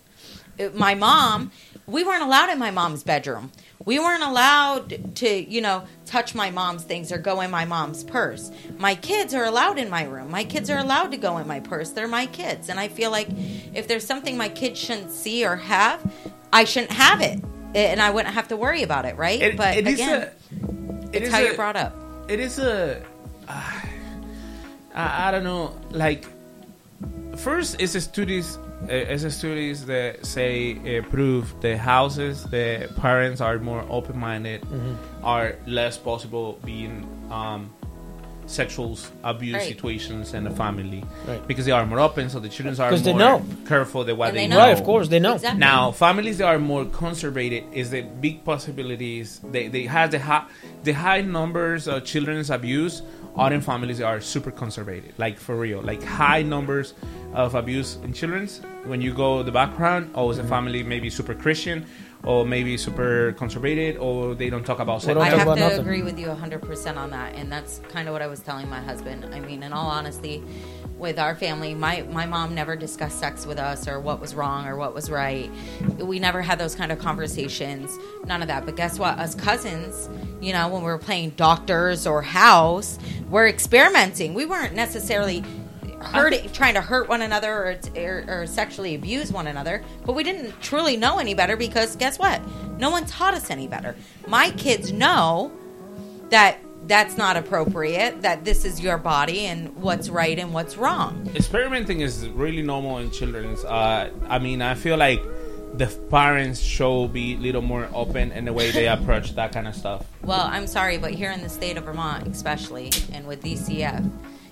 it- 0.58 0.76
my 0.76 0.94
mom, 0.96 1.52
we 1.88 2.04
weren't 2.04 2.24
allowed 2.24 2.50
in 2.50 2.60
my 2.60 2.70
mom's 2.72 3.04
bedroom. 3.04 3.52
We 3.86 3.98
weren't 4.00 4.24
allowed 4.24 5.16
to, 5.18 5.30
you 5.50 5.62
know, 5.62 5.84
touch 6.06 6.36
my 6.36 6.52
mom's 6.52 6.84
things 6.84 7.12
or 7.14 7.18
go 7.18 7.40
in 7.42 7.50
my 7.50 7.64
mom's 7.64 8.04
purse. 8.04 8.52
My 8.78 8.96
kids 8.96 9.34
are 9.34 9.46
allowed 9.46 9.78
in 9.80 9.90
my 9.90 10.04
room. 10.04 10.30
My 10.30 10.44
kids 10.44 10.70
are 10.70 10.78
allowed 10.80 11.12
to 11.12 11.18
go 11.18 11.38
in 11.38 11.48
my 11.48 11.62
purse. 11.62 11.92
They're 11.92 12.08
my 12.08 12.26
kids. 12.26 12.68
And 12.70 12.80
I 12.80 12.90
feel 12.90 13.10
like 13.12 13.30
if 13.74 13.88
there's 13.88 14.06
something 14.06 14.36
my 14.36 14.50
kids 14.50 14.78
shouldn't 14.80 15.12
see 15.12 15.46
or 15.46 15.56
have, 15.56 16.00
I 16.52 16.66
shouldn't 16.66 16.92
have 16.92 17.22
it. 17.22 17.42
And 17.74 18.02
I 18.02 18.10
wouldn't 18.10 18.34
have 18.34 18.50
to 18.50 18.58
worry 18.58 18.84
about 18.84 19.06
it, 19.06 19.16
right? 19.16 19.42
It- 19.42 19.56
but 19.58 19.78
it 19.78 19.88
is 19.88 19.94
again, 19.94 20.22
a- 20.24 20.26
it 20.26 21.16
it's 21.16 21.28
is 21.28 21.34
how 21.34 21.40
a- 21.40 21.46
you're 21.46 21.56
brought 21.56 21.78
up. 21.78 21.96
it 22.28 22.40
is 22.42 22.60
a 22.60 23.02
uh, 23.48 23.82
I, 24.94 25.28
I 25.30 25.32
don't 25.32 25.44
know 25.46 25.74
like 25.92 26.26
first 27.38 27.78
it's 27.80 27.96
a 27.96 28.02
studies 28.02 28.58
it's 28.88 29.24
a 29.24 29.32
studies 29.32 29.86
that 29.88 30.26
say 30.26 30.78
uh, 31.00 31.02
prove 31.10 31.54
the 31.62 31.78
houses 31.78 32.44
the 32.46 32.88
parents 33.02 33.42
are 33.42 33.58
more 33.60 33.84
open-minded 33.90 34.62
Mhm. 34.62 34.96
are 35.24 35.56
less 35.66 35.98
possible 35.98 36.60
being 36.64 37.08
um 37.32 37.70
sexual 38.46 38.98
abuse 39.26 39.56
Right. 39.56 39.68
situations 39.68 40.34
in 40.34 40.46
the 40.46 40.52
family 40.52 41.04
Right. 41.28 41.46
because 41.48 41.66
they 41.66 41.74
are 41.74 41.86
more 41.86 42.00
open 42.00 42.30
so 42.30 42.40
the 42.40 42.48
children 42.48 42.80
are 42.80 42.90
'Cause 42.90 43.04
they 43.04 43.12
more 43.12 43.20
know. 43.20 43.46
careful 43.68 44.06
the 44.06 44.16
what 44.16 44.30
And 44.30 44.38
they, 44.38 44.42
they 44.44 44.48
know. 44.48 44.56
know. 44.58 44.64
Right, 44.64 44.78
of 44.80 44.84
course, 44.86 45.10
they 45.10 45.20
know. 45.20 45.34
Exactly. 45.36 45.60
now 45.60 45.92
families 45.92 46.38
that 46.38 46.46
are 46.48 46.60
more 46.60 46.86
conservated 46.86 47.64
is 47.74 47.90
the 47.90 48.04
big 48.22 48.46
possibilities 48.46 49.42
they, 49.52 49.68
they 49.68 49.84
have 49.84 50.12
the 50.12 50.20
high 50.20 50.44
the 50.86 50.94
high 50.94 51.22
numbers 51.22 51.90
of 51.90 52.06
children's 52.06 52.50
abuse 52.50 53.02
are 53.38 53.62
families 53.62 54.02
are 54.02 54.20
super 54.20 54.52
conservative 54.52 55.18
like 55.18 55.38
for 55.38 55.56
real 55.56 55.82
like 55.82 56.04
high 56.04 56.42
numbers 56.42 56.94
of 57.34 57.56
abuse 57.56 57.98
in 58.04 58.12
children's 58.14 58.62
when 58.86 59.02
you 59.02 59.14
go 59.14 59.44
the 59.44 59.52
background 59.52 60.10
or 60.16 60.32
is 60.32 60.38
a 60.38 60.44
family 60.44 60.84
maybe 60.84 61.10
super 61.10 61.36
christian 61.36 61.86
or 62.24 62.46
maybe 62.46 62.78
super 62.78 63.34
conservative 63.34 64.02
or 64.02 64.36
they 64.36 64.50
don't 64.50 64.66
talk 64.66 64.80
about 64.80 65.02
sex 65.02 65.18
I 65.20 65.30
have 65.30 65.56
to 65.56 65.80
agree 65.80 66.04
with 66.04 66.20
you 66.20 66.28
100% 66.28 66.98
on 66.98 67.12
that. 67.12 67.36
And 67.36 67.52
that's 67.52 67.80
kind 67.90 68.08
of 68.08 68.14
what 68.14 68.22
I 68.22 68.28
was 68.28 68.40
telling 68.40 68.70
my 68.70 68.82
husband. 68.82 69.34
I 69.34 69.40
mean, 69.40 69.64
in 69.64 69.72
all 69.72 69.88
honesty, 69.88 70.44
with 70.98 71.20
our 71.20 71.36
family, 71.36 71.76
my, 71.76 72.02
my 72.12 72.26
mom 72.26 72.56
never 72.56 72.76
discussed 72.76 73.20
sex 73.20 73.46
with 73.46 73.60
us 73.60 73.88
or 73.88 74.00
what 74.00 74.20
was 74.20 74.34
wrong 74.34 74.68
or 74.68 74.76
what 74.76 74.94
was 74.94 75.10
right. 75.12 75.50
We 75.98 76.20
never 76.20 76.42
had 76.42 76.60
those 76.60 76.74
kind 76.74 76.92
of 76.92 77.00
conversations. 77.00 77.96
None 78.26 78.42
of 78.42 78.48
that. 78.48 78.66
But 78.66 78.76
guess 78.76 78.98
what? 78.98 79.20
Us 79.20 79.36
cousins, 79.36 80.10
you 80.42 80.54
know, 80.54 80.68
when 80.68 80.82
we 80.82 80.88
were 80.88 80.98
playing 80.98 81.32
doctors 81.32 82.08
or 82.08 82.22
house, 82.22 82.98
we're 83.30 83.48
experimenting. 83.48 84.34
We 84.34 84.46
weren't 84.46 84.74
necessarily 84.74 85.44
hurting, 86.00 86.52
trying 86.52 86.74
to 86.76 86.82
hurt 86.82 87.08
one 87.10 87.22
another 87.22 87.52
or, 87.52 87.80
or, 87.96 88.26
or 88.28 88.48
sexually 88.48 88.96
abuse 88.96 89.32
one 89.32 89.48
another, 89.48 89.84
but 90.06 90.14
we 90.14 90.24
didn't 90.24 90.60
truly 90.62 90.98
know 90.98 91.20
any 91.20 91.34
better 91.34 91.56
because 91.56 91.96
guess 91.96 92.18
what? 92.18 92.42
No 92.78 92.90
one 92.90 93.06
taught 93.06 93.34
us 93.34 93.50
any 93.50 93.68
better. 93.68 93.96
My 94.28 94.52
kids 94.52 94.92
know 94.92 95.52
that 96.30 96.60
that's 96.88 97.18
not 97.18 97.36
appropriate, 97.38 98.22
that 98.22 98.46
this 98.46 98.66
is 98.66 98.80
your 98.80 98.98
body 98.98 99.42
and 99.46 99.76
what's 99.76 100.10
right 100.10 100.38
and 100.40 100.54
what's 100.54 100.78
wrong. 100.78 101.30
experimenting 101.36 102.02
is 102.02 102.28
really 102.30 102.62
normal 102.62 102.98
in 103.00 103.12
children's 103.12 103.64
uh, 103.66 104.10
i 104.30 104.40
mean 104.40 104.62
i 104.62 104.74
feel 104.74 104.98
like 104.98 105.22
the 105.74 105.88
parents 106.10 106.60
should 106.62 107.12
be 107.14 107.34
a 107.34 107.38
little 107.38 107.62
more 107.62 107.88
open 107.94 108.32
in 108.32 108.46
the 108.46 108.54
way 108.54 108.72
they 108.72 108.88
approach 108.88 109.36
that 109.36 109.52
kind 109.52 109.68
of 109.68 109.76
stuff 109.76 110.06
Well, 110.24 110.48
I'm 110.56 110.66
sorry, 110.68 110.98
but 110.98 111.12
here 111.12 111.32
in 111.32 111.42
the 111.44 111.50
state 111.50 111.78
of 111.78 111.84
Vermont, 111.84 112.28
especially, 112.28 112.92
and 113.14 113.28
with 113.28 113.44
DCF, 113.44 114.10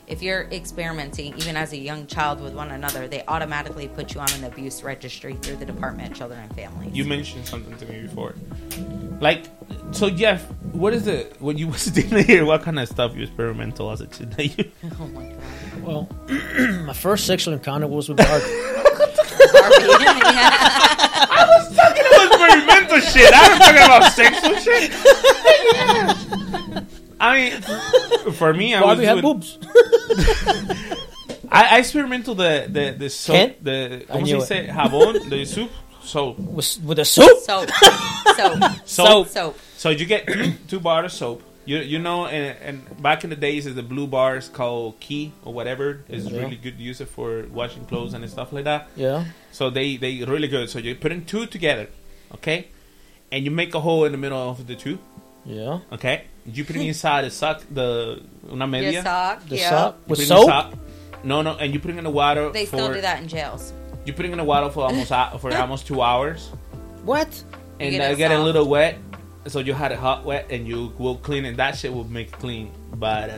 if 0.07 0.21
you're 0.21 0.43
experimenting, 0.51 1.33
even 1.37 1.57
as 1.57 1.73
a 1.73 1.77
young 1.77 2.05
child 2.05 2.39
with 2.39 2.53
one 2.53 2.69
another, 2.71 3.07
they 3.07 3.23
automatically 3.27 3.87
put 3.87 4.13
you 4.13 4.21
on 4.21 4.31
an 4.33 4.43
abuse 4.43 4.83
registry 4.83 5.33
through 5.41 5.55
the 5.55 5.65
Department 5.65 6.11
of 6.11 6.17
Children 6.17 6.41
and 6.41 6.55
Families. 6.55 6.93
you 6.93 7.05
mentioned 7.05 7.45
something 7.47 7.75
to 7.77 7.85
me 7.87 8.01
before 8.03 8.35
like 9.21 9.45
so 9.91 10.09
jeff 10.09 10.45
what 10.75 10.93
is 10.93 11.07
it? 11.07 11.35
when 11.39 11.57
you 11.57 11.67
was 11.69 11.85
doing 11.85 12.23
here 12.25 12.45
what 12.45 12.61
kind 12.63 12.79
of 12.79 12.87
stuff 12.87 13.15
you 13.15 13.23
experimental 13.23 13.91
as 13.91 14.01
a 14.01 14.07
kid 14.07 14.31
that 14.33 14.57
you 14.57 14.71
oh 14.99 15.07
my 15.07 15.23
god 15.27 15.37
Well, 15.83 16.09
my 16.85 16.93
first 16.93 17.25
sexual 17.27 17.53
encounter 17.53 17.87
was 17.87 18.09
with 18.09 18.17
Barbie. 18.17 18.45
I 20.07 21.45
was 21.47 21.75
talking 21.75 22.05
about 22.05 22.25
experimental 22.31 22.99
shit. 23.01 23.33
I 23.33 23.49
was 23.49 23.59
talking 23.59 23.83
about 23.83 24.11
sexual 24.13 24.55
shit. 24.65 24.91
I 27.19 27.35
mean, 27.39 27.61
for 28.33 28.53
me, 28.53 28.75
I 28.75 28.81
Barbie 28.81 28.99
was 29.01 29.07
had 29.07 29.21
doing, 29.21 29.33
boobs. 29.33 29.57
I, 31.51 31.75
I 31.75 31.77
experimental 31.79 32.35
the 32.35 32.67
the 32.69 32.95
the 32.97 33.09
soap 33.09 33.35
Ken? 33.35 33.55
the 33.61 34.05
I 34.09 34.13
¿cómo 34.17 34.23
knew 34.23 34.41
se 34.41 34.57
it. 34.57 34.61
dice? 34.67 34.75
jabón 34.75 35.29
the 35.29 35.45
soup 35.45 35.71
soap 36.03 36.37
with, 36.39 36.79
with 36.83 36.97
the 36.97 37.05
soup 37.05 37.37
Soap. 37.39 37.69
Soap. 38.35 38.63
soap 38.85 39.27
Soap. 39.27 39.57
So 39.77 39.89
you 39.89 40.05
get 40.05 40.27
two 40.27 40.53
two 40.67 40.79
bars 40.79 41.05
of 41.05 41.11
soap. 41.17 41.43
You 41.65 41.77
you 41.79 41.97
know, 41.99 42.27
and, 42.27 42.57
and 42.61 43.01
back 43.01 43.23
in 43.23 43.29
the 43.31 43.35
days, 43.35 43.65
is 43.65 43.73
the 43.75 43.81
blue 43.83 44.05
bars 44.07 44.49
called 44.49 44.99
Key 44.99 45.31
or 45.43 45.51
whatever 45.53 46.01
is 46.07 46.27
Yeah. 46.27 46.41
really 46.41 46.55
good 46.57 46.77
to 46.77 46.83
use 46.83 47.01
it 47.01 47.09
for 47.09 47.45
washing 47.51 47.85
clothes 47.85 48.13
and 48.13 48.27
stuff 48.29 48.53
like 48.53 48.65
that. 48.65 48.87
Yeah. 48.95 49.25
So 49.51 49.69
they 49.71 49.97
they 49.97 50.23
really 50.23 50.47
good. 50.47 50.69
So 50.69 50.77
you 50.79 50.93
put 50.95 51.11
in 51.11 51.25
two 51.25 51.47
together, 51.47 51.87
okay, 52.35 52.67
and 53.31 53.43
you 53.43 53.49
make 53.51 53.73
a 53.73 53.79
hole 53.79 54.05
in 54.05 54.11
the 54.11 54.17
middle 54.19 54.37
of 54.37 54.67
the 54.67 54.75
two. 54.75 54.99
Yeah. 55.43 55.79
Okay. 55.91 56.25
You 56.45 56.63
put 56.63 56.75
it 56.75 56.85
inside 56.93 57.25
the 57.25 57.31
sock, 57.31 57.63
the 57.71 58.21
una 58.51 58.67
media. 58.67 59.01
sock, 59.01 59.47
The 59.49 59.57
yeah. 59.57 59.69
sock 59.69 59.95
with 60.07 60.07
put 60.07 60.17
the 60.19 60.25
soap. 60.25 60.45
sock. 60.45 60.73
No, 61.23 61.41
no, 61.41 61.57
and 61.57 61.73
you 61.73 61.79
put 61.79 61.89
it 61.89 61.97
in 61.97 62.03
the 62.03 62.09
water. 62.11 62.51
They 62.51 62.67
for, 62.67 62.77
still 62.77 62.93
do 62.93 63.01
that 63.01 63.19
in 63.23 63.27
jails. 63.27 63.73
You 64.05 64.13
put 64.13 64.25
it 64.25 64.31
in 64.31 64.37
the 64.37 64.43
water 64.43 64.69
for 64.69 64.85
almost 64.85 65.09
for 65.41 65.49
almost 65.57 65.87
two 65.87 66.01
hours, 66.03 66.51
What? 67.03 67.29
and 67.79 67.89
get 67.89 68.01
uh, 68.09 68.13
it 68.13 68.17
get 68.17 68.31
a 68.31 68.37
little 68.37 68.67
wet. 68.69 68.99
So 69.47 69.59
you 69.59 69.73
had 69.73 69.91
it 69.91 69.99
hot, 69.99 70.25
wet, 70.25 70.47
and 70.49 70.67
you 70.67 70.91
will 70.97 71.17
clean 71.17 71.45
it. 71.45 71.57
That 71.57 71.77
shit 71.77 71.93
will 71.93 72.03
make 72.05 72.27
it 72.29 72.33
clean, 72.39 72.71
but 72.95 73.29
uh, 73.29 73.37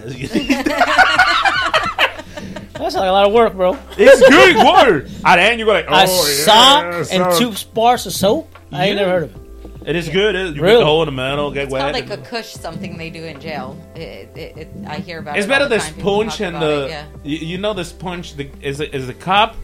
That's 2.74 2.96
like 2.96 3.08
a 3.10 3.12
lot 3.12 3.26
of 3.28 3.34
work, 3.34 3.54
bro. 3.56 3.78
it's 3.98 4.30
good 4.30 4.56
water. 4.58 5.08
At 5.26 5.38
the 5.38 5.42
end, 5.42 5.60
you 5.60 5.66
go 5.66 5.74
like, 5.74 5.88
oh, 5.90 6.04
a 6.04 6.08
sock 6.08 6.84
yeah, 6.84 6.98
and 7.12 7.34
soap. 7.34 7.56
two 7.56 7.66
bars 7.74 8.06
of 8.06 8.14
soap. 8.14 8.54
I 8.72 8.86
ain't 8.88 8.96
Yeah. 9.00 9.06
never 9.06 9.12
heard 9.12 9.24
of 9.24 9.36
it. 9.36 9.42
It 9.90 9.96
is 9.96 10.10
good. 10.10 10.36
It, 10.36 10.48
you 10.48 10.54
put 10.56 10.62
Really? 10.62 10.80
the 10.80 10.86
hole 10.86 11.02
in 11.02 11.08
the 11.08 11.12
metal, 11.14 11.50
get 11.52 11.64
It's 11.66 11.72
wet. 11.74 11.82
called 11.82 11.94
like 12.10 12.10
a 12.20 12.22
cush, 12.22 12.52
something 12.54 12.98
they 12.98 13.10
do 13.10 13.24
in 13.24 13.40
jail. 13.40 13.82
It, 13.96 14.30
it, 14.36 14.58
it, 14.58 14.68
I 14.86 14.98
hear 14.98 15.20
about 15.20 15.38
it's 15.38 15.46
it. 15.46 15.52
all 15.52 15.60
better 15.60 15.70
the 15.70 15.76
the 15.78 15.82
sponge 15.82 16.42
and 16.42 16.56
the. 16.62 16.86
it, 16.86 16.90
yeah. 16.90 17.06
You, 17.24 17.38
you 17.38 17.58
know 17.58 17.74
the 17.74 17.86
sponge 17.86 18.36
the, 18.36 18.50
is 18.62 18.80
a, 18.80 18.96
is 18.96 19.08
a 19.10 19.14
cup. 19.14 19.56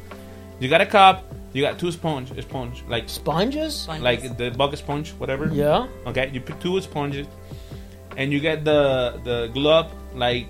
You 0.60 0.70
got 0.70 0.82
a 0.82 0.86
cup. 0.86 1.30
You 1.54 1.62
got 1.62 1.78
two 1.80 1.92
sponge, 1.92 2.30
sponge 2.42 2.84
like 2.88 3.08
Sponges? 3.08 3.76
Sponges. 3.82 4.04
like 4.04 4.38
the 4.38 4.50
bucket 4.52 4.80
sponge, 4.80 5.12
whatever. 5.12 5.48
Yeah. 5.54 5.88
Okay, 6.08 6.30
you 6.34 6.42
put 6.42 6.60
two 6.60 6.82
sponges, 6.82 7.28
and 8.18 8.34
you 8.34 8.40
get 8.40 8.66
the 8.66 9.20
the 9.24 9.48
glove 9.54 9.92
like 10.16 10.48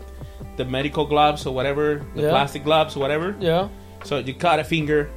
the 0.58 0.64
medical 0.66 1.06
gloves 1.06 1.46
or 1.46 1.54
whatever, 1.54 2.06
the 2.16 2.22
Yeah. 2.24 2.30
plastic 2.30 2.64
gloves 2.64 2.96
or 2.96 3.00
whatever. 3.00 3.36
Yeah. 3.40 3.68
So 4.04 4.20
you 4.20 4.34
cut 4.34 4.60
a 4.60 4.64
finger, 4.64 5.10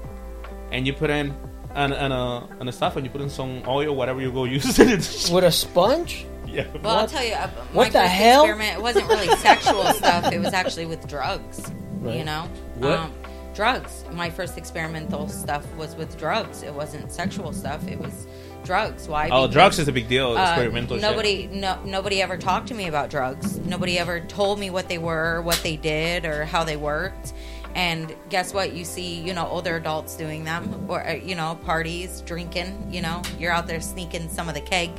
and 0.73 0.87
you 0.87 0.93
put 0.93 1.11
in 1.11 1.35
and 1.75 1.93
and 1.93 2.13
uh 2.13 2.41
and 2.59 2.69
the 2.69 2.73
stuff, 2.73 2.97
and 2.97 3.05
you 3.07 3.11
put 3.13 3.21
in 3.21 3.31
some 3.31 3.63
oil, 3.69 3.95
whatever 3.95 4.21
you 4.21 4.33
go 4.33 4.45
use. 4.59 4.79
It. 4.79 5.31
With 5.33 5.45
a 5.45 5.53
sponge? 5.53 6.27
yeah. 6.47 6.67
Well, 6.83 6.97
I'll 6.99 7.07
tell 7.07 7.25
you, 7.25 7.35
uh, 7.35 7.47
my 7.47 7.63
What 7.77 7.93
the 7.93 7.99
first 8.01 8.13
hell? 8.13 8.43
experiment, 8.43 8.79
it 8.79 8.83
wasn't 8.83 9.09
really 9.09 9.29
sexual 9.37 9.85
stuff. 10.01 10.33
It 10.33 10.39
was 10.41 10.53
actually 10.55 10.87
with 10.87 11.07
drugs. 11.07 11.71
Right. 12.01 12.17
You 12.19 12.25
know? 12.25 12.49
What? 12.77 12.99
Um, 12.99 13.13
drugs. 13.57 14.05
My 14.13 14.29
first 14.31 14.59
experimental 14.59 15.29
stuff 15.29 15.65
was 15.77 15.97
with 15.97 16.17
drugs. 16.19 16.63
It 16.63 16.73
wasn't 16.75 17.11
sexual 17.11 17.53
stuff. 17.53 17.89
It 17.89 17.99
was 17.99 18.27
drugs. 18.65 19.09
Why? 19.09 19.31
Oh, 19.31 19.43
Because, 19.43 19.53
drugs 19.55 19.79
is 19.79 19.89
a 19.89 19.93
big 19.93 20.09
deal. 20.09 20.37
uh, 20.37 20.43
experimental 20.43 20.99
shit. 20.99 21.03
nobody, 21.03 21.47
no, 21.49 21.83
nobody 21.85 22.21
ever 22.21 22.37
talked 22.37 22.69
to 22.69 22.75
me 22.75 22.87
about 22.87 23.09
drugs. 23.09 23.57
Nobody 23.59 23.99
ever 23.99 24.21
told 24.21 24.59
me 24.61 24.69
what 24.71 24.89
they 24.89 24.99
were, 24.99 25.41
what 25.43 25.59
they 25.63 25.77
did, 25.77 26.27
or 26.27 26.45
how 26.45 26.65
they 26.65 26.77
worked. 26.77 27.33
And 27.75 28.15
guess 28.31 28.53
what? 28.55 28.73
You 28.75 28.85
see, 28.85 29.21
you 29.21 29.33
know, 29.35 29.47
older 29.47 29.77
adults 29.77 30.17
doing 30.17 30.45
them, 30.45 30.87
or 30.89 31.07
uh, 31.07 31.13
you 31.13 31.35
know, 31.35 31.59
parties, 31.65 32.21
drinking. 32.23 32.89
You 32.91 33.03
know, 33.03 33.23
you're 33.39 33.53
out 33.53 33.67
there 33.67 33.81
sneaking 33.81 34.29
some 34.31 34.49
of 34.49 34.55
the 34.55 34.63
keg, 34.63 34.91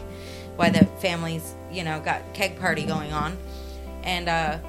while 0.57 0.71
the 0.71 0.85
families, 0.99 1.55
you 1.71 1.83
know, 1.83 1.99
got 1.99 2.21
keg 2.35 2.59
party 2.59 2.83
going 2.85 3.11
on, 3.13 3.35
and 4.03 4.29
uh, 4.29 4.59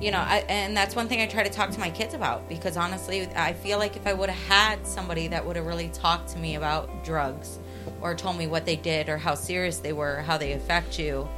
you 0.00 0.10
know, 0.10 0.18
I, 0.18 0.44
and 0.48 0.76
that's 0.76 0.94
one 0.94 1.08
thing 1.08 1.20
I 1.20 1.26
try 1.26 1.42
to 1.42 1.50
talk 1.50 1.70
to 1.70 1.80
my 1.80 1.90
kids 1.90 2.14
about 2.14 2.48
because 2.48 2.76
honestly, 2.76 3.26
I 3.34 3.54
feel 3.54 3.78
like 3.78 3.96
if 3.96 4.06
I 4.06 4.12
would 4.12 4.28
have 4.28 4.48
had 4.48 4.86
somebody 4.86 5.28
that 5.28 5.44
would 5.46 5.56
have 5.56 5.66
really 5.66 5.88
talked 5.88 6.28
to 6.30 6.38
me 6.38 6.56
about 6.56 7.04
drugs 7.04 7.58
or 8.00 8.14
told 8.14 8.36
me 8.36 8.46
what 8.46 8.66
they 8.66 8.76
did 8.76 9.08
or 9.08 9.16
how 9.16 9.34
serious 9.34 9.78
they 9.78 9.92
were, 9.92 10.20
how 10.22 10.36
they 10.36 10.52
affect 10.52 10.98
you, 10.98 11.28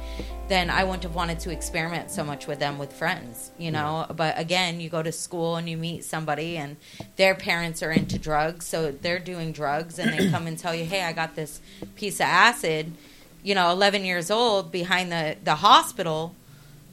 then 0.49 0.69
I 0.69 0.83
wouldn't 0.83 1.03
have 1.03 1.15
wanted 1.15 1.39
to 1.41 1.51
experiment 1.51 2.09
so 2.11 2.23
much 2.23 2.47
with 2.47 2.59
them 2.59 2.79
with 2.79 2.91
friends, 2.91 3.51
you 3.57 3.71
know. 3.71 4.05
But 4.13 4.37
again, 4.37 4.79
you 4.81 4.89
go 4.89 5.03
to 5.03 5.11
school 5.11 5.55
and 5.55 5.69
you 5.69 5.77
meet 5.77 6.03
somebody 6.03 6.57
and 6.57 6.75
their 7.15 7.35
parents 7.35 7.81
are 7.83 7.91
into 7.91 8.17
drugs, 8.17 8.65
so 8.65 8.91
they're 8.91 9.19
doing 9.19 9.51
drugs 9.51 9.99
and 9.99 10.11
they 10.11 10.29
come 10.29 10.47
and 10.47 10.57
tell 10.57 10.73
you, 10.73 10.85
"Hey, 10.85 11.03
I 11.03 11.13
got 11.13 11.35
this 11.35 11.61
piece 11.95 12.15
of 12.15 12.25
acid." 12.25 12.91
You 13.41 13.55
know, 13.55 13.71
11 13.71 14.03
years 14.03 14.29
old 14.31 14.71
behind 14.71 15.11
the 15.11 15.37
the 15.43 15.55
hospital, 15.55 16.35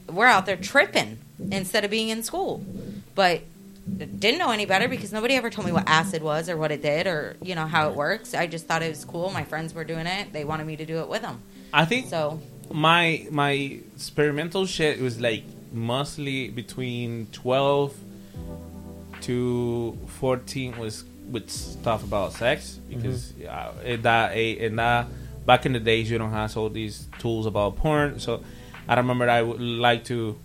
we're 0.09 0.27
out 0.27 0.45
there 0.45 0.57
tripping 0.57 1.19
instead 1.51 1.83
of 1.85 1.91
being 1.91 2.09
in 2.09 2.23
school. 2.23 2.63
But 3.15 3.41
didn't 3.95 4.39
know 4.39 4.51
any 4.51 4.65
better 4.65 4.87
because 4.87 5.13
nobody 5.13 5.35
ever 5.35 5.49
told 5.49 5.65
me 5.65 5.71
what 5.71 5.87
acid 5.87 6.21
was 6.21 6.49
or 6.49 6.57
what 6.57 6.71
it 6.71 6.81
did 6.81 7.07
or 7.07 7.37
you 7.41 7.55
know 7.55 7.65
how 7.65 7.89
it 7.89 7.95
works. 7.95 8.33
I 8.33 8.47
just 8.47 8.67
thought 8.67 8.83
it 8.83 8.89
was 8.89 9.05
cool. 9.05 9.31
My 9.31 9.43
friends 9.43 9.73
were 9.73 9.83
doing 9.83 10.07
it. 10.07 10.33
They 10.33 10.43
wanted 10.43 10.67
me 10.67 10.75
to 10.75 10.85
do 10.85 10.99
it 10.99 11.07
with 11.07 11.21
them. 11.21 11.41
I 11.73 11.85
think 11.85 12.07
so. 12.07 12.39
My 12.71 13.25
my 13.31 13.51
experimental 13.95 14.65
shit 14.65 14.99
was 14.99 15.21
like 15.21 15.43
mostly 15.71 16.49
between 16.49 17.27
twelve 17.31 17.95
to 19.21 19.97
fourteen 20.19 20.77
was 20.77 21.05
with 21.31 21.49
stuff 21.49 22.03
about 22.03 22.33
sex 22.33 22.79
because 22.89 23.33
uh, 23.41 23.73
in 23.83 24.01
that 24.01 24.31
in 24.31 24.75
that 24.77 25.07
back 25.45 25.65
in 25.65 25.73
the 25.73 25.79
days 25.79 26.09
you 26.11 26.17
don't 26.17 26.31
have 26.31 26.55
all 26.57 26.69
these 26.69 27.07
tools 27.19 27.45
about 27.45 27.77
porn. 27.77 28.19
So 28.19 28.43
I 28.87 28.95
remember 28.95 29.29
I 29.29 29.41
would 29.41 29.59
like 29.61 30.05
to 30.05 30.37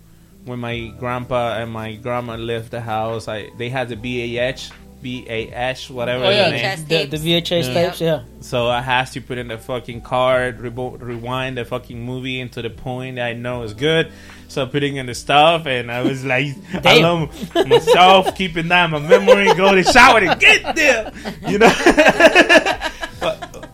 when 0.45 0.59
my 0.59 0.91
grandpa 0.99 1.57
and 1.57 1.71
my 1.71 1.95
grandma 1.95 2.35
left 2.35 2.71
the 2.71 2.81
house. 2.81 3.27
I 3.27 3.49
they 3.57 3.69
had 3.69 3.89
the 3.89 3.95
BAH. 3.95 4.71
BAH, 5.03 5.91
whatever 5.93 6.23
Oh, 6.23 6.29
yeah, 6.29 6.49
the 6.49 6.55
name. 6.55 7.09
the- 7.09 7.17
the 7.17 7.41
VHS 7.41 7.73
tapes, 7.73 7.99
yeah. 7.99 8.21
So 8.39 8.69
I 8.69 8.79
had 8.79 9.03
to 9.11 9.19
put 9.19 9.37
in 9.37 9.49
the 9.49 9.57
fucking 9.57 9.99
card, 9.99 10.59
rebo- 10.59 10.97
rewind 11.01 11.57
the 11.57 11.65
fucking 11.65 12.01
movie 12.01 12.39
into 12.39 12.61
the 12.61 12.69
point 12.69 13.17
that 13.17 13.25
I 13.25 13.33
know 13.33 13.63
is 13.63 13.73
good. 13.73 14.13
So 14.47 14.65
putting 14.65 14.95
in 14.95 15.07
the 15.07 15.13
stuff, 15.13 15.65
and 15.67 15.91
I 15.91 16.03
was 16.03 16.23
like, 16.23 16.55
I 16.73 16.79
Damn. 16.81 17.01
love 17.03 17.53
myself 17.67 18.33
keeping 18.37 18.69
that 18.69 18.85
in 18.85 18.91
my 18.91 18.99
memory, 18.99 19.53
go 19.55 19.75
to 19.75 19.83
shower 19.83 20.21
to 20.21 20.37
get 20.39 20.73
there, 20.73 21.11
you 21.49 21.57
know. 21.57 21.67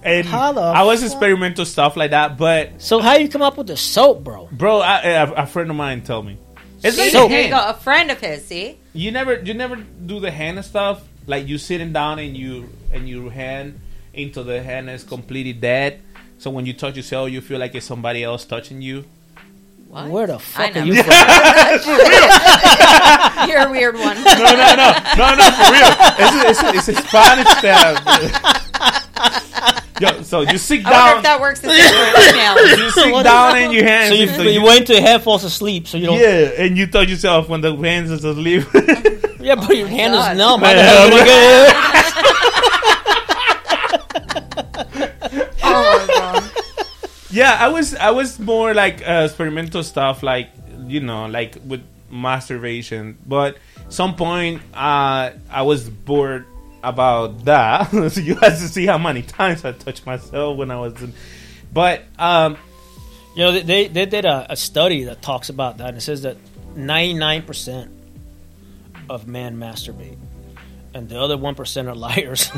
But- 0.09 0.15
and 0.15 0.27
How 0.27 0.51
I 0.57 0.83
was 0.83 1.03
experimental 1.03 1.65
stuff 1.65 1.95
like 1.97 2.11
that, 2.11 2.37
but 2.37 2.81
So 2.81 2.99
how 2.99 3.15
you 3.17 3.29
come 3.29 3.41
up 3.41 3.57
with 3.57 3.67
the 3.67 3.77
soap, 3.77 4.23
bro? 4.23 4.49
bro, 4.51 4.79
I, 4.79 5.01
a, 5.01 5.31
a 5.33 5.45
friend 5.45 5.69
of 5.69 5.75
mine 5.75 6.01
told 6.01 6.25
me 6.25 6.37
it's 6.83 6.95
See, 6.95 7.03
like 7.03 7.11
there 7.13 7.27
the 7.27 7.43
you 7.43 7.49
go. 7.49 7.65
A 7.69 7.73
friend 7.73 8.09
of 8.09 8.19
his. 8.21 8.45
See, 8.45 8.77
You 8.93 9.11
never, 9.11 9.39
you 9.39 9.53
never 9.53 9.75
do 9.75 10.19
the 10.21 10.31
hand 10.31 10.63
stuff. 10.63 11.03
Like 11.27 11.47
you 11.47 11.57
sitting 11.57 11.91
down 11.93 12.19
and 12.19 12.35
you 12.37 12.69
and 12.91 13.07
your 13.07 13.29
hand 13.31 13.79
into 14.13 14.43
the 14.43 14.63
hand 14.63 14.89
is 14.89 15.03
completely 15.03 15.53
dead. 15.53 15.99
So 16.37 16.49
when 16.49 16.65
you 16.65 16.71
touch 16.73 16.95
yourself, 16.95 17.29
you 17.31 17.41
feel 17.41 17.59
like 17.59 17.75
it's 17.75 17.85
somebody 17.85 18.23
else 18.23 18.45
touching 18.45 18.81
you. 18.81 19.03
What? 19.89 20.07
Where 20.09 20.27
the 20.27 20.39
fuck 20.39 20.75
are 20.75 20.85
you 20.85 21.03
from? 21.03 21.13
You're 23.49 23.67
a 23.67 23.71
weird 23.71 23.95
one. 23.95 24.15
No, 24.23 24.33
no, 24.33 24.53
no, 24.53 24.93
no, 25.17 25.35
no, 25.35 25.51
for 25.51 25.71
real. 25.73 25.91
It's 26.17 26.35
a, 26.35 26.49
it's 26.49 26.63
a, 26.63 26.69
it's 26.77 26.87
a 26.87 26.95
Spanish 27.07 27.53
term. 27.61 27.97
Yo, 29.99 30.21
so 30.23 30.41
you 30.41 30.57
sit 30.69 30.85
I 30.85 30.91
wonder 30.91 31.07
down. 31.09 31.17
if 31.17 31.23
that 31.23 31.41
works 31.41 31.59
the 31.59 31.69
same 31.69 32.15
for 32.15 32.21
females. 32.31 32.79
You 32.79 32.91
sit 32.91 33.23
down 33.23 33.57
and 33.57 33.73
your 33.73 33.83
hands. 33.83 34.09
So 34.09 34.15
you, 34.15 34.29
into- 34.29 34.51
you 34.51 34.63
wait 34.63 34.79
until 34.81 34.95
your 34.97 35.05
head 35.07 35.21
falls 35.23 35.43
asleep, 35.43 35.87
so 35.87 35.97
you 35.97 36.07
don't. 36.07 36.19
Yeah, 36.19 36.51
and 36.63 36.77
you 36.77 36.87
touch 36.87 37.09
yourself 37.09 37.49
when 37.49 37.61
the 37.61 37.75
hands 37.75 38.11
is 38.11 38.23
asleep. 38.23 38.63
Yeah, 39.41 39.55
but 39.55 39.69
your 39.77 39.87
hand 39.87 40.13
is 40.13 40.37
numb. 40.37 40.59
Man, 40.59 40.75
How 40.75 40.81
the 40.81 40.83
hell 40.83 41.09
you 41.09 41.15
I'm- 41.15 41.25
get- 41.25 42.79
Oh 45.63 46.07
my 46.07 46.13
god. 46.13 46.51
Yeah, 47.31 47.55
I 47.59 47.67
was 47.69 47.95
I 47.95 48.11
was 48.11 48.39
more 48.39 48.73
like 48.73 49.01
uh, 49.07 49.23
experimental 49.25 49.83
stuff, 49.83 50.23
like 50.23 50.49
you 50.87 50.99
know, 50.99 51.27
like 51.27 51.57
with 51.65 51.83
masturbation. 52.09 53.17
But 53.25 53.57
some 53.89 54.15
point, 54.15 54.61
uh, 54.73 55.31
I 55.49 55.61
was 55.61 55.89
bored 55.89 56.45
about 56.83 57.45
that. 57.45 57.89
so 57.91 58.21
you 58.21 58.35
had 58.35 58.49
to 58.51 58.67
see 58.67 58.85
how 58.85 58.97
many 58.97 59.21
times 59.21 59.65
I 59.65 59.71
touched 59.73 60.05
myself 60.05 60.57
when 60.57 60.71
I 60.71 60.79
was 60.79 61.01
in. 61.01 61.13
But 61.73 62.03
um, 62.17 62.57
You 63.35 63.43
know, 63.45 63.51
they 63.51 63.61
they, 63.61 63.87
they 63.87 64.05
did 64.05 64.25
a, 64.25 64.47
a 64.51 64.55
study 64.55 65.03
that 65.05 65.21
talks 65.21 65.49
about 65.49 65.77
that, 65.77 65.89
and 65.89 65.97
it 65.97 66.01
says 66.01 66.21
that 66.23 66.37
ninety 66.75 67.13
nine 67.13 67.43
percent 67.43 67.91
of 69.09 69.27
men 69.27 69.57
masturbate, 69.57 70.17
and 70.93 71.07
the 71.09 71.19
other 71.19 71.37
one 71.37 71.55
percent 71.55 71.87
are 71.87 71.95
liars. 71.95 72.49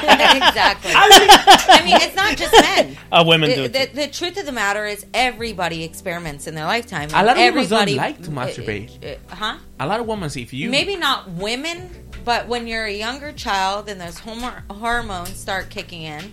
exactly. 0.00 0.92
I 0.94 1.82
mean, 1.84 1.96
it's 2.00 2.16
not 2.16 2.36
just 2.36 2.52
men. 2.52 2.96
Uh, 3.12 3.24
women 3.26 3.50
The- 3.50 3.56
do 3.56 3.64
it 3.64 3.72
The, 3.72 3.86
the 4.06 4.06
truth 4.06 4.38
of 4.38 4.46
the 4.46 4.52
matter 4.52 4.86
is, 4.86 5.04
everybody 5.12 5.82
experiments 5.82 6.46
in 6.46 6.54
their 6.54 6.64
lifetime. 6.64 7.08
A 7.12 7.24
lot 7.24 7.36
of 7.36 7.54
women 7.54 7.68
don't 7.68 7.96
like 7.96 8.22
to 8.22 8.30
masturbate. 8.30 9.16
Uh, 9.30 9.34
huh? 9.34 9.56
a 9.80 9.86
lot 9.86 9.98
of 9.98 10.06
women, 10.06 10.30
if 10.36 10.52
you 10.52 10.70
Maybe 10.70 10.94
not 10.94 11.28
women, 11.30 11.90
but 12.24 12.46
when 12.48 12.66
you're 12.66 12.84
a 12.86 12.92
younger 12.92 13.32
child 13.32 13.88
and 13.88 14.00
those 14.00 14.18
homo- 14.18 14.62
hormones 14.70 15.36
start 15.36 15.70
kicking 15.70 16.02
in, 16.02 16.32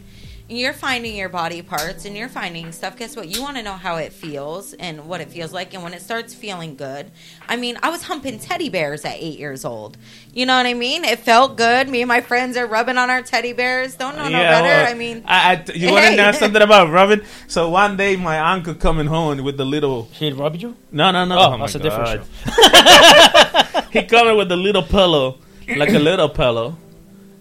and 0.49 0.57
you're 0.57 0.71
finding 0.71 1.13
your 1.13 1.27
body 1.27 1.61
parts 1.61 2.05
and 2.05 2.15
you're 2.15 2.29
finding 2.29 2.71
stuff. 2.71 2.95
Guess 2.95 3.17
what? 3.17 3.27
You 3.27 3.41
want 3.41 3.57
to 3.57 3.63
know 3.63 3.73
how 3.73 3.97
it 3.97 4.13
feels 4.13 4.73
and 4.73 5.05
what 5.05 5.19
it 5.19 5.29
feels 5.29 5.51
like. 5.51 5.73
And 5.73 5.83
when 5.83 5.93
it 5.93 6.01
starts 6.01 6.33
feeling 6.33 6.77
good, 6.77 7.11
I 7.49 7.57
mean, 7.57 7.77
I 7.83 7.89
was 7.89 8.03
humping 8.03 8.39
teddy 8.39 8.69
bears 8.69 9.03
at 9.03 9.15
eight 9.15 9.38
years 9.38 9.65
old. 9.65 9.97
You 10.33 10.45
know 10.45 10.55
what 10.55 10.65
I 10.65 10.73
mean? 10.73 11.03
It 11.03 11.19
felt 11.19 11.57
good. 11.57 11.89
Me 11.89 12.01
and 12.01 12.07
my 12.07 12.21
friends 12.21 12.55
are 12.55 12.65
rubbing 12.65 12.97
on 12.97 13.09
our 13.09 13.21
teddy 13.21 13.51
bears. 13.51 13.95
Don't 13.95 14.15
know 14.15 14.23
no 14.29 14.39
better. 14.39 14.67
well, 14.67 14.88
I 14.89 14.93
mean, 14.93 15.23
I, 15.25 15.55
I, 15.55 15.71
you 15.73 15.91
want 15.91 16.05
to 16.05 16.11
Hey. 16.11 16.15
know 16.15 16.31
something 16.31 16.61
about 16.61 16.91
rubbing? 16.91 17.23
So 17.47 17.69
one 17.69 17.97
day, 17.97 18.15
my 18.15 18.39
uncle 18.39 18.73
coming 18.73 19.07
home 19.07 19.43
with 19.43 19.57
the 19.57 19.65
little. 19.65 20.07
He 20.14 20.31
rubbed 20.31 20.61
you? 20.61 20.77
No, 20.93 21.11
no, 21.11 21.26
no. 21.26 21.38
Oh, 21.38 21.41
oh 21.53 21.57
my 21.57 21.65
that's 21.65 21.76
a 21.76 21.80
different 21.80 22.22
God. 22.45 23.88
he 23.91 24.03
coming 24.03 24.38
with 24.38 24.47
the 24.47 24.55
little 24.55 24.84
pillow, 24.84 25.39
like 25.76 25.89
a 25.89 25.99
little 25.99 26.30
pillow, 26.30 26.77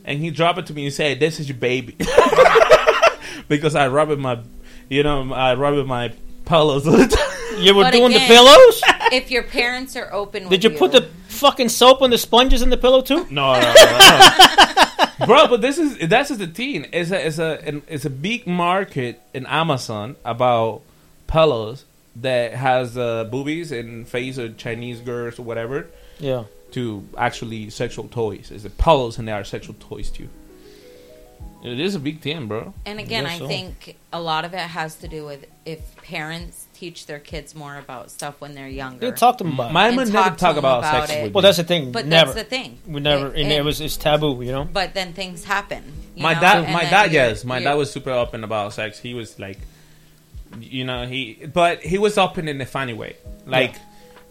and 0.04 0.18
he 0.18 0.30
dropped 0.30 0.58
it 0.58 0.66
to 0.66 0.74
me 0.74 0.84
and 0.86 0.94
said, 0.94 1.20
"This 1.20 1.38
is 1.40 1.48
your 1.48 1.58
baby," 1.58 1.96
because 3.48 3.74
I 3.74 3.88
rub 3.88 4.10
it 4.10 4.18
my, 4.18 4.38
you 4.88 5.02
know, 5.02 5.32
I 5.32 5.54
rub 5.54 5.74
it 5.74 5.86
my 5.86 6.12
pillows 6.44 6.86
all 6.86 6.96
the 6.96 7.06
time. 7.08 7.62
You 7.62 7.74
were 7.74 7.84
But 7.84 7.92
doing 7.92 8.12
the 8.12 8.18
pillows? 8.20 8.82
if 9.12 9.30
your 9.30 9.42
parents 9.42 9.96
are 9.96 10.12
open, 10.12 10.44
with 10.44 10.50
Did 10.60 10.64
you 10.64 10.70
put 10.78 10.92
the 10.92 11.02
fucking 11.28 11.68
soap 11.70 12.02
and 12.02 12.12
the 12.12 12.18
sponges 12.18 12.60
in 12.62 12.70
the 12.70 12.76
pillow 12.76 13.00
too? 13.00 13.26
No, 13.30 13.54
no, 13.54 13.74
no, 13.74 14.74
no. 15.18 15.26
bro. 15.26 15.46
But 15.48 15.60
this 15.62 15.78
is 15.78 16.08
that's 16.08 16.28
just 16.28 16.40
the 16.40 16.48
thing. 16.48 16.86
It's 16.92 17.10
a 17.10 17.26
it's 17.26 17.38
a 17.38 17.60
an- 17.66 17.82
it's 17.88 18.04
a 18.04 18.10
big 18.10 18.46
market 18.46 19.20
in 19.32 19.46
Amazon 19.46 20.16
about 20.24 20.82
pillows 21.26 21.84
that 22.16 22.54
has 22.54 22.96
uh, 22.96 23.24
boobies 23.24 23.72
and 23.72 24.06
face 24.08 24.38
of 24.38 24.56
Chinese 24.56 25.00
girls 25.00 25.38
or 25.38 25.42
whatever. 25.42 25.86
Yeah. 26.18 26.44
To 26.72 27.06
actually 27.16 27.70
sexual 27.70 28.08
toys. 28.08 28.50
It's 28.50 28.64
the 28.64 28.70
pillows 28.70 29.18
and 29.18 29.26
they 29.26 29.32
are 29.32 29.44
sexual 29.44 29.74
toys 29.80 30.10
too. 30.10 30.28
It 31.64 31.80
is 31.80 31.94
a 31.94 31.98
big 31.98 32.20
thing, 32.20 32.46
bro. 32.46 32.74
And 32.84 33.00
again, 33.00 33.24
Guess 33.24 33.32
I 33.32 33.38
so. 33.38 33.48
think 33.48 33.96
a 34.12 34.20
lot 34.20 34.44
of 34.44 34.52
it 34.52 34.58
has 34.60 34.96
to 34.96 35.08
do 35.08 35.24
with 35.24 35.46
if 35.64 35.96
parents 35.96 36.66
teach 36.74 37.06
their 37.06 37.18
kids 37.18 37.54
more 37.54 37.76
about 37.78 38.10
stuff 38.10 38.40
when 38.40 38.54
they're 38.54 38.68
younger. 38.68 39.10
They 39.10 39.16
talk 39.16 39.38
to 39.38 39.44
them 39.44 39.54
about 39.54 39.70
it. 39.70 39.72
My 39.72 39.88
mom 39.90 39.96
never 40.12 40.30
to 40.30 40.36
talk 40.36 40.54
them 40.54 40.58
about 40.58 40.84
sex 40.84 41.10
it. 41.12 41.22
with 41.24 41.32
Well, 41.34 41.42
that's 41.42 41.56
the 41.56 41.64
thing. 41.64 41.90
But 41.92 42.06
never. 42.06 42.32
that's 42.32 42.44
the 42.44 42.56
thing. 42.56 42.78
We 42.86 43.00
never. 43.00 43.28
It- 43.28 43.40
and 43.40 43.50
it 43.50 43.56
and- 43.56 43.64
was 43.64 43.80
it's 43.80 43.96
taboo, 43.96 44.42
you 44.42 44.52
know. 44.52 44.64
But 44.64 44.92
then 44.94 45.12
things 45.14 45.44
happen. 45.44 45.82
my 46.16 46.34
know, 46.34 46.40
dad, 46.40 46.64
and 46.64 46.72
my 46.72 46.84
dad, 46.84 47.10
yes, 47.12 47.44
my 47.44 47.60
dad 47.60 47.74
was 47.74 47.90
super 47.90 48.10
open 48.10 48.44
about 48.44 48.74
sex. 48.74 48.98
He 48.98 49.14
was 49.14 49.38
like, 49.38 49.58
you 50.60 50.84
know, 50.84 51.06
he, 51.06 51.46
but 51.52 51.80
he 51.82 51.98
was 51.98 52.16
open 52.18 52.48
in 52.48 52.60
a 52.60 52.66
funny 52.66 52.92
way. 52.92 53.16
Like, 53.46 53.74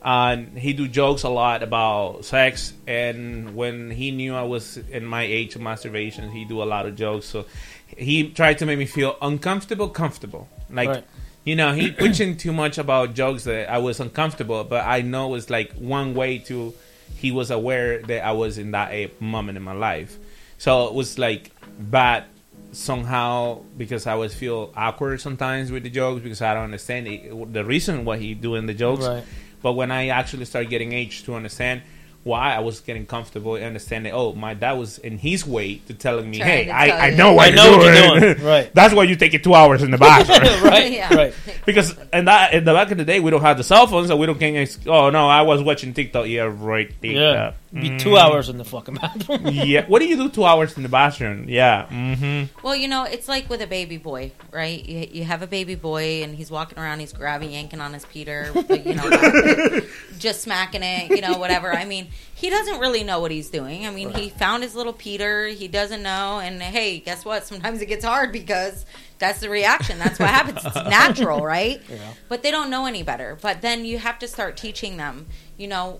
uh, 0.05 0.37
he 0.55 0.73
do 0.73 0.87
jokes 0.87 1.23
a 1.23 1.29
lot 1.29 1.63
about 1.63 2.23
sex, 2.25 2.73
and 2.85 3.55
when 3.55 3.89
he 3.89 4.11
knew 4.11 4.35
I 4.35 4.43
was 4.43 4.77
in 4.77 5.03
my 5.03 5.23
age 5.23 5.55
of 5.55 5.61
masturbation, 5.61 6.29
he 6.29 6.45
do 6.45 6.61
a 6.61 6.67
lot 6.75 6.85
of 6.85 6.95
jokes. 6.95 7.25
So 7.25 7.45
he 7.87 8.29
tried 8.29 8.59
to 8.59 8.67
make 8.67 8.77
me 8.77 8.85
feel 8.85 9.17
uncomfortable, 9.19 9.89
comfortable. 9.89 10.47
Like, 10.69 10.89
Right. 10.89 11.03
you 11.43 11.55
know, 11.55 11.73
he 11.73 11.89
pushing 12.05 12.37
too 12.37 12.53
much 12.53 12.77
about 12.77 13.15
jokes 13.15 13.45
that 13.45 13.67
I 13.67 13.79
was 13.79 13.99
uncomfortable, 13.99 14.63
but 14.63 14.85
I 14.85 15.01
know 15.01 15.33
it's 15.33 15.49
like 15.49 15.73
one 15.73 16.13
way 16.13 16.37
to 16.49 16.73
he 17.15 17.31
was 17.31 17.49
aware 17.49 18.03
that 18.03 18.23
I 18.23 18.33
was 18.33 18.59
in 18.59 18.71
that 18.71 18.91
a 18.91 19.09
moment 19.19 19.57
in 19.57 19.63
my 19.63 19.73
life. 19.73 20.17
So 20.59 20.87
it 20.87 20.93
was 20.93 21.17
like 21.17 21.51
bad 21.79 22.25
somehow 22.71 23.61
because 23.77 24.05
I 24.05 24.13
always 24.13 24.33
feel 24.35 24.71
awkward 24.75 25.21
sometimes 25.21 25.71
with 25.71 25.83
the 25.83 25.89
jokes 25.89 26.21
because 26.21 26.41
I 26.41 26.53
don't 26.53 26.65
understand 26.65 27.07
it, 27.07 27.53
the 27.53 27.63
reason 27.65 28.05
why 28.05 28.17
he 28.17 28.33
doing 28.33 28.65
the 28.67 28.73
jokes. 28.73 29.05
Right. 29.05 29.23
But 29.65 29.73
when 29.73 29.89
I 29.89 30.09
actually 30.09 30.45
started 30.45 30.69
getting 30.69 30.93
age 30.93 31.23
to 31.25 31.33
understand 31.33 31.81
why 32.23 32.53
I 32.55 32.59
was 32.59 32.81
getting 32.81 33.05
comfortable 33.07 33.55
and 33.55 33.65
understanding, 33.65 34.13
oh, 34.13 34.33
my 34.33 34.53
dad 34.53 34.73
was 34.73 34.99
in 34.99 35.17
his 35.17 35.43
way 35.45 35.75
to 35.87 35.93
telling 35.95 36.29
me, 36.29 36.37
Trying 36.37 36.49
hey, 36.49 36.65
to 36.65 36.75
I, 36.75 36.87
tell 36.87 37.01
I 37.01 37.07
you. 37.07 37.17
know 37.17 37.33
what 37.33 37.43
I 37.45 37.47
you're 37.47 37.55
know 37.55 37.77
what 37.77 37.85
you're 38.21 38.33
doing. 38.35 38.45
Right. 38.53 38.71
That's 38.75 38.93
why 38.93 39.03
you 39.05 39.15
take 39.15 39.33
it 39.33 39.43
two 39.43 39.55
hours 39.55 39.81
in 39.81 39.89
the 39.89 39.97
bathroom. 39.97 40.63
Right, 40.71 40.91
Yeah. 40.91 41.13
right. 41.15 41.33
Because 41.65 41.95
in 42.13 42.25
that 42.25 42.53
in 42.53 42.63
the 42.63 42.73
back 42.73 42.91
of 42.91 42.99
the 42.99 43.05
day, 43.05 43.19
we 43.19 43.31
don't 43.31 43.41
have 43.41 43.57
the 43.57 43.63
cell 43.63 43.87
phones, 43.87 44.07
so 44.09 44.15
we 44.17 44.27
don't 44.27 44.37
can. 44.37 44.55
ex- 44.55 44.77
Oh 44.85 45.09
no, 45.09 45.27
I 45.27 45.41
was 45.41 45.63
watching 45.63 45.93
TikTok. 45.95 46.27
Yeah, 46.27 46.51
right. 46.55 46.91
Yeah. 47.01 47.53
TikTok. 47.75 47.97
Be 47.97 48.03
two 48.03 48.09
Mhm. 48.11 48.17
hours 48.19 48.49
in 48.49 48.57
the 48.57 48.65
fucking 48.65 48.95
bathroom. 48.95 49.47
yeah. 49.51 49.85
What 49.87 49.99
do 49.99 50.05
you 50.05 50.15
do 50.17 50.29
two 50.29 50.45
hours 50.45 50.75
in 50.77 50.83
the 50.83 50.89
bathroom? 50.89 51.45
Yeah. 51.49 51.87
Mm-hmm. 51.91 52.65
Well, 52.65 52.75
you 52.75 52.87
know, 52.87 53.03
it's 53.03 53.27
like 53.27 53.49
with 53.49 53.61
a 53.61 53.67
baby 53.67 53.97
boy, 53.97 54.31
right? 54.51 54.83
You, 54.83 55.07
you 55.11 55.23
have 55.25 55.41
a 55.41 55.47
baby 55.47 55.75
boy, 55.75 56.23
and 56.23 56.35
he's 56.35 56.49
walking 56.49 56.79
around, 56.79 56.99
he's 56.99 57.13
grabbing, 57.13 57.51
yanking 57.51 57.81
on 57.81 57.93
his 57.93 58.05
Peter, 58.05 58.49
but, 58.53 58.85
you 58.85 58.95
know, 58.95 59.09
just 60.19 60.41
smacking 60.41 60.83
it, 60.83 61.09
you 61.11 61.21
know, 61.21 61.37
whatever. 61.37 61.71
I 61.73 61.85
mean, 61.85 62.07
he 62.35 62.49
doesn't 62.49 62.79
really 62.79 63.03
know 63.03 63.19
what 63.19 63.31
he's 63.31 63.49
doing. 63.49 63.85
I 63.85 63.91
mean, 63.91 64.13
he 64.13 64.29
found 64.29 64.63
his 64.63 64.75
little 64.75 64.93
Peter, 64.93 65.47
he 65.47 65.67
doesn't 65.67 66.01
know, 66.03 66.39
and 66.39 66.61
hey, 66.61 66.99
guess 66.99 67.25
what? 67.25 67.45
Sometimes 67.45 67.81
it 67.81 67.87
gets 67.87 68.03
hard 68.05 68.31
because 68.31 68.85
that's 69.19 69.39
the 69.39 69.49
reaction. 69.49 69.97
That's 69.99 70.19
what 70.19 70.29
happens. 70.29 70.59
It's 70.65 70.75
natural, 70.89 71.41
right? 71.45 71.81
Yeah. 71.89 71.97
But 72.29 72.43
they 72.43 72.51
don't 72.51 72.69
know 72.69 72.85
any 72.85 73.03
better. 73.03 73.37
But 73.41 73.61
then 73.61 73.85
you 73.85 73.97
have 73.97 74.19
to 74.19 74.27
start 74.27 74.57
teaching 74.57 74.97
them, 74.97 75.27
you 75.57 75.67
know, 75.67 75.99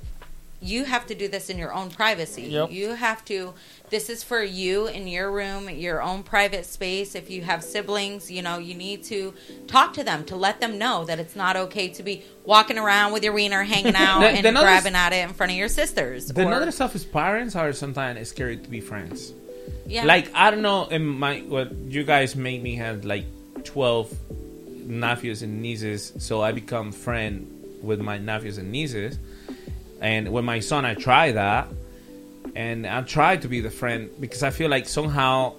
you 0.65 0.83
have 0.83 1.05
to 1.07 1.15
do 1.15 1.27
this 1.27 1.49
in 1.49 1.57
your 1.57 1.73
own 1.73 1.89
privacy. 1.89 2.43
Yep. 2.43 2.71
You 2.71 2.93
have 2.95 3.23
to. 3.25 3.53
This 3.89 4.09
is 4.09 4.23
for 4.23 4.41
you 4.41 4.87
in 4.87 5.07
your 5.07 5.31
room, 5.31 5.69
your 5.69 6.01
own 6.01 6.23
private 6.23 6.65
space. 6.65 7.13
If 7.13 7.29
you 7.29 7.43
have 7.43 7.63
siblings, 7.63 8.31
you 8.31 8.41
know 8.41 8.57
you 8.57 8.73
need 8.73 9.03
to 9.05 9.33
talk 9.67 9.93
to 9.93 10.03
them 10.03 10.25
to 10.25 10.35
let 10.35 10.59
them 10.59 10.77
know 10.79 11.05
that 11.05 11.19
it's 11.19 11.35
not 11.35 11.55
okay 11.55 11.89
to 11.89 12.03
be 12.03 12.23
walking 12.43 12.79
around 12.79 13.13
with 13.13 13.23
your 13.23 13.33
wiener 13.33 13.63
hanging 13.63 13.95
out 14.07 14.21
The- 14.21 14.29
and 14.29 14.45
the 14.45 14.51
grabbing 14.51 14.95
at 14.95 15.13
it 15.13 15.27
in 15.27 15.33
front 15.33 15.51
of 15.51 15.57
your 15.57 15.69
sisters. 15.69 16.27
The 16.27 16.45
or- 16.45 16.53
other 16.53 16.71
stuff 16.71 16.95
is 16.95 17.05
parents 17.05 17.55
are 17.55 17.71
sometimes 17.73 18.27
scared 18.27 18.63
to 18.63 18.69
be 18.69 18.81
friends. 18.81 19.33
Yeah. 19.85 20.05
Like 20.05 20.33
I 20.33 20.49
don't 20.51 20.63
know, 20.63 20.87
in 20.87 21.05
my 21.05 21.39
what 21.41 21.71
you 21.73 22.03
guys 22.03 22.35
made 22.35 22.61
me 22.63 22.75
have 22.75 23.05
like 23.05 23.25
twelve 23.63 24.11
nephews 24.83 25.41
and 25.43 25.61
nieces, 25.61 26.13
so 26.19 26.41
I 26.41 26.51
become 26.51 26.91
friend 26.91 27.51
with 27.81 27.99
my 28.01 28.17
nephews 28.17 28.57
and 28.57 28.71
nieces. 28.71 29.19
And 30.01 30.31
with 30.31 30.45
my 30.45 30.59
son, 30.59 30.85
I 30.85 30.93
try 30.93 31.31
that, 31.31 31.67
and 32.55 32.85
I 32.85 33.01
try 33.01 33.37
to 33.37 33.47
be 33.47 33.61
the 33.61 33.71
friend 33.71 34.09
because 34.19 34.43
I 34.43 34.49
feel 34.49 34.69
like 34.69 34.87
somehow 34.87 35.55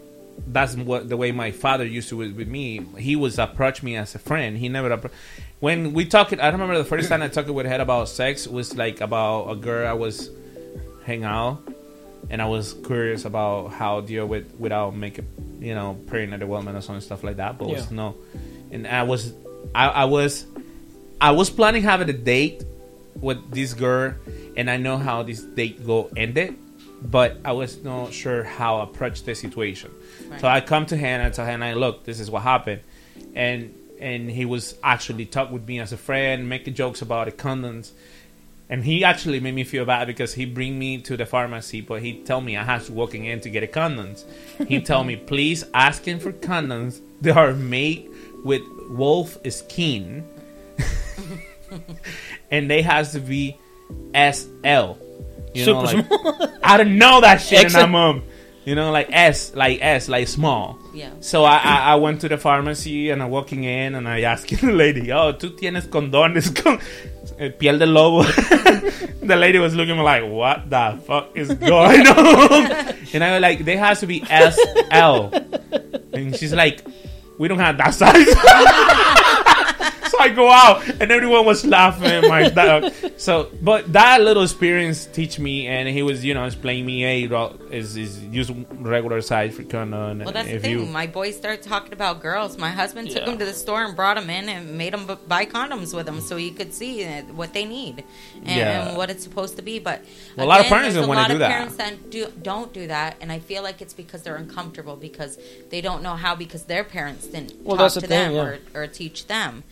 that's 0.46 0.76
what 0.76 1.08
the 1.08 1.16
way 1.16 1.32
my 1.32 1.50
father 1.50 1.84
used 1.84 2.10
to 2.10 2.16
with, 2.16 2.36
with 2.36 2.48
me. 2.48 2.84
He 2.98 3.16
was 3.16 3.38
approach 3.38 3.82
me 3.82 3.96
as 3.96 4.14
a 4.14 4.18
friend. 4.18 4.56
He 4.56 4.68
never 4.68 4.90
appro- 4.90 5.10
when 5.60 5.92
we 5.92 6.04
talked. 6.04 6.38
I 6.38 6.48
remember 6.48 6.76
the 6.76 6.84
first 6.84 7.08
time 7.08 7.22
I 7.22 7.28
talked 7.28 7.48
with 7.48 7.66
her 7.66 7.80
about 7.80 8.08
sex 8.08 8.46
was 8.46 8.76
like 8.76 9.00
about 9.00 9.50
a 9.50 9.56
girl 9.56 9.88
I 9.88 9.94
was 9.94 10.30
hang 11.04 11.24
out, 11.24 11.62
and 12.28 12.42
I 12.42 12.46
was 12.46 12.74
curious 12.84 13.24
about 13.24 13.68
how 13.72 14.00
deal 14.00 14.26
with 14.26 14.52
without 14.58 14.94
makeup, 14.94 15.24
you 15.58 15.74
know, 15.74 15.98
pregnant 16.06 16.42
a 16.42 16.46
woman 16.46 16.76
or 16.76 16.82
something 16.82 17.00
stuff 17.00 17.24
like 17.24 17.36
that. 17.36 17.58
But 17.58 17.68
was 17.68 17.90
no, 17.90 18.16
and 18.70 18.86
I 18.86 19.04
was, 19.04 19.32
I, 19.74 19.88
I 19.88 20.04
was, 20.04 20.44
I 21.20 21.30
was 21.30 21.48
planning 21.48 21.82
having 21.82 22.10
a 22.10 22.12
date 22.12 22.62
with 23.20 23.50
this 23.50 23.74
girl, 23.74 24.14
and 24.56 24.70
I 24.70 24.76
know 24.76 24.96
how 24.96 25.22
this 25.22 25.42
date 25.42 25.84
go 25.86 26.10
ended, 26.16 26.56
but 27.02 27.38
I 27.44 27.52
was 27.52 27.82
not 27.82 28.12
sure 28.12 28.44
how 28.44 28.80
approach 28.80 29.22
the 29.22 29.34
situation. 29.34 29.90
So 30.38 30.48
I 30.48 30.60
come 30.60 30.86
to 30.86 30.96
Hannah 30.96 31.24
and 31.24 31.34
tell 31.34 31.44
Hannah, 31.44 31.74
look, 31.74 32.04
this 32.04 32.20
is 32.20 32.30
what 32.30 32.42
happened, 32.42 32.80
and 33.34 33.74
and 34.00 34.30
he 34.30 34.44
was 34.44 34.74
actually 34.82 35.24
talk 35.24 35.50
with 35.50 35.66
me 35.66 35.80
as 35.80 35.92
a 35.92 35.96
friend, 35.96 36.48
making 36.48 36.74
jokes 36.74 37.00
about 37.02 37.26
the 37.26 37.32
condoms. 37.32 37.92
And 38.68 38.84
he 38.84 39.04
actually 39.04 39.38
made 39.38 39.54
me 39.54 39.62
feel 39.62 39.84
bad 39.84 40.08
because 40.08 40.34
he 40.34 40.44
bring 40.44 40.78
me 40.78 40.98
to 41.02 41.16
the 41.16 41.24
pharmacy, 41.24 41.80
but 41.80 42.02
he 42.02 42.18
tell 42.24 42.40
me 42.40 42.56
I 42.56 42.64
have 42.64 42.86
to 42.86 42.92
walking 42.92 43.24
in 43.24 43.40
to 43.42 43.48
get 43.48 43.62
a 43.62 43.66
condoms. 43.66 44.24
He 44.66 44.80
tell 44.90 45.04
me, 45.04 45.16
please 45.16 45.64
asking 45.72 46.18
for 46.18 46.32
condoms. 46.32 47.00
They 47.20 47.30
are 47.30 47.52
made 47.52 48.10
with 48.44 48.62
wolf 48.90 49.38
skin, 49.50 50.28
and 52.50 52.70
they 52.70 52.82
has 52.82 53.12
to 53.12 53.20
be 53.20 53.56
SL. 54.14 54.96
You 55.54 55.64
Super 55.64 55.72
know, 55.72 55.80
like, 55.82 56.06
small. 56.06 56.48
I 56.62 56.76
don't 56.76 56.98
know 56.98 57.20
that 57.20 57.40
shit 57.40 57.64
in 57.64 57.70
XL. 57.70 57.76
that 57.78 57.90
mom. 57.90 58.22
You 58.64 58.74
know, 58.74 58.90
like 58.90 59.08
S, 59.12 59.54
like 59.54 59.78
S, 59.80 60.08
like 60.08 60.26
small. 60.26 60.76
Yeah. 60.92 61.10
So 61.20 61.44
I, 61.44 61.56
I, 61.56 61.76
I 61.92 61.94
went 61.94 62.20
to 62.22 62.28
the 62.28 62.36
pharmacy 62.36 63.10
and 63.10 63.22
I'm 63.22 63.30
walking 63.30 63.62
in 63.62 63.94
and 63.94 64.08
I 64.08 64.22
asked 64.22 64.48
the 64.60 64.72
lady, 64.72 65.12
oh, 65.12 65.32
tú 65.34 65.56
tienes 65.56 65.86
condones 65.86 66.50
con 66.50 66.80
eh, 67.38 67.50
piel 67.50 67.78
de 67.78 67.86
lobo. 67.86 68.24
the 69.22 69.36
lady 69.36 69.60
was 69.60 69.76
looking 69.76 69.92
at 69.92 69.98
me 69.98 70.02
like, 70.02 70.24
what 70.24 70.68
the 70.68 71.00
fuck 71.06 71.36
is 71.36 71.54
going 71.54 72.06
on? 72.08 72.72
and 73.12 73.22
I 73.22 73.34
was 73.34 73.42
like, 73.42 73.64
there 73.64 73.78
has 73.78 74.00
to 74.00 74.06
be 74.08 74.24
SL. 74.24 75.32
And 76.12 76.34
she's 76.34 76.52
like, 76.52 76.84
we 77.38 77.46
don't 77.46 77.60
have 77.60 77.76
that 77.78 77.94
size. 77.94 78.26
so 80.10 80.18
I 80.20 80.28
go 80.30 80.50
out 80.50 80.86
and 81.00 81.10
everyone 81.10 81.44
was 81.46 81.64
laughing 81.64 82.06
at 82.10 82.24
my 82.28 82.48
dog. 82.48 82.92
So, 83.16 83.50
but 83.62 83.92
that 83.92 84.20
little 84.20 84.42
experience 84.42 85.06
teach 85.06 85.38
me, 85.38 85.66
and 85.66 85.88
he 85.88 86.02
was, 86.02 86.24
you 86.24 86.34
know, 86.34 86.44
explaining 86.44 86.86
me, 86.86 87.00
hey, 87.02 87.26
ro- 87.26 87.56
is 87.70 87.96
is 87.96 88.22
use 88.24 88.50
regular 88.50 89.20
size 89.20 89.54
for 89.56 89.62
condom. 89.64 90.18
Well, 90.20 90.32
that's 90.32 90.48
the 90.48 90.58
thing. 90.58 90.70
you 90.80 90.86
My 90.86 91.06
boys 91.06 91.36
started 91.36 91.62
talking 91.62 91.92
about 91.92 92.20
girls. 92.20 92.56
My 92.58 92.70
husband 92.70 93.08
took 93.10 93.20
Yeah. 93.20 93.26
them 93.26 93.38
to 93.38 93.44
the 93.44 93.54
store 93.54 93.84
and 93.84 93.96
brought 93.96 94.16
him 94.18 94.28
in 94.30 94.48
and 94.48 94.76
made 94.78 94.94
him 94.94 95.06
buy 95.28 95.46
condoms 95.46 95.94
with 95.94 96.08
him 96.08 96.20
so 96.20 96.36
he 96.36 96.50
could 96.50 96.72
see 96.74 97.04
uh, 97.04 97.22
what 97.40 97.52
they 97.52 97.64
need 97.64 98.04
and, 98.44 98.48
Yeah. 98.56 98.88
and 98.88 98.96
what 98.96 99.10
it's 99.10 99.22
supposed 99.24 99.56
to 99.56 99.62
be. 99.62 99.78
But 99.78 100.04
Well, 100.36 100.46
a 100.46 100.48
lot 100.48 100.60
of 100.60 100.66
parents 100.66 100.94
don't 100.94 101.08
wanna 101.08 101.20
lot 101.22 101.28
do 101.28 101.34
of 101.34 101.38
that. 101.40 101.48
Parents 101.50 101.76
that 101.76 102.10
do, 102.10 102.32
don't 102.42 102.72
do 102.72 102.86
that, 102.86 103.16
and 103.20 103.32
I 103.32 103.38
feel 103.38 103.62
like 103.62 103.80
it's 103.80 103.94
because 103.94 104.22
they're 104.22 104.36
uncomfortable 104.36 104.96
because 104.96 105.38
they 105.70 105.80
don't 105.80 106.02
know 106.02 106.14
how 106.16 106.34
because 106.34 106.64
their 106.64 106.84
parents 106.84 107.26
didn't 107.26 107.54
Well, 107.62 107.76
talk 107.76 107.84
that's 107.84 107.94
to 107.94 108.00
the 108.00 108.06
thing, 108.08 108.32
them 108.32 108.34
yeah. 108.34 108.58
or, 108.74 108.82
or 108.82 108.86
teach 108.86 109.26
them. 109.26 109.64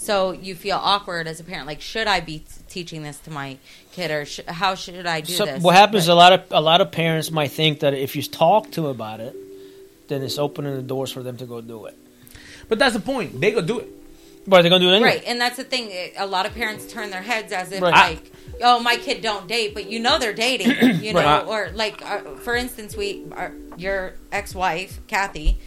So 0.00 0.30
you 0.30 0.54
feel 0.54 0.76
awkward 0.80 1.26
as 1.26 1.40
a 1.40 1.44
parent. 1.44 1.66
Like, 1.66 1.80
should 1.80 2.06
I 2.06 2.20
be 2.20 2.38
t- 2.38 2.44
teaching 2.68 3.02
this 3.02 3.18
to 3.20 3.30
my 3.32 3.58
kid, 3.92 4.12
or 4.12 4.24
sh- 4.24 4.40
how 4.46 4.76
should 4.76 5.06
I 5.06 5.20
do 5.22 5.32
So 5.32 5.44
this? 5.44 5.60
what 5.62 5.74
happens? 5.74 6.06
But- 6.06 6.12
a 6.12 6.14
lot 6.14 6.32
of 6.32 6.42
a 6.52 6.60
lot 6.60 6.80
of 6.80 6.92
parents 6.92 7.30
might 7.32 7.50
think 7.50 7.80
that 7.80 7.94
if 7.94 8.14
you 8.14 8.22
talk 8.22 8.70
to 8.72 8.82
them 8.82 8.90
about 8.90 9.18
it, 9.20 9.34
then 10.06 10.22
it's 10.22 10.38
opening 10.38 10.76
the 10.76 10.82
doors 10.82 11.10
for 11.10 11.22
them 11.24 11.36
to 11.38 11.46
go 11.46 11.60
do 11.60 11.86
it. 11.86 11.96
But 12.68 12.78
that's 12.78 12.94
the 12.94 13.00
point. 13.00 13.40
They 13.40 13.50
go 13.50 13.60
do 13.60 13.80
it. 13.80 13.88
But 14.46 14.62
they're 14.62 14.70
gonna 14.70 14.84
do 14.84 14.90
it 14.90 14.94
anyway. 14.96 15.08
Right, 15.16 15.24
and 15.26 15.40
that's 15.40 15.56
the 15.56 15.64
thing. 15.64 15.90
A 16.16 16.26
lot 16.26 16.46
of 16.46 16.54
parents 16.54 16.90
turn 16.90 17.10
their 17.10 17.20
heads 17.20 17.52
as 17.52 17.72
if 17.72 17.82
Right. 17.82 17.92
like, 17.92 18.32
"Oh, 18.62 18.78
my 18.80 18.96
kid 18.96 19.20
don't 19.20 19.46
date," 19.48 19.74
but 19.74 19.90
you 19.90 19.98
know 20.00 20.18
they're 20.18 20.32
dating. 20.32 21.02
You 21.02 21.12
know, 21.12 21.20
Right. 21.24 21.44
or 21.46 21.70
like, 21.74 22.00
uh, 22.08 22.20
for 22.44 22.54
instance, 22.54 22.96
we, 22.96 23.24
our, 23.32 23.52
your 23.76 24.14
ex-wife 24.32 25.00
Kathy, 25.08 25.58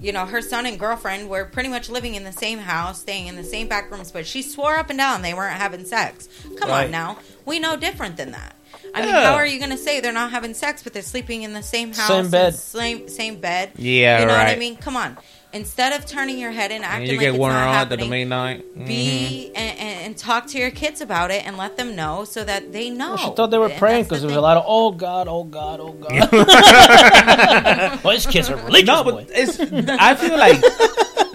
you 0.00 0.12
know, 0.12 0.26
her 0.26 0.40
son 0.40 0.66
and 0.66 0.78
girlfriend 0.78 1.28
were 1.28 1.44
pretty 1.44 1.68
much 1.68 1.88
living 1.90 2.14
in 2.14 2.24
the 2.24 2.32
same 2.32 2.58
house, 2.58 3.00
staying 3.00 3.26
in 3.26 3.36
the 3.36 3.44
same 3.44 3.68
back 3.68 3.90
rooms, 3.90 4.10
but 4.12 4.26
she 4.26 4.42
swore 4.42 4.76
up 4.76 4.90
and 4.90 4.98
down 4.98 5.22
they 5.22 5.34
weren't 5.34 5.56
having 5.56 5.84
sex. 5.84 6.28
Come 6.56 6.68
Right. 6.70 6.84
on 6.86 6.90
now, 6.90 7.18
we 7.44 7.58
know 7.58 7.76
different 7.76 8.16
than 8.16 8.32
that. 8.32 8.54
I 8.94 9.02
mean, 9.02 9.10
how 9.14 9.34
are 9.34 9.44
you 9.46 9.58
going 9.58 9.70
to 9.70 9.76
say 9.76 10.00
they're 10.00 10.12
not 10.12 10.30
having 10.30 10.54
sex, 10.54 10.82
but 10.82 10.92
they're 10.92 11.02
sleeping 11.02 11.42
in 11.42 11.52
the 11.52 11.62
same 11.62 11.92
house, 11.92 12.08
Same 12.08 12.30
bed. 12.30 12.54
same 12.54 13.08
same 13.08 13.36
bed? 13.40 13.72
Yeah, 13.76 14.20
you 14.20 14.26
know 14.26 14.32
what 14.32 14.46
I 14.46 14.56
mean. 14.56 14.76
Come 14.76 14.96
on, 14.96 15.18
instead 15.52 15.92
of 15.98 16.06
turning 16.06 16.38
your 16.38 16.50
head 16.50 16.70
and 16.70 16.84
And 16.84 16.92
acting 16.92 17.06
you 17.10 17.16
like 17.16 17.20
get 17.20 17.28
it's 17.30 17.38
worn 17.38 17.52
not 17.52 17.62
out 17.62 17.68
at 17.68 17.74
happening, 17.74 17.98
the 17.98 18.10
midnight. 18.10 18.64
Mm-hmm. 18.74 18.84
be 18.86 19.46
and, 19.54 19.78
and, 19.78 20.00
and 20.06 20.18
talk 20.18 20.46
to 20.48 20.58
your 20.58 20.70
kids 20.70 21.00
about 21.00 21.30
it 21.30 21.46
and 21.46 21.56
let 21.56 21.76
them 21.76 21.96
know 21.96 22.24
so 22.24 22.44
that 22.44 22.72
they 22.72 22.90
know. 22.90 23.14
Well, 23.14 23.16
she 23.18 23.36
thought 23.36 23.50
they 23.50 23.58
were 23.58 23.68
praying 23.70 24.04
that's 24.04 24.08
the 24.08 24.14
because 24.14 24.20
there 24.22 24.28
was 24.28 24.36
a 24.36 24.40
lot 24.40 24.56
of 24.56 24.64
oh 24.66 24.90
god, 24.92 25.28
oh 25.28 25.44
god, 25.44 25.80
oh 25.80 25.92
god. 25.92 26.30
well, 28.04 28.14
these 28.14 28.26
kids 28.26 28.50
are 28.50 28.56
religious. 28.64 28.86
No, 28.86 29.04
boy. 29.04 29.24
but 29.24 29.30
it's. 29.30 29.58
I 29.60 30.14
feel 30.14 30.38
like, 30.38 30.62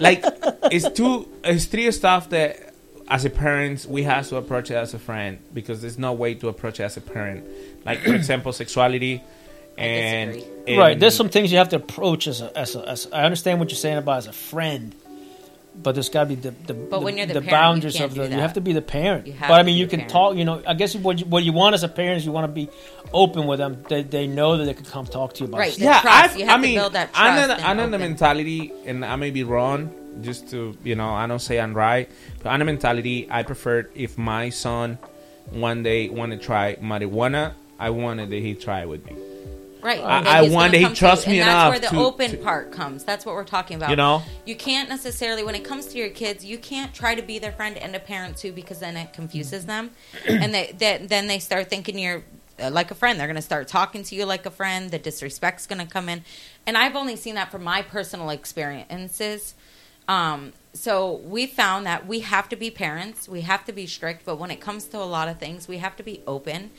like 0.00 0.24
it's 0.72 0.88
two, 0.90 1.28
it's 1.42 1.66
three 1.66 1.90
stuff 1.90 2.30
that, 2.30 2.74
as 3.08 3.24
a 3.24 3.30
parent, 3.30 3.86
we 3.86 4.04
have 4.04 4.28
to 4.28 4.36
approach 4.36 4.70
it 4.70 4.74
as 4.74 4.94
a 4.94 4.98
friend 4.98 5.38
because 5.52 5.80
there's 5.80 5.98
no 5.98 6.12
way 6.12 6.34
to 6.34 6.48
approach 6.48 6.80
it 6.80 6.84
as 6.84 6.96
a 6.96 7.00
parent. 7.00 7.44
Like 7.84 8.00
for 8.00 8.14
example, 8.14 8.52
sexuality, 8.52 9.22
and, 9.76 10.42
and 10.68 10.78
right, 10.78 10.98
there's 10.98 11.16
some 11.16 11.28
things 11.28 11.50
you 11.52 11.58
have 11.58 11.68
to 11.70 11.76
approach 11.76 12.26
as 12.26 12.40
a, 12.40 12.56
as 12.56 12.74
a, 12.76 12.88
as 12.88 13.08
I 13.12 13.24
understand 13.24 13.58
what 13.60 13.70
you're 13.70 13.76
saying 13.76 13.98
about 13.98 14.18
as 14.18 14.26
a 14.26 14.32
friend, 14.32 14.94
but 15.82 15.94
there's 15.94 16.08
got 16.08 16.24
to 16.24 16.28
be 16.28 16.34
the 16.36 16.50
the, 16.52 16.74
But 16.74 17.00
the, 17.00 17.04
when 17.04 17.16
you're 17.18 17.26
the 17.26 17.34
the 17.34 17.40
parent, 17.40 17.46
you 17.46 17.50
boundaries 17.50 17.96
can't 17.96 18.10
of 18.10 18.14
do 18.14 18.22
the. 18.22 18.28
You 18.34 18.40
have 18.40 18.52
to 18.54 18.60
be 18.60 18.72
the 18.72 18.82
parent. 18.82 19.26
But 19.40 19.50
I 19.52 19.62
mean, 19.64 19.76
you 19.76 19.86
can 19.88 20.00
parent. 20.00 20.12
talk. 20.12 20.36
You 20.36 20.44
know, 20.44 20.62
I 20.66 20.74
guess 20.74 20.94
what 20.94 21.18
you, 21.18 21.26
what 21.26 21.42
you 21.42 21.52
want 21.52 21.74
as 21.74 21.82
a 21.82 21.88
parent 21.88 22.18
is 22.18 22.26
you 22.26 22.32
want 22.32 22.44
to 22.46 22.52
be 22.52 22.68
open 23.12 23.46
with 23.46 23.58
them. 23.58 23.82
They 23.88 24.02
they 24.02 24.26
know 24.26 24.56
that 24.58 24.64
they 24.64 24.74
can 24.74 24.84
come 24.84 25.06
talk 25.06 25.34
to 25.34 25.40
you 25.40 25.48
about. 25.48 25.58
Right, 25.58 25.72
stuff. 25.72 25.80
the 25.80 25.84
yeah, 25.86 26.00
trust. 26.00 26.34
I, 26.34 26.38
You 26.38 26.44
have 26.46 26.54
I 26.54 26.56
to 26.56 26.62
mean, 26.62 26.78
build 26.78 26.92
that 26.92 27.10
I 27.14 27.36
know, 27.36 27.46
trust 27.46 27.60
the- 27.60 27.66
I 27.66 27.70
and 27.72 27.78
know 27.78 27.90
the 27.90 27.98
mentality, 27.98 28.72
and 28.86 29.04
I 29.04 29.16
may 29.16 29.30
be 29.30 29.42
wrong. 29.44 29.90
Just 30.22 30.48
to 30.50 30.76
you 30.84 30.94
know, 30.94 31.10
I 31.12 31.26
don't 31.26 31.40
say 31.40 31.58
I'm 31.58 31.74
right, 31.74 32.08
but 32.40 32.50
on 32.50 32.60
the 32.60 32.64
mentality, 32.64 33.26
I 33.28 33.42
prefer 33.42 33.88
if 33.96 34.16
my 34.16 34.50
son 34.50 34.96
one 35.50 35.82
day 35.82 36.08
want 36.08 36.30
to 36.30 36.38
try 36.38 36.76
marijuana 36.76 37.52
I 37.80 37.90
wanted 37.90 38.30
that 38.30 38.36
he 38.40 38.54
try 38.54 38.84
with 38.86 39.04
me. 39.04 39.16
Right. 39.84 40.00
I- 40.00 40.38
I 40.38 40.42
he's 40.44 40.52
want 40.52 40.68
gonna 40.68 40.70
that 40.72 40.78
he 40.78 40.84
come 40.84 40.94
trusts 40.94 41.26
me 41.26 41.40
and 41.40 41.48
enough 41.48 41.72
That's 41.72 41.82
where 41.82 41.90
the 41.90 41.96
to- 41.96 42.02
open 42.04 42.30
to- 42.30 42.36
part 42.38 42.72
comes. 42.72 43.04
That's 43.04 43.26
what 43.26 43.34
we're 43.34 43.44
talking 43.44 43.76
about. 43.76 43.90
You 43.90 43.96
know? 43.96 44.22
you 44.46 44.56
can't 44.56 44.88
necessarily 44.88 45.44
when 45.44 45.54
it 45.54 45.62
comes 45.62 45.84
to 45.88 45.98
your 45.98 46.08
kids, 46.08 46.42
you 46.42 46.56
can't 46.56 46.94
try 46.94 47.14
to 47.14 47.20
be 47.22 47.38
their 47.38 47.52
friend 47.52 47.76
and 47.76 47.94
a 47.94 48.00
parent 48.00 48.38
too, 48.38 48.50
because 48.50 48.78
then 48.78 48.96
it 48.96 49.12
confuses 49.12 49.66
them, 49.66 49.90
and 50.26 50.54
they, 50.54 50.74
they 50.78 51.04
then 51.06 51.26
they 51.26 51.38
start 51.38 51.68
thinking 51.68 51.98
you're 51.98 52.24
uh, 52.58 52.70
like 52.70 52.90
a 52.90 52.94
friend. 52.94 53.20
They're 53.20 53.26
going 53.26 53.36
to 53.36 53.42
start 53.42 53.68
talking 53.68 54.02
to 54.04 54.14
you 54.14 54.24
like 54.24 54.46
a 54.46 54.50
friend. 54.50 54.90
The 54.90 54.98
disrespect's 54.98 55.66
going 55.66 55.80
to 55.86 55.92
come 55.92 56.08
in, 56.08 56.24
and 56.66 56.78
I've 56.78 56.96
only 56.96 57.16
seen 57.16 57.34
that 57.34 57.50
from 57.50 57.62
my 57.62 57.82
personal 57.82 58.30
experiences. 58.30 59.54
Um, 60.06 60.52
so 60.74 61.12
we 61.24 61.46
found 61.46 61.86
that 61.86 62.06
we 62.06 62.20
have 62.20 62.48
to 62.50 62.56
be 62.56 62.70
parents, 62.70 63.28
we 63.28 63.42
have 63.42 63.64
to 63.66 63.72
be 63.72 63.86
strict, 63.86 64.24
but 64.26 64.36
when 64.38 64.50
it 64.50 64.60
comes 64.60 64.84
to 64.88 64.98
a 64.98 65.04
lot 65.04 65.28
of 65.28 65.38
things, 65.38 65.66
we 65.68 65.78
have 65.78 65.96
to 65.96 66.02
be 66.02 66.20
open 66.26 66.70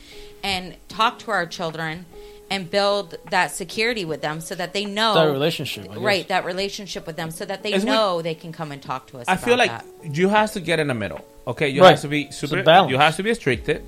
and 0.44 0.76
talk 0.90 1.18
to 1.19 1.32
our 1.32 1.45
children 1.45 2.06
and 2.49 2.69
build 2.69 3.15
that 3.31 3.51
security 3.51 4.05
with 4.05 4.22
them 4.22 4.39
so 4.39 4.53
that 4.55 4.73
they 4.73 4.85
know 4.85 5.13
That 5.15 5.31
relationship, 5.31 5.88
right? 5.97 6.27
That 6.27 6.45
relationship 6.45 7.07
with 7.07 7.15
them, 7.15 7.31
so 7.31 7.45
that 7.45 7.63
they 7.63 7.73
It's 7.73 7.84
know 7.85 8.22
they 8.22 8.35
can 8.35 8.51
come 8.51 8.72
and 8.72 8.81
talk 8.81 9.07
to 9.07 9.17
us. 9.19 9.26
I 9.27 9.35
feel 9.35 9.57
like 9.57 9.72
that. 9.72 9.85
you 10.15 10.30
have 10.30 10.51
to 10.53 10.59
get 10.59 10.80
in 10.80 10.88
the 10.88 10.93
middle. 10.93 11.26
Okay, 11.47 11.69
you 11.69 11.81
Right. 11.81 11.91
have 11.91 12.01
to 12.01 12.07
be 12.07 12.31
super. 12.31 12.61
balance. 12.63 12.91
You 12.91 12.97
have 12.97 13.15
to 13.15 13.23
be 13.23 13.30
restricted, 13.30 13.84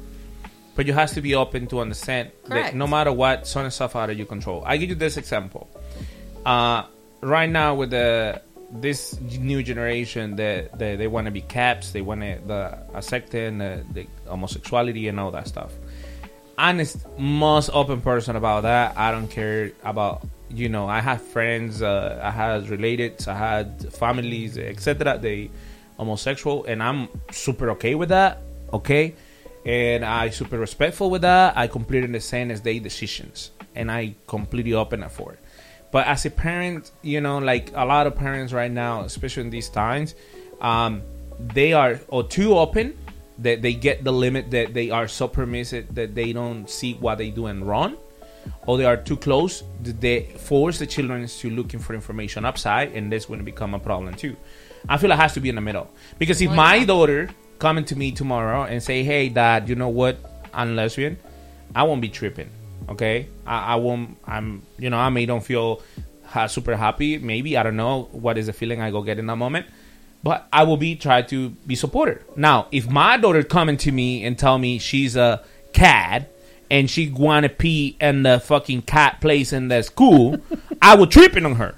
but 0.76 0.86
you 0.88 0.94
have 0.94 1.12
to 1.12 1.22
be 1.22 1.36
open 1.36 1.68
to 1.68 1.80
understand 1.82 2.32
Correct. 2.46 2.72
that 2.72 2.76
no 2.76 2.88
matter 2.88 3.12
what, 3.12 3.48
some 3.48 3.70
stuff 3.70 3.96
out 3.96 4.10
of 4.10 4.18
your 4.18 4.28
control. 4.28 4.64
I 4.66 4.78
give 4.78 4.90
you 4.90 4.96
this 4.96 5.18
example. 5.18 5.70
Uh, 6.46 6.84
right 7.22 7.50
now 7.50 7.76
with 7.76 7.92
the 7.92 8.42
this 8.70 9.20
new 9.22 9.64
generation 9.64 10.36
that 10.36 10.78
they, 10.78 10.98
they 10.98 11.08
want 11.08 11.26
to 11.26 11.32
be 11.32 11.42
caps, 11.42 11.92
they 11.92 12.02
want 12.02 12.20
to 12.22 12.38
the 12.46 12.78
accepting 12.94 13.60
the, 13.60 13.84
the 13.94 14.06
homosexuality 14.28 15.08
and 15.08 15.20
all 15.20 15.32
that 15.32 15.48
stuff. 15.48 15.72
Honest, 16.58 16.98
most 17.18 17.70
open 17.74 18.02
person 18.02 18.36
about 18.36 18.64
that. 18.64 18.98
I 18.98 19.12
don't 19.12 19.28
care 19.28 19.72
about 19.84 20.26
you 20.50 20.70
know. 20.70 20.88
I 20.88 21.02
have 21.02 21.22
friends, 21.22 21.82
uh, 21.82 22.20
I 22.24 22.32
had 22.32 22.70
relatives, 22.70 23.28
I 23.28 23.36
had 23.36 23.94
families, 23.94 24.58
etc. 24.58 25.18
They 25.22 25.50
homosexual, 25.98 26.66
and 26.66 26.82
I'm 26.82 27.10
super 27.32 27.72
okay 27.72 27.96
with 27.96 28.10
that. 28.10 28.40
Okay, 28.74 29.16
and 29.66 30.04
I 30.04 30.30
super 30.30 30.58
respectful 30.58 31.10
with 31.10 31.22
that. 31.22 31.58
I 31.58 31.68
completely 31.68 32.08
understand 32.08 32.52
as 32.52 32.62
they 32.62 32.80
decisions, 32.80 33.52
and 33.76 33.92
I 33.92 34.16
completely 34.28 34.74
open 34.74 35.04
up 35.04 35.12
for 35.12 35.34
it. 35.34 35.40
But 35.92 36.08
as 36.08 36.26
a 36.26 36.32
parent, 36.32 36.92
you 37.02 37.22
know, 37.22 37.38
like 37.38 37.72
a 37.74 37.86
lot 37.86 38.08
of 38.08 38.16
parents 38.16 38.52
right 38.52 38.72
now, 38.72 39.02
especially 39.02 39.44
in 39.44 39.50
these 39.50 39.70
times, 39.70 40.16
um, 40.60 41.02
they 41.40 41.74
are 41.74 42.00
or 42.10 42.24
too 42.24 42.58
open 42.58 42.98
that 43.40 43.62
they 43.62 43.74
get 43.74 44.04
the 44.04 44.12
limit 44.12 44.52
that 44.52 44.74
they 44.74 44.90
are 44.90 45.08
so 45.08 45.28
permissive 45.28 45.94
that 45.94 46.16
they 46.16 46.34
don't 46.34 46.70
see 46.70 46.94
what 46.96 47.18
they 47.18 47.30
do 47.30 47.46
and 47.46 47.68
wrong 47.68 47.98
or 48.66 48.78
they 48.78 48.86
are 48.86 48.98
too 48.98 49.18
close 49.18 49.64
they 49.82 50.24
force 50.24 50.80
the 50.80 50.88
children 50.88 51.28
to 51.28 51.50
looking 51.50 51.80
for 51.80 51.94
information 51.94 52.46
upside 52.46 52.94
and 52.94 53.12
that's 53.12 53.26
going 53.26 53.40
to 53.40 53.46
become 53.46 53.74
a 53.74 53.80
problem 53.80 54.14
too. 54.14 54.36
I 54.90 54.98
feel 54.98 55.12
it 55.12 55.16
has 55.16 55.34
to 55.34 55.40
be 55.40 55.50
in 55.50 55.56
the 55.56 55.62
middle. 55.62 55.90
Because 56.18 56.42
if 56.42 56.52
my 56.52 56.84
daughter 56.86 57.30
coming 57.60 57.84
to 57.86 57.96
me 57.96 58.12
tomorrow 58.12 58.64
and 58.64 58.82
say 58.82 59.04
hey 59.04 59.30
dad 59.30 59.68
you 59.70 59.76
know 59.76 59.90
what? 59.90 60.18
I'm 60.54 60.76
lesbian. 60.76 61.18
I 61.76 61.84
won't 61.84 62.02
be 62.02 62.10
tripping 62.10 62.50
okay? 62.90 63.28
I, 63.46 63.74
I 63.74 63.76
won't 63.76 64.18
i'm 64.26 64.62
you 64.78 64.90
know 64.90 64.98
i 64.98 65.10
may 65.10 65.26
don't 65.26 65.44
feel 65.44 65.82
super 66.48 66.76
happy. 66.76 67.18
Maybe 67.18 67.58
i 67.58 67.64
don't 67.64 67.78
know 67.78 68.10
what 68.12 68.38
is 68.38 68.48
the 68.48 68.54
feeling 68.54 68.82
i 68.82 68.92
go 68.92 69.02
get 69.02 69.20
in 69.20 69.28
that 69.28 69.36
moment 69.36 69.66
but 70.24 70.48
I 70.52 70.64
will 70.64 70.78
be 70.78 70.96
try 70.96 71.22
to 71.24 71.50
be 71.50 71.76
supported. 71.76 72.24
Now, 72.36 72.68
if 72.72 72.90
my 72.90 73.18
daughter 73.18 73.44
coming 73.44 73.78
to 73.78 73.92
me 73.92 74.24
and 74.24 74.38
tell 74.38 74.58
me 74.58 74.80
she's 74.80 75.16
a 75.16 75.44
cad 75.74 76.28
and 76.70 76.90
she 76.90 77.10
wanna 77.10 77.50
pee 77.50 77.96
in 78.02 78.24
the 78.24 78.40
fucking 78.40 78.84
cat 78.84 79.22
place 79.22 79.54
in 79.54 79.68
the 79.70 79.82
school, 79.84 80.38
I 80.82 80.96
will 80.96 81.08
trip 81.08 81.32
tripping 81.32 81.46
on 81.46 81.56
her. 81.56 81.76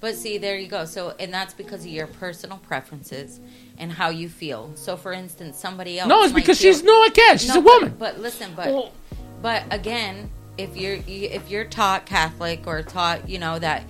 But 0.00 0.14
see, 0.14 0.38
there 0.38 0.56
you 0.58 0.68
go. 0.68 0.84
So, 0.84 1.14
and 1.18 1.32
that's 1.32 1.54
because 1.54 1.80
of 1.80 1.90
your 1.90 2.06
personal 2.06 2.58
preferences 2.58 3.40
and 3.78 3.90
how 3.90 4.10
you 4.10 4.28
feel. 4.28 4.72
So, 4.74 4.96
for 4.96 5.12
instance, 5.12 5.58
somebody 5.58 5.98
else. 5.98 6.08
No, 6.08 6.22
it's 6.22 6.32
because 6.32 6.60
feel- 6.60 6.72
she's 6.72 6.82
not 6.82 7.08
a 7.08 7.12
cat. 7.12 7.40
She's 7.40 7.54
No, 7.54 7.60
a 7.60 7.64
woman. 7.64 7.88
But, 7.98 8.16
but 8.16 8.20
listen, 8.20 8.52
but 8.54 8.92
but 9.40 9.62
again, 9.70 10.30
if 10.58 10.76
you're 10.76 10.98
if 11.06 11.50
you're 11.50 11.64
taught 11.64 12.06
Catholic 12.06 12.66
or 12.66 12.82
taught, 12.82 13.28
you 13.28 13.38
know 13.38 13.58
that 13.58 13.84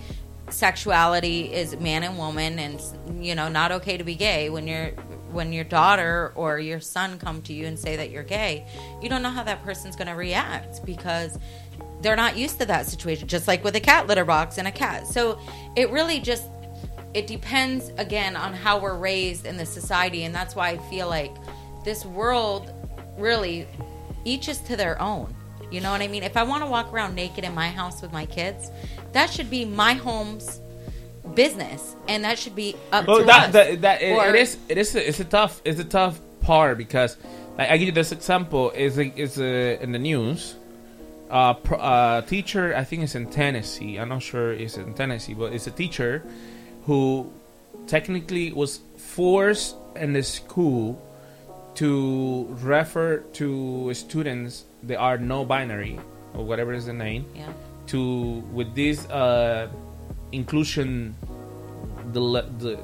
sexuality 0.55 1.53
is 1.53 1.77
man 1.79 2.03
and 2.03 2.17
woman, 2.17 2.59
and 2.59 2.81
you 3.23 3.35
know 3.35 3.49
not 3.49 3.71
okay 3.71 3.97
to 3.97 4.03
be 4.03 4.15
gay. 4.15 4.49
When 4.49 4.67
your 4.67 4.91
when 5.31 5.51
your 5.51 5.65
daughter 5.65 6.31
or 6.35 6.59
your 6.59 6.79
son 6.79 7.19
come 7.19 7.41
to 7.43 7.53
you 7.53 7.65
and 7.65 7.77
say 7.77 7.97
that 7.97 8.09
you're 8.09 8.23
gay, 8.23 8.65
you 9.01 9.09
don't 9.09 9.21
know 9.21 9.29
how 9.29 9.43
that 9.43 9.63
person's 9.63 9.95
going 9.95 10.07
to 10.07 10.15
react 10.15 10.85
because 10.85 11.37
they're 12.01 12.15
not 12.15 12.37
used 12.37 12.59
to 12.59 12.65
that 12.65 12.85
situation. 12.85 13.27
Just 13.27 13.47
like 13.47 13.63
with 13.63 13.75
a 13.75 13.81
cat 13.81 14.07
litter 14.07 14.25
box 14.25 14.57
and 14.57 14.67
a 14.67 14.71
cat. 14.71 15.07
So 15.07 15.39
it 15.75 15.89
really 15.91 16.19
just 16.19 16.45
it 17.15 17.27
depends 17.27 17.93
again 17.97 18.35
on 18.35 18.53
how 18.53 18.77
we're 18.77 18.97
raised 18.97 19.45
in 19.45 19.55
the 19.55 19.65
society 19.65 20.25
and 20.25 20.35
that's 20.35 20.53
why 20.53 20.69
i 20.69 20.77
feel 20.89 21.07
like 21.07 21.33
this 21.85 22.05
world 22.05 22.73
really 23.17 23.65
each 24.25 24.49
is 24.49 24.57
to 24.59 24.75
their 24.75 25.01
own 25.01 25.33
you 25.71 25.79
know 25.79 25.91
what 25.91 26.01
i 26.01 26.09
mean 26.09 26.23
if 26.23 26.35
i 26.35 26.43
want 26.43 26.61
to 26.61 26.69
walk 26.69 26.91
around 26.91 27.15
naked 27.15 27.45
in 27.45 27.55
my 27.55 27.69
house 27.69 28.01
with 28.01 28.11
my 28.11 28.25
kids 28.25 28.69
that 29.15 29.31
should 29.31 29.49
be 29.49 29.63
my 29.65 29.93
home's 29.93 30.59
business 31.33 31.95
and 32.07 32.23
that 32.23 32.37
should 32.37 32.55
be 32.55 32.75
up 32.91 33.07
Well, 33.07 33.19
to 33.19 33.25
that, 33.25 33.47
us 33.47 33.53
that, 33.53 33.81
that 33.81 34.01
it, 34.01 34.11
Or- 34.13 34.27
it 34.29 34.35
is 34.35 34.57
it 34.69 34.77
is 34.77 34.95
a, 34.95 35.07
it's 35.07 35.19
a 35.19 35.25
tough 35.25 35.61
it's 35.65 35.79
a 35.79 35.83
tough 35.85 36.19
part 36.41 36.77
because 36.77 37.17
like, 37.57 37.69
I 37.71 37.77
give 37.77 37.87
you 37.87 37.91
this 37.93 38.11
example 38.11 38.71
is 38.71 38.97
is 38.97 39.39
a, 39.39 39.81
in 39.81 39.91
the 39.91 39.99
news. 39.99 40.55
Uh, 41.29 41.53
pro, 41.55 41.77
uh, 41.79 42.21
teacher 42.21 42.75
I 42.75 42.83
think 42.83 43.01
it's 43.03 43.15
in 43.15 43.31
Tennessee. 43.31 43.97
I'm 43.97 44.09
not 44.09 44.21
sure 44.21 44.53
it's 44.53 44.77
in 44.77 44.93
Tennessee, 44.93 45.33
but 45.33 45.53
it's 45.53 45.65
a 45.65 45.71
teacher 45.71 46.21
who 46.85 47.31
technically 47.87 48.51
was 48.51 48.79
forced 48.97 49.75
in 49.95 50.13
the 50.13 50.21
school 50.21 51.01
to 51.75 52.47
refer 52.61 53.17
to 53.39 53.93
students 53.93 54.65
that 54.83 54.97
are 54.97 55.17
no 55.17 55.43
binary 55.45 55.99
or 56.33 56.45
whatever 56.45 56.73
is 56.73 56.85
the 56.85 56.93
name 56.93 57.25
Yeah. 57.33 57.51
To 57.87 58.39
with 58.53 58.73
this 58.75 59.05
uh, 59.09 59.67
inclusion 60.31 61.15
the 62.13 62.19
the, 62.59 62.79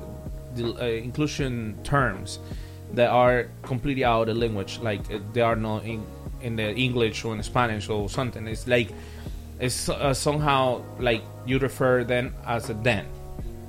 the 0.56 0.74
uh, 0.82 0.86
inclusion 0.86 1.78
terms 1.84 2.40
that 2.94 3.10
are 3.10 3.48
completely 3.64 4.04
out 4.04 4.28
of 4.30 4.36
the 4.36 4.42
language 4.42 4.80
like 4.82 5.02
uh, 5.14 5.20
they 5.34 5.42
are 5.42 5.56
not 5.56 5.86
in 5.86 6.06
in 6.42 6.56
the 6.56 6.74
english 6.76 7.24
or 7.24 7.34
in 7.36 7.42
spanish 7.44 7.90
or 7.90 8.10
something 8.10 8.48
it's 8.48 8.68
like 8.68 8.92
it's 9.60 9.90
uh, 9.90 10.14
somehow 10.14 10.82
like 11.00 11.22
you 11.46 11.60
refer 11.60 12.04
them 12.04 12.34
as 12.46 12.70
a 12.70 12.74
them 12.74 13.06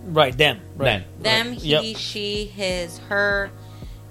Right, 0.04 0.36
them. 0.36 0.60
Right. 0.76 1.04
Them. 1.04 1.04
them 1.22 1.48
Right. 1.48 1.58
he 1.58 1.70
Yep. 1.70 1.84
she 1.94 2.44
his 2.46 2.98
her 3.08 3.50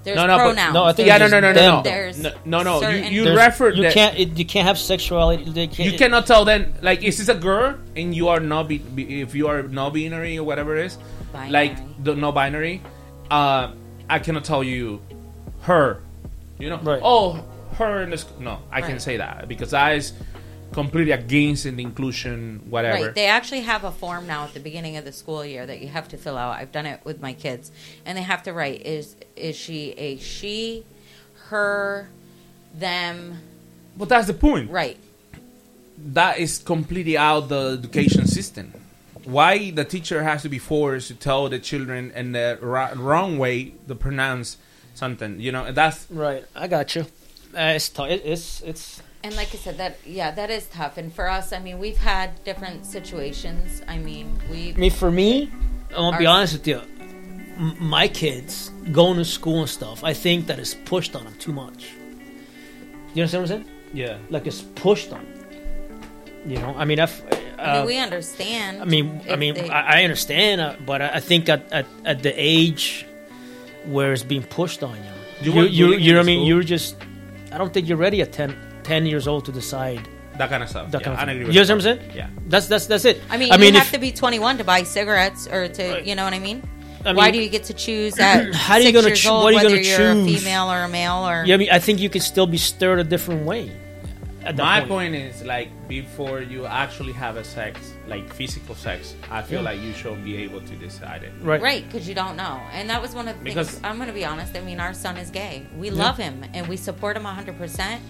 there's 0.04 0.16
no 0.16 0.26
no 0.26 0.36
pronouns 0.36 0.72
but 0.72 0.80
No, 0.80 0.84
I 0.84 0.92
think 0.92 1.06
yeah 1.08 1.18
no 1.18 1.26
no 1.28 1.40
no 1.40 1.52
no 1.52 1.54
them. 1.54 1.74
no 1.76 1.82
There's 1.82 2.18
no 2.22 2.30
no, 2.44 2.62
no. 2.62 2.74
you, 2.74 2.80
certain- 2.80 3.12
you 3.12 3.24
There's- 3.24 3.46
refer 3.52 3.68
You 3.70 3.82
that- 3.84 3.94
can't. 3.94 4.18
It, 4.18 4.38
you 4.38 4.44
can't 4.44 4.66
have 4.66 4.78
sexuality. 4.78 5.44
They 5.50 5.66
can't, 5.68 5.90
you 5.92 5.96
cannot 5.98 6.26
tell 6.26 6.44
them 6.44 6.74
like 6.82 7.02
is 7.02 7.18
this 7.18 7.28
a 7.28 7.34
girl 7.34 7.76
and 7.96 8.14
you 8.14 8.28
are 8.28 8.40
not 8.40 8.68
be, 8.68 8.78
be- 8.78 9.20
if 9.20 9.34
you 9.34 9.48
are 9.48 9.62
no 9.62 9.90
binary 9.90 10.38
or 10.38 10.44
whatever 10.44 10.76
it 10.76 10.86
is 10.86 10.98
like 11.48 11.76
the 12.04 12.14
no 12.14 12.30
binary 12.32 12.82
uh 13.30 13.72
i 14.10 14.18
cannot 14.18 14.44
tell 14.44 14.62
you 14.62 15.00
her 15.62 16.00
you 16.58 16.68
know 16.68 16.76
Right. 16.78 17.00
oh 17.02 17.42
her 17.78 18.02
in 18.02 18.10
this 18.10 18.26
no 18.38 18.58
i 18.70 18.80
Right. 18.80 18.84
can't 18.88 19.00
say 19.00 19.16
that 19.16 19.48
because 19.48 19.70
that 19.70 19.94
is 19.96 20.12
completely 20.72 21.12
against 21.12 21.66
in 21.66 21.76
the 21.76 21.82
inclusion 21.82 22.62
whatever 22.70 23.06
Right. 23.06 23.14
They 23.14 23.26
actually 23.26 23.62
have 23.62 23.84
a 23.84 23.92
form 23.92 24.26
now 24.26 24.44
at 24.44 24.54
the 24.54 24.60
beginning 24.60 24.96
of 24.96 25.04
the 25.04 25.12
school 25.12 25.44
year 25.44 25.64
that 25.66 25.80
you 25.80 25.88
have 25.88 26.08
to 26.08 26.16
fill 26.16 26.36
out. 26.36 26.58
I've 26.58 26.72
done 26.72 26.86
it 26.86 27.00
with 27.04 27.20
my 27.20 27.32
kids, 27.32 27.70
and 28.04 28.16
they 28.18 28.22
have 28.22 28.42
to 28.44 28.52
write 28.52 28.84
is 28.86 29.16
is 29.36 29.56
she 29.56 29.90
a 29.92 30.16
she, 30.18 30.84
her, 31.48 32.08
them. 32.74 33.38
but 33.96 34.08
that's 34.08 34.26
the 34.26 34.34
point 34.34 34.70
Right. 34.70 34.96
that 36.14 36.38
is 36.38 36.58
completely 36.58 37.16
out 37.16 37.48
the 37.48 37.78
education 37.78 38.26
system 38.26 38.72
why 39.24 39.70
the 39.70 39.84
teacher 39.84 40.22
has 40.24 40.42
to 40.42 40.48
be 40.48 40.58
forced 40.58 41.06
to 41.08 41.14
tell 41.14 41.48
the 41.48 41.58
children 41.58 42.10
in 42.16 42.32
the 42.32 42.58
ra- 42.60 42.90
wrong 42.96 43.38
way 43.38 43.72
to 43.86 43.94
pronounce 43.94 44.56
something 44.94 45.38
you 45.38 45.52
know 45.52 45.70
that's 45.72 46.06
Right. 46.10 46.44
I 46.56 46.66
got 46.66 46.94
you. 46.96 47.02
Uh, 47.54 47.74
it's 47.76 47.88
tough. 47.90 48.08
It, 48.08 48.22
it's 48.24 48.62
it's. 48.62 49.02
And 49.24 49.36
like 49.36 49.48
I 49.54 49.56
said, 49.58 49.78
that 49.78 49.98
yeah, 50.04 50.30
that 50.32 50.50
is 50.50 50.66
tough. 50.66 50.98
And 50.98 51.12
for 51.12 51.28
us, 51.28 51.52
I 51.52 51.58
mean, 51.60 51.78
we've 51.78 51.98
had 51.98 52.42
different 52.44 52.84
situations. 52.84 53.80
I 53.86 53.98
mean, 53.98 54.36
we. 54.50 54.72
I 54.72 54.76
mean, 54.76 54.90
for 54.90 55.10
me, 55.10 55.50
I'm 55.90 55.96
gonna 55.96 56.18
be 56.18 56.26
honest 56.26 56.54
with 56.54 56.66
you. 56.66 56.80
M- 57.56 57.76
my 57.78 58.08
kids 58.08 58.70
going 58.90 59.18
to 59.18 59.24
school 59.24 59.60
and 59.60 59.68
stuff, 59.68 60.02
I 60.02 60.14
think 60.14 60.46
that 60.46 60.58
is 60.58 60.74
pushed 60.74 61.14
on 61.14 61.24
them 61.24 61.34
too 61.38 61.52
much. 61.52 61.92
You 63.14 63.22
understand 63.22 63.42
what 63.44 63.50
I'm 63.52 63.64
saying? 63.64 63.76
yeah 63.92 64.18
Like 64.30 64.46
it's 64.46 64.62
pushed 64.62 65.12
on. 65.12 65.24
You 66.46 66.56
know, 66.58 66.74
I 66.76 66.84
mean, 66.86 66.98
I've, 66.98 67.22
I 67.58 67.62
uh, 67.62 67.76
mean, 67.76 67.86
we 67.86 67.98
understand. 67.98 68.80
I 68.82 68.86
mean, 68.86 69.20
I 69.30 69.36
mean, 69.36 69.54
they- 69.54 69.68
I, 69.68 70.00
I 70.00 70.02
understand, 70.04 70.60
uh, 70.60 70.74
but 70.84 71.00
I, 71.02 71.08
I 71.16 71.20
think 71.20 71.48
at, 71.48 71.70
at, 71.72 71.86
at 72.04 72.22
the 72.22 72.32
age 72.34 73.06
where 73.84 74.12
it's 74.14 74.24
being 74.24 74.42
pushed 74.42 74.82
on 74.82 74.96
you, 74.96 75.02
You 75.42 75.52
you, 75.52 75.56
want 75.58 75.70
you, 75.70 75.92
you, 75.94 76.12
know 76.12 76.18
what 76.18 76.24
I 76.24 76.26
mean? 76.26 76.38
school? 76.38 76.48
You're 76.48 76.62
just, 76.64 76.96
I 77.52 77.58
don't 77.58 77.72
think 77.72 77.86
you're 77.86 77.98
ready 77.98 78.22
at 78.22 78.32
10, 78.32 78.56
ten 78.84 79.06
years 79.06 79.26
old 79.26 79.44
to 79.46 79.52
decide 79.52 80.08
That 80.38 80.48
kind 80.48 80.62
of 80.62 80.68
stuff. 80.70 80.90
That 80.90 81.00
Yeah, 81.02 81.04
kind 81.08 81.14
of 81.14 81.20
I 81.22 81.26
thing. 81.26 81.34
agree 81.36 81.46
with 81.46 81.54
You 81.54 81.60
know 81.60 81.74
what 81.76 81.86
I'm 81.86 81.98
saying? 81.98 82.10
Yeah. 82.16 82.28
That's 82.48 82.66
that's 82.66 82.86
that's 82.86 83.04
it. 83.04 83.20
I 83.30 83.36
mean, 83.36 83.52
I 83.52 83.56
mean, 83.58 83.74
you 83.74 83.80
if, 83.80 83.84
have 83.84 83.92
to 83.92 83.98
be 83.98 84.12
21 84.12 84.58
to 84.58 84.64
buy 84.64 84.82
cigarettes, 84.82 85.46
or 85.46 85.68
to, 85.68 86.02
you 86.08 86.14
know 86.14 86.24
what 86.24 86.32
I 86.32 86.38
mean? 86.38 86.62
I 87.04 87.08
mean 87.08 87.16
Why 87.16 87.30
do 87.30 87.38
you 87.38 87.48
get 87.50 87.64
to 87.64 87.74
choose 87.74 88.18
at 88.30 88.54
How 88.54 88.74
are 88.74 88.80
you 88.80 88.92
gonna 88.92 89.08
years 89.08 89.20
choo- 89.20 89.28
old 89.30 89.44
what 89.44 89.48
are 89.48 89.52
you 89.52 89.56
whether 89.58 89.68
gonna 89.76 89.88
you're 89.88 90.10
a 90.12 90.14
choose? 90.30 90.42
female 90.42 90.70
or 90.72 90.80
a 90.84 90.88
male 90.88 91.28
or? 91.28 91.44
yeah, 91.44 91.54
I 91.54 91.58
mean, 91.58 91.68
I 91.70 91.78
think 91.80 92.00
you 92.00 92.08
can 92.08 92.20
still 92.22 92.46
be 92.46 92.58
stirred 92.58 92.98
a 93.00 93.04
different 93.04 93.44
way. 93.44 93.70
At 94.44 94.56
My 94.56 94.80
point. 94.80 94.88
point 94.88 95.14
is 95.14 95.44
like 95.44 95.68
before 95.86 96.40
you 96.40 96.66
actually 96.66 97.12
have 97.12 97.36
a 97.36 97.44
sex, 97.44 97.92
like 98.08 98.24
physical 98.34 98.74
sex, 98.74 99.14
I 99.30 99.42
feel 99.42 99.60
Yeah. 99.62 99.70
like 99.70 99.80
you 99.80 99.92
should 99.92 100.24
be 100.24 100.34
able 100.44 100.60
to 100.70 100.74
decide 100.76 101.22
it. 101.22 101.32
Right, 101.42 101.84
because 101.86 102.08
you 102.08 102.14
don't 102.22 102.36
know, 102.36 102.58
and 102.72 102.88
that 102.90 103.00
was 103.04 103.14
one 103.14 103.28
of 103.28 103.38
the 103.38 103.44
Because- 103.44 103.70
things. 103.70 103.84
I'm 103.84 103.96
going 104.00 104.08
to 104.08 104.14
be 104.14 104.24
honest. 104.24 104.56
I 104.56 104.60
mean, 104.62 104.80
our 104.80 104.94
son 104.94 105.16
is 105.16 105.30
gay. 105.30 105.66
We 105.78 105.90
Yeah. 105.90 106.02
love 106.04 106.16
him 106.16 106.42
and 106.54 106.66
we 106.66 106.76
support 106.76 107.16
him 107.16 107.24
100. 107.24 107.56
percent 107.58 108.00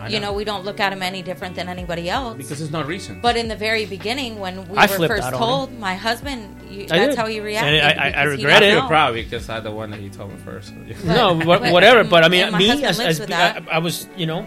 I 0.00 0.08
You 0.08 0.20
know. 0.20 0.26
know, 0.28 0.32
we 0.34 0.44
don't 0.44 0.64
look 0.64 0.78
at 0.80 0.92
him 0.92 1.02
any 1.02 1.22
different 1.22 1.54
than 1.56 1.68
anybody 1.68 2.08
else. 2.10 2.36
Because 2.36 2.60
it's 2.60 2.70
not 2.70 2.86
recent. 2.86 3.22
But 3.22 3.36
in 3.36 3.48
the 3.48 3.56
very 3.56 3.86
beginning, 3.86 4.38
when 4.38 4.68
we 4.68 4.76
I 4.76 4.86
were 4.98 5.08
first 5.08 5.30
told, 5.30 5.72
my 5.78 5.94
husband, 5.94 6.60
you, 6.70 6.84
I 6.90 6.98
that's 6.98 7.08
did. 7.14 7.18
how 7.18 7.26
he 7.26 7.40
reacted. 7.40 7.74
And 7.80 8.00
I- 8.00 8.08
I- 8.08 8.10
I 8.10 8.22
regret 8.24 8.62
it. 8.62 8.66
I 8.66 8.70
feel 8.72 8.82
know. 8.82 8.88
proud 8.88 9.14
because 9.14 9.48
I'm 9.48 9.64
the 9.64 9.70
one 9.70 9.90
that 9.90 10.00
you 10.00 10.10
told 10.10 10.32
me 10.32 10.36
first. 10.44 10.72
no, 11.04 11.34
But- 11.34 11.72
whatever. 11.72 12.04
But 12.04 12.24
I 12.24 12.28
mean, 12.28 12.44
and 12.48 12.56
me 12.56 12.70
as, 12.84 13.00
as 13.00 13.20
with 13.20 13.32
I. 13.32 13.62
I 13.72 13.78
was, 13.78 14.06
you 14.16 14.26
know, 14.26 14.46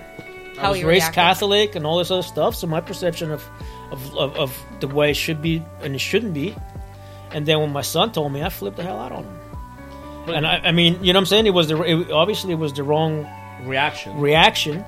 I 0.60 0.70
was 0.70 0.84
raised 0.84 0.86
reacted. 1.04 1.16
Catholic 1.16 1.76
and 1.76 1.86
all 1.86 1.98
this 1.98 2.12
other 2.12 2.22
stuff. 2.22 2.54
So 2.56 2.68
my 2.68 2.82
perception 2.82 3.32
of, 3.32 3.44
of, 3.92 4.16
of, 4.18 4.36
of 4.36 4.66
the 4.82 4.88
way 4.88 5.12
it 5.12 5.16
should 5.16 5.42
be 5.42 5.64
and 5.82 5.96
it 5.96 6.00
shouldn't 6.00 6.34
be. 6.34 6.56
And 7.32 7.46
then 7.46 7.60
when 7.60 7.72
my 7.72 7.82
son 7.82 8.12
told 8.12 8.32
me, 8.34 8.44
I 8.44 8.50
flipped 8.50 8.78
the 8.78 8.84
hell 8.84 9.00
out 9.00 9.12
on 9.12 9.24
him. 9.24 9.40
and 10.36 10.46
I, 10.46 10.58
I 10.66 10.72
mean, 10.72 11.04
you 11.04 11.14
know 11.14 11.18
what 11.18 11.22
I'm 11.22 11.26
saying? 11.28 11.46
It 11.48 11.54
was 11.54 11.68
the 11.70 11.82
it, 11.84 12.12
obviously 12.12 12.52
it 12.54 12.58
was 12.60 12.74
the 12.74 12.84
wrong 12.84 13.28
reaction. 13.64 14.20
reaction, 14.20 14.84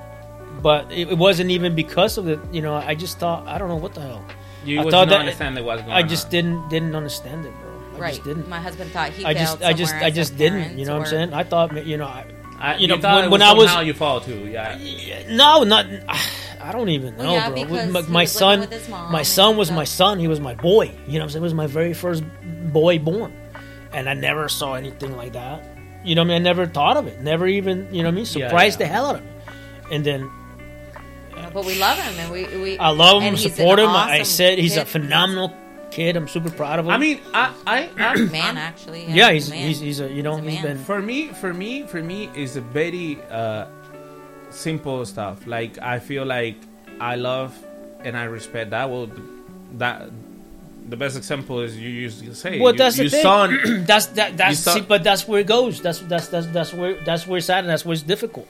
but 0.62 0.90
it, 0.92 1.10
it 1.10 1.18
wasn't 1.18 1.50
even 1.50 1.74
because 1.74 2.18
of 2.18 2.28
it. 2.28 2.38
You 2.52 2.62
know, 2.62 2.74
I 2.74 2.94
just 2.94 3.18
thought 3.18 3.46
I 3.46 3.58
don't 3.58 3.68
know 3.68 3.76
what 3.76 3.94
the 3.94 4.00
hell. 4.02 4.24
You 4.64 4.80
I 4.80 4.84
was 4.84 4.92
thought 4.92 5.08
not 5.08 5.14
that- 5.14 5.20
understanding 5.20 5.64
what's 5.64 5.82
going 5.82 5.92
on. 5.92 5.98
I 5.98 6.06
just 6.06 6.26
on. 6.26 6.30
didn't 6.30 6.68
didn't 6.68 6.94
understand 6.96 7.44
it, 7.46 7.52
bro. 7.60 7.70
I 7.96 7.98
Right. 7.98 8.14
just 8.14 8.24
didn't. 8.24 8.48
My 8.48 8.58
husband 8.60 8.90
thought 8.92 9.10
he 9.10 9.24
I 9.24 9.34
just 9.34 9.62
I 9.62 9.72
just 9.72 9.94
I 9.94 10.10
just 10.10 10.36
didn't. 10.38 10.78
You 10.78 10.86
know 10.86 10.94
what 10.98 11.02
I'm 11.06 11.10
saying? 11.10 11.34
I 11.34 11.42
thought 11.44 11.86
you 11.86 11.96
know 11.98 12.06
I, 12.06 12.24
I, 12.58 12.76
you 12.76 12.86
know 12.88 12.96
when, 12.96 13.30
when 13.30 13.42
I 13.42 13.52
was 13.52 13.66
somehow 13.68 13.82
you 13.82 13.92
fall 13.92 14.20
too. 14.20 14.46
Yeah. 14.46 14.78
no 15.30 15.64
not. 15.64 15.86
I 16.62 16.70
don't 16.70 16.90
even 16.90 17.16
know, 17.16 17.24
Well, 17.24 17.32
yeah, 17.32 17.48
bro. 17.50 17.64
my, 17.90 18.02
he 18.02 18.12
my 18.12 18.20
was 18.22 18.30
son, 18.30 18.60
with 18.60 18.70
his 18.70 18.88
mom 18.88 19.10
my 19.10 19.24
son 19.24 19.56
was 19.56 19.66
stuff. 19.66 19.76
my 19.76 19.82
son. 19.84 20.20
He 20.20 20.28
was 20.28 20.38
my 20.38 20.54
boy. 20.54 20.92
You 21.08 21.14
know 21.14 21.18
what 21.18 21.22
I'm 21.24 21.28
saying? 21.30 21.42
He 21.42 21.50
was 21.50 21.54
my 21.54 21.66
very 21.66 21.92
first 21.92 22.22
boy 22.72 23.00
born, 23.00 23.32
and 23.92 24.08
I 24.08 24.14
never 24.14 24.48
saw 24.48 24.74
anything 24.74 25.16
like 25.16 25.32
that. 25.32 25.66
You 26.04 26.14
know 26.14 26.22
what 26.22 26.26
I 26.30 26.34
mean? 26.38 26.42
I 26.42 26.50
never 26.50 26.66
thought 26.66 26.96
of 26.96 27.08
it. 27.08 27.20
Never 27.20 27.48
even 27.48 27.88
you 27.92 28.04
know 28.04 28.10
what 28.10 28.12
I 28.14 28.22
mean? 28.22 28.26
Yeah, 28.26 28.46
Surprised 28.46 28.78
yeah. 28.80 28.86
the 28.86 28.92
hell 28.92 29.06
out 29.06 29.14
of 29.16 29.24
me. 29.24 29.30
And 29.90 30.04
then 30.06 30.30
But 31.52 31.64
we 31.64 31.78
love 31.78 31.98
him, 31.98 32.14
and 32.18 32.32
we, 32.32 32.44
we 32.58 32.78
I 32.78 32.90
love 32.90 33.22
him, 33.22 33.34
and 33.34 33.38
support 33.38 33.78
him. 33.78 33.90
I 33.90 34.22
said 34.22 34.58
he's 34.58 34.76
a 34.76 34.84
phenomenal 34.84 35.52
kid. 35.90 36.16
I'm 36.16 36.28
super 36.28 36.50
proud 36.50 36.78
of 36.78 36.86
him. 36.86 36.92
I 36.92 36.98
mean, 36.98 37.20
I, 37.34 37.52
I, 37.66 37.90
I 37.98 38.16
man, 38.16 38.56
actually. 38.56 39.04
yeah, 39.06 39.30
he's 39.30 39.50
he's 39.50 39.52
a 39.52 39.66
he's, 39.66 39.80
he's 39.80 40.00
a 40.00 40.10
you 40.10 40.22
know 40.22 40.36
he's 40.38 40.62
been 40.62 40.78
for 40.78 41.00
me 41.02 41.28
for 41.28 41.52
me 41.52 41.86
for 41.86 42.02
me 42.02 42.30
is 42.34 42.56
a 42.56 42.60
very 42.62 43.18
uh 43.30 43.66
simple 44.50 45.04
stuff 45.06 45.46
like 45.46 45.78
i 45.78 45.98
feel 45.98 46.26
like 46.26 46.56
i 47.00 47.14
love 47.16 47.56
and 48.04 48.14
i 48.16 48.24
respect 48.24 48.68
that 48.70 48.90
well 48.90 49.08
that 49.78 50.10
the 50.88 50.96
best 50.96 51.16
example 51.16 51.60
is 51.60 51.78
you 51.78 51.88
used 51.88 52.22
to 52.24 52.34
say 52.34 52.58
Well, 52.60 52.72
you, 52.72 52.78
that's 52.78 52.96
the 52.96 53.08
thing. 53.08 53.22
son 53.22 53.84
that's 53.86 54.06
that. 54.18 54.36
That's 54.36 54.58
son- 54.58 54.74
see, 54.78 54.80
but 54.82 55.04
that's 55.04 55.26
where 55.28 55.40
it 55.40 55.46
goes. 55.46 55.80
That's 55.80 56.00
that's 56.00 56.28
that's 56.28 56.48
that's 56.48 56.72
where 56.74 56.94
that's 57.04 57.24
where 57.26 57.38
it's 57.38 57.48
at, 57.48 57.60
and 57.60 57.68
that's 57.68 57.84
where 57.84 57.92
it's 57.94 58.02
difficult. 58.02 58.48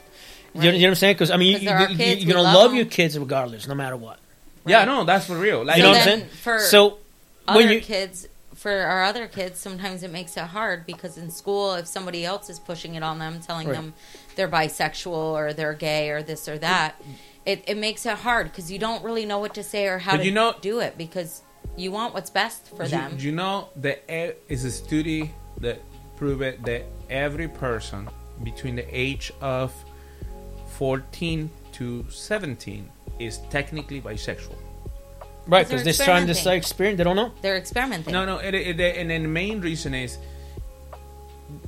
You, 0.54 0.60
know, 0.60 0.66
you 0.66 0.72
know 0.72 0.78
what 0.78 0.88
I'm 0.90 0.94
saying? 0.96 1.14
Because 1.14 1.30
I 1.30 1.36
mean, 1.38 1.54
'Cause 1.54 1.62
you, 1.62 1.68
they're 1.68 1.90
you, 1.90 1.96
kids, 1.96 2.24
you're 2.24 2.34
gonna 2.34 2.42
love 2.44 2.54
love 2.54 2.74
your 2.74 2.84
kids 2.84 3.18
regardless, 3.18 3.66
no 3.66 3.74
matter 3.74 3.96
what. 3.96 4.18
yeah 4.66 4.84
no 4.84 5.02
that's 5.04 5.26
for 5.26 5.36
real 5.36 5.64
like 5.64 5.76
you 5.78 5.82
know 5.82 5.90
what 5.90 5.98
I'm 5.98 6.04
saying? 6.04 6.26
For 6.28 6.58
so 6.60 6.98
other 7.48 7.58
when 7.58 7.68
you 7.70 7.80
kids, 7.80 8.28
for 8.54 8.70
our 8.70 9.02
other 9.04 9.26
kids, 9.26 9.58
sometimes 9.58 10.02
it 10.02 10.10
makes 10.12 10.36
it 10.36 10.44
hard 10.44 10.86
because 10.86 11.18
in 11.18 11.30
school, 11.30 11.74
if 11.74 11.86
somebody 11.86 12.24
else 12.24 12.48
is 12.50 12.58
pushing 12.60 12.94
it 12.94 13.02
on 13.02 13.18
them, 13.18 13.40
telling 13.40 13.66
Right. 13.66 13.74
them 13.76 13.94
they're 14.36 14.48
bisexual 14.48 15.12
or 15.12 15.52
they're 15.52 15.72
gay 15.74 16.10
or 16.10 16.22
this 16.22 16.46
or 16.48 16.58
that, 16.58 16.94
it, 17.44 17.64
it 17.66 17.76
makes 17.76 18.06
it 18.06 18.18
hard 18.18 18.46
because 18.50 18.70
you 18.70 18.78
don't 18.78 19.02
really 19.02 19.24
know 19.26 19.38
what 19.40 19.54
to 19.54 19.62
say 19.64 19.86
or 19.86 19.98
how 19.98 20.12
But 20.12 20.18
to 20.18 20.24
you 20.26 20.30
know- 20.32 20.54
do 20.60 20.78
it 20.80 20.96
because 20.96 21.42
you 21.76 21.90
want 21.90 22.14
what's 22.14 22.30
best 22.30 22.68
for 22.76 22.84
you, 22.84 22.90
them. 22.90 23.16
you 23.18 23.32
know 23.32 23.68
that 23.76 24.04
e- 24.08 24.34
is 24.48 24.64
a 24.64 24.70
study 24.70 25.32
that 25.60 25.80
prove 26.16 26.40
it 26.42 26.62
that 26.66 26.84
every 27.10 27.48
person 27.48 28.08
between 28.44 28.76
the 28.76 28.86
age 28.96 29.32
of 29.40 29.72
14 30.72 31.50
to 31.72 32.04
17 32.10 32.88
is 33.18 33.38
technically 33.50 34.00
bisexual 34.00 34.54
right, 35.46 35.66
they're 35.68 35.78
because 35.78 35.84
they're 35.84 36.06
trying 36.06 36.26
to 36.26 36.32
experimenting. 36.32 36.34
say 36.34 36.56
experience. 36.56 36.98
They 36.98 37.04
don't 37.04 37.16
know. 37.16 37.32
They're 37.42 37.56
experimenting. 37.56 38.12
No, 38.12 38.24
no, 38.24 38.38
it, 38.38 38.54
it, 38.54 38.78
it- 38.80 38.96
and 38.96 39.10
then 39.10 39.22
the 39.22 39.28
main 39.28 39.60
reason 39.60 39.94
is 39.94 40.18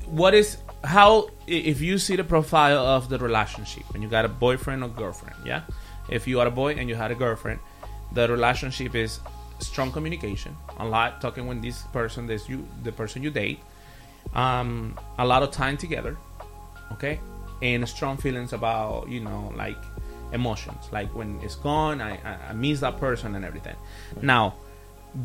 what 0.05 0.33
is 0.33 0.57
how 0.83 1.29
if 1.47 1.81
you 1.81 1.97
see 1.97 2.15
the 2.15 2.23
profile 2.23 2.77
of 2.77 3.09
the 3.09 3.17
relationship 3.19 3.83
when 3.93 4.01
you 4.01 4.07
got 4.07 4.25
a 4.25 4.29
boyfriend 4.29 4.83
or 4.83 4.89
girlfriend, 4.89 5.35
yeah. 5.45 5.61
If 6.09 6.27
you 6.27 6.39
are 6.39 6.47
a 6.47 6.51
boy 6.51 6.73
and 6.75 6.87
you 6.89 6.95
had 6.95 7.11
a 7.11 7.15
girlfriend, 7.15 7.59
the 8.13 8.27
relationship 8.29 8.93
is 8.95 9.19
strong 9.59 9.91
communication, 9.91 10.55
a 10.77 10.85
lot 10.85 11.21
talking 11.21 11.47
with 11.47 11.61
this 11.61 11.81
person, 11.93 12.27
this 12.27 12.47
you, 12.47 12.67
the 12.83 12.91
person 12.91 13.23
you 13.23 13.31
date, 13.31 13.59
um, 14.35 14.97
a 15.17 15.25
lot 15.25 15.41
of 15.41 15.49
time 15.51 15.77
together, 15.77 16.15
okay, 16.91 17.19
and 17.61 17.87
strong 17.87 18.17
feelings 18.17 18.53
about 18.53 19.09
you 19.09 19.19
know 19.19 19.51
like 19.55 19.77
emotions, 20.31 20.83
like 20.91 21.13
when 21.15 21.39
it's 21.41 21.55
gone, 21.55 22.01
I, 22.01 22.17
I, 22.23 22.49
I 22.49 22.53
miss 22.53 22.79
that 22.81 22.97
person 22.97 23.35
and 23.35 23.45
everything. 23.45 23.75
Now, 24.21 24.55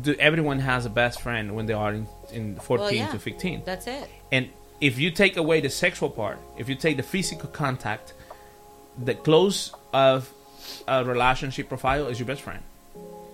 do, 0.01 0.13
everyone 0.15 0.59
has 0.59 0.85
a 0.85 0.89
best 0.89 1.21
friend 1.21 1.55
when 1.55 1.65
they 1.65 1.73
are 1.73 1.93
in, 1.93 2.07
in 2.31 2.55
14 2.55 2.83
Well, 2.83 2.93
yeah, 2.93 3.11
to 3.11 3.19
15. 3.19 3.63
That's 3.65 3.87
it. 3.87 4.09
And 4.31 4.49
if 4.79 4.97
you 4.97 5.11
take 5.11 5.37
away 5.37 5.59
the 5.61 5.69
sexual 5.69 6.09
part, 6.09 6.39
if 6.57 6.69
you 6.69 6.75
take 6.75 6.97
the 6.97 7.03
physical 7.03 7.49
contact, 7.49 8.13
the 8.97 9.15
close 9.15 9.73
of 9.93 10.31
a 10.87 11.03
relationship 11.03 11.67
profile 11.69 12.07
is 12.07 12.19
your 12.19 12.27
best 12.27 12.41
friend. 12.41 12.63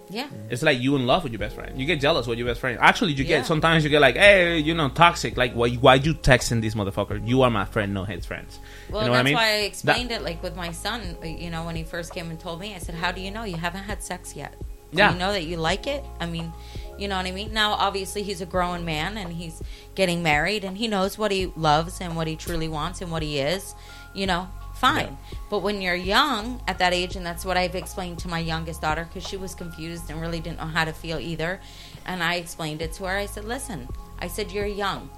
Yeah. 0.09 0.23
Mm-hmm. 0.27 0.51
It's 0.51 0.63
like 0.63 0.79
you 0.79 0.95
in 0.95 1.05
love 1.05 1.23
with 1.23 1.33
your 1.33 1.39
best 1.39 1.55
friend. 1.55 1.77
You 1.79 1.85
get 1.85 1.99
jealous 1.99 2.27
with 2.27 2.37
your 2.37 2.47
best 2.47 2.61
friend. 2.61 2.77
Actually, 2.81 3.11
you 3.13 3.23
Yeah. 3.25 3.37
get 3.39 3.45
sometimes 3.45 3.83
you 3.83 3.89
get 3.89 3.99
like, 4.01 4.15
hey, 4.15 4.57
you 4.57 4.73
know, 4.73 4.89
toxic. 4.89 5.35
Like, 5.37 5.53
why 5.53 5.69
why 5.71 5.95
you 5.95 6.13
texting 6.13 6.61
this 6.61 6.75
motherfucker? 6.75 7.27
You 7.27 7.41
are 7.41 7.49
my 7.49 7.65
friend, 7.65 7.93
no 7.93 8.03
his 8.05 8.25
friends. 8.25 8.59
Well, 8.89 9.03
you 9.03 9.07
know 9.09 9.13
that's 9.13 9.17
what 9.17 9.19
I 9.19 9.23
mean? 9.23 9.33
why 9.35 9.43
I 9.43 9.59
That- 9.59 9.65
explained 9.65 10.11
it 10.11 10.21
like 10.23 10.41
with 10.41 10.55
my 10.55 10.71
son. 10.71 11.17
Uh, 11.21 11.27
you 11.27 11.49
know, 11.49 11.65
when 11.65 11.75
he 11.75 11.83
first 11.83 12.13
came 12.13 12.29
and 12.29 12.39
told 12.39 12.59
me, 12.61 12.73
I 12.73 12.79
said, 12.79 12.95
"How 12.95 13.11
do 13.11 13.19
you 13.21 13.31
know 13.31 13.43
you 13.43 13.57
haven't 13.57 13.83
had 13.83 14.01
sex 14.01 14.35
yet? 14.35 14.55
Do 14.91 14.99
Yeah. 14.99 15.11
you 15.11 15.19
know 15.19 15.33
that 15.33 15.43
you 15.43 15.57
like 15.57 15.85
it? 15.87 16.05
I 16.21 16.25
mean, 16.27 16.53
you 16.97 17.09
know 17.09 17.17
what 17.17 17.25
I 17.25 17.31
mean? 17.31 17.51
Now, 17.53 17.73
obviously, 17.73 18.23
he's 18.23 18.39
a 18.39 18.45
grown 18.45 18.85
man 18.85 19.17
and 19.17 19.33
he's 19.33 19.61
getting 19.95 20.23
married, 20.23 20.63
and 20.63 20.77
he 20.77 20.87
knows 20.87 21.17
what 21.17 21.31
he 21.31 21.51
loves 21.57 21.99
and 21.99 22.15
what 22.15 22.27
he 22.27 22.37
truly 22.37 22.69
wants 22.69 23.01
and 23.01 23.11
what 23.11 23.21
he 23.21 23.39
is. 23.39 23.75
You 24.15 24.25
know, 24.27 24.47
fine. 24.77 25.17
But 25.49 25.59
when 25.59 25.81
you're 25.81 25.95
young 25.95 26.61
at 26.67 26.79
that 26.79 26.93
age, 26.93 27.15
and 27.15 27.25
that's 27.25 27.43
what 27.45 27.57
I've 27.57 27.75
explained 27.75 28.19
to 28.19 28.27
my 28.27 28.39
youngest 28.39 28.81
daughter 28.81 29.05
because 29.05 29.27
she 29.27 29.37
was 29.37 29.53
confused 29.55 30.09
and 30.09 30.21
really 30.21 30.39
didn't 30.39 30.59
know 30.59 30.65
how 30.65 30.85
to 30.85 30.93
feel 30.93 31.19
either, 31.19 31.59
and 32.05 32.23
I 32.23 32.35
explained 32.35 32.81
it 32.81 32.93
to 32.93 33.05
her. 33.05 33.17
I 33.17 33.25
said, 33.25 33.45
"Listen, 33.45 33.87
I 34.19 34.27
said 34.27 34.51
you're 34.51 34.65
young." 34.65 35.09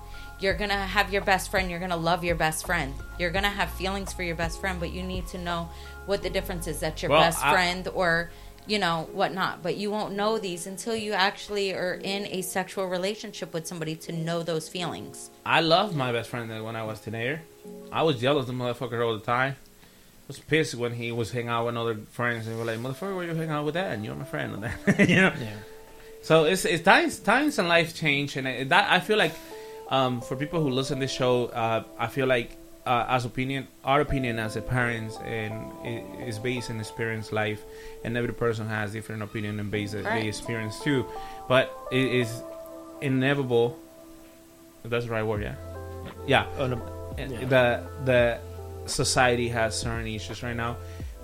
You're 0.41 0.53
going 0.53 0.69
to 0.69 0.75
have 0.77 1.11
your 1.11 1.21
best 1.21 1.51
friend. 1.51 1.69
You're 1.69 1.79
going 1.79 1.91
to 1.91 1.97
love 1.97 2.23
your 2.23 2.35
best 2.35 2.65
friend. 2.65 2.93
You're 3.19 3.29
going 3.29 3.43
to 3.43 3.49
have 3.49 3.69
feelings 3.71 4.13
for 4.13 4.23
your 4.23 4.35
best 4.37 4.61
friend, 4.61 4.79
but 4.79 4.89
you 4.93 5.03
need 5.03 5.27
to 5.27 5.37
know 5.37 5.67
what 6.05 6.23
the 6.23 6.29
difference 6.29 6.65
is. 6.65 6.79
That's 6.79 7.01
your 7.03 7.11
Well, 7.11 7.19
best 7.19 7.43
I- 7.43 7.51
friend 7.51 7.85
or, 7.93 8.31
you 8.65 8.79
know, 8.79 9.09
whatnot. 9.11 9.61
But 9.61 9.75
you 9.75 9.91
won't 9.91 10.13
know 10.15 10.37
these 10.39 10.65
until 10.65 10.95
you 10.95 11.11
actually 11.11 11.73
are 11.73 11.95
in 12.01 12.25
a 12.27 12.41
sexual 12.41 12.85
relationship 12.87 13.53
with 13.53 13.67
somebody 13.67 13.97
to 13.97 14.13
know 14.13 14.41
those 14.41 14.69
feelings. 14.69 15.29
I 15.45 15.59
loved 15.59 15.93
my 15.93 16.13
best 16.13 16.29
friend 16.29 16.63
when 16.63 16.77
I 16.77 16.83
was 16.85 17.01
teenager. 17.01 17.41
I 17.91 18.03
was 18.03 18.19
jealous 18.19 18.47
of 18.47 18.57
the 18.57 18.63
motherfucker 18.63 19.05
all 19.05 19.13
the 19.17 19.25
time. 19.25 19.55
I 19.55 20.27
was 20.27 20.39
pissed 20.39 20.75
when 20.75 20.93
he 20.93 21.11
was 21.11 21.31
hanging 21.31 21.49
out 21.49 21.65
with 21.65 21.75
other 21.75 21.95
friends 22.11 22.45
and 22.47 22.55
we 22.55 22.61
were 22.61 22.65
like, 22.65 22.79
"Motherfucker, 22.79 23.15
where 23.15 23.25
you 23.25 23.33
hanging 23.33 23.49
out 23.49 23.65
with 23.65 23.73
that? 23.73 23.93
And 23.93 24.05
you're 24.05 24.15
my 24.15 24.25
friend." 24.25 24.53
And 24.53 24.63
that, 24.85 25.09
you 25.09 25.15
know. 25.15 25.33
So 26.21 26.45
it's 26.45 26.65
it's 26.65 26.83
times 26.83 27.19
times 27.19 27.59
and 27.59 27.67
life 27.67 27.95
change, 27.95 28.35
and 28.37 28.47
it, 28.47 28.69
that 28.69 28.91
I 28.91 28.99
feel 28.99 29.17
like 29.17 29.33
um, 29.89 30.21
for 30.21 30.35
people 30.35 30.61
who 30.61 30.69
listen 30.69 30.97
to 30.99 31.05
this 31.05 31.11
show, 31.11 31.45
uh, 31.47 31.83
I 31.97 32.07
feel 32.07 32.27
like 32.27 32.55
uh, 32.85 33.05
as 33.07 33.25
opinion, 33.25 33.67
our 33.83 34.01
opinion 34.01 34.39
as 34.39 34.55
a 34.55 34.61
parents, 34.61 35.17
and 35.23 35.71
it 35.85 36.03
is 36.27 36.39
based 36.39 36.69
in 36.69 36.79
experience 36.79 37.31
life, 37.31 37.63
and 38.03 38.17
every 38.17 38.33
person 38.33 38.67
has 38.67 38.91
different 38.91 39.23
opinion 39.23 39.59
and 39.59 39.71
based 39.71 39.93
that 39.93 40.03
they 40.03 40.27
experience 40.27 40.79
too. 40.81 41.05
But 41.47 41.75
it 41.91 42.13
is 42.13 42.41
inevitable. 43.01 43.77
If 44.83 44.91
that's 44.91 45.05
the 45.05 45.11
right 45.11 45.23
word, 45.23 45.43
yeah, 45.43 45.55
yeah. 46.27 46.45
No. 47.19 47.23
And 47.23 47.31
Yeah. 47.33 47.47
The 47.47 47.65
the 48.05 48.21
society 48.89 49.49
has 49.49 49.77
certain 49.77 50.07
issues 50.07 50.41
right 50.41 50.55
now, 50.55 50.77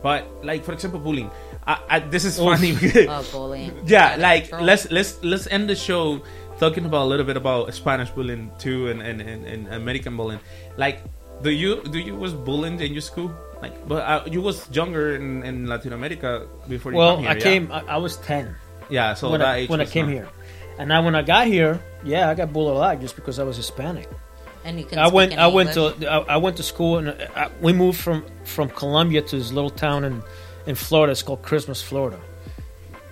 but 0.03 0.27
like 0.43 0.63
for 0.63 0.73
example, 0.73 0.99
bullying. 0.99 1.31
I, 1.65 1.80
I, 1.89 1.99
this 1.99 2.26
is 2.26 2.38
Oof. 2.38 2.45
funny. 2.45 2.73
because- 2.77 3.07
Oh, 3.09 3.26
bullying. 3.34 3.73
yeah, 3.88 4.13
Out 4.13 4.19
like 4.19 4.43
control. 4.49 4.65
let's 4.69 4.91
let's 4.91 5.17
let's 5.23 5.47
end 5.47 5.65
the 5.69 5.76
show 5.76 6.22
talking 6.59 6.85
about 6.85 7.03
a 7.05 7.09
little 7.09 7.26
bit 7.26 7.38
about 7.38 7.73
Spanish 7.73 8.09
bullying 8.11 8.51
too, 8.59 8.89
and 8.93 9.01
and, 9.01 9.19
and, 9.22 9.45
and 9.45 9.67
American 9.73 10.13
bullying. 10.15 10.39
Like, 10.77 11.01
do 11.41 11.49
you 11.49 11.81
do 11.89 11.97
you 11.97 12.13
was 12.15 12.34
bullied 12.38 12.80
in 12.81 12.93
your 12.93 13.01
school? 13.01 13.34
Like, 13.65 13.73
but 13.88 14.03
uh, 14.05 14.23
you 14.30 14.41
was 14.45 14.69
younger 14.69 15.15
in, 15.15 15.41
in 15.41 15.65
Latin 15.65 15.93
America 15.93 16.45
before 16.69 16.91
you 16.91 16.99
Well, 16.99 17.15
come 17.17 17.23
here. 17.26 17.31
I 17.31 17.35
yeah? 17.35 17.43
came. 17.49 17.72
I, 17.72 17.80
I 17.95 17.97
was 17.97 18.17
ten. 18.22 18.53
Yeah, 18.93 19.15
so 19.17 19.31
when 19.31 19.39
that 19.41 19.49
I, 19.49 19.55
age 19.65 19.69
when 19.73 19.81
I 19.81 19.85
came 19.89 20.05
not- 20.05 20.13
here, 20.13 20.30
and 20.77 20.85
now 20.88 21.01
when 21.01 21.15
I 21.15 21.23
got 21.26 21.47
here, 21.47 21.81
yeah, 22.05 22.30
I 22.30 22.35
got 22.38 22.53
bullied 22.53 22.76
a 22.76 22.77
lot 22.77 23.01
just 23.01 23.15
because 23.17 23.39
I 23.41 23.43
was 23.43 23.57
Hispanic. 23.57 24.05
And 24.65 24.79
you 24.79 24.85
can 24.85 24.97
I 24.99 25.05
speak 25.05 25.13
went. 25.13 25.33
in 25.33 25.39
I 25.39 25.47
went 25.47 25.77
English. 25.77 25.99
to. 25.99 26.11
I, 26.11 26.17
I 26.33 26.37
went 26.37 26.57
to 26.57 26.63
school, 26.63 26.97
and 26.97 27.09
uh, 27.09 27.27
I, 27.35 27.49
we 27.61 27.71
moved 27.71 27.99
from 27.99 28.25
from 28.43 28.67
Colombia 28.69 29.21
to 29.21 29.35
this 29.37 29.51
little 29.51 29.69
town 29.69 30.03
in 30.03 30.23
in 30.65 30.75
Florida. 30.75 31.11
It's 31.11 31.21
called 31.23 31.43
Christmas, 31.43 31.81
Florida. 31.81 32.19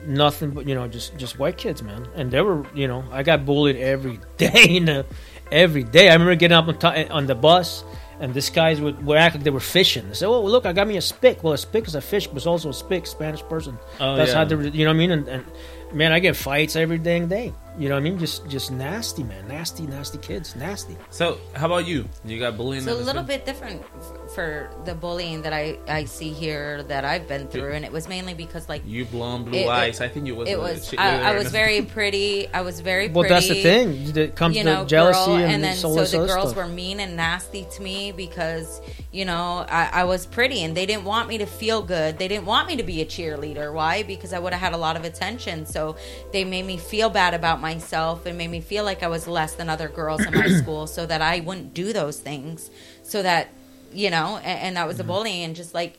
Nothing 0.06 0.50
but 0.52 0.68
you 0.68 0.76
know, 0.76 0.88
just 0.88 1.16
just 1.18 1.40
white 1.40 1.58
kids, 1.58 1.82
man. 1.82 2.08
And 2.16 2.30
they 2.32 2.42
were, 2.42 2.66
you 2.76 2.88
know, 2.88 3.06
I 3.12 3.24
got 3.24 3.46
bullied 3.46 3.78
every 3.78 4.20
day. 4.38 4.66
In 4.78 4.86
the, 4.86 5.06
every 5.52 5.84
day, 5.84 6.10
I 6.10 6.14
remember 6.14 6.36
getting 6.36 6.58
up 6.58 6.68
on, 6.68 6.78
ti- 6.78 7.08
on 7.10 7.26
the 7.28 7.36
bus, 7.36 7.86
and 8.20 8.34
these 8.34 8.50
guys 8.50 8.82
would, 8.82 9.06
would 9.06 9.18
act 9.18 9.36
like 9.36 9.44
they 9.46 9.50
were 9.50 9.62
fishing. 9.62 10.08
They 10.10 10.16
said, 10.16 10.28
"Oh, 10.28 10.42
look, 10.44 10.66
I 10.66 10.74
got 10.74 10.88
me 10.88 10.98
a 10.98 11.02
spick." 11.02 11.42
Well, 11.44 11.54
a 11.54 11.58
spick 11.58 11.88
is 11.88 11.96
a 11.96 12.02
fish, 12.02 12.28
but 12.28 12.36
it's 12.38 12.48
also 12.48 12.70
a 12.70 12.74
spick, 12.74 13.06
Spanish 13.08 13.44
person. 13.44 13.78
Oh, 14.02 14.16
That's 14.18 14.32
yeah. 14.32 14.38
how 14.40 14.44
they, 14.46 14.56
were- 14.56 14.64
you 14.64 14.84
know 14.86 14.90
what 14.92 14.96
I 14.96 14.98
mean? 14.98 15.12
And, 15.12 15.28
and 15.30 15.46
man, 15.94 16.12
I 16.12 16.20
get 16.20 16.36
fights 16.36 16.76
every 16.76 16.98
dang 16.98 17.28
day. 17.30 17.54
You 17.78 17.90
know 17.90 17.96
what 17.96 18.02
I 18.02 18.04
mean? 18.04 18.20
Just 18.20 18.48
just 18.48 18.72
nasty, 18.72 19.24
man. 19.24 19.48
Nasty, 19.48 19.84
nasty 19.88 20.20
kids. 20.20 20.56
Nasty. 20.56 20.96
So, 21.10 21.40
how 21.56 21.66
about 21.66 21.88
you? 21.88 22.08
You 22.24 22.40
got 22.40 22.56
bullying? 22.56 22.84
It's 22.84 22.92
a 22.92 22.94
little 22.94 23.14
school? 23.14 23.24
bit 23.24 23.46
different 23.46 23.82
f- 23.82 24.32
for 24.36 24.70
the 24.86 24.94
bullying 24.94 25.42
that 25.42 25.54
I, 25.54 25.80
I 25.88 26.06
see 26.06 26.30
here 26.30 26.84
that 26.84 27.04
I've 27.04 27.28
been 27.28 27.48
through, 27.48 27.72
and 27.72 27.84
it 27.84 27.92
was 27.92 28.08
mainly 28.08 28.36
because 28.36 28.70
like 28.70 28.84
You 28.86 29.06
blonde, 29.06 29.46
blue 29.46 29.58
it- 29.58 29.64
it- 29.64 29.70
eyes. 29.70 30.02
I 30.02 30.08
think 30.08 30.28
you 30.28 30.36
was. 30.36 30.50
It 30.50 30.60
was. 30.60 30.88
shit 30.90 31.00
I, 31.00 31.32
I 31.32 31.36
was 31.36 31.52
very 31.52 31.82
pretty. 31.82 32.48
I 32.54 32.62
was 32.62 32.80
very. 32.80 33.06
Pretty. 33.10 33.14
Well, 33.14 33.24
pretty, 33.24 33.34
that's 33.34 33.48
the 33.48 33.64
thing. 33.64 34.18
It 34.18 34.36
comes 34.36 34.56
you 34.56 34.64
to 34.64 34.70
know, 34.70 34.86
jealousy 34.86 35.26
girl, 35.26 35.36
and, 35.38 35.64
then 35.64 35.72
all 35.84 35.96
so 35.96 35.96
this 35.96 36.12
the 36.12 36.18
girls 36.28 36.52
stuff. 36.52 36.56
were 36.56 36.68
mean 36.68 37.00
and 37.00 37.16
nasty 37.18 37.66
to 37.72 37.82
me 37.82 38.12
because 38.12 38.82
you 39.12 39.26
know 39.26 39.66
I, 39.68 39.90
I 39.92 40.04
was 40.04 40.28
pretty 40.28 40.64
and 40.64 40.78
they 40.78 40.86
didn't 40.86 41.06
want 41.06 41.28
me 41.28 41.40
to 41.40 41.48
feel 41.48 41.82
good. 41.82 42.20
They 42.20 42.28
didn't 42.28 42.46
want 42.46 42.68
me 42.68 42.76
to 42.76 42.84
be 42.84 43.02
a 43.02 43.06
cheerleader. 43.06 43.74
Why? 43.74 44.04
Because 44.04 44.32
I 44.32 44.38
would 44.38 44.54
have 44.54 44.62
had 44.62 44.74
a 44.74 44.78
lot 44.78 44.96
of 44.96 45.06
attention. 45.06 45.66
So 45.66 45.96
they 46.32 46.44
made 46.46 46.66
me 46.68 46.78
feel 46.78 47.10
bad 47.10 47.34
about 47.34 47.63
myself 47.64 48.28
and 48.28 48.38
made 48.38 48.52
me 48.52 48.62
feel 48.62 48.84
like 48.84 49.02
I 49.02 49.08
was 49.08 49.28
less 49.28 49.56
than 49.56 49.70
other 49.70 49.88
girls 49.88 50.24
in 50.24 50.36
my 50.36 50.48
school, 50.62 50.86
so 50.86 51.08
that 51.08 51.22
I 51.24 51.40
wouldn't 51.40 51.74
do 51.74 51.94
those 51.94 52.20
things. 52.20 52.70
So 53.02 53.24
that 53.24 53.48
you 53.92 54.10
know, 54.12 54.38
and, 54.38 54.60
and 54.60 54.78
that 54.78 54.86
was 54.86 54.98
Mm-hmm. 54.98 55.08
the 55.08 55.14
bullying. 55.14 55.44
And 55.46 55.56
just 55.56 55.74
like 55.74 55.98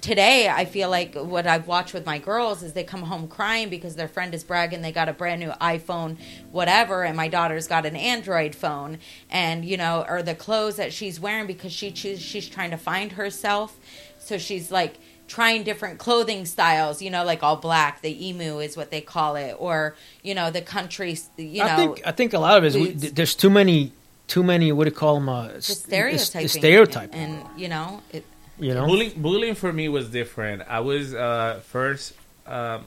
today, 0.00 0.48
I 0.48 0.64
feel 0.64 0.90
like 0.90 1.14
what 1.14 1.46
I've 1.46 1.66
watched 1.68 1.94
with 1.94 2.04
my 2.04 2.18
girls 2.18 2.62
is 2.62 2.72
they 2.72 2.84
come 2.84 3.02
home 3.02 3.28
crying 3.28 3.68
because 3.70 3.94
their 3.96 4.08
friend 4.08 4.34
is 4.34 4.44
bragging 4.44 4.82
they 4.82 4.92
got 4.92 5.08
a 5.08 5.12
brand 5.12 5.40
new 5.40 5.50
iPhone, 5.60 6.18
whatever, 6.52 7.04
and 7.04 7.16
my 7.16 7.28
daughter's 7.28 7.66
got 7.68 7.86
an 7.86 7.96
Android 7.96 8.54
phone, 8.54 8.98
and 9.30 9.64
you 9.64 9.76
know, 9.76 10.04
or 10.08 10.22
the 10.22 10.34
clothes 10.34 10.76
that 10.76 10.92
she's 10.92 11.18
wearing 11.20 11.46
because 11.46 11.72
she 11.72 11.90
chooses 11.90 12.22
she's 12.22 12.48
trying 12.48 12.70
to 12.72 12.76
find 12.76 13.12
herself, 13.12 13.78
so 14.18 14.38
she's 14.38 14.70
like 14.70 14.94
trying 15.28 15.64
different 15.64 15.98
clothing 15.98 16.44
styles, 16.46 17.02
you 17.02 17.10
know, 17.10 17.24
like 17.24 17.42
all 17.42 17.56
black, 17.56 18.00
the 18.02 18.28
emo 18.28 18.58
is 18.58 18.76
what 18.76 18.90
they 18.90 19.00
call 19.00 19.36
it, 19.36 19.54
or 19.58 19.96
you 20.22 20.34
know, 20.34 20.50
the 20.50 20.62
country, 20.62 21.16
you 21.36 21.64
know, 21.64 21.72
I 21.72 21.76
think 21.76 22.02
I 22.06 22.12
think 22.12 22.32
a 22.32 22.38
lot 22.38 22.58
of 22.58 22.64
it 22.64 22.68
is 22.68 22.76
we, 22.76 22.92
there's 23.10 23.34
too 23.34 23.50
many 23.50 23.92
too 24.28 24.42
many 24.42 24.72
what 24.72 24.84
do 24.84 24.90
you 24.90 24.96
call 24.96 25.14
them 25.16 25.28
uh, 25.28 25.46
s- 25.48 25.66
just 25.66 25.86
stereotyping, 25.86 26.48
stereotype. 26.48 27.10
and 27.14 27.44
you 27.56 27.68
know, 27.68 28.02
it, 28.12 28.24
You 28.58 28.74
know, 28.74 28.86
bullying. 28.86 29.12
Bullying 29.16 29.54
for 29.54 29.72
me 29.72 29.88
was 29.88 30.08
different. 30.08 30.62
I 30.68 30.80
was 30.80 31.14
uh, 31.14 31.60
first. 31.66 32.14
Uh, 32.46 32.78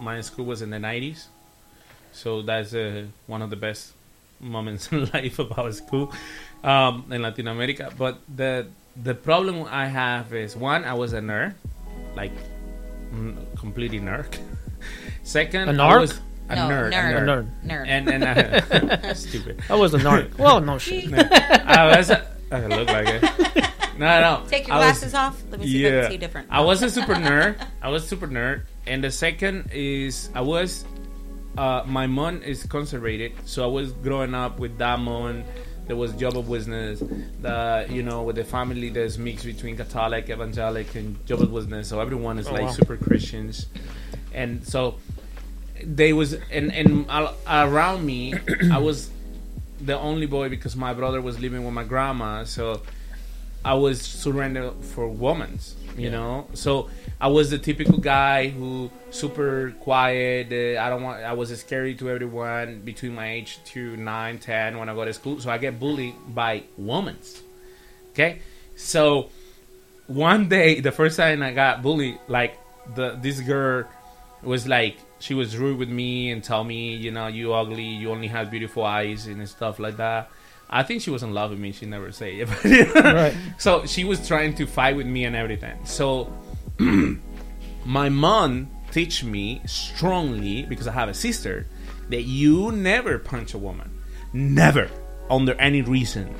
my 0.00 0.20
school 0.20 0.44
was 0.44 0.60
in 0.62 0.70
the 0.70 0.76
'90s, 0.78 1.26
so 2.12 2.42
that's 2.42 2.74
uh, 2.74 3.06
one 3.26 3.42
of 3.42 3.50
the 3.50 3.56
best 3.56 3.92
moments 4.40 4.82
in 4.92 5.06
life 5.12 5.38
about 5.38 5.74
school 5.74 6.12
um, 6.62 7.04
in 7.10 7.22
Latin 7.22 7.48
America. 7.48 7.90
But 7.96 8.18
the 8.28 8.66
the 8.94 9.14
problem 9.14 9.66
I 9.70 9.86
have 9.86 10.32
is 10.32 10.56
one, 10.56 10.84
I 10.84 10.94
was 10.94 11.12
a 11.12 11.20
nerd, 11.20 11.54
like 12.16 12.32
mm, 13.12 13.36
completely 13.58 14.00
nerd. 14.00 14.26
Second, 15.22 15.68
A 15.68 15.72
I 15.72 15.74
narc? 15.74 16.00
was 16.00 16.20
a 16.48 16.54
No, 16.56 16.62
nerd, 16.68 16.92
nerd. 16.92 17.16
a 17.16 17.20
nerd, 17.20 17.26
Nerd. 17.26 17.66
Nerd. 17.66 17.86
and 17.88 18.08
and 18.08 18.24
uh, 18.24 19.14
stupid. 19.14 19.60
I 19.68 19.74
was 19.74 19.94
a 19.94 19.98
narc. 19.98 20.36
well, 20.38 20.60
no 20.60 20.78
shit. 20.78 21.12
I 21.12 21.96
was. 21.96 22.10
A, 22.10 22.26
I 22.50 22.66
look 22.66 22.86
like 22.88 23.08
it. 23.08 23.22
No, 23.98 24.20
no. 24.20 24.44
Take 24.48 24.68
your 24.68 24.76
I 24.76 24.78
was- 24.78 24.98
glasses 25.00 25.14
off. 25.14 25.42
Let 25.50 25.60
me 25.60 25.66
see 25.66 25.84
if 25.86 26.06
I 26.06 26.08
see 26.10 26.16
different. 26.16 26.48
I 26.50 26.60
was 26.60 26.82
a 26.82 26.90
super 26.90 27.14
nerd. 27.14 27.56
I 27.82 27.88
was 27.88 28.06
super 28.06 28.28
nerd. 28.28 28.62
And 28.86 29.02
the 29.02 29.10
second 29.10 29.70
is 29.72 30.30
I 30.34 30.42
was. 30.42 30.84
Uh, 31.58 31.82
my 31.86 32.06
mom 32.06 32.42
is 32.42 32.62
conservative, 32.64 33.32
so 33.46 33.64
I 33.64 33.66
was 33.66 33.90
growing 33.92 34.34
up 34.34 34.58
with 34.60 34.76
that 34.78 35.00
mom. 35.00 35.42
There 35.86 35.96
was 35.96 36.12
Jehovah 36.14 36.40
Witness, 36.40 37.00
the 37.40 37.86
you 37.88 38.02
know 38.02 38.22
with 38.24 38.36
the 38.36 38.44
family 38.44 38.88
that's 38.88 39.18
mixed 39.18 39.44
between 39.44 39.76
Catholic, 39.76 40.28
Evangelic, 40.28 40.94
and 40.96 41.24
Jehovah 41.26 41.46
Witness. 41.52 41.88
So 41.88 42.00
everyone 42.00 42.38
is 42.38 42.48
Oh, 42.48 42.52
like 42.52 42.62
wow. 42.62 42.70
super 42.72 42.96
Christians, 42.96 43.66
and 44.34 44.66
so 44.66 44.96
they 45.82 46.12
was 46.12 46.32
and 46.50 46.72
and 46.72 47.06
around 47.48 48.04
me, 48.04 48.34
I 48.72 48.78
was 48.78 49.10
the 49.80 49.98
only 49.98 50.26
boy 50.26 50.48
because 50.48 50.74
my 50.74 50.92
brother 50.94 51.20
was 51.20 51.38
living 51.38 51.64
with 51.64 51.74
my 51.74 51.84
grandma. 51.84 52.44
So 52.44 52.82
I 53.64 53.74
was 53.74 54.00
surrendered 54.00 54.74
for 54.84 55.08
women, 55.08 55.58
you 55.96 56.10
know. 56.10 56.48
So 56.54 56.88
I 57.20 57.28
was 57.28 57.50
the 57.50 57.58
typical 57.58 57.98
guy 57.98 58.48
who 58.48 58.90
super 59.10 59.72
quiet. 59.80 60.48
Uh, 60.52 60.80
I 60.80 60.90
don't 60.90 61.02
want. 61.02 61.22
I 61.24 61.32
was 61.32 61.58
scary 61.58 61.94
to 61.96 62.10
everyone 62.10 62.80
between 62.80 63.14
my 63.14 63.30
age 63.32 63.58
to 63.72 63.96
nine, 63.96 64.38
ten 64.38 64.78
when 64.78 64.88
I 64.88 64.94
go 64.94 65.04
to 65.04 65.12
school. 65.12 65.40
So 65.40 65.50
I 65.50 65.58
get 65.58 65.80
bullied 65.80 66.14
by 66.28 66.64
women. 66.76 67.16
Okay, 68.12 68.40
so 68.76 69.30
one 70.06 70.48
day, 70.48 70.80
the 70.80 70.92
first 70.92 71.16
time 71.16 71.42
I 71.42 71.52
got 71.52 71.82
bullied, 71.82 72.18
like 72.28 72.58
the 72.94 73.18
this 73.20 73.40
girl 73.40 73.84
was 74.42 74.66
like 74.66 74.98
she 75.18 75.32
was 75.32 75.56
rude 75.56 75.78
with 75.78 75.88
me 75.88 76.30
and 76.30 76.44
tell 76.44 76.64
me, 76.64 76.94
you 76.94 77.10
know, 77.10 77.26
you 77.28 77.54
ugly, 77.54 77.82
you 77.82 78.10
only 78.10 78.28
have 78.28 78.50
beautiful 78.50 78.84
eyes 78.84 79.26
and 79.26 79.46
stuff 79.48 79.78
like 79.78 79.96
that. 79.96 80.30
I 80.68 80.82
think 80.82 81.00
she 81.00 81.10
was 81.10 81.22
in 81.22 81.32
love 81.32 81.50
with 81.50 81.60
me. 81.60 81.72
She 81.72 81.86
never 81.86 82.12
say 82.12 82.40
it. 82.40 82.48
But 82.92 83.04
Right. 83.04 83.36
So 83.56 83.86
she 83.86 84.04
was 84.04 84.26
trying 84.26 84.54
to 84.56 84.66
fight 84.66 84.96
with 84.96 85.06
me 85.06 85.24
and 85.24 85.36
everything. 85.36 85.78
So 85.86 86.30
my 87.84 88.08
mom 88.08 88.70
teach 88.90 89.24
me 89.24 89.60
strongly 89.66 90.64
because 90.64 90.86
I 90.86 90.92
have 90.92 91.08
a 91.08 91.14
sister 91.14 91.66
that 92.08 92.22
you 92.22 92.72
never 92.72 93.18
punch 93.18 93.54
a 93.54 93.58
woman, 93.58 93.90
never 94.32 94.90
under 95.30 95.54
any 95.54 95.82
reason. 95.82 96.34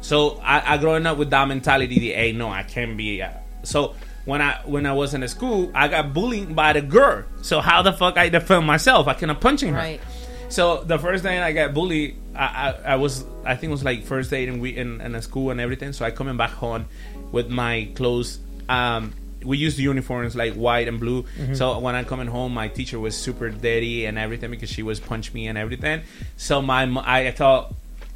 So 0.00 0.40
I, 0.42 0.74
I 0.74 0.78
growing 0.78 1.06
up 1.06 1.18
with 1.18 1.30
that 1.30 1.46
mentality, 1.48 1.98
the 1.98 2.12
hey, 2.12 2.32
no, 2.32 2.48
I 2.48 2.62
can't 2.62 2.96
be. 2.96 3.22
Uh, 3.22 3.30
so 3.62 3.94
when 4.24 4.40
I 4.40 4.60
when 4.64 4.86
I 4.86 4.92
was 4.92 5.14
in 5.14 5.26
school, 5.28 5.70
I 5.74 5.88
got 5.88 6.12
bullied 6.14 6.54
by 6.54 6.72
the 6.72 6.82
girl. 6.82 7.24
So 7.42 7.60
how 7.60 7.82
the 7.82 7.92
fuck 7.92 8.16
I 8.16 8.28
defend 8.28 8.66
myself? 8.66 9.08
I 9.08 9.14
cannot 9.14 9.40
punching 9.40 9.72
her. 9.72 9.78
Right. 9.78 10.00
So 10.48 10.82
the 10.82 10.98
first 10.98 11.22
day 11.22 11.40
I 11.40 11.52
got 11.52 11.74
bullied, 11.74 12.16
I, 12.34 12.44
I, 12.44 12.92
I 12.92 12.96
was 12.96 13.24
I 13.44 13.54
think 13.54 13.70
it 13.70 13.72
was 13.72 13.84
like 13.84 14.04
first 14.04 14.30
day 14.30 14.46
in 14.46 14.60
we 14.60 14.76
in, 14.76 15.00
in 15.00 15.20
school 15.22 15.50
and 15.50 15.60
everything. 15.60 15.92
So 15.92 16.04
I 16.04 16.10
coming 16.10 16.36
back 16.36 16.50
home 16.50 16.86
with 17.30 17.48
my 17.48 17.88
clothes. 17.94 18.40
Um, 18.68 19.14
we 19.44 19.56
used 19.58 19.76
the 19.78 19.82
uniforms 19.82 20.36
like 20.36 20.54
white 20.54 20.86
and 20.88 20.98
blue. 21.00 21.22
Mm-hmm. 21.22 21.52
Mhm. 21.52 21.56
So 21.56 21.78
when 21.78 21.94
I'm 21.94 22.04
coming 22.04 22.26
home, 22.28 22.52
my 22.54 22.68
teacher 22.68 22.98
was 23.00 23.16
super 23.16 23.50
dirty 23.50 24.04
and 24.06 24.18
everything 24.18 24.50
because 24.50 24.70
she 24.70 24.82
was 24.82 25.00
punch 25.00 25.32
me 25.32 25.46
and 25.48 25.56
everything. 25.56 26.02
So 26.36 26.60
my 26.62 26.84
I, 27.00 27.28
I 27.28 27.30
thought 27.32 27.74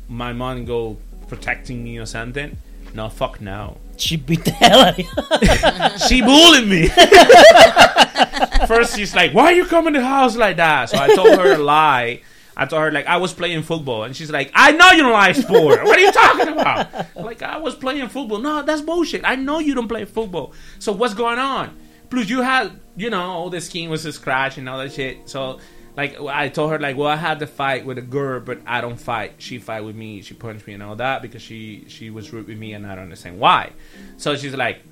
my 0.08 0.32
mom 0.32 0.64
go 0.64 0.96
protecting 1.28 1.82
me 1.82 1.98
or 1.98 2.06
something. 2.06 2.56
No, 2.94 3.08
fuck 3.08 3.40
no. 3.40 3.78
She 3.96 4.16
beat 4.16 4.44
the 4.44 4.50
hell 4.52 4.80
out 4.80 4.98
of 4.98 4.98
you. 4.98 5.98
she 6.08 6.20
bullied 6.20 6.68
me. 6.68 6.88
First, 8.66 8.96
she's 8.96 9.14
like, 9.14 9.32
"Why 9.34 9.50
you 9.52 9.64
coming 9.66 9.94
to 9.94 10.00
the 10.00 10.06
house 10.06 10.36
like 10.36 10.56
that?" 10.56 10.90
So 10.90 10.98
I 10.98 11.14
told 11.14 11.38
her 11.38 11.54
a 11.54 11.58
lie. 11.58 12.20
I 12.56 12.66
told 12.66 12.82
her 12.82 12.92
like 12.92 13.06
I 13.06 13.16
was 13.16 13.32
playing 13.32 13.62
football, 13.62 14.04
and 14.04 14.14
she's 14.14 14.30
like, 14.30 14.50
"I 14.54 14.72
know 14.72 14.90
you 14.90 15.02
don't 15.02 15.12
like 15.12 15.36
sport. 15.36 15.84
What 15.84 15.98
are 15.98 16.02
you 16.02 16.12
talking 16.12 16.48
about?" 16.48 17.16
like 17.16 17.42
I 17.42 17.58
was 17.58 17.74
playing 17.74 18.08
football. 18.08 18.38
No, 18.38 18.62
that's 18.62 18.80
bullshit. 18.80 19.22
I 19.24 19.36
know 19.36 19.58
you 19.58 19.74
don't 19.74 19.88
play 19.88 20.04
football. 20.04 20.52
So 20.78 20.92
what's 20.92 21.14
going 21.14 21.38
on? 21.38 21.76
Plus, 22.10 22.28
you 22.28 22.42
had 22.42 22.72
you 22.96 23.10
know 23.10 23.22
all 23.22 23.50
the 23.50 23.60
skin 23.60 23.90
was 23.90 24.04
a 24.04 24.12
scratch 24.12 24.58
and 24.58 24.68
all 24.68 24.78
that 24.78 24.92
shit. 24.92 25.28
So 25.28 25.58
like 25.96 26.20
I 26.20 26.48
told 26.48 26.70
her 26.70 26.78
like, 26.78 26.96
well, 26.96 27.08
I 27.08 27.16
had 27.16 27.38
to 27.40 27.46
fight 27.46 27.84
with 27.84 27.98
a 27.98 28.02
girl, 28.02 28.40
but 28.40 28.60
I 28.66 28.80
don't 28.80 28.96
fight. 28.98 29.34
She 29.38 29.58
fight 29.58 29.84
with 29.84 29.96
me. 29.96 30.22
She 30.22 30.34
punched 30.34 30.66
me 30.66 30.74
and 30.74 30.82
all 30.82 30.96
that 30.96 31.22
because 31.22 31.42
she 31.42 31.84
she 31.88 32.10
was 32.10 32.32
rude 32.32 32.46
with 32.46 32.58
me, 32.58 32.72
and 32.72 32.86
I 32.86 32.94
don't 32.94 33.04
understand 33.04 33.38
why. 33.38 33.72
So 34.16 34.36
she's 34.36 34.54
like, 34.54 34.82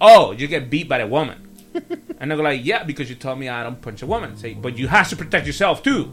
"Oh, 0.00 0.32
you 0.32 0.48
get 0.48 0.70
beat 0.70 0.88
by 0.88 0.98
a 0.98 1.06
woman." 1.06 1.48
And 2.20 2.32
I 2.32 2.36
go 2.36 2.42
like, 2.42 2.64
yeah, 2.64 2.84
because 2.84 3.10
you 3.10 3.16
told 3.16 3.38
me 3.38 3.48
I 3.48 3.62
don't 3.64 3.80
punch 3.80 4.02
a 4.02 4.06
woman. 4.06 4.36
Say, 4.36 4.54
but 4.54 4.78
you 4.78 4.86
have 4.86 5.08
to 5.08 5.16
protect 5.16 5.46
yourself 5.46 5.82
too. 5.82 6.12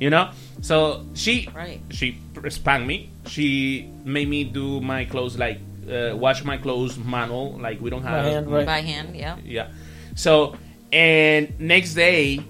You 0.00 0.10
know. 0.10 0.30
So 0.62 1.06
she 1.14 1.48
Right. 1.54 1.80
she 1.90 2.18
spanked 2.48 2.86
me. 2.88 3.10
She 3.26 3.88
made 4.04 4.28
me 4.28 4.42
do 4.44 4.80
my 4.80 5.04
clothes 5.04 5.38
like 5.38 5.60
uh, 5.88 6.16
wash 6.16 6.42
my 6.42 6.56
clothes 6.56 6.98
manual. 6.98 7.58
Like 7.58 7.80
we 7.80 7.90
don't 7.90 8.02
have 8.02 8.24
by 8.24 8.30
hand, 8.30 8.50
right. 8.50 8.66
by 8.66 8.80
hand, 8.80 9.14
yeah. 9.14 9.36
yeah. 9.44 9.68
So 10.16 10.56
and 10.92 11.58
next 11.60 11.94
day, 11.94 12.42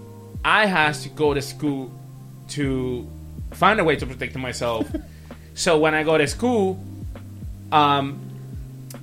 I 0.44 0.64
has 0.66 1.02
to 1.02 1.08
go 1.10 1.34
to 1.34 1.42
school 1.42 1.92
to 2.50 3.06
find 3.52 3.78
a 3.80 3.84
way 3.84 3.96
to 3.96 4.06
protect 4.06 4.36
myself. 4.36 4.90
so 5.54 5.78
when 5.78 5.94
I 5.94 6.02
go 6.02 6.16
to 6.16 6.26
school, 6.26 6.82
um, 7.70 8.18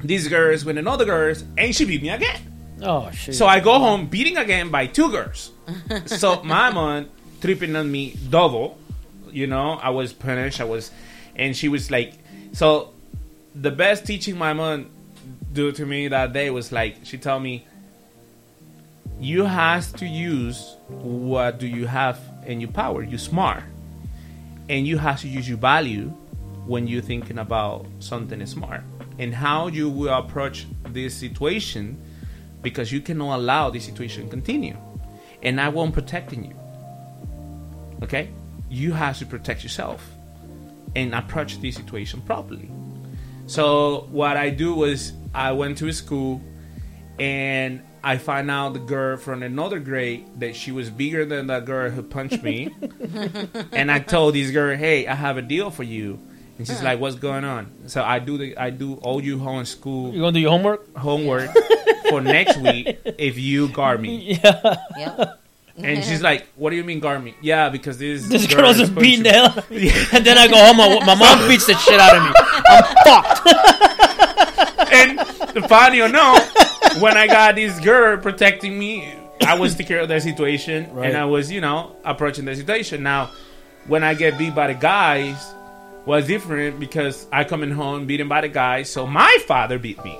these 0.03 0.27
girls 0.27 0.65
with 0.65 0.77
another 0.77 1.05
girls, 1.05 1.43
and 1.57 1.75
she 1.75 1.85
beat 1.85 2.01
me 2.01 2.09
again. 2.09 2.41
Oh 2.81 3.11
shit. 3.11 3.35
So 3.35 3.45
I 3.47 3.59
go 3.59 3.79
home 3.79 4.07
beating 4.07 4.37
again 4.37 4.69
by 4.69 4.87
two 4.87 5.11
girls. 5.11 5.51
so 6.05 6.43
my 6.43 6.69
mom 6.69 7.09
tripping 7.47 7.77
on 7.77 7.89
me 7.89 8.13
double. 8.29 8.77
You 9.31 9.47
know, 9.47 9.79
I 9.81 9.91
was 9.91 10.11
punished. 10.11 10.59
I 10.59 10.65
was, 10.65 10.91
and 11.33 11.55
she 11.55 11.69
was 11.69 11.89
like, 11.89 12.13
so 12.51 12.93
the 13.55 13.71
best 13.71 14.05
teaching 14.05 14.37
my 14.37 14.51
mom 14.51 14.89
do 15.53 15.71
to 15.71 15.85
me 15.85 16.09
that 16.09 16.33
day 16.33 16.49
was 16.49 16.73
like 16.73 16.97
she 17.03 17.17
told 17.17 17.41
me, 17.41 17.65
you 19.21 19.45
has 19.45 19.93
to 19.93 20.05
use 20.05 20.75
what 20.89 21.57
do 21.57 21.67
you 21.67 21.87
have 21.87 22.19
in 22.45 22.59
your 22.59 22.69
power. 22.69 23.01
You 23.01 23.17
smart, 23.17 23.63
and 24.67 24.85
you 24.85 24.97
have 24.97 25.21
to 25.21 25.29
use 25.29 25.47
your 25.47 25.57
value 25.57 26.09
when 26.65 26.85
you're 26.85 27.01
thinking 27.01 27.37
about 27.39 27.85
something 28.01 28.45
smart 28.45 28.81
and 29.19 29.33
how 29.33 29.67
you 29.67 29.89
will 29.89 30.13
approach 30.13 30.67
this 30.89 31.15
situation 31.15 31.97
because 32.61 32.91
you 32.91 32.99
cannot 32.99 33.37
allow 33.37 33.69
this 33.69 33.85
situation 33.85 34.29
continue. 34.29 34.75
And 35.41 35.61
I 35.61 35.69
won't 35.69 35.93
protecting 35.93 36.43
you. 36.43 36.66
Okay? 38.03 38.29
You 38.69 38.93
have 38.93 39.17
to 39.19 39.25
protect 39.25 39.63
yourself 39.63 40.07
and 40.95 41.13
approach 41.15 41.59
this 41.61 41.75
situation 41.75 42.21
properly. 42.21 42.69
So 43.47 44.07
what 44.11 44.35
I 44.37 44.49
do 44.49 44.73
was 44.75 45.13
I 45.33 45.51
went 45.53 45.77
to 45.79 45.87
a 45.87 45.93
school 45.93 46.41
and 47.19 47.81
I 48.03 48.17
find 48.17 48.49
out 48.51 48.73
the 48.73 48.79
girl 48.79 49.17
from 49.17 49.41
another 49.43 49.79
grade 49.79 50.25
that 50.39 50.55
she 50.55 50.71
was 50.71 50.89
bigger 50.89 51.25
than 51.25 51.47
that 51.47 51.65
girl 51.65 51.89
who 51.89 52.03
punched 52.03 52.43
me. 52.43 52.69
and 53.71 53.91
I 53.91 53.99
told 53.99 54.35
this 54.35 54.51
girl, 54.51 54.77
"Hey, 54.77 55.07
I 55.07 55.15
have 55.15 55.37
a 55.37 55.41
deal 55.41 55.71
for 55.71 55.83
you." 55.83 56.19
And 56.57 56.65
she's 56.67 56.79
Huh. 56.79 56.85
like, 56.85 56.99
"What's 56.99 57.15
going 57.15 57.43
on?" 57.43 57.71
So 57.87 58.03
I 58.03 58.19
do 58.19 58.37
the 58.37 58.57
I 58.57 58.69
do 58.69 58.95
all 58.95 59.21
you 59.21 59.39
home 59.39 59.65
school. 59.65 60.13
You 60.13 60.21
gonna 60.21 60.31
do 60.33 60.39
your 60.39 60.51
homework? 60.51 60.95
Homework 60.95 61.49
for 62.09 62.21
next 62.21 62.57
week 62.57 62.97
if 63.17 63.37
you 63.37 63.67
guard 63.69 63.99
me. 64.01 64.39
Yeah. 64.43 64.75
Yeah. 64.97 65.33
And 65.77 66.03
she's 66.03 66.21
like, 66.21 66.47
"What 66.55 66.71
do 66.71 66.75
you 66.75 66.83
mean 66.83 66.99
guard 66.99 67.23
me?" 67.23 67.35
Yeah, 67.41 67.69
because 67.69 67.97
this 67.99 68.27
This 68.27 68.47
girl 68.47 68.61
girl's 68.73 68.81
are 68.81 68.91
beating 68.91 69.23
the 69.23 69.31
hell. 69.31 69.45
out 69.45 69.57
of 69.59 69.69
me. 69.69 69.89
And 70.11 70.25
then 70.25 70.37
I 70.37 70.47
go 70.47 70.57
home. 70.57 70.77
My, 70.77 71.05
my 71.05 71.15
mom 71.15 71.47
beats 71.47 71.67
the 71.67 71.75
shit 71.75 71.99
out 71.99 72.15
of 72.17 72.23
me. 72.23 72.31
I'm 72.67 72.83
fucked. 73.05 74.93
and 74.93 75.65
funny 75.69 76.01
or 76.01 76.09
no, 76.09 76.39
when 76.99 77.15
I 77.17 77.27
got 77.27 77.55
this 77.55 77.79
girl 77.79 78.17
protecting 78.17 78.77
me, 78.77 79.13
I 79.45 79.57
was 79.59 79.73
taking 79.73 79.87
care 79.87 79.99
of 79.99 80.07
the 80.09 80.19
situation, 80.19 80.91
Right. 80.93 81.09
and 81.09 81.17
I 81.17 81.25
was, 81.25 81.51
you 81.51 81.61
know, 81.61 81.95
approaching 82.03 82.45
the 82.45 82.55
situation. 82.55 83.03
Now, 83.03 83.29
when 83.87 84.03
I 84.03 84.13
get 84.15 84.37
beat 84.37 84.55
by 84.55 84.67
the 84.67 84.73
guys, 84.73 85.53
was 86.05 86.25
different 86.27 86.79
because 86.79 87.27
I 87.31 87.43
coming 87.43 87.69
home 87.71 88.05
beaten 88.07 88.27
by 88.27 88.41
the 88.41 88.47
guys, 88.49 88.89
so 88.89 89.05
my 89.05 89.37
father 89.45 89.77
beat 89.77 90.03
me. 90.03 90.17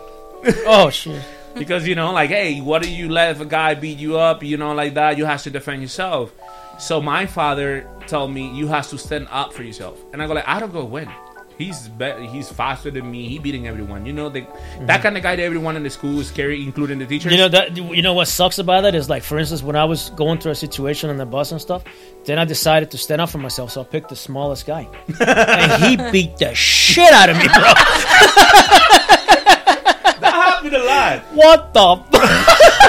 oh 0.68 0.90
shit! 0.92 1.22
Because 1.60 1.88
you 1.88 1.96
know, 1.96 2.12
like, 2.12 2.30
hey, 2.30 2.62
what 2.62 2.82
do 2.82 2.92
you 2.92 3.10
let 3.10 3.32
if 3.32 3.42
a 3.42 3.46
guy 3.46 3.74
beat 3.74 3.98
you 3.98 4.18
up? 4.18 4.44
You 4.44 4.58
know, 4.58 4.74
like 4.74 4.94
that, 4.96 5.18
you 5.18 5.26
have 5.26 5.44
to 5.44 5.50
defend 5.50 5.82
yourself. 5.82 6.34
So 6.80 7.02
my 7.02 7.26
father 7.26 7.90
told 8.08 8.32
me 8.32 8.56
you 8.56 8.68
have 8.68 8.88
to 8.90 8.98
stand 8.98 9.28
up 9.32 9.54
for 9.54 9.64
yourself, 9.64 10.00
and 10.14 10.22
I 10.22 10.28
go 10.28 10.34
like, 10.34 10.48
I 10.48 10.60
don't 10.60 10.72
go 10.72 10.86
win. 10.86 11.10
He's 11.58 11.88
better. 11.88 12.22
He's 12.22 12.52
faster 12.52 12.92
than 12.92 13.10
me. 13.10 13.28
He 13.28 13.40
beating 13.40 13.68
everyone. 13.68 14.06
You 14.06 14.14
know, 14.14 14.30
the, 14.30 14.42
that 14.42 14.52
mm-hmm. 14.52 15.02
kind 15.02 15.18
of 15.18 15.24
guy 15.24 15.36
that 15.36 15.42
everyone 15.42 15.76
in 15.76 15.82
the 15.82 15.90
school 15.90 16.20
is 16.20 16.28
scary, 16.28 16.64
including 16.64 17.00
the 17.00 17.08
teachers. 17.08 17.32
You 17.32 17.40
know 17.40 17.50
that. 17.50 17.76
You 17.76 18.04
know 18.04 18.14
what 18.14 18.28
sucks 18.28 18.60
about 18.60 18.82
that 18.82 18.94
is 18.94 19.10
like, 19.10 19.24
for 19.24 19.40
instance, 19.40 19.64
when 19.64 19.76
I 19.76 19.86
was 19.86 20.12
going 20.12 20.38
through 20.38 20.52
a 20.52 20.56
situation 20.56 21.10
on 21.10 21.18
the 21.18 21.26
bus 21.26 21.52
and 21.52 21.60
stuff, 21.60 21.84
then 22.26 22.38
I 22.38 22.46
decided 22.46 22.92
to 22.92 22.98
stand 23.00 23.22
up 23.22 23.30
for 23.30 23.40
myself, 23.40 23.72
so 23.72 23.82
I 23.82 23.86
picked 23.86 24.10
the 24.10 24.16
smallest 24.16 24.68
guy, 24.68 24.88
and 25.20 25.84
he 25.84 26.12
beat 26.12 26.38
the 26.38 26.54
shit 26.54 27.12
out 27.12 27.30
of 27.30 27.38
me, 27.38 27.48
bro. 27.48 27.74
that 30.70 30.88
happened 30.88 31.32
a. 31.32 31.36
What 31.36 31.74
the? 31.74 32.04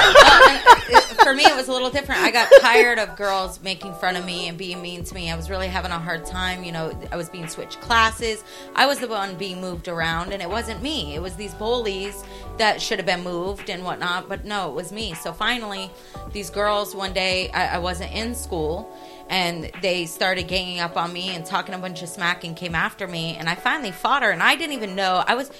It- 0.90 1.04
for 1.28 1.34
me, 1.34 1.44
it 1.44 1.54
was 1.54 1.68
a 1.68 1.72
little 1.72 1.90
different. 1.90 2.22
I 2.22 2.30
got 2.30 2.48
tired 2.60 2.98
of 2.98 3.14
girls 3.14 3.60
making 3.62 3.92
fun 3.94 4.16
of 4.16 4.24
me 4.24 4.48
and 4.48 4.56
being 4.56 4.80
mean 4.80 5.04
to 5.04 5.14
me. 5.14 5.30
I 5.30 5.36
was 5.36 5.50
really 5.50 5.68
having 5.68 5.90
a 5.90 5.98
hard 5.98 6.24
time. 6.24 6.64
You 6.64 6.72
know, 6.72 6.98
I 7.12 7.16
was 7.16 7.28
being 7.28 7.46
switched 7.48 7.80
classes. 7.82 8.42
I 8.74 8.86
was 8.86 8.98
the 8.98 9.08
one 9.08 9.36
being 9.36 9.60
moved 9.60 9.88
around, 9.88 10.32
and 10.32 10.40
it 10.40 10.48
wasn't 10.48 10.80
me. 10.80 11.14
It 11.14 11.20
was 11.20 11.36
these 11.36 11.52
bullies 11.52 12.24
that 12.56 12.80
should 12.80 12.98
have 12.98 13.04
been 13.04 13.22
moved 13.22 13.68
and 13.68 13.84
whatnot. 13.84 14.28
But 14.30 14.46
no, 14.46 14.70
it 14.70 14.74
was 14.74 14.90
me. 14.90 15.12
So 15.12 15.32
finally, 15.34 15.90
these 16.32 16.48
girls 16.48 16.94
one 16.94 17.12
day, 17.12 17.50
I, 17.50 17.74
I 17.74 17.78
wasn't 17.78 18.12
in 18.12 18.34
school. 18.34 18.90
And 19.30 19.70
they 19.82 20.06
started 20.06 20.48
ganging 20.48 20.80
up 20.80 20.96
on 20.96 21.12
me 21.12 21.34
and 21.34 21.44
talking 21.44 21.74
a 21.74 21.78
bunch 21.78 22.00
of 22.02 22.08
smack 22.08 22.44
and 22.44 22.56
came 22.56 22.74
after 22.74 23.06
me. 23.06 23.36
And 23.36 23.46
I 23.50 23.56
finally 23.56 23.90
fought 23.92 24.22
her, 24.22 24.30
and 24.30 24.42
I 24.42 24.56
didn't 24.56 24.72
even 24.72 24.94
know 24.94 25.22
I 25.26 25.34
was, 25.34 25.50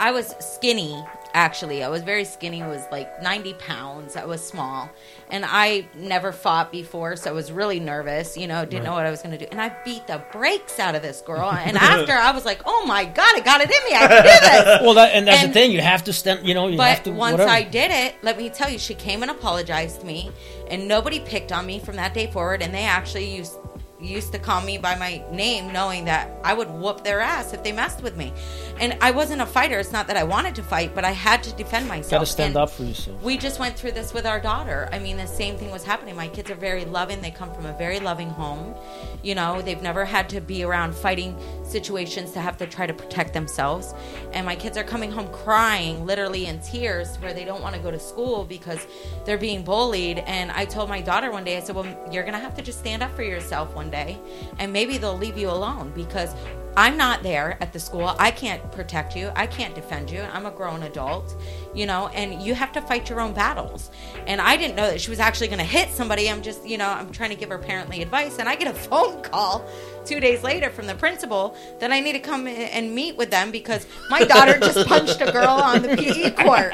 I 0.00 0.12
was 0.12 0.34
skinny 0.40 1.04
actually. 1.34 1.82
I 1.82 1.88
was 1.88 2.02
very 2.02 2.24
skinny. 2.24 2.62
I 2.62 2.68
was 2.68 2.82
like 2.90 3.22
90 3.22 3.54
pounds. 3.54 4.16
I 4.16 4.24
was 4.24 4.44
small. 4.44 4.90
And 5.30 5.44
I 5.46 5.86
never 5.94 6.32
fought 6.32 6.70
before, 6.70 7.16
so 7.16 7.30
I 7.30 7.32
was 7.32 7.50
really 7.50 7.80
nervous, 7.80 8.36
you 8.36 8.46
know, 8.46 8.64
didn't 8.64 8.84
know 8.84 8.92
what 8.92 9.06
I 9.06 9.10
was 9.10 9.22
going 9.22 9.36
to 9.38 9.38
do. 9.38 9.46
And 9.50 9.60
I 9.60 9.74
beat 9.84 10.06
the 10.06 10.22
brakes 10.30 10.78
out 10.78 10.94
of 10.94 11.02
this 11.02 11.20
girl. 11.20 11.50
And 11.62 11.76
after, 11.78 12.12
I 12.12 12.32
was 12.32 12.44
like, 12.44 12.60
oh 12.66 12.84
my 12.86 13.04
God, 13.04 13.34
I 13.34 13.40
got 13.40 13.60
it 13.60 13.70
in 13.70 13.84
me. 13.84 13.94
I 13.96 14.08
can 14.08 14.22
do 14.22 14.28
this. 14.28 14.82
well, 14.82 14.94
that, 14.94 15.14
and 15.14 15.26
that's 15.26 15.42
And- 15.42 15.50
the 15.50 15.54
thing. 15.54 15.72
You 15.72 15.80
have 15.80 16.04
to 16.04 16.12
stand. 16.12 16.46
You 16.46 16.54
know, 16.54 16.66
you 16.66 16.78
have 16.78 17.02
to. 17.04 17.10
But 17.10 17.14
to. 17.14 17.16
once 17.16 17.32
whatever. 17.32 17.50
I 17.50 17.62
did 17.62 17.90
it, 17.90 18.16
let 18.22 18.36
me 18.36 18.50
tell 18.50 18.68
you, 18.68 18.78
she 18.78 18.94
came 18.94 19.22
and 19.22 19.30
apologized 19.30 20.00
to 20.00 20.06
me, 20.06 20.30
and 20.68 20.86
nobody 20.88 21.20
picked 21.20 21.52
on 21.52 21.66
me 21.66 21.78
from 21.78 21.96
that 21.96 22.14
day 22.14 22.26
forward. 22.26 22.62
And 22.62 22.74
they 22.74 22.82
actually 22.84 23.34
used 23.34 23.54
used 24.02 24.32
to 24.32 24.38
call 24.38 24.60
me 24.62 24.78
by 24.78 24.94
my 24.96 25.22
name, 25.30 25.72
knowing 25.72 26.04
that 26.06 26.30
I 26.44 26.54
would 26.54 26.68
whoop 26.70 27.04
their 27.04 27.20
ass 27.20 27.52
if 27.52 27.62
they 27.62 27.72
messed 27.72 28.02
with 28.02 28.16
me. 28.16 28.32
And 28.80 28.96
I 29.00 29.10
wasn't 29.12 29.40
a 29.42 29.46
fighter. 29.46 29.78
It's 29.78 29.92
not 29.92 30.06
that 30.08 30.16
I 30.16 30.24
wanted 30.24 30.54
to 30.56 30.62
fight, 30.62 30.94
but 30.94 31.04
I 31.04 31.12
had 31.12 31.42
to 31.44 31.52
defend 31.54 31.86
myself. 31.88 32.10
Got 32.10 32.18
to 32.20 32.26
stand 32.26 32.48
And 32.56 32.56
up 32.64 32.70
for 32.70 32.82
yourself. 32.84 33.22
we 33.22 33.38
just 33.38 33.58
went 33.60 33.76
through 33.76 33.92
this 33.92 34.12
with 34.12 34.26
our 34.26 34.40
daughter. 34.40 34.88
I 34.92 34.98
mean, 34.98 35.16
the 35.16 35.26
same 35.26 35.56
thing 35.56 35.70
was 35.70 35.84
happening. 35.84 36.16
My 36.16 36.28
kids 36.28 36.50
are 36.50 36.56
very 36.56 36.84
loving. 36.84 37.20
They 37.20 37.30
come 37.30 37.54
from 37.54 37.66
a 37.66 37.72
very 37.78 38.00
loving 38.00 38.30
home. 38.30 38.74
You 39.22 39.34
know, 39.34 39.62
they've 39.62 39.80
never 39.80 40.04
had 40.04 40.28
to 40.30 40.40
be 40.40 40.64
around 40.64 40.94
fighting 40.94 41.36
situations 41.64 42.32
to 42.32 42.40
have 42.40 42.56
to 42.58 42.66
try 42.66 42.86
to 42.86 42.94
protect 42.94 43.32
themselves. 43.32 43.94
And 44.32 44.44
my 44.44 44.56
kids 44.56 44.76
are 44.76 44.84
coming 44.84 45.10
home 45.10 45.28
crying, 45.28 46.04
literally 46.04 46.46
in 46.46 46.60
tears, 46.60 47.16
where 47.16 47.32
they 47.32 47.44
don't 47.44 47.62
want 47.62 47.74
to 47.74 47.80
go 47.80 47.90
to 47.90 47.98
school 47.98 48.44
because 48.44 48.86
they're 49.24 49.38
being 49.38 49.62
bullied. 49.62 50.18
And 50.18 50.50
I 50.50 50.64
told 50.64 50.88
my 50.88 51.00
daughter 51.00 51.30
one 51.30 51.44
day, 51.44 51.56
I 51.56 51.60
said, 51.60 51.76
Well, 51.76 51.86
you're 52.10 52.24
going 52.24 52.34
to 52.34 52.40
have 52.40 52.54
to 52.56 52.62
just 52.62 52.78
stand 52.78 53.02
up 53.02 53.14
for 53.14 53.22
yourself 53.22 53.74
one 53.74 53.90
day, 53.90 54.18
and 54.58 54.72
maybe 54.72 54.98
they'll 54.98 55.16
leave 55.16 55.38
you 55.38 55.50
alone 55.50 55.92
because 55.94 56.34
I'm 56.76 56.96
not 56.96 57.22
there 57.22 57.58
at 57.60 57.72
the 57.72 57.78
school. 57.78 58.14
I 58.18 58.30
can't 58.30 58.72
protect 58.72 59.14
you. 59.14 59.30
I 59.36 59.46
can't 59.46 59.74
defend 59.74 60.10
you. 60.10 60.22
I'm 60.32 60.46
a 60.46 60.50
grown 60.50 60.84
adult, 60.84 61.36
you 61.74 61.84
know, 61.84 62.08
and 62.08 62.42
you 62.42 62.54
have 62.54 62.72
to 62.72 62.80
fight 62.80 63.10
your 63.10 63.20
own 63.20 63.34
battles. 63.34 63.90
And 64.26 64.40
I 64.40 64.56
didn't 64.56 64.76
know 64.76 64.86
that 64.86 65.00
she 65.00 65.10
was 65.10 65.20
actually 65.20 65.48
going 65.48 65.58
to 65.58 65.64
hit 65.64 65.90
somebody. 65.90 66.30
I'm 66.30 66.40
just, 66.40 66.66
you 66.66 66.78
know, 66.78 66.88
I'm 66.88 67.12
trying 67.12 67.30
to 67.30 67.36
give 67.36 67.50
her 67.50 67.58
parently 67.58 68.00
advice. 68.00 68.38
And 68.38 68.48
I 68.48 68.56
get 68.56 68.68
a 68.68 68.74
phone 68.88 69.22
call 69.22 69.68
two 70.06 70.18
days 70.18 70.42
later 70.42 70.70
from 70.70 70.86
the 70.86 70.94
principal 70.94 71.56
that 71.78 71.92
I 71.92 72.00
need 72.00 72.14
to 72.14 72.20
come 72.20 72.46
and 72.46 72.94
meet 72.94 73.16
with 73.16 73.30
them 73.30 73.50
because 73.50 73.86
my 74.08 74.24
daughter 74.24 74.58
just 74.58 74.86
punched 74.88 75.20
a 75.20 75.30
girl 75.30 75.48
on 75.48 75.82
the 75.82 75.96
PE 75.96 76.30
court. 76.44 76.72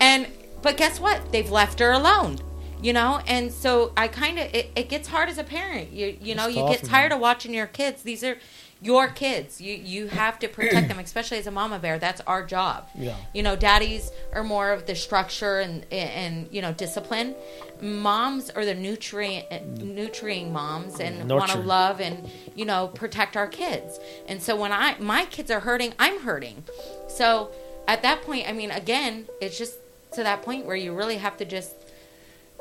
And, 0.00 0.26
but 0.62 0.78
guess 0.78 0.98
what? 0.98 1.32
They've 1.32 1.50
left 1.50 1.80
her 1.80 1.92
alone. 1.92 2.38
You 2.80 2.92
know, 2.92 3.20
and 3.26 3.50
so 3.50 3.94
I 3.96 4.08
kind 4.08 4.38
of 4.38 4.54
it, 4.54 4.70
it 4.76 4.90
gets 4.90 5.08
hard 5.08 5.30
as 5.30 5.38
a 5.38 5.44
parent. 5.44 5.90
You 5.90 6.18
you 6.20 6.34
know, 6.34 6.48
It's 6.48 6.56
you 6.56 6.68
get 6.68 6.84
tired 6.84 7.12
of 7.12 7.18
watching 7.18 7.54
your 7.54 7.66
kids. 7.66 8.02
These 8.02 8.22
are 8.22 8.36
your 8.82 9.08
kids. 9.08 9.60
You 9.60 9.74
you 9.74 10.08
have 10.08 10.38
to 10.40 10.48
protect 10.48 10.88
them, 10.88 10.98
especially 10.98 11.38
as 11.38 11.46
a 11.46 11.50
mama 11.50 11.78
bear. 11.78 11.98
That's 11.98 12.20
our 12.22 12.44
job. 12.44 12.88
Yeah. 12.94 13.16
You 13.32 13.42
know, 13.42 13.56
daddies 13.56 14.10
are 14.32 14.44
more 14.44 14.72
of 14.72 14.86
the 14.86 14.94
structure 14.94 15.60
and 15.60 15.84
and 15.92 16.48
you 16.50 16.60
know 16.62 16.72
discipline. 16.72 17.34
Moms 17.80 18.50
are 18.50 18.64
the 18.64 18.74
nutrient 18.74 19.50
nurturing 19.82 20.52
moms 20.52 21.00
and 21.00 21.28
want 21.30 21.50
to 21.50 21.58
love 21.58 22.00
and 22.00 22.30
you 22.54 22.64
know 22.64 22.88
protect 22.88 23.36
our 23.36 23.46
kids. 23.48 23.98
And 24.28 24.42
so 24.42 24.56
when 24.56 24.72
I 24.72 24.96
my 24.98 25.24
kids 25.26 25.50
are 25.50 25.60
hurting, 25.60 25.94
I'm 25.98 26.20
hurting. 26.20 26.64
So 27.08 27.50
at 27.88 28.02
that 28.02 28.22
point, 28.22 28.48
I 28.48 28.52
mean, 28.52 28.70
again, 28.70 29.26
it's 29.40 29.58
just 29.58 29.74
to 30.12 30.22
that 30.22 30.42
point 30.42 30.64
where 30.66 30.76
you 30.76 30.94
really 30.94 31.16
have 31.18 31.36
to 31.38 31.44
just 31.44 31.72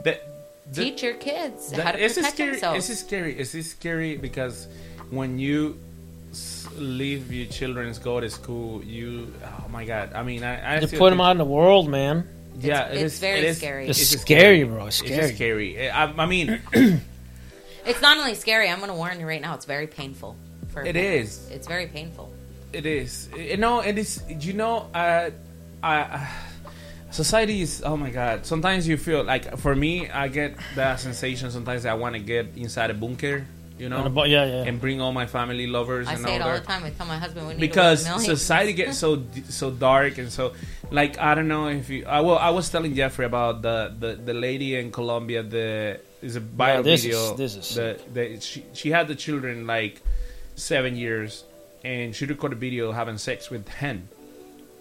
The- 0.04 0.20
the- 0.72 0.84
teach 0.84 1.04
your 1.04 1.14
kids 1.14 1.70
the- 1.72 1.84
how 1.84 1.92
to 1.92 1.98
protect 1.98 2.34
scary. 2.34 2.52
themselves. 2.52 2.90
It's 2.90 3.00
scary. 3.00 3.40
It's 3.40 3.68
scary 3.70 4.18
because 4.18 4.68
when 5.12 5.38
you 5.40 5.78
s- 5.82 5.83
leave 6.78 7.32
your 7.32 7.46
children 7.48 7.94
go 8.04 8.20
to 8.20 8.30
school, 8.30 8.84
you 8.84 9.34
oh 9.44 9.68
my 9.70 9.86
god. 9.86 10.14
I 10.14 10.24
mean, 10.24 10.44
I, 10.44 10.76
I 10.78 10.80
You 10.80 10.88
put 10.88 11.10
them 11.12 11.22
out 11.22 11.32
in 11.32 11.38
the 11.38 11.46
world, 11.46 11.90
man. 11.90 12.28
Yeah, 12.60 12.86
It's- 12.90 12.96
it 13.02 13.04
it's 13.06 13.14
is- 13.16 13.20
very 13.20 13.40
it 13.40 13.44
is- 13.46 13.58
scary. 13.58 13.88
It's 13.88 14.00
just 14.00 14.22
scary, 14.22 14.64
bro. 14.64 14.88
It's 14.88 15.00
It's 15.02 15.08
scary. 15.10 15.22
just 15.22 15.36
scary. 15.36 15.90
I, 15.90 16.04
I 16.06 16.26
mean, 16.26 16.60
It's 17.86 18.02
not 18.02 18.18
only 18.18 18.36
scary. 18.36 18.70
I'm 18.70 18.78
going 18.78 18.90
to 18.90 18.96
warn 18.96 19.20
you 19.20 19.28
right 19.28 19.42
now. 19.42 19.56
It's 19.56 19.66
very 19.66 19.88
painful. 19.88 20.38
For 20.72 20.84
It 20.86 20.96
parents. 20.96 21.32
is. 21.48 21.52
It's 21.52 21.68
very 21.68 21.88
painful. 21.88 22.32
It 22.72 22.86
is. 22.86 23.28
You 23.36 23.58
know, 23.58 23.82
it 23.82 23.98
is. 23.98 24.24
You 24.30 24.54
know, 24.54 24.88
uh, 24.94 25.32
I, 25.84 25.96
I, 25.98 26.30
society 27.12 27.62
is. 27.62 27.84
Oh 27.86 27.98
my 27.98 28.10
god. 28.10 28.46
Sometimes 28.46 28.88
you 28.88 28.96
feel 28.98 29.24
like, 29.24 29.58
for 29.58 29.76
me, 29.76 30.10
I 30.10 30.30
get 30.30 30.56
that 30.76 31.02
sensation. 31.02 31.52
Sometimes 31.52 31.86
I 31.86 31.94
want 31.96 32.16
to 32.16 32.22
get 32.22 32.48
inside 32.56 32.90
a 32.90 32.94
bunker 32.94 33.46
you 33.80 33.90
know, 33.90 34.06
And 34.06 34.16
yeah, 34.32 34.46
yeah. 34.46 34.64
and 34.70 34.80
bring 34.80 35.02
all 35.02 35.12
my 35.12 35.26
family 35.26 35.66
lovers. 35.68 36.08
I 36.08 36.14
and 36.14 36.22
say 36.24 36.36
it 36.36 36.42
all 36.42 36.48
all 36.48 36.54
their- 36.54 36.60
the 36.62 36.66
time. 36.68 36.84
I 36.84 36.90
tell 36.92 37.08
my 37.08 37.18
husband 37.18 37.48
we 37.48 37.54
need 37.54 37.60
because 37.60 38.04
to 38.04 38.10
win 38.10 38.14
a 38.14 38.18
million. 38.20 38.36
society 38.38 38.74
gets 38.74 38.98
so 38.98 39.24
so 39.50 39.72
dark 39.72 40.18
and 40.20 40.32
so 40.32 40.54
like 40.92 41.18
I 41.20 41.34
don't 41.36 41.48
know 41.48 41.68
if 41.68 41.90
you 41.90 42.06
I 42.06 42.22
well 42.22 42.38
I 42.38 42.50
was 42.52 42.70
telling 42.70 42.94
Jeffrey 42.96 43.26
about 43.26 43.62
the 43.62 43.94
the, 44.00 44.16
the 44.16 44.34
lady 44.34 44.76
in 44.76 44.92
Colombia 44.92 45.42
the 45.44 46.00
is 46.22 46.36
a 46.36 46.42
viral 46.42 46.84
this 46.84 47.04
video 47.04 47.32
is- 47.32 47.38
this 47.38 47.56
is 47.56 47.76
the, 47.76 48.00
the 48.14 48.40
she, 48.40 48.64
she 48.74 48.90
had 48.92 49.08
the 49.08 49.16
children 49.16 49.66
like 49.68 50.02
seven 50.56 50.96
years 50.96 51.44
and 51.84 52.16
she 52.16 52.26
recorded 52.26 52.58
a 52.58 52.60
video 52.60 52.92
having 52.92 53.18
sex 53.18 53.50
with 53.50 53.68
him 53.68 54.08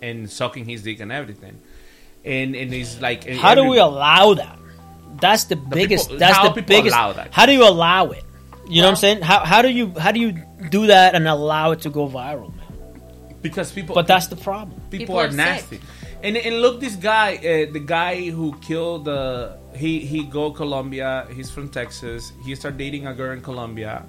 and 0.03 0.31
sucking 0.31 0.65
his 0.67 0.83
dick 0.83 1.01
and 1.01 1.11
everything 1.11 1.59
and 2.25 2.55
and 2.55 2.73
it's 2.75 3.01
like 3.01 3.27
How 3.27 3.55
do 3.55 3.65
we 3.65 3.79
allow 3.79 4.35
that? 4.35 4.59
That's 5.21 5.45
the, 5.45 5.57
biggest. 5.57 6.07
people- 6.09 6.19
that's 6.19 6.55
the 6.55 6.63
biggest. 6.63 6.95
allow 6.97 7.13
that? 7.13 7.33
How 7.33 7.47
do 7.47 7.53
you 7.53 7.65
allow 7.67 8.11
it? 8.11 8.25
You 8.69 8.81
know 8.81 8.89
what 8.89 8.91
I'm 8.91 8.97
saying? 8.97 9.23
How 9.23 9.45
how 9.45 9.63
do 9.63 9.69
you 9.69 9.93
how 9.99 10.13
do 10.13 10.21
you 10.21 10.33
do 10.71 10.87
that 10.87 11.15
and 11.15 11.27
allow 11.27 11.73
it 11.73 11.81
to 11.83 11.91
go 11.91 12.09
viral, 12.09 12.55
man? 12.55 12.63
because 13.43 13.73
people 13.73 13.95
But 13.95 14.07
that's 14.07 14.29
the 14.29 14.37
problem. 14.37 14.81
people, 14.91 14.99
People 14.99 15.19
are, 15.19 15.27
are 15.27 15.31
nasty. 15.31 15.81
And 16.23 16.37
and 16.37 16.63
look, 16.63 16.79
this 16.81 16.95
guy, 16.95 17.37
uh, 17.37 17.73
the 17.73 17.83
guy 17.85 18.31
who 18.31 18.57
killed 18.63 19.05
the 19.07 19.59
he 19.75 20.01
he 20.01 20.23
go 20.25 20.51
Colombia. 20.53 21.27
He's 21.35 21.51
from 21.51 21.69
Texas. 21.69 22.33
He 22.45 22.55
started 22.55 22.79
dating 22.79 23.07
a 23.09 23.15
girl 23.15 23.33
in 23.33 23.43
Colombia 23.43 24.07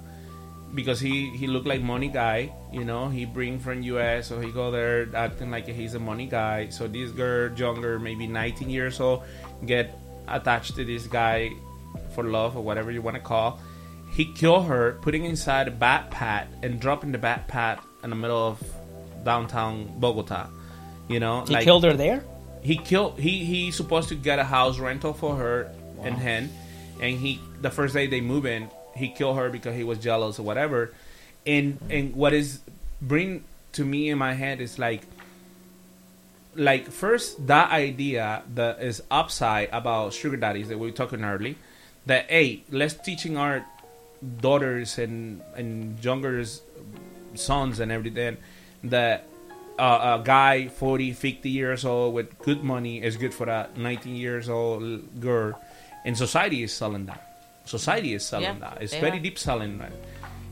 because 0.74 1.00
he 1.00 1.30
he 1.34 1.48
looked 1.48 1.66
like 1.66 1.82
money 1.82 2.08
guy. 2.08 2.54
You 2.72 2.84
know, 2.84 3.08
he 3.08 3.24
bring 3.24 3.58
from 3.58 3.82
U.S. 3.98 4.28
So 4.28 4.38
he 4.40 4.52
go 4.52 4.70
there 4.70 5.10
acting 5.16 5.50
like 5.50 5.66
he's 5.66 5.94
a 5.94 5.98
money 5.98 6.26
guy. 6.26 6.68
So 6.70 6.86
this 6.86 7.10
girl, 7.10 7.52
younger, 7.58 7.98
maybe 7.98 8.28
19 8.28 8.70
years 8.70 9.00
old, 9.00 9.24
get 9.66 9.98
attached 10.28 10.76
to 10.76 10.84
this 10.84 11.06
guy 11.08 11.50
for 12.14 12.22
love 12.22 12.56
or 12.56 12.62
whatever 12.62 12.92
you 12.92 13.02
want 13.02 13.16
to 13.16 13.22
call. 13.22 13.58
He 14.14 14.26
killed 14.26 14.66
her, 14.66 14.98
putting 15.02 15.24
inside 15.24 15.66
a 15.66 15.72
backpack 15.72 16.46
and 16.62 16.78
dropping 16.78 17.10
the 17.10 17.18
backpack 17.18 17.80
in 18.04 18.10
the 18.10 18.16
middle 18.16 18.46
of 18.46 18.62
downtown 19.24 19.98
Bogota. 19.98 20.48
You 21.08 21.18
know, 21.18 21.44
He 21.44 21.56
killed 21.56 21.84
her 21.84 21.94
there. 21.94 22.24
He 22.62 22.76
killed. 22.76 23.18
He 23.18 23.44
he's 23.44 23.76
supposed 23.76 24.08
to 24.10 24.14
get 24.14 24.38
a 24.38 24.44
house 24.44 24.78
rental 24.78 25.12
for 25.12 25.36
her 25.36 25.70
and 26.02 26.16
him, 26.16 26.50
and 27.00 27.18
he 27.18 27.40
the 27.60 27.70
first 27.70 27.92
day 27.92 28.06
they 28.06 28.20
move 28.20 28.46
in, 28.46 28.70
he 28.96 29.08
killed 29.08 29.36
her 29.36 29.50
because 29.50 29.74
he 29.74 29.84
was 29.84 29.98
jealous 29.98 30.38
or 30.38 30.44
whatever. 30.44 30.94
And 31.44 31.78
and 31.90 32.14
what 32.14 32.32
is 32.32 32.60
bring 33.02 33.44
to 33.72 33.84
me 33.84 34.08
in 34.08 34.18
my 34.18 34.32
head 34.32 34.60
is 34.60 34.78
like 34.78 35.02
like 36.54 36.90
first 36.90 37.48
that 37.48 37.72
idea 37.72 38.44
that 38.54 38.80
is 38.80 39.02
upside 39.10 39.68
about 39.72 40.12
sugar 40.12 40.36
daddies 40.36 40.68
that 40.68 40.78
we 40.78 40.86
were 40.86 40.96
talking 40.96 41.24
early 41.24 41.56
that 42.06 42.30
hey 42.30 42.62
let's 42.70 42.94
teaching 42.94 43.36
our 43.36 43.64
daughters 44.40 44.98
and 44.98 45.42
and 45.56 46.02
younger 46.04 46.44
sons 47.34 47.80
and 47.80 47.90
everything 47.92 48.36
that 48.84 49.26
uh, 49.78 50.18
a 50.20 50.24
guy 50.24 50.68
40 50.68 51.12
50 51.12 51.50
years 51.50 51.84
old 51.84 52.14
with 52.14 52.38
good 52.38 52.62
money 52.62 53.02
is 53.02 53.16
good 53.16 53.34
for 53.34 53.48
a 53.48 53.68
19 53.76 54.14
years 54.14 54.48
old 54.48 55.20
girl. 55.20 55.60
And 56.04 56.16
society 56.16 56.62
is 56.62 56.72
selling 56.72 57.06
that. 57.06 57.20
Society 57.64 58.12
is 58.14 58.24
selling 58.24 58.44
Yeah, 58.44 58.70
that. 58.70 58.82
It's 58.82 58.94
very 58.94 59.18
are. 59.18 59.22
deep 59.22 59.38
selling 59.38 59.78
that. 59.78 59.92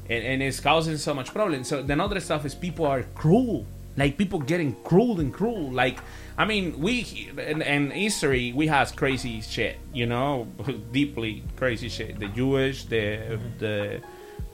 And, 0.08 0.24
and 0.24 0.42
it's 0.42 0.60
causing 0.60 0.96
so 0.96 1.14
much 1.14 1.32
problem. 1.32 1.62
So 1.64 1.82
the 1.82 1.94
other 2.02 2.20
stuff 2.20 2.44
is 2.44 2.54
people 2.54 2.86
are 2.86 3.02
cruel 3.14 3.66
like 3.96 4.16
people 4.16 4.38
getting 4.38 4.74
cruel 4.84 5.20
and 5.20 5.32
cruel. 5.32 5.70
Like 5.70 5.98
i 6.38 6.46
mean 6.46 6.80
we 6.80 7.30
and, 7.38 7.62
and 7.62 7.92
history 7.92 8.52
we 8.54 8.66
has 8.66 8.90
crazy 8.90 9.40
shit 9.42 9.78
you 9.92 10.06
know? 10.06 10.46
Deeply 10.92 11.42
crazy 11.56 11.88
shit. 11.88 12.18
The 12.18 12.28
jewish 12.28 12.84
the 12.86 13.38
the 13.58 14.00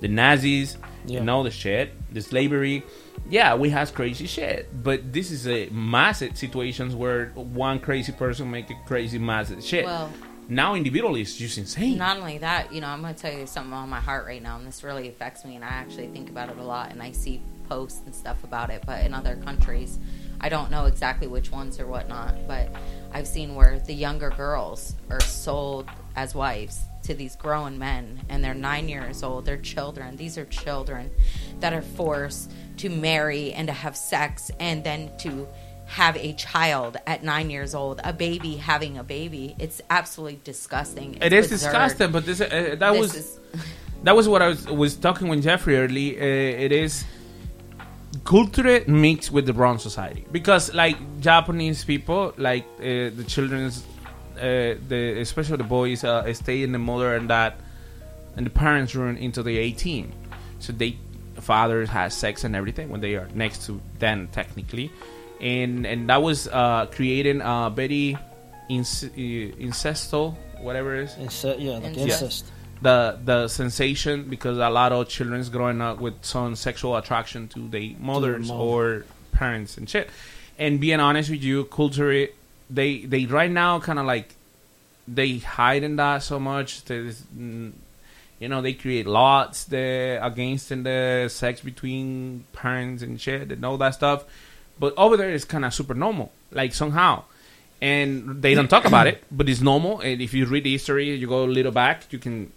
the 0.01 0.09
nazis 0.09 0.77
Yeah. 1.07 1.21
and 1.21 1.31
all 1.31 1.45
the 1.45 1.51
shit 1.51 1.93
the 2.13 2.21
slavery. 2.21 2.83
Yeah 3.31 3.55
we 3.55 3.71
has 3.71 3.91
crazy 3.91 4.27
shit. 4.27 4.69
But 4.83 5.13
this 5.13 5.31
is 5.31 5.47
a 5.47 5.69
massive 5.71 6.37
situations 6.37 6.95
where 6.95 7.27
one 7.35 7.79
crazy 7.81 8.13
person 8.13 8.51
make 8.51 8.71
a 8.71 8.77
crazy 8.87 9.19
massive 9.19 9.63
shit. 9.63 9.85
Well- 9.85 10.11
now 10.51 10.75
individually 10.75 11.21
it's 11.21 11.37
just 11.37 11.59
insane. 11.59 11.99
Not 11.99 12.17
only 12.17 12.39
that, 12.39 12.73
you 12.73 12.81
know, 12.81 12.87
I'm 12.87 13.03
going 13.03 13.15
to 13.15 13.21
tell 13.21 13.39
you 13.39 13.47
something 13.47 13.75
on 13.75 13.91
my 13.91 14.01
heart 14.01 14.25
right 14.25 14.43
now, 14.43 14.57
and 14.57 14.67
this 14.67 14.83
really 14.83 15.07
affects 15.07 15.45
me, 15.45 15.57
and 15.57 15.63
I 15.63 15.69
actually 15.69 16.07
think 16.09 16.31
about 16.31 16.49
it 16.49 16.57
a 16.57 16.63
lot, 16.63 16.91
and 16.91 17.03
I 17.03 17.13
see 17.13 17.43
posts 17.69 18.01
and 18.07 18.15
stuff 18.15 18.43
about 18.45 18.71
it. 18.71 18.83
But 18.87 19.05
in 19.05 19.15
other 19.15 19.37
countries, 19.37 19.99
I 20.41 20.49
don't 20.49 20.71
know 20.71 20.87
exactly 20.87 21.27
which 21.27 21.51
ones 21.51 21.79
or 21.81 21.87
whatnot, 21.87 22.35
but 22.47 22.69
I've 23.13 23.27
seen 23.27 23.55
where 23.55 23.79
the 23.81 23.95
younger 23.95 24.31
girls 24.31 24.95
are 25.11 25.21
sold 25.21 25.87
as 26.17 26.35
wives 26.35 26.81
to 27.05 27.15
these 27.15 27.37
grown 27.37 27.79
men, 27.79 28.21
and 28.29 28.45
they're 28.45 28.55
nine 28.55 28.89
years 28.89 29.23
old. 29.23 29.45
They're 29.47 29.57
children. 29.57 30.17
These 30.17 30.37
are 30.39 30.45
children 30.45 31.11
that 31.61 31.73
are 31.73 31.83
forced 31.83 32.51
to 32.79 32.89
marry 32.91 33.53
and 33.53 33.67
to 33.69 33.73
have 33.75 33.97
sex, 33.97 34.51
and 34.61 34.85
then 34.85 35.11
to 35.19 35.49
have 35.87 36.17
a 36.19 36.35
child 36.35 36.99
at 37.07 37.25
nine 37.25 37.49
years 37.49 37.75
old, 37.75 37.99
a 38.05 38.13
baby 38.13 38.57
having 38.57 38.99
a 38.99 39.03
baby. 39.03 39.57
It's 39.59 39.81
absolutely 39.89 40.39
disgusting. 40.45 41.15
It 41.23 41.33
It's 41.33 41.51
is 41.51 41.63
disgusting, 41.63 42.13
but 42.13 42.27
this 42.27 42.41
uh, 42.43 42.77
that 42.79 42.93
This 42.93 43.01
was 43.01 43.15
is- 43.15 43.39
that 44.05 44.15
was 44.15 44.29
what 44.29 44.43
I 44.43 44.49
was 44.49 44.67
was 44.67 44.95
talking 44.97 45.29
with 45.29 45.43
Jeffrey 45.43 45.77
early. 45.79 46.17
Uh, 46.21 46.65
it 46.65 46.73
is 46.73 47.05
culture 48.29 48.85
mixed 48.87 49.31
with 49.33 49.47
the 49.47 49.55
wrong 49.55 49.79
society 49.79 50.23
because 50.31 50.75
like 50.75 50.97
Japanese 51.21 51.83
people, 51.83 52.35
like 52.37 52.65
uh, 52.79 53.09
the 53.19 53.25
children's, 53.27 53.83
uh, 54.37 54.77
the 54.89 55.17
especially 55.21 55.57
the 55.57 55.65
boys, 55.65 56.05
uh, 56.05 56.31
stay 56.35 56.63
in 56.63 56.73
the 56.73 56.79
mother 56.79 57.17
and 57.17 57.31
that, 57.31 57.57
and 58.37 58.45
the 58.45 58.51
parents 58.51 58.95
run 58.95 59.17
into 59.17 59.43
the 59.43 59.57
eighteen, 59.57 60.13
so 60.59 60.75
they 60.75 60.99
fathers 61.41 61.89
has 61.89 62.13
sex 62.13 62.45
and 62.45 62.55
everything 62.55 62.91
when 62.91 63.01
they 63.01 63.15
are 63.15 63.29
next 63.35 63.65
to 63.65 63.81
them 63.99 64.29
technically, 64.31 64.93
and 65.41 65.87
and 65.87 66.11
that 66.11 66.21
was 66.21 66.49
uh, 66.49 66.85
creating 66.93 67.41
a 67.41 67.73
very 67.75 68.19
inc- 68.69 69.09
uh, 69.09 69.57
incestual 69.57 70.37
whatever 70.61 70.97
it 70.97 71.05
is. 71.05 71.17
Ince- 71.17 71.57
yeah, 71.59 71.79
like 71.79 71.97
Incest. 71.97 72.23
incest. 72.23 72.53
The 72.81 73.19
the 73.25 73.49
sensation 73.49 74.25
because 74.29 74.59
a 74.59 74.71
lot 74.71 74.93
of 74.93 75.09
children's 75.09 75.49
growing 75.49 75.81
up 75.81 75.99
with 75.99 76.25
some 76.25 76.55
sexual 76.55 76.97
attraction 76.97 77.49
to 77.49 77.69
their 77.69 77.91
mothers 77.99 78.49
mother. 78.49 78.61
or 78.61 79.05
parents 79.33 79.77
and 79.77 79.89
shit. 79.89 80.11
And 80.59 80.81
being 80.81 81.01
honest 81.01 81.31
with 81.31 81.43
you, 81.43 81.65
culture 81.65 82.29
they 82.71 82.99
they 83.01 83.27
right 83.27 83.51
now 83.51 83.81
kind 83.81 83.99
of 83.99 84.07
like 84.07 84.35
they 85.09 85.39
hide 85.39 85.83
in 85.83 85.97
that 85.97 86.23
so 86.23 86.39
much. 86.39 86.85
There's, 86.85 87.23
mm, 87.23 87.73
you 88.39 88.49
know, 88.49 88.61
they 88.61 88.75
create 88.75 89.07
laws 89.07 89.65
there 89.65 90.23
against 90.23 90.71
in 90.71 90.83
the 90.83 91.29
sex 91.29 91.61
between 91.61 92.45
parents 92.53 93.03
and 93.03 93.21
shit 93.21 93.51
and 93.51 93.65
all 93.65 93.79
that 93.79 93.95
stuff. 93.95 94.25
But 94.79 94.95
over 94.97 95.17
there, 95.17 95.31
it's 95.31 95.45
kind 95.45 95.65
of 95.65 95.75
super 95.75 95.95
normal, 95.95 96.31
like 96.53 96.75
somehow. 96.75 97.25
And 97.81 98.43
they 98.43 98.55
don't 98.55 98.69
talk 98.69 98.85
about 98.85 99.07
it, 99.07 99.25
but 99.31 99.49
it's 99.49 99.61
normal. 99.61 100.01
And 100.01 100.21
if 100.21 100.35
you 100.35 100.47
read 100.47 100.65
the 100.65 100.73
history, 100.73 101.15
you 101.15 101.27
go 101.27 101.45
a 101.45 101.47
little 101.47 101.73
back, 101.73 102.13
you 102.13 102.19
can 102.19 102.53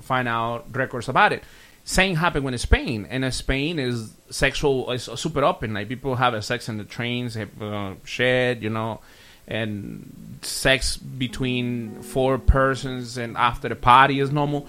find 0.00 0.28
out 0.28 0.66
records 0.74 1.08
about 1.08 1.32
it. 1.32 1.42
Same 1.84 2.16
happened 2.16 2.44
when 2.44 2.56
Spain, 2.58 3.06
and 3.08 3.32
Spain 3.32 3.78
is 3.78 4.12
sexual 4.30 4.90
is 4.92 5.04
super 5.04 5.42
open. 5.42 5.72
Like 5.74 5.88
people 5.88 6.16
have 6.16 6.34
a 6.34 6.42
sex 6.42 6.68
in 6.68 6.76
the 6.76 6.84
trains, 6.84 7.34
have 7.34 7.62
uh, 7.62 7.94
shed, 8.04 8.62
you 8.62 8.68
know, 8.68 9.00
and 9.46 10.38
sex 10.42 10.96
between 10.98 12.02
four 12.02 12.38
persons 12.38 13.16
and 13.16 13.36
after 13.38 13.68
the 13.68 13.74
party 13.74 14.20
is 14.20 14.30
normal, 14.30 14.66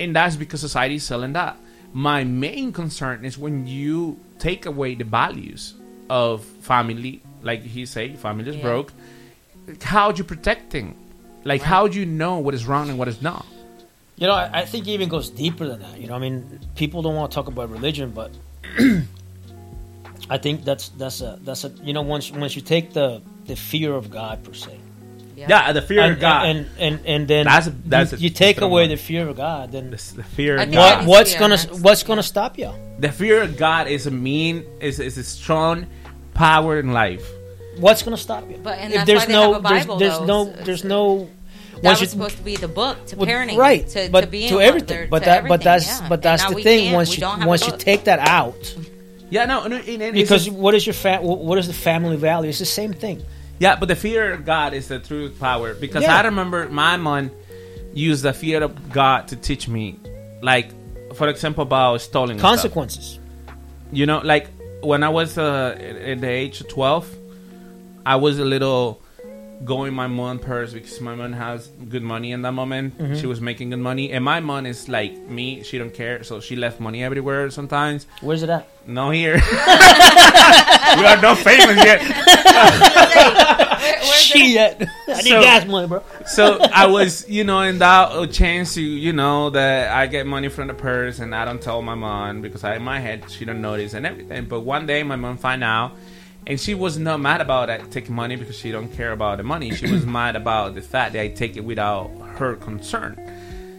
and 0.00 0.16
that's 0.16 0.34
because 0.36 0.60
society 0.60 0.96
is 0.96 1.04
selling 1.04 1.34
that. 1.34 1.56
My 1.92 2.24
main 2.24 2.72
concern 2.72 3.24
is 3.24 3.38
when 3.38 3.66
you 3.68 4.18
take 4.40 4.66
away 4.66 4.96
the 4.96 5.04
values 5.04 5.74
of 6.10 6.44
family, 6.44 7.22
like 7.42 7.62
he 7.62 7.86
say, 7.86 8.14
family 8.16 8.50
is 8.50 8.56
Yeah. 8.56 8.62
broke. 8.62 8.92
How 9.82 10.10
do 10.12 10.18
you 10.18 10.24
protecting? 10.24 10.96
Like 11.44 11.62
how 11.62 11.86
do 11.86 11.98
you 11.98 12.06
know 12.06 12.38
what 12.38 12.54
is 12.54 12.66
wrong 12.66 12.90
and 12.90 12.98
what 12.98 13.06
is 13.06 13.22
not? 13.22 13.46
You 14.16 14.26
know, 14.26 14.32
I, 14.32 14.60
I 14.60 14.64
think 14.64 14.88
it 14.88 14.92
even 14.92 15.08
goes 15.08 15.28
deeper 15.30 15.66
than 15.66 15.80
that. 15.80 16.00
You 16.00 16.06
know, 16.08 16.14
I 16.14 16.18
mean, 16.18 16.58
people 16.74 17.02
don't 17.02 17.14
want 17.14 17.30
to 17.30 17.34
talk 17.34 17.48
about 17.48 17.70
religion, 17.70 18.10
but 18.12 18.30
I 20.30 20.38
think 20.38 20.64
that's 20.64 20.88
that's 20.90 21.20
a 21.20 21.38
that's 21.42 21.64
a 21.64 21.68
you 21.82 21.92
know 21.92 22.02
once 22.02 22.32
once 22.32 22.56
you 22.56 22.62
take 22.62 22.92
the 22.92 23.22
the 23.46 23.54
fear 23.56 23.94
of 23.94 24.10
God 24.10 24.42
per 24.42 24.54
se. 24.54 24.78
Yeah, 25.36 25.70
the 25.72 25.82
fear 25.82 26.00
and, 26.00 26.14
of 26.14 26.20
God. 26.20 26.46
and 26.46 26.66
and 26.78 27.00
and 27.04 27.28
then 27.28 27.44
That's 27.44 27.66
a- 27.66 27.74
that's 27.84 28.12
you, 28.12 28.18
a 28.18 28.20
you 28.22 28.30
take 28.30 28.62
away 28.62 28.84
one. 28.84 28.88
the 28.88 28.96
fear 28.96 29.28
of 29.28 29.36
God, 29.36 29.70
then 29.70 29.90
the 29.90 29.98
fear 29.98 30.56
of 30.56 30.72
God. 30.72 31.00
what, 31.00 31.06
what's 31.18 31.34
Yeah, 31.34 31.38
gonna 31.40 31.56
that's- 31.58 31.80
what's 31.80 32.02
gonna 32.02 32.22
stop 32.22 32.56
you? 32.58 32.72
The 32.98 33.12
fear 33.12 33.42
of 33.42 33.58
God 33.58 33.86
is 33.86 34.06
a 34.06 34.10
mean 34.10 34.64
is 34.80 34.98
is 34.98 35.18
a 35.18 35.24
strong 35.24 35.86
power 36.32 36.78
in 36.80 36.92
life. 36.94 37.28
What's 37.78 38.02
gonna 38.02 38.16
stop 38.16 38.48
you? 38.48 38.56
But 38.62 38.78
and 38.78 38.94
if 38.94 39.04
that's 39.04 39.06
there's 39.06 39.20
why 39.20 39.26
they 39.26 39.32
no 39.34 39.52
have 39.52 39.60
a 39.60 39.62
Bible. 39.62 39.96
there's, 39.98 40.14
though. 40.14 40.16
there's 40.16 40.16
So- 40.16 40.24
no 40.24 40.44
there's 40.64 40.84
no 40.84 41.30
That 41.76 41.82
once 41.90 42.00
was 42.00 42.08
you- 42.08 42.18
supposed 42.18 42.36
to 42.38 42.42
be 42.42 42.56
the 42.56 42.68
book 42.68 43.06
to 43.08 43.16
Well, 43.16 43.26
parenting, 43.28 43.56
right? 43.58 43.86
To, 43.88 44.08
but 44.10 44.22
to 44.22 44.26
being 44.28 44.48
to 44.50 44.60
everything. 44.60 44.96
mother, 44.96 45.08
but 45.10 45.18
to 45.20 45.24
that 45.26 45.38
everything, 45.38 45.48
but 45.58 45.62
that's 45.62 45.86
yeah. 46.00 46.08
but 46.08 46.22
that's 46.22 46.44
the 46.46 46.54
thing. 46.62 46.92
Once 46.92 47.14
you 47.14 47.20
don't 47.20 47.38
have 47.38 47.46
a 47.46 47.48
once 47.48 47.66
you 47.66 47.76
take 47.76 48.04
that 48.04 48.18
out, 48.20 48.74
Yeah, 49.30 49.44
no, 49.44 49.66
no 49.66 49.76
and, 49.76 50.02
and 50.02 50.14
because 50.14 50.46
a- 50.48 50.52
what 50.52 50.74
is 50.74 50.86
your 50.86 50.94
fa- 50.94 51.20
what 51.22 51.58
is 51.58 51.66
the 51.66 51.72
family 51.74 52.16
value? 52.16 52.48
It's 52.48 52.58
the 52.60 52.64
same 52.64 52.92
thing. 52.92 53.22
yeah, 53.58 53.76
but 53.76 53.86
the 53.88 53.96
fear 53.96 54.32
of 54.32 54.44
God 54.44 54.72
is 54.74 54.88
the 54.88 54.98
true 55.00 55.28
power 55.30 55.74
because 55.74 56.02
Yeah. 56.02 56.16
I 56.16 56.22
remember 56.24 56.68
my 56.68 56.96
mom 56.96 57.30
used 57.92 58.22
the 58.22 58.32
fear 58.32 58.62
of 58.62 58.72
God 58.92 59.28
to 59.28 59.36
teach 59.36 59.68
me, 59.68 59.98
like 60.42 60.68
for 61.14 61.28
example, 61.28 61.62
about 61.62 62.00
stolen 62.00 62.38
stuff. 62.38 62.50
Consequences. 62.50 63.18
You 63.92 64.06
know, 64.06 64.20
like 64.24 64.48
when 64.82 65.02
I 65.02 65.08
was 65.10 65.36
uh, 65.38 65.76
at 65.78 65.96
at 65.96 66.20
the 66.20 66.28
age 66.28 66.60
of 66.60 66.68
twelve, 66.68 67.06
I 68.04 68.16
was 68.16 68.38
a 68.38 68.44
little 68.44 69.00
going 69.64 69.94
my 69.94 70.06
mom 70.06 70.38
purse 70.38 70.72
because 70.74 71.00
my 71.00 71.14
mom 71.14 71.32
has 71.32 71.68
good 71.88 72.02
money 72.02 72.32
in 72.32 72.42
that 72.42 72.52
moment. 72.52 72.98
Mhm. 72.98 73.20
She 73.20 73.26
was 73.26 73.40
making 73.40 73.70
good 73.70 73.78
money, 73.78 74.12
and 74.12 74.24
my 74.24 74.40
mom 74.40 74.66
is 74.66 74.88
like 74.88 75.16
me; 75.28 75.62
she 75.62 75.78
don't 75.78 75.94
care, 75.94 76.22
so 76.24 76.40
she 76.40 76.56
left 76.56 76.78
money 76.80 77.02
everywhere. 77.02 77.48
Sometimes, 77.50 78.06
Where's 78.20 78.42
it 78.42 78.50
at? 78.50 78.68
no 78.86 79.10
here. 79.10 79.34
we 80.98 81.04
are 81.04 81.20
not 81.20 81.38
famous 81.38 81.76
yet. 81.84 82.00
Shit. 84.14 84.82
I 85.08 85.22
need 85.22 85.24
So- 85.30 85.40
gas 85.42 85.66
money, 85.66 85.86
bro. 85.88 86.02
so 86.26 86.58
I 86.72 86.86
was, 86.86 87.28
you 87.28 87.44
know, 87.44 87.60
in 87.60 87.78
that 87.78 88.30
chance 88.32 88.74
to, 88.74 88.82
you 88.82 89.12
know, 89.12 89.50
that 89.50 89.92
I 89.92 90.06
get 90.06 90.26
money 90.26 90.48
from 90.48 90.68
the 90.68 90.74
purse 90.74 91.18
and 91.18 91.34
I 91.34 91.44
don't 91.44 91.60
tell 91.60 91.82
my 91.82 91.94
mom 91.94 92.40
because 92.42 92.64
I, 92.64 92.76
in 92.76 92.82
my 92.82 92.98
head 93.00 93.24
she 93.30 93.44
don't 93.44 93.60
notice 93.60 93.94
and 93.94 94.06
everything. 94.06 94.46
But 94.46 94.60
one 94.60 94.86
day 94.86 95.02
my 95.02 95.16
mom 95.16 95.36
find 95.38 95.62
out, 95.64 95.92
and 96.46 96.60
she 96.60 96.74
was 96.74 96.96
not 96.96 97.20
mad 97.20 97.40
about 97.40 97.70
I 97.70 97.78
taking 97.78 98.14
money 98.14 98.36
because 98.36 98.56
she 98.56 98.70
don't 98.70 98.88
care 98.88 99.12
about 99.12 99.38
the 99.38 99.42
money. 99.42 99.74
She 99.74 99.90
was 99.90 100.06
mad 100.18 100.36
about 100.36 100.74
the 100.74 100.82
fact 100.82 101.14
that 101.14 101.20
I 101.20 101.28
take 101.28 101.56
it 101.56 101.64
without 101.64 102.10
her 102.36 102.54
concern. 102.56 103.18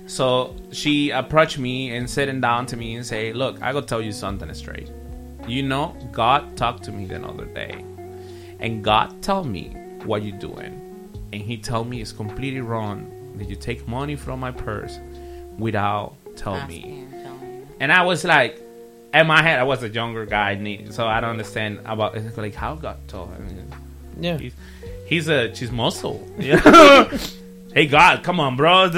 So 0.06 0.56
she 0.72 1.12
approached 1.12 1.58
me 1.58 1.96
and 1.96 2.10
sitting 2.10 2.42
down 2.42 2.66
to 2.68 2.78
me 2.78 2.96
and 2.96 3.06
say, 3.06 3.34
"Look, 3.34 3.62
I 3.62 3.72
gotta 3.72 3.86
tell 3.86 4.02
you 4.02 4.12
something 4.12 4.54
straight. 4.54 4.92
You 5.48 5.64
know, 5.64 5.96
God 6.12 6.58
talked 6.58 6.84
to 6.84 6.92
me 6.92 7.06
the 7.06 7.22
other 7.26 7.46
day, 7.46 7.86
and 8.60 8.84
God 8.84 9.22
told 9.22 9.48
me 9.48 9.70
what 10.04 10.24
you 10.24 10.34
doing, 10.34 11.10
and 11.32 11.42
He 11.42 11.58
told 11.58 11.88
me 11.88 12.02
it's 12.02 12.12
completely 12.12 12.62
wrong 12.62 13.34
that 13.38 13.50
you 13.50 13.56
take 13.56 13.88
money 13.88 14.16
from 14.16 14.40
my 14.40 14.52
purse 14.52 15.00
without 15.58 16.16
telling 16.36 16.68
me." 16.68 17.06
And 17.80 17.92
I 17.92 18.04
was 18.04 18.24
like, 18.24 18.62
in 19.22 19.28
my 19.28 19.42
head, 19.42 19.60
I 19.60 19.64
was 19.64 19.84
a 19.84 19.90
younger 19.90 20.26
guy, 20.26 20.56
so 20.92 21.06
I 21.08 21.20
don't 21.20 21.32
understand 21.32 21.80
about 21.86 22.16
it's 22.16 22.38
like 22.38 22.56
how 22.56 22.76
God 22.76 22.98
told 23.08 23.30
him. 23.32 23.72
Yeah, 24.20 24.38
he's, 24.38 24.54
he's 25.06 25.28
a 25.28 25.50
chismoso. 25.50 26.20
You 26.42 26.56
know? 26.72 27.10
hey 27.74 27.86
God, 27.86 28.24
come 28.24 28.40
on, 28.40 28.56
bro. 28.56 28.72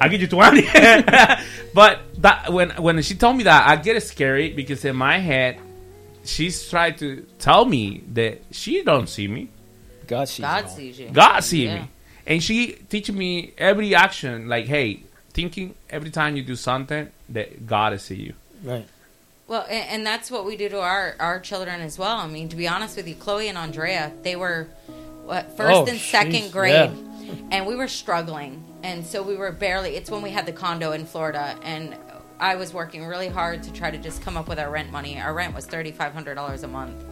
I'll 0.00 0.08
give 0.08 0.20
you 0.20 0.28
twenty. 0.28 0.62
but 1.74 2.00
that 2.18 2.52
when 2.52 2.70
when 2.70 3.02
she 3.02 3.14
told 3.14 3.36
me 3.36 3.44
that, 3.44 3.68
I 3.68 3.76
get 3.76 3.96
it 3.96 4.02
scary 4.02 4.52
because 4.52 4.84
in 4.84 4.96
my 4.96 5.18
head, 5.18 5.58
she's 6.24 6.68
trying 6.68 6.94
to 6.96 7.26
tell 7.38 7.64
me 7.64 8.02
that 8.12 8.42
she 8.50 8.82
don't 8.82 9.08
see 9.08 9.28
me. 9.28 9.48
God 10.06 10.28
sees. 10.28 10.40
God 10.44 10.68
sees 10.68 10.98
you. 11.00 11.08
God 11.10 11.40
see 11.40 11.64
Yeah. 11.66 11.74
me, 11.82 11.88
and 12.26 12.42
she 12.42 12.72
teaching 12.88 13.16
me 13.16 13.52
every 13.58 13.94
action. 13.94 14.48
Like, 14.48 14.66
hey, 14.66 15.02
thinking 15.32 15.74
every 15.90 16.10
time 16.10 16.36
you 16.36 16.42
do 16.42 16.56
something 16.56 17.08
that 17.30 17.66
God 17.66 17.92
is 17.94 18.02
see 18.02 18.16
you. 18.16 18.34
Right. 18.62 18.86
Well, 19.52 19.66
and, 19.68 20.06
that's 20.06 20.30
what 20.30 20.46
we 20.46 20.56
do 20.56 20.70
to 20.70 20.80
our 20.80 21.14
our 21.20 21.38
children 21.38 21.82
as 21.82 21.98
well. 21.98 22.16
I 22.16 22.26
mean, 22.26 22.48
to 22.48 22.56
be 22.56 22.66
honest 22.66 22.96
with 22.96 23.06
you, 23.06 23.14
Chloe 23.14 23.48
and 23.48 23.58
Andrea, 23.58 24.10
they 24.22 24.34
were 24.34 24.68
what 25.26 25.54
first 25.58 25.74
Oh, 25.74 25.84
and 25.84 25.98
jeez, 25.98 26.10
second 26.10 26.52
grade, 26.52 26.90
yeah. 26.90 27.34
and 27.50 27.66
we 27.66 27.76
were 27.76 27.86
struggling, 27.86 28.64
and 28.82 29.04
so 29.04 29.22
we 29.22 29.36
were 29.36 29.52
barely. 29.52 29.94
It's 29.94 30.10
when 30.10 30.22
we 30.22 30.30
had 30.30 30.46
the 30.46 30.52
condo 30.52 30.92
in 30.92 31.04
Florida, 31.04 31.54
and 31.62 31.94
I 32.40 32.56
was 32.56 32.72
working 32.72 33.04
really 33.04 33.28
hard 33.28 33.62
to 33.64 33.72
try 33.74 33.90
to 33.90 33.98
just 33.98 34.22
come 34.22 34.38
up 34.38 34.48
with 34.48 34.58
our 34.58 34.70
rent 34.70 34.90
money. 34.90 35.20
Our 35.20 35.34
rent 35.34 35.54
was 35.54 35.66
thirty 35.66 35.92
five 35.92 36.14
hundred 36.14 36.36
dollars 36.36 36.62
a 36.62 36.68
month. 36.68 37.04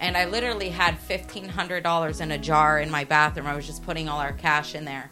And 0.00 0.16
I 0.16 0.24
literally 0.24 0.70
had 0.70 0.98
fifteen 0.98 1.50
hundred 1.50 1.82
dollars 1.82 2.22
in 2.22 2.32
a 2.32 2.38
jar 2.38 2.80
in 2.80 2.90
my 2.90 3.04
bathroom. 3.04 3.46
I 3.46 3.54
was 3.54 3.66
just 3.66 3.84
putting 3.84 4.08
all 4.08 4.18
our 4.18 4.32
cash 4.32 4.74
in 4.74 4.86
there, 4.86 5.10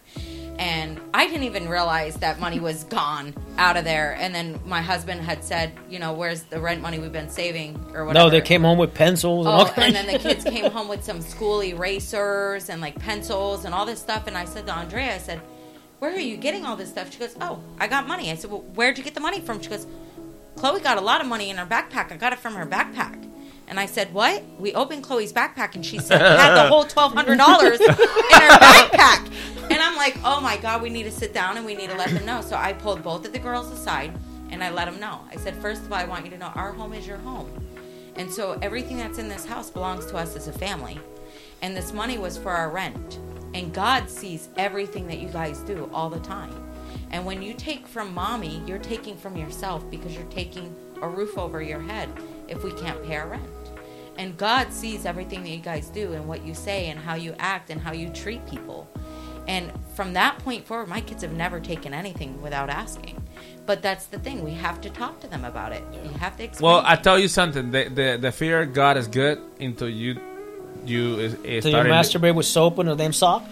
and 0.61 1.01
I 1.15 1.27
didn't 1.27 1.45
even 1.45 1.69
realize 1.69 2.15
that 2.17 2.39
money 2.39 2.61
was 2.61 2.85
gone 2.85 3.35
out 3.57 3.77
of 3.79 3.85
there. 3.85 4.15
And 4.21 4.35
then 4.35 4.61
my 4.67 4.83
husband 4.83 5.23
had 5.23 5.43
said, 5.43 5.73
you 5.89 5.99
know, 5.99 6.13
where's 6.13 6.43
the 6.43 6.61
rent 6.61 6.83
money 6.83 6.99
we've 6.99 7.11
been 7.13 7.31
saving 7.31 7.77
or 7.95 8.05
whatever. 8.05 8.27
No, 8.27 8.31
they 8.31 8.43
came 8.43 8.63
home 8.63 8.77
with 8.79 8.93
pencils 8.93 9.47
and 9.47 9.55
all 9.55 9.63
Oh, 9.63 9.71
kinds. 9.71 9.97
and 9.97 9.97
then 9.97 10.07
the 10.13 10.19
kids 10.19 10.45
came 10.45 10.71
home 10.71 10.87
with 10.89 11.03
some 11.03 11.23
school 11.23 11.63
erasers 11.63 12.69
and 12.69 12.83
like 12.83 12.99
pencils 12.99 13.65
and 13.65 13.75
all 13.75 13.87
this 13.87 13.99
stuff. 14.01 14.27
And 14.27 14.37
I 14.37 14.45
said 14.45 14.67
to 14.67 14.75
Andrea, 14.75 15.15
I 15.15 15.19
said, 15.19 15.41
"Where 15.99 16.13
are 16.15 16.19
you 16.19 16.37
getting 16.37 16.67
all 16.67 16.77
this 16.77 16.91
stuff?" 16.91 17.11
She 17.11 17.19
goes, 17.19 17.35
"Oh, 17.41 17.61
I 17.79 17.87
got 17.89 18.07
money." 18.07 18.31
I 18.31 18.35
said, 18.35 18.51
"Well, 18.51 18.61
where'd 18.75 18.99
you 18.99 19.05
get 19.05 19.15
the 19.15 19.21
money 19.21 19.41
from?" 19.41 19.63
She 19.63 19.71
goes, 19.71 19.87
"Chloe 20.57 20.81
got 20.81 20.99
a 20.99 21.01
lot 21.01 21.23
of 21.23 21.27
money 21.27 21.49
in 21.49 21.57
her 21.57 21.65
backpack. 21.67 22.13
I 22.13 22.17
got 22.19 22.35
it 22.35 22.39
from 22.39 22.55
her 22.55 22.67
backpack." 22.67 23.30
And 23.71 23.79
I 23.79 23.87
said, 23.87 24.13
"What?" 24.13 24.43
We 24.59 24.75
opened 24.75 25.05
Chloe's 25.05 25.33
backpack, 25.33 25.77
and 25.77 25.87
she 25.87 25.99
said 26.01 26.21
had 26.21 26.55
the 26.57 26.69
whole 26.69 26.85
twelve 26.85 27.15
hundred 27.15 27.39
dollars 27.39 27.81
in 27.81 27.87
her 27.87 28.59
backpack. 28.59 29.31
And 29.71 29.81
I'm 29.81 29.97
like, 29.97 30.19
"Oh 30.25 30.41
my 30.41 30.57
god, 30.57 30.83
we 30.83 30.91
need 30.91 31.05
to 31.05 31.11
sit 31.13 31.33
down 31.33 31.57
and 31.57 31.65
we 31.65 31.77
need 31.77 31.89
to 31.91 31.97
let 31.97 32.11
them 32.11 32.27
know." 32.27 32.43
So 32.43 32.57
I 32.57 32.73
pulled 32.73 33.03
both 33.05 33.25
of 33.25 33.33
the 33.33 33.39
girls 33.39 33.71
aside 33.71 34.13
and 34.51 34.63
I 34.65 34.71
let 34.71 34.87
them 34.87 34.99
know. 34.99 35.21
I 35.31 35.37
said, 35.37 35.55
first 35.63 35.83
of 35.83 35.93
all, 35.93 35.99
I 35.99 36.05
want 36.05 36.25
you 36.25 36.31
to 36.33 36.39
know 36.39 36.51
our 36.57 36.73
home 36.73 36.93
is 36.93 37.07
your 37.07 37.19
home." 37.19 37.49
And 38.17 38.29
so 38.31 38.59
everything 38.61 38.97
that's 38.99 39.19
in 39.19 39.29
this 39.29 39.47
house 39.47 39.71
belongs 39.71 40.07
to 40.07 40.17
us 40.17 40.35
as 40.35 40.49
a 40.49 40.53
family. 40.53 40.99
And 41.63 41.77
this 41.77 41.93
money 41.93 42.19
was 42.19 42.37
for 42.37 42.51
our 42.51 42.71
rent. 42.71 43.21
And 43.55 43.73
God 43.73 44.11
sees 44.11 44.49
everything 44.57 45.07
that 45.07 45.19
you 45.21 45.29
guys 45.29 45.61
do 45.61 45.89
all 45.95 46.11
the 46.11 46.19
time. 46.19 46.53
And 47.13 47.25
when 47.25 47.41
you 47.41 47.55
take 47.55 47.87
from 47.87 48.13
mommy, 48.13 48.63
you're 48.67 48.79
taking 48.79 49.17
from 49.17 49.37
yourself 49.37 49.89
because 49.91 50.15
you're 50.15 50.25
taking 50.25 50.75
a 51.03 51.09
roof 51.09 51.39
over 51.39 51.63
your 51.63 51.81
head 51.81 52.09
if 52.49 52.65
we 52.65 52.73
can't 52.73 53.03
pay 53.05 53.17
our 53.17 53.29
rent. 53.29 53.45
And 54.21 54.37
God 54.37 54.71
sees 54.71 55.07
everything 55.07 55.43
that 55.45 55.49
you 55.49 55.61
guys 55.61 55.89
do 55.89 56.13
and 56.13 56.29
what 56.29 56.45
you 56.45 56.53
say 56.53 56.91
and 56.91 57.01
how 57.01 57.15
you 57.15 57.35
act 57.39 57.71
and 57.71 57.81
how 57.81 57.93
you 57.93 58.11
treat 58.11 58.47
people. 58.47 58.87
And 59.49 59.73
from 59.95 60.13
that 60.13 60.39
point 60.41 60.67
forward, 60.67 60.89
my 60.89 61.01
kids 61.01 61.23
have 61.23 61.33
never 61.33 61.59
taken 61.59 61.95
anything 61.95 62.43
without 62.43 62.69
asking. 62.69 63.25
But 63.65 63.81
that's 63.81 64.05
the 64.07 64.19
thing; 64.19 64.45
we 64.45 64.51
have 64.51 64.83
to 64.83 64.91
talk 64.91 65.21
to 65.21 65.27
them 65.27 65.47
about 65.47 65.73
it. 65.73 65.83
You 66.05 66.11
have 66.19 66.37
to 66.37 66.45
explain. 66.45 66.71
Well, 66.71 66.83
I 66.85 66.97
tell 66.97 67.19
you 67.19 67.29
something. 67.29 67.71
The 67.71 67.89
the, 67.89 68.19
the 68.21 68.31
fear 68.31 68.61
of 68.61 68.75
God 68.75 68.99
is 68.99 69.09
good 69.09 69.41
until 69.59 69.89
you 69.89 70.21
you 70.85 71.19
is, 71.19 71.35
is 71.43 71.65
So 71.65 71.71
you 71.71 71.77
masturbate 71.77 72.35
with 72.35 72.45
soap 72.45 72.79
and 72.79 72.91
a 72.91 72.97
damn 72.97 73.15
sock? 73.15 73.43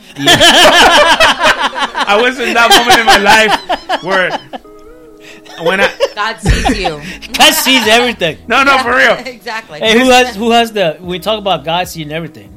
I 2.11 2.19
was 2.21 2.39
in 2.39 2.53
that 2.53 2.69
moment 2.77 2.99
in 3.01 3.07
my 3.07 3.17
life 3.17 4.03
where 4.05 4.39
when 5.63 5.81
I 5.81 5.95
God 6.15 6.41
sees 6.41 6.79
you. 6.79 6.89
God 7.33 7.55
sees 7.55 7.87
everything. 7.87 8.39
No, 8.47 8.65
no, 8.65 8.79
for 8.79 8.97
real. 8.97 9.13
exactly. 9.27 9.81
Hey, 9.81 9.99
who 9.99 10.11
has 10.11 10.37
who 10.37 10.51
has 10.51 10.73
the? 10.73 10.99
We 11.01 11.19
talk 11.19 11.39
about 11.39 11.65
God 11.65 11.89
seeing 11.89 12.13
everything. 12.13 12.55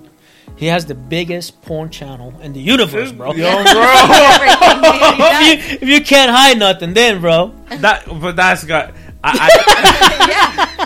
He 0.56 0.68
has 0.68 0.86
the 0.86 0.94
biggest 0.94 1.62
porn 1.64 1.90
channel 1.90 2.36
in 2.42 2.54
the 2.54 2.60
universe, 2.60 3.12
bro. 3.12 3.34
Yo, 3.34 3.52
bro. 3.52 3.64
if, 3.64 5.72
you, 5.72 5.78
if 5.82 5.90
you 5.90 6.06
can't 6.06 6.30
hide 6.30 6.60
nothing, 6.60 6.94
then, 6.94 7.20
bro. 7.20 7.52
That, 7.70 8.04
but 8.06 8.36
that's 8.36 8.64
God. 8.64 8.94
I, 9.24 9.50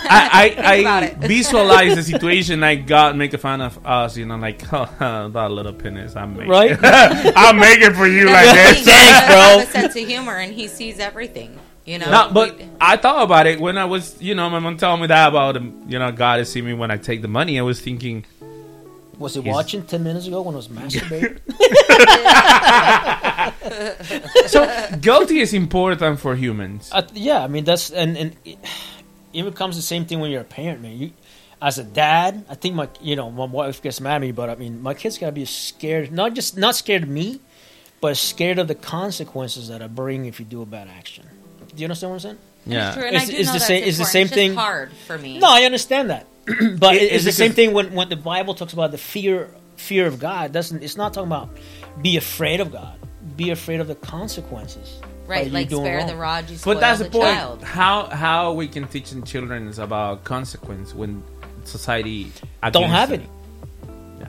I, 0.08 0.10
I, 0.10 0.86
I, 0.86 1.04
I 1.04 1.14
visualize 1.16 1.96
the 1.96 2.04
situation 2.04 2.60
like 2.60 2.86
God 2.86 3.16
make 3.16 3.34
a 3.34 3.38
fun 3.38 3.62
of 3.62 3.86
us, 3.86 4.18
you 4.18 4.26
know, 4.26 4.38
like 4.38 4.62
oh, 4.74 5.30
that 5.30 5.52
little 5.52 5.74
penis 5.74 6.16
I 6.16 6.26
make, 6.26 6.48
Right? 6.48 6.78
I'll 6.82 7.54
make 7.54 7.80
it 7.80 7.96
for 7.96 8.08
you 8.08 8.26
like 8.26 8.54
this. 8.54 8.86
He 8.86 8.92
has 8.92 9.68
a 9.68 9.72
sense 9.72 9.96
of 9.96 10.08
humor, 10.08 10.36
and 10.36 10.54
he 10.54 10.68
sees 10.68 11.00
everything. 11.00 11.58
You 11.86 11.99
know. 11.99 12.10
No, 12.10 12.32
but 12.34 12.60
I 12.82 12.98
thought 12.98 13.24
about 13.24 13.45
it 13.45 13.60
when 13.60 13.78
I 13.78 13.86
was, 13.86 14.20
you 14.20 14.34
know, 14.34 14.49
my 14.49 14.57
mom 14.57 14.78
told 14.78 15.02
me 15.02 15.07
that 15.07 15.30
about, 15.30 15.56
um, 15.56 15.84
you 15.88 15.99
know, 15.99 16.12
God 16.12 16.40
is 16.40 16.52
seeing 16.52 16.66
me 16.66 16.74
when 16.74 16.90
I 16.90 16.98
take 16.98 17.22
the 17.22 17.28
money. 17.28 17.60
I 17.60 17.62
was 17.62 17.80
thinking, 17.80 18.26
Was 19.20 19.36
he 19.36 19.41
watching 19.41 19.84
ten 19.84 20.03
minutes 20.03 20.26
ago 20.26 20.41
when 20.41 20.56
I 20.56 20.57
was 20.57 20.68
masturbating? 20.80 21.40
so 24.49 24.98
guilty 24.99 25.40
is 25.40 25.53
important 25.53 26.20
for 26.20 26.36
humans. 26.36 26.90
Uh, 26.91 27.03
yeah, 27.14 27.44
I 27.44 27.48
mean 27.48 27.66
that's 27.66 27.91
and 27.91 28.18
and 28.18 28.36
it, 28.44 28.57
it 29.32 29.44
becomes 29.44 29.76
the 29.76 29.84
same 29.84 30.06
thing 30.06 30.20
when 30.20 30.32
you're 30.32 30.41
a 30.41 30.44
parent, 30.44 30.82
man. 30.82 30.98
You, 30.98 31.12
as 31.62 31.78
a 31.78 31.84
dad, 31.84 32.45
I 32.49 32.56
think 32.56 32.74
my 32.74 32.90
you 32.99 33.16
know 33.16 33.30
my 33.30 33.45
wife 33.45 33.84
gets 33.84 34.02
mad 34.02 34.16
at 34.16 34.22
me, 34.22 34.32
but 34.32 34.49
I 34.49 34.56
mean 34.56 34.82
my 34.82 34.95
kids 34.95 35.20
gotta 35.20 35.34
be 35.34 35.45
scared, 35.45 36.12
not 36.12 36.34
just 36.34 36.57
not 36.57 36.76
scared 36.76 37.03
of 37.03 37.10
me, 37.10 37.41
but 38.02 38.18
scared 38.18 38.57
of 38.57 38.68
the 38.68 38.76
consequences 38.76 39.68
that 39.68 39.84
I 39.84 39.88
bring 39.88 40.26
if 40.26 40.40
you 40.40 40.45
do 40.48 40.64
a 40.64 40.66
bad 40.66 40.88
action. 40.88 41.26
Do 41.76 41.81
you 41.81 41.85
understand 41.85 42.11
what 42.11 42.15
I'm 42.15 42.19
saying? 42.22 42.38
Yeah. 42.65 42.93
True, 42.93 43.03
and 43.03 43.18
I 43.18 43.22
It's, 43.22 43.30
do 43.30 43.35
it's 43.38 43.47
know 43.47 43.53
the 43.53 43.60
same. 43.60 43.84
It's 43.84 43.97
the 43.97 44.06
same 44.06 44.26
It's 44.26 44.34
thing. 44.34 44.56
hard 44.56 44.91
for 45.07 45.18
me. 45.18 45.38
No, 45.39 45.47
I 45.49 45.64
understand 45.64 46.10
that, 46.10 46.26
but 46.80 46.95
It- 46.95 47.03
it's 47.03 47.14
it's 47.14 47.26
the 47.26 47.31
same 47.31 47.52
thing 47.52 47.73
when 47.73 47.93
when 47.93 48.10
the 48.10 48.15
Bible 48.15 48.53
talks 48.56 48.73
about 48.73 48.91
the 48.91 48.97
fear 48.97 49.49
fear 49.77 50.07
of 50.07 50.19
God. 50.19 50.52
Doesn't 50.52 50.81
it's 50.84 50.97
not 50.97 51.14
talking 51.14 51.27
about 51.27 51.49
be 52.02 52.18
afraid 52.18 52.60
of 52.61 52.72
God. 52.72 52.97
Be 53.35 53.52
afraid 53.52 53.80
of 53.81 53.88
the 53.88 53.95
consequences. 53.95 54.99
Right, 55.27 55.52
like 55.52 55.69
doing 55.69 55.84
spare 55.85 55.97
wrong. 55.97 56.07
the 56.07 56.15
rod, 56.15 56.49
you 56.52 56.56
spoil 56.57 56.76
But 56.76 56.80
that's 56.81 56.99
the, 56.99 57.06
the 57.06 57.10
point. 57.10 57.23
child. 57.26 57.64
How 57.64 58.06
how 58.06 58.53
we 58.53 58.68
can 58.68 58.88
teach 58.88 59.11
in 59.11 59.23
children 59.23 59.68
is 59.68 59.80
about 59.80 60.23
consequence 60.23 60.93
when 60.93 61.23
society 61.64 62.31
Don't 62.72 62.89
have 62.89 63.11
it. 63.11 63.22
any. 63.22 63.30
Yeah, 64.19 64.27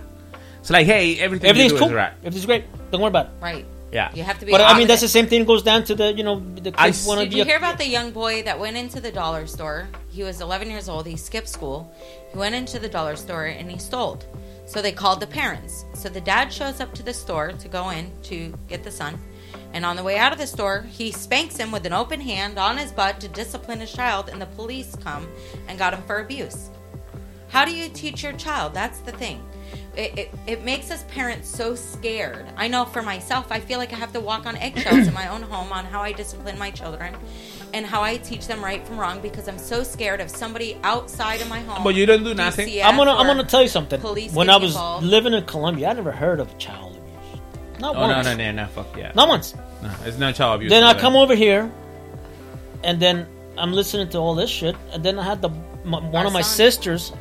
it's 0.61 0.71
like, 0.71 0.87
hey, 0.87 1.19
everything 1.21 1.49
Everything's 1.51 1.73
you 1.73 1.79
do 1.79 1.85
cool. 1.85 1.89
is 1.89 1.95
right. 1.95 2.13
Everything's 2.21 2.47
great. 2.47 2.65
Don't 2.91 3.01
worry 3.03 3.09
about 3.09 3.27
it. 3.27 3.33
Right. 3.43 3.67
Yeah. 3.97 4.15
You 4.15 4.25
have 4.25 4.39
to 4.41 4.47
be. 4.47 4.53
But 4.53 4.61
I 4.61 4.77
mean, 4.77 4.89
that's 4.89 5.01
the 5.01 5.15
same 5.19 5.27
thing. 5.27 5.45
Goes 5.47 5.63
down 5.63 5.85
to 5.85 5.95
the 5.95 6.13
you 6.13 6.23
know 6.23 6.37
the 6.67 6.73
kids 6.73 7.07
want 7.07 7.21
to 7.21 7.27
Did 7.27 7.39
you 7.39 7.45
hear 7.45 7.57
about 7.57 7.79
the 7.79 7.89
young 7.89 8.11
boy 8.11 8.43
that 8.43 8.61
went 8.61 8.77
into 8.77 9.01
the 9.01 9.11
dollar 9.11 9.47
store? 9.47 9.89
He 10.11 10.23
was 10.23 10.41
11 10.41 10.71
years 10.71 10.89
old. 10.89 11.07
He 11.07 11.17
skipped 11.17 11.49
school. 11.49 11.79
He 12.31 12.39
went 12.39 12.55
into 12.55 12.79
the 12.79 12.89
dollar 12.89 13.17
store 13.17 13.47
and 13.47 13.71
he 13.71 13.79
stole. 13.79 14.21
So 14.67 14.83
they 14.83 14.93
called 14.93 15.21
the 15.21 15.27
parents. 15.27 15.85
So 15.95 16.09
the 16.11 16.21
dad 16.21 16.53
shows 16.53 16.81
up 16.81 16.93
to 16.95 17.03
the 17.03 17.15
store 17.15 17.53
to 17.53 17.69
go 17.69 17.91
in 17.91 18.11
to 18.25 18.53
get 18.69 18.85
the 18.85 18.91
son, 18.91 19.19
And 19.73 19.87
on 19.87 19.97
the 19.97 20.03
way 20.03 20.19
out 20.19 20.33
of 20.33 20.39
the 20.39 20.47
store, 20.47 20.85
he 20.99 21.11
spanks 21.13 21.57
him 21.57 21.71
with 21.71 21.87
an 21.87 21.93
open 21.93 22.21
hand 22.21 22.59
on 22.59 22.77
his 22.77 22.93
butt 22.93 23.21
to 23.21 23.29
discipline 23.29 23.81
his 23.81 23.93
child, 23.93 24.29
and 24.29 24.41
the 24.41 24.53
police 24.59 24.95
come 24.97 25.27
and 25.69 25.79
got 25.79 25.95
him 25.95 26.03
for 26.03 26.19
abuse. 26.19 26.71
How 27.49 27.65
do 27.65 27.73
you 27.73 27.89
teach 27.89 28.23
your 28.23 28.33
child? 28.35 28.75
That's 28.75 28.99
the 29.01 29.13
thing. 29.13 29.41
It, 29.97 30.19
it, 30.19 30.31
it 30.47 30.65
makes 30.65 30.91
us 30.91 31.05
parents 31.09 31.49
so 31.49 31.75
scared. 31.75 32.45
I 32.57 32.69
know 32.69 32.85
for 32.85 33.01
myself, 33.03 33.47
I 33.51 33.61
feel 33.61 33.79
like 33.79 33.93
I 33.93 33.97
have 33.97 34.13
to 34.13 34.21
walk 34.21 34.45
on 34.45 34.55
eggshells 34.57 35.07
in 35.09 35.15
my 35.15 35.29
own 35.29 35.41
home 35.43 35.73
on 35.73 35.87
how 35.87 36.03
I 36.03 36.13
discipline 36.13 36.59
my 36.59 36.71
children 36.71 37.17
and 37.73 37.87
how 37.87 38.03
I 38.03 38.19
teach 38.19 38.47
them 38.47 38.63
right 38.63 38.87
from 38.87 38.99
wrong 39.01 39.21
because 39.21 39.49
I'm 39.49 39.57
so 39.59 39.83
scared 39.83 40.21
of 40.21 40.29
somebody 40.31 40.77
outside 40.83 41.41
of 41.41 41.49
my 41.49 41.61
home. 41.61 41.83
But 41.83 41.95
you 41.95 42.05
didn't 42.05 42.25
do 42.25 42.35
nothing? 42.35 42.69
DCF 42.69 42.85
I'm 42.85 42.97
gonna 42.99 43.13
I'm 43.15 43.27
gonna 43.27 43.43
tell 43.45 43.63
you 43.63 43.69
something. 43.69 43.99
Police 44.01 44.33
When 44.35 44.51
I 44.51 44.57
was 44.59 44.73
involved. 44.73 45.07
living 45.07 45.33
in 45.33 45.45
Colombia, 45.47 45.89
I 45.89 45.93
never 45.95 46.13
heard 46.13 46.41
of 46.41 46.57
child 46.59 46.97
abuse. 46.97 47.81
Not 47.81 47.97
Oh 47.97 48.01
once. 48.01 48.27
no 48.27 48.35
no 48.35 48.37
no 48.37 48.53
no 48.53 48.67
fuck 48.69 48.95
yeah. 48.97 49.13
Not 49.15 49.29
once. 49.29 49.55
No, 49.83 49.91
it's 50.05 50.19
no 50.19 50.31
child 50.33 50.57
abuse. 50.57 50.71
Then 50.71 50.85
I 50.85 50.93
come 50.99 51.17
over 51.17 51.35
here, 51.35 51.71
and 52.85 53.01
then 53.01 53.27
I'm 53.59 53.73
listening 53.73 54.09
to 54.11 54.19
all 54.19 54.35
this 54.35 54.51
shit, 54.51 54.77
and 54.93 55.03
then 55.03 55.19
I 55.19 55.23
had 55.25 55.41
the 55.43 55.49
my, 55.85 56.01
one 56.01 56.15
Our 56.17 56.27
of 56.27 56.33
my 56.33 56.43
son. 56.43 56.57
sisters, 56.57 57.13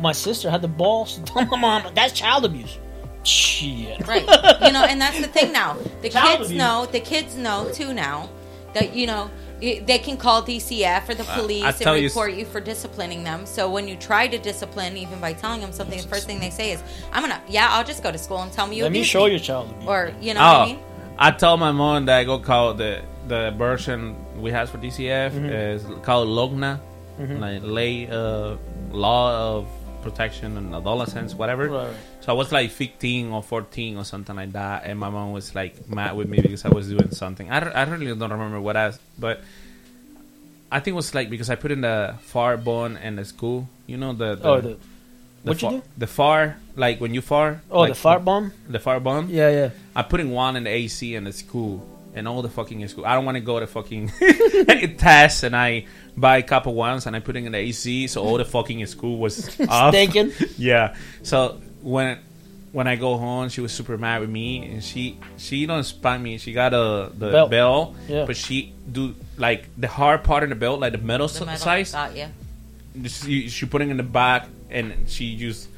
my 0.00 0.12
sister 0.12 0.50
had 0.50 0.62
the 0.62 0.68
balls 0.68 1.14
to 1.16 1.22
tell 1.22 1.44
my 1.46 1.56
mom 1.58 1.94
that's 1.94 2.12
child 2.12 2.44
abuse. 2.44 2.78
Shit. 3.24 4.06
Right. 4.06 4.22
You 4.62 4.72
know, 4.72 4.84
and 4.84 5.00
that's 5.00 5.20
the 5.20 5.26
thing 5.26 5.52
now. 5.52 5.76
The 6.02 6.10
Child 6.10 6.38
kids 6.38 6.46
abuse. 6.50 6.58
know, 6.58 6.86
the 6.86 7.00
kids 7.00 7.36
know 7.36 7.68
too 7.72 7.92
now 7.92 8.28
that, 8.74 8.94
you 8.94 9.06
know, 9.08 9.30
they 9.60 9.98
can 10.02 10.16
call 10.16 10.42
DCF 10.42 11.08
or 11.08 11.14
the 11.14 11.24
police 11.24 11.64
I 11.64 11.68
and 11.70 11.76
tell 11.78 11.96
you 11.96 12.06
s- 12.06 12.12
report 12.12 12.34
you 12.34 12.44
for 12.44 12.60
disciplining 12.60 13.24
them. 13.24 13.46
So 13.46 13.68
when 13.70 13.88
you 13.88 13.96
try 13.96 14.28
to 14.28 14.38
discipline, 14.38 14.96
even 14.96 15.18
by 15.18 15.32
telling 15.32 15.60
them 15.60 15.72
something, 15.72 15.98
the 16.00 16.06
first 16.06 16.26
thing 16.26 16.38
they 16.40 16.50
say 16.50 16.72
is, 16.72 16.82
"I'm 17.12 17.22
gonna, 17.22 17.40
yeah, 17.48 17.68
I'll 17.70 17.82
just 17.84 18.02
go 18.02 18.12
to 18.12 18.18
school 18.18 18.38
and 18.42 18.52
tell 18.52 18.66
me 18.66 18.76
you 18.76 18.82
Let 18.84 18.92
me 18.92 19.02
show 19.02 19.24
me." 19.26 19.32
you 19.32 19.38
child 19.40 19.70
abuse. 19.70 19.88
Or 19.88 20.12
you 20.20 20.34
know 20.34 20.40
oh, 20.40 20.44
what 20.44 20.60
I 20.60 20.66
mean? 20.66 20.78
I 21.18 21.30
told 21.30 21.58
my 21.58 21.72
mom 21.72 22.04
that 22.06 22.18
I 22.18 22.24
go 22.24 22.38
call 22.38 22.74
the 22.74 23.00
the 23.28 23.50
version 23.56 24.14
we 24.40 24.50
have 24.52 24.68
for 24.70 24.76
DCF 24.78 25.32
Mhm. 25.32 25.74
is 25.74 25.84
called 26.04 26.28
LOGNA, 26.28 26.78
Mhm. 27.18 27.40
like 27.40 27.60
lay 27.64 28.08
uh, 28.08 28.56
law 28.92 29.56
of 29.56 29.66
protection 30.10 30.56
and 30.56 30.74
adolescence, 30.74 31.34
whatever. 31.34 31.68
Right. 31.68 31.94
So 32.20 32.32
I 32.32 32.36
was 32.36 32.52
like 32.52 32.70
15 32.70 33.32
or 33.32 33.42
14 33.42 33.96
or 33.96 34.04
something 34.04 34.36
like 34.36 34.52
that, 34.52 34.84
and 34.86 34.98
my 34.98 35.10
mom 35.10 35.32
was 35.32 35.54
like 35.54 35.88
mad 35.88 36.16
with 36.16 36.28
me 36.28 36.38
because 36.40 36.64
I 36.64 36.68
was 36.68 36.88
doing 36.88 37.10
something. 37.10 37.50
I, 37.50 37.58
I 37.58 37.82
really 37.84 38.06
don't 38.14 38.30
remember 38.30 38.60
what 38.60 38.76
I, 38.76 38.92
but 39.18 39.40
I 40.70 40.80
think 40.80 40.94
it 40.94 41.00
was 41.02 41.14
like 41.14 41.30
because 41.30 41.50
I 41.50 41.54
put 41.56 41.70
in 41.72 41.80
the 41.80 42.14
far 42.22 42.56
bone 42.56 42.96
in 42.96 43.16
the 43.16 43.24
school. 43.24 43.68
You 43.86 43.96
know 43.96 44.12
the, 44.12 44.34
the 44.36 44.48
Oh, 44.48 44.60
the- 44.60 44.76
what 45.42 45.62
you 45.62 45.68
far, 45.68 45.78
do? 45.78 45.82
The 45.98 46.06
far, 46.08 46.56
like 46.74 47.00
when 47.00 47.14
you 47.14 47.20
far. 47.22 47.60
Oh, 47.70 47.80
like, 47.80 47.90
the 47.90 47.94
fart 47.94 48.24
bomb. 48.24 48.52
The 48.68 48.80
far 48.80 48.98
bomb. 48.98 49.28
Yeah, 49.30 49.50
yeah. 49.50 49.70
I 49.94 50.02
put 50.02 50.18
in 50.18 50.30
one 50.30 50.56
in 50.56 50.64
the 50.64 50.70
AC 50.70 51.14
in 51.14 51.22
the 51.24 51.32
school 51.32 51.86
and 52.16 52.26
all 52.26 52.42
the 52.42 52.48
fucking 52.48 52.86
school. 52.88 53.04
I 53.06 53.14
don't 53.14 53.24
want 53.24 53.36
to 53.36 53.40
go 53.40 53.60
to 53.60 53.66
fucking 53.68 54.08
tests 54.98 55.42
and 55.44 55.54
I 55.54 55.86
buy 56.16 56.38
a 56.38 56.42
couple 56.42 56.74
ones 56.74 57.06
and 57.06 57.14
I 57.14 57.20
put 57.20 57.36
it 57.36 57.44
in 57.44 57.52
the 57.52 57.58
AC 57.58 58.06
so 58.08 58.22
all 58.24 58.38
the 58.38 58.44
fucking 58.44 58.84
school 58.86 59.18
was 59.18 59.48
off. 59.68 59.94
Stinking? 59.94 60.32
yeah. 60.58 60.96
So 61.22 61.60
when 61.82 62.18
when 62.72 62.86
I 62.86 62.96
go 62.96 63.16
home, 63.16 63.48
she 63.48 63.60
was 63.60 63.72
super 63.72 63.96
mad 63.96 64.20
with 64.20 64.30
me 64.30 64.64
and 64.66 64.82
she 64.84 65.18
she 65.38 65.66
don't 65.66 65.84
spank 65.84 66.22
me. 66.22 66.38
She 66.38 66.52
got 66.52 66.74
a 66.74 67.10
the 67.16 67.30
Belt. 67.30 67.50
bell, 67.50 67.94
Yeah. 68.08 68.24
but 68.26 68.36
she 68.36 68.72
do 68.90 69.14
like 69.36 69.66
the 69.78 69.88
hard 69.88 70.24
part 70.24 70.42
of 70.42 70.48
the 70.48 70.56
belt, 70.56 70.80
like 70.80 70.92
the 70.92 70.98
metal, 70.98 71.28
The 71.28 71.44
metal 71.46 71.58
size. 71.60 71.92
got 71.92 72.16
ya. 72.16 72.26
She, 73.06 73.48
she 73.50 73.66
put 73.66 73.82
it 73.82 73.88
in 73.88 73.98
the 73.98 74.02
back 74.02 74.48
and 74.70 75.04
she 75.06 75.36
just 75.36 75.68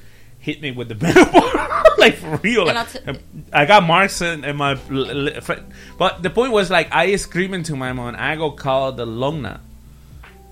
hit 0.49 0.63
me 0.63 0.71
with 0.71 0.89
the 0.89 0.95
metal 0.95 1.25
like 1.99 2.15
for 2.17 2.37
real. 2.39 2.65
Like, 2.67 2.91
t- 2.93 2.99
I 3.53 3.67
got 3.67 3.83
marks 3.83 4.23
in, 4.23 4.45
in 4.45 4.57
my. 4.57 4.73
l- 4.91 5.29
l- 5.29 5.41
fr- 5.43 5.65
But 5.99 6.23
the 6.23 6.31
point 6.31 6.53
was 6.53 6.71
like 6.71 6.89
I 6.91 7.15
screaming 7.17 7.65
to 7.65 7.77
my 7.77 7.93
mom. 7.93 8.17
I 8.19 8.37
go 8.37 8.51
call 8.51 8.93
the 8.93 9.05
Longna, 9.07 9.61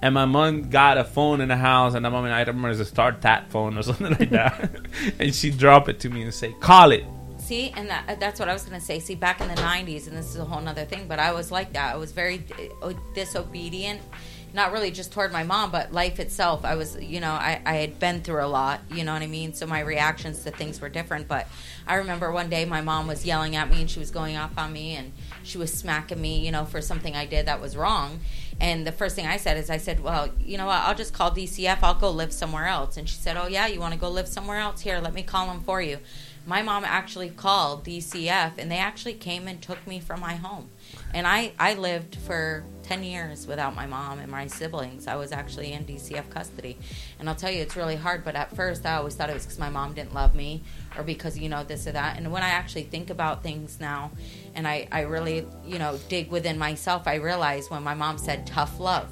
and 0.03 0.13
my 0.15 0.27
mom 0.27 0.69
got 0.71 0.99
a 0.99 1.05
phone 1.05 1.41
in 1.41 1.49
the 1.49 1.57
house, 1.57 1.95
and 1.95 2.05
the 2.05 2.11
mom 2.11 2.25
I 2.27 2.41
remember 2.43 2.69
it's 2.71 2.81
a 2.81 2.85
start 2.85 3.23
tap 3.23 3.49
phone 3.51 3.79
or 3.79 3.83
something 3.89 4.11
like 4.21 4.31
that, 4.31 4.55
and 5.19 5.35
she 5.35 5.51
dropped 5.51 5.89
it 5.89 5.99
to 6.01 6.11
me 6.11 6.23
and 6.23 6.35
say, 6.35 6.53
"Call 6.61 6.93
it." 6.93 7.05
See, 7.39 7.71
and 7.77 7.89
that, 7.91 8.19
that's 8.19 8.41
what 8.41 8.49
I 8.49 8.53
was 8.53 8.65
going 8.65 8.79
to 8.81 8.85
say. 8.85 8.99
See, 8.99 9.15
back 9.15 9.41
in 9.41 9.47
the 9.47 9.55
90s, 9.55 10.09
and 10.09 10.17
this 10.17 10.27
is 10.35 10.37
a 10.37 10.45
whole 10.45 10.61
nother 10.61 10.85
thing, 10.85 11.07
but 11.07 11.21
I 11.21 11.31
was 11.33 11.53
like 11.53 11.73
that. 11.75 11.95
I 11.95 11.97
was 11.97 12.11
very 12.11 12.45
uh, 12.83 12.93
disobedient. 13.15 14.01
Not 14.53 14.73
really 14.73 14.91
just 14.91 15.13
toward 15.13 15.33
my 15.33 15.43
mom, 15.43 15.71
but 15.71 15.93
life 15.93 16.19
itself. 16.19 16.65
I 16.65 16.77
was, 16.77 16.97
you 17.01 17.21
know, 17.21 17.33
I, 17.33 17.61
I 17.67 17.75
had 17.75 17.99
been 17.99 18.23
through 18.23 18.43
a 18.43 18.47
lot, 18.47 18.81
you 18.91 19.05
know 19.05 19.13
what 19.13 19.23
I 19.23 19.27
mean? 19.27 19.53
So 19.53 19.67
my 19.67 19.81
reactions 19.81 20.45
to 20.45 20.51
things 20.51 20.81
were 20.81 20.89
different. 20.89 21.29
But 21.29 21.47
I 21.87 21.97
remember 21.97 22.33
one 22.33 22.49
day 22.49 22.65
my 22.65 22.81
mom 22.81 23.07
was 23.07 23.27
yelling 23.27 23.55
at 23.55 23.69
me 23.69 23.83
and 23.83 23.91
she 23.91 23.99
was 23.99 24.11
going 24.11 24.37
off 24.37 24.57
on 24.57 24.73
me 24.73 24.95
and 24.97 25.13
she 25.43 25.59
was 25.59 25.73
smacking 25.73 26.21
me, 26.21 26.39
you 26.45 26.53
know, 26.53 26.65
for 26.65 26.81
something 26.81 27.15
I 27.15 27.27
did 27.27 27.47
that 27.47 27.61
was 27.61 27.77
wrong. 27.77 28.21
And 28.59 28.87
the 28.87 28.93
first 28.93 29.15
thing 29.15 29.27
I 29.27 29.37
said 29.37 29.59
is, 29.59 29.69
I 29.69 29.77
said, 29.77 30.03
well, 30.03 30.31
you 30.41 30.57
know 30.57 30.67
what? 30.67 30.79
I'll 30.79 30.95
just 30.95 31.13
call 31.13 31.31
DCF. 31.31 31.79
I'll 31.83 31.95
go 31.95 32.11
live 32.11 32.33
somewhere 32.33 32.67
else. 32.67 32.97
And 32.97 33.09
she 33.09 33.17
said, 33.17 33.37
oh, 33.37 33.47
yeah, 33.47 33.67
you 33.67 33.81
want 33.81 33.93
to 33.93 34.01
go 34.01 34.09
live 34.09 34.29
somewhere 34.29 34.59
else? 34.59 34.81
Here, 34.81 34.99
let 34.99 35.13
me 35.13 35.23
call 35.23 35.47
them 35.49 35.61
for 35.61 35.83
you. 35.83 35.99
My 36.47 36.63
mom 36.63 36.85
actually 36.85 37.29
called 37.29 37.85
DCF 37.85 38.53
and 38.57 38.71
they 38.71 38.79
actually 38.79 39.15
came 39.15 39.49
and 39.49 39.61
took 39.61 39.85
me 39.87 40.01
from 40.01 40.21
my 40.21 40.37
home. 40.37 40.71
And 41.15 41.27
I, 41.27 41.53
I 41.59 41.75
lived 41.75 42.17
for 42.17 42.65
10 42.83 43.03
years 43.03 43.47
without 43.47 43.75
my 43.75 43.87
mom 43.87 44.19
and 44.19 44.31
my 44.31 44.47
siblings. 44.47 45.07
I 45.07 45.17
was 45.17 45.33
actually 45.33 45.73
in 45.73 45.85
DCF 45.87 46.29
custody. 46.31 46.79
And 47.19 47.29
I'll 47.29 47.35
tell 47.35 47.51
you, 47.51 47.63
it's 47.63 47.75
really 47.75 47.97
hard. 47.97 48.23
But 48.23 48.35
at 48.37 48.55
first, 48.55 48.85
I 48.85 48.97
always 48.97 49.15
thought 49.15 49.31
it 49.31 49.35
was 49.35 49.45
because 49.45 49.59
my 49.59 49.71
mom 49.71 49.95
didn't 49.95 50.15
love 50.15 50.35
me 50.35 50.63
or 50.97 51.03
because, 51.03 51.39
you 51.39 51.49
know, 51.49 51.65
this 51.65 51.87
or 51.87 51.93
that. 51.93 52.19
And 52.19 52.31
when 52.31 52.43
I 52.43 52.49
actually 52.51 52.85
think 52.85 53.11
about 53.11 53.43
things 53.43 53.81
now 53.81 54.11
and 54.55 54.69
I, 54.69 54.89
I 54.93 55.01
really, 55.03 55.47
you 55.65 55.79
know, 55.79 55.99
dig 56.09 56.31
within 56.31 56.59
myself, 56.59 57.09
I 57.09 57.15
realize 57.17 57.71
when 57.71 57.83
my 57.83 57.95
mom 57.95 58.19
said 58.19 58.47
tough 58.47 58.79
love, 58.79 59.09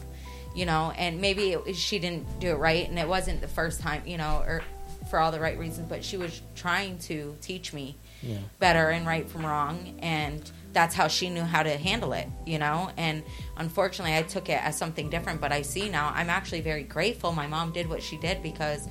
you 0.55 0.66
know, 0.66 0.93
and 0.97 1.21
maybe 1.21 1.53
it, 1.53 1.75
she 1.75 1.99
didn't 1.99 2.39
do 2.39 2.51
it 2.51 2.59
right. 2.59 2.89
And 2.89 2.99
it 2.99 3.09
wasn't 3.09 3.41
the 3.41 3.49
first 3.49 3.81
time, 3.81 4.03
you 4.07 4.19
know, 4.19 4.45
or 4.47 4.62
for 5.11 5.19
all 5.19 5.33
the 5.33 5.41
right 5.41 5.59
reasons, 5.59 5.89
but 5.89 6.05
she 6.05 6.16
was 6.16 6.41
trying 6.55 6.99
to 6.99 7.37
teach 7.41 7.73
me 7.73 7.97
Yeah. 8.23 8.39
better 8.59 8.91
and 8.91 9.07
right 9.07 9.29
from 9.29 9.45
wrong 9.45 9.99
and 10.01 10.51
that's 10.75 10.95
how 10.95 11.09
she 11.09 11.31
knew 11.31 11.43
how 11.43 11.63
to 11.63 11.71
handle 11.79 12.13
it 12.13 12.27
you 12.45 12.59
know 12.59 12.91
and 12.97 13.23
unfortunately 13.57 14.15
i 14.17 14.23
took 14.23 14.49
it 14.49 14.61
as 14.63 14.77
something 14.77 15.09
different 15.09 15.41
but 15.41 15.53
i 15.53 15.63
see 15.63 15.89
now 15.89 16.13
i'm 16.15 16.29
actually 16.29 16.61
very 16.61 16.83
grateful 16.83 17.33
my 17.33 17.47
mom 17.47 17.73
did 17.73 17.89
what 17.89 18.03
she 18.03 18.17
did 18.19 18.43
because 18.43 18.87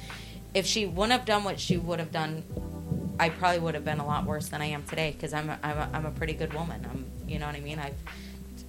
if 0.53 0.65
she 0.65 0.85
wouldn't 0.85 1.11
have 1.11 1.25
done 1.25 1.43
what 1.43 1.59
she 1.59 1.77
would 1.77 1.99
have 1.99 2.11
done 2.11 2.41
i 3.19 3.29
probably 3.29 3.59
would 3.59 3.75
have 3.75 3.85
been 3.85 3.99
a 3.99 4.05
lot 4.05 4.25
worse 4.25 4.47
than 4.49 4.61
i 4.61 4.65
am 4.65 4.81
today 4.83 5.11
because 5.11 5.33
I'm 5.33 5.49
a, 5.49 5.59
I'm, 5.61 5.77
a, 5.77 5.89
I'm 5.93 6.05
a 6.05 6.11
pretty 6.11 6.33
good 6.33 6.53
woman 6.53 6.87
i'm 6.89 7.05
you 7.27 7.37
know 7.37 7.45
what 7.47 7.55
i 7.55 7.59
mean 7.59 7.79
i've 7.79 7.95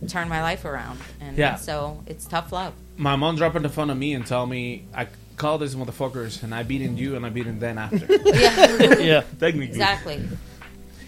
turned 0.08 0.28
my 0.28 0.42
life 0.42 0.64
around 0.64 0.98
and 1.20 1.38
Yeah. 1.38 1.54
so 1.56 2.02
it's 2.06 2.26
tough 2.26 2.52
love 2.52 2.74
My 2.98 3.16
mom 3.16 3.36
dropping 3.36 3.62
the 3.62 3.68
phone 3.68 3.90
on 3.90 3.98
me 3.98 4.12
and 4.14 4.26
tell 4.26 4.44
me 4.46 4.84
I 4.94 5.06
call 5.36 5.58
these 5.58 5.74
motherfuckers 5.74 6.42
and 6.42 6.54
I 6.54 6.62
beat 6.62 6.82
in 6.82 6.96
you 6.96 7.16
and 7.16 7.24
I 7.26 7.28
beat 7.30 7.46
in 7.46 7.58
them 7.58 7.76
after. 7.78 8.06
Yeah. 8.24 8.98
Yeah. 9.00 9.20
technically. 9.40 9.66
exactly 9.68 10.22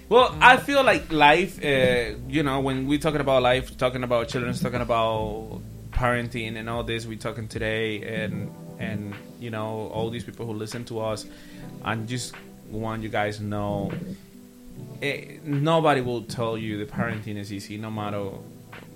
Well, 0.08 0.36
I 0.40 0.56
feel 0.56 0.84
like 0.84 1.10
life, 1.10 1.62
uh, 1.64 2.14
you 2.28 2.42
know, 2.44 2.60
when 2.60 2.86
we're 2.86 2.98
talking 2.98 3.20
about 3.20 3.42
life, 3.42 3.76
talking 3.76 4.04
about 4.04 4.28
children, 4.28 4.54
talking 4.54 4.80
about 4.80 5.60
parenting 5.90 6.56
and 6.56 6.70
all 6.70 6.84
this, 6.84 7.06
we're 7.06 7.18
talking 7.18 7.48
today, 7.48 8.02
and 8.02 8.52
and 8.78 9.14
you 9.40 9.50
know, 9.50 9.90
all 9.92 10.10
these 10.10 10.22
people 10.24 10.46
who 10.46 10.52
listen 10.52 10.84
to 10.86 11.00
us, 11.00 11.26
I 11.84 11.96
just 11.96 12.34
want 12.70 13.02
you 13.02 13.08
guys 13.08 13.38
to 13.38 13.44
know, 13.44 13.90
eh, 15.02 15.38
nobody 15.42 16.00
will 16.02 16.22
tell 16.22 16.56
you 16.56 16.78
the 16.78 16.90
parenting 16.90 17.36
is 17.36 17.52
easy, 17.52 17.76
no 17.76 17.90
matter, 17.90 18.30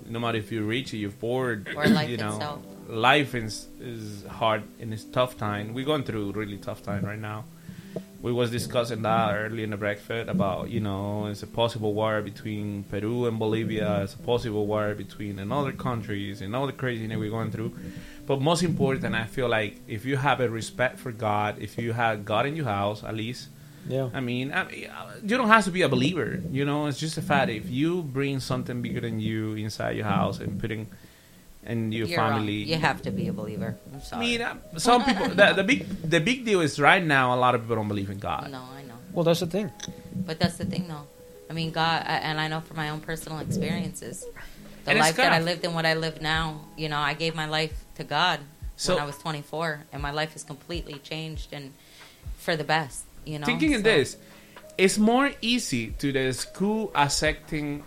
no 0.09 0.19
matter 0.19 0.37
if 0.37 0.49
you're 0.51 0.63
rich 0.63 0.93
or 0.93 0.97
you're 0.97 1.09
bored, 1.09 1.67
Or 1.75 1.87
life 1.87 2.09
you 2.09 2.17
know, 2.17 2.35
itself. 2.35 2.61
life 2.87 3.35
is 3.35 3.67
is 3.81 4.23
hard 4.27 4.63
and 4.79 4.93
it's 4.93 5.03
tough 5.03 5.37
time. 5.37 5.73
We're 5.73 5.85
going 5.85 6.03
through 6.03 6.29
a 6.29 6.31
really 6.31 6.57
tough 6.57 6.83
time 6.83 7.03
right 7.03 7.19
now 7.19 7.43
we 8.21 8.31
was 8.31 8.51
discussing 8.51 9.01
that 9.01 9.33
early 9.35 9.63
in 9.63 9.71
the 9.71 9.77
breakfast 9.77 10.29
about 10.29 10.69
you 10.69 10.79
know 10.79 11.25
it's 11.25 11.43
a 11.43 11.47
possible 11.47 11.93
war 11.93 12.21
between 12.21 12.83
Peru 12.83 13.25
and 13.25 13.39
Bolivia, 13.39 14.03
it's 14.03 14.13
a 14.13 14.17
possible 14.19 14.65
war 14.67 14.93
between 14.93 15.39
another 15.39 15.71
countries 15.71 16.41
and 16.41 16.55
all 16.55 16.67
the 16.67 16.73
craziness 16.73 17.17
we're 17.17 17.29
going 17.31 17.51
through. 17.51 17.73
But 18.27 18.39
most 18.41 18.63
important, 18.63 19.15
I 19.15 19.25
feel 19.25 19.49
like 19.49 19.81
if 19.87 20.05
you 20.05 20.15
have 20.17 20.39
a 20.39 20.49
respect 20.49 20.99
for 20.99 21.11
God, 21.11 21.57
if 21.59 21.77
you 21.77 21.93
have 21.93 22.23
God 22.23 22.45
in 22.45 22.55
your 22.55 22.65
house 22.65 23.03
at 23.03 23.15
least, 23.15 23.49
Yeah. 23.89 24.09
I 24.13 24.19
mean, 24.21 24.53
I 24.53 24.63
mean, 24.65 24.87
you 25.23 25.35
don't 25.37 25.47
have 25.47 25.65
to 25.65 25.71
be 25.71 25.81
a 25.81 25.89
believer. 25.89 26.39
You 26.51 26.63
know, 26.65 26.85
it's 26.85 26.99
just 26.99 27.17
a 27.17 27.21
fact. 27.21 27.49
If 27.49 27.67
you 27.69 28.03
bring 28.03 28.39
something 28.39 28.77
bigger 28.85 29.01
than 29.01 29.19
you 29.19 29.55
inside 29.55 29.93
your 29.97 30.05
house 30.05 30.39
and 30.39 30.59
putting 30.61 30.85
in 31.65 31.91
your 31.91 32.07
You're 32.07 32.17
wrong. 32.19 32.33
family, 32.39 32.53
you 32.63 32.77
have 32.77 33.01
to 33.03 33.11
be 33.11 33.27
a 33.27 33.33
believer 33.33 33.75
i'm 33.93 34.01
sorry 34.01 34.25
I 34.25 34.29
mean, 34.29 34.41
uh, 34.41 34.79
some 34.79 35.03
people. 35.05 35.27
the, 35.29 35.53
the 35.53 35.63
big, 35.63 35.85
the 36.09 36.19
big 36.19 36.43
deal 36.45 36.61
is 36.61 36.79
right 36.79 37.03
now. 37.03 37.35
A 37.35 37.39
lot 37.39 37.53
of 37.55 37.61
people 37.61 37.75
don't 37.75 37.87
believe 37.87 38.09
in 38.09 38.17
God. 38.19 38.49
no 38.51 38.63
i 38.75 38.81
know 38.83 38.95
Well, 39.13 39.23
that's 39.25 39.41
the 39.41 39.47
thing. 39.47 39.69
But 40.27 40.39
that's 40.39 40.57
the 40.57 40.65
thing, 40.65 40.87
though. 40.87 41.05
I 41.49 41.53
mean, 41.53 41.71
God, 41.71 42.03
I- 42.07 42.21
and 42.29 42.39
I 42.39 42.47
know 42.47 42.61
from 42.61 42.77
my 42.77 42.89
own 42.89 43.01
personal 43.01 43.39
experiences, 43.39 44.25
the 44.85 44.91
And 44.91 44.99
life 44.99 45.15
that 45.17 45.33
I 45.33 45.39
lived 45.39 45.63
and 45.65 45.73
what 45.75 45.85
I 45.85 45.95
live 46.05 46.21
now. 46.21 46.61
You 46.77 46.87
know, 46.89 46.97
I 46.99 47.13
gave 47.13 47.35
my 47.35 47.45
life 47.45 47.75
to 47.99 48.03
God 48.03 48.39
So- 48.77 48.95
when 48.95 49.03
I 49.03 49.05
was 49.05 49.17
24, 49.17 49.83
and 49.93 50.01
my 50.01 50.11
life 50.11 50.31
has 50.33 50.43
completely 50.43 50.97
changed 51.11 51.49
and 51.53 51.73
for 52.37 52.55
the 52.55 52.63
best. 52.63 53.03
You 53.25 53.37
know, 53.39 53.45
Thinking 53.45 53.73
in 53.73 53.83
this, 53.83 54.17
it's 54.77 54.97
more 54.97 55.31
easy 55.41 55.91
to 56.01 56.11
the 56.11 56.33
school 56.33 56.89
accepting 56.95 57.83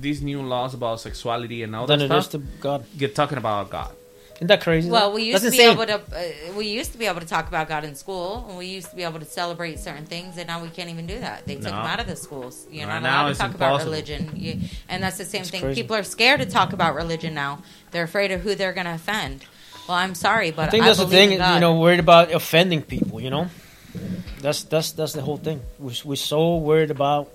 these 0.00 0.20
new 0.22 0.42
laws 0.42 0.74
about 0.74 1.00
sexuality 1.00 1.62
and 1.62 1.74
all 1.74 1.86
Than 1.86 1.98
that 2.00 2.10
it 2.12 2.18
is 2.18 2.24
stuff. 2.26 2.42
to 2.42 2.46
God. 2.60 2.84
Get 2.96 3.14
talking 3.14 3.38
about 3.38 3.70
God. 3.70 3.92
Isn't 4.36 4.48
that 4.48 4.60
crazy? 4.60 4.90
Well, 4.90 5.14
we 5.14 5.22
used 5.22 5.42
That's 5.44 5.54
to 5.56 5.58
be 5.58 5.64
insane. 5.64 5.72
able 5.72 5.86
to 5.86 6.16
uh, 6.50 6.52
we 6.58 6.66
used 6.68 6.92
to 6.92 6.98
be 6.98 7.06
able 7.06 7.20
to 7.20 7.26
talk 7.26 7.48
about 7.48 7.68
God 7.68 7.84
in 7.84 7.94
school, 7.94 8.44
and 8.48 8.58
we 8.58 8.66
used 8.66 8.90
to 8.90 8.96
be 8.96 9.02
able 9.02 9.18
to 9.18 9.24
celebrate 9.24 9.78
certain 9.80 10.04
things, 10.04 10.36
and 10.36 10.46
now 10.46 10.62
we 10.62 10.68
can't 10.68 10.90
even 10.90 11.06
do 11.06 11.18
that. 11.20 11.46
They 11.46 11.54
took 11.54 11.64
No. 11.64 11.70
them 11.70 11.86
out 11.86 12.00
of 12.00 12.06
the 12.06 12.16
schools. 12.16 12.66
You're 12.70 12.86
Right 12.86 12.94
not 13.00 13.02
now 13.02 13.16
allowed 13.22 13.24
to 13.24 13.30
it's 13.30 13.40
talk 13.40 13.54
about 13.54 13.66
impossible. 13.80 13.92
religion, 13.92 14.30
you, 14.34 14.60
and 14.90 15.02
that's 15.02 15.16
the 15.16 15.24
same 15.24 15.40
It's 15.40 15.50
thing. 15.50 15.62
crazy. 15.62 15.80
People 15.80 15.96
are 15.96 16.02
scared 16.02 16.40
to 16.40 16.46
talk 16.46 16.74
about 16.74 16.94
religion 16.94 17.32
now. 17.32 17.62
They're 17.92 18.04
afraid 18.04 18.30
of 18.30 18.42
who 18.42 18.54
they're 18.54 18.74
going 18.74 18.84
to 18.86 18.94
offend. 18.94 19.46
Well, 19.88 19.96
I'm 19.96 20.14
sorry, 20.14 20.50
but 20.50 20.68
I 20.68 20.70
think 20.70 20.84
that's 20.84 20.98
the 20.98 21.04
believe 21.06 21.18
thing. 21.18 21.32
in 21.32 21.38
God. 21.38 21.54
You 21.54 21.60
know, 21.60 21.80
worried 21.80 22.00
about 22.00 22.30
offending 22.30 22.82
people. 22.82 23.22
You 23.22 23.30
know, 23.30 23.48
that's 24.42 24.64
that's 24.64 24.92
that's 24.92 25.14
the 25.14 25.22
whole 25.22 25.38
thing. 25.38 25.62
We're, 25.78 25.92
we're 26.04 26.16
so 26.16 26.56
worried 26.56 26.90
about 26.90 27.30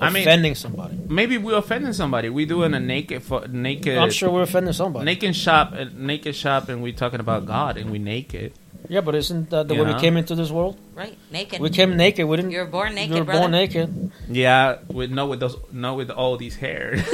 I 0.00 0.10
mean- 0.10 0.22
offending 0.22 0.54
somebody. 0.54 0.98
Maybe 1.08 1.38
we're 1.38 1.56
offending 1.58 1.92
somebody. 1.92 2.28
We 2.28 2.44
doing 2.46 2.74
a 2.74 2.80
naked, 2.80 3.22
fo- 3.22 3.46
naked. 3.46 3.96
I'm 3.98 4.10
sure 4.10 4.30
we're 4.30 4.42
offending 4.42 4.72
somebody. 4.72 5.04
Naked 5.04 5.34
shop, 5.36 5.72
uh, 5.76 5.86
naked 5.94 6.34
shop, 6.34 6.68
and 6.68 6.82
we 6.82 6.92
talking 6.92 7.20
about 7.20 7.46
God, 7.46 7.76
and 7.76 7.90
we 7.90 7.98
naked. 7.98 8.52
Yeah, 8.88 9.00
but 9.00 9.14
isn't 9.16 9.50
that 9.50 9.66
the 9.66 9.74
You 9.74 9.80
way 9.82 9.86
know? 9.88 9.94
we 9.94 10.00
came 10.00 10.16
into 10.16 10.34
this 10.36 10.50
world? 10.50 10.76
right, 10.94 11.16
naked. 11.32 11.60
We 11.60 11.70
came 11.70 11.96
naked. 11.96 12.24
We 12.26 12.36
didn't. 12.36 12.52
You 12.52 12.58
were 12.60 12.66
born 12.66 12.94
naked, 12.94 13.10
You 13.14 13.20
were 13.20 13.24
brother. 13.24 13.40
born 13.40 13.50
naked. 13.52 14.12
Yeah, 14.28 14.76
with 14.88 15.10
no 15.10 15.26
with 15.26 15.40
those, 15.40 15.56
no 15.72 15.94
with 15.94 16.10
all 16.10 16.36
these 16.36 16.56
hair. 16.56 16.94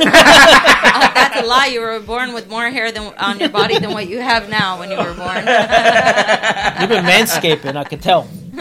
Oh, 0.95 1.11
that's 1.15 1.41
a 1.41 1.47
lie. 1.47 1.67
You 1.67 1.81
were 1.81 1.99
born 2.01 2.35
with 2.35 2.49
more 2.51 2.69
hair 2.69 2.93
than 2.93 3.15
on 3.19 3.39
your 3.41 3.49
body 3.49 3.79
than 3.79 3.93
what 3.93 4.09
you 4.09 4.21
have 4.21 4.49
now 4.51 4.79
when 4.79 4.91
you 4.91 4.97
were 4.99 5.15
born. 5.15 5.37
You've 5.37 6.89
been 6.91 7.05
manscaping. 7.07 7.77
I 7.77 7.85
can 7.85 7.99
tell. 7.99 8.29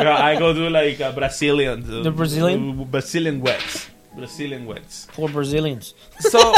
Yeah, 0.00 0.16
I 0.16 0.36
go 0.38 0.52
do 0.54 0.68
like 0.70 1.00
uh, 1.00 1.12
Brazilian. 1.12 1.82
uh, 1.90 2.02
The 2.02 2.10
Brazilian? 2.10 2.80
uh, 2.80 2.84
Brazilian 2.84 3.40
wets. 3.40 3.88
Brazilian 4.14 4.66
wets. 4.66 5.06
For 5.12 5.28
Brazilians. 5.28 5.94
So, 6.20 6.54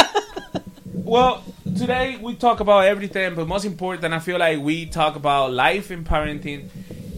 well, 0.92 1.42
today 1.76 2.18
we 2.20 2.34
talk 2.34 2.60
about 2.60 2.84
everything, 2.84 3.34
but 3.34 3.46
most 3.48 3.64
important, 3.64 4.12
I 4.14 4.18
feel 4.18 4.38
like 4.38 4.58
we 4.60 4.86
talk 4.86 5.16
about 5.16 5.52
life 5.52 5.90
and 5.90 6.06
parenting, 6.06 6.68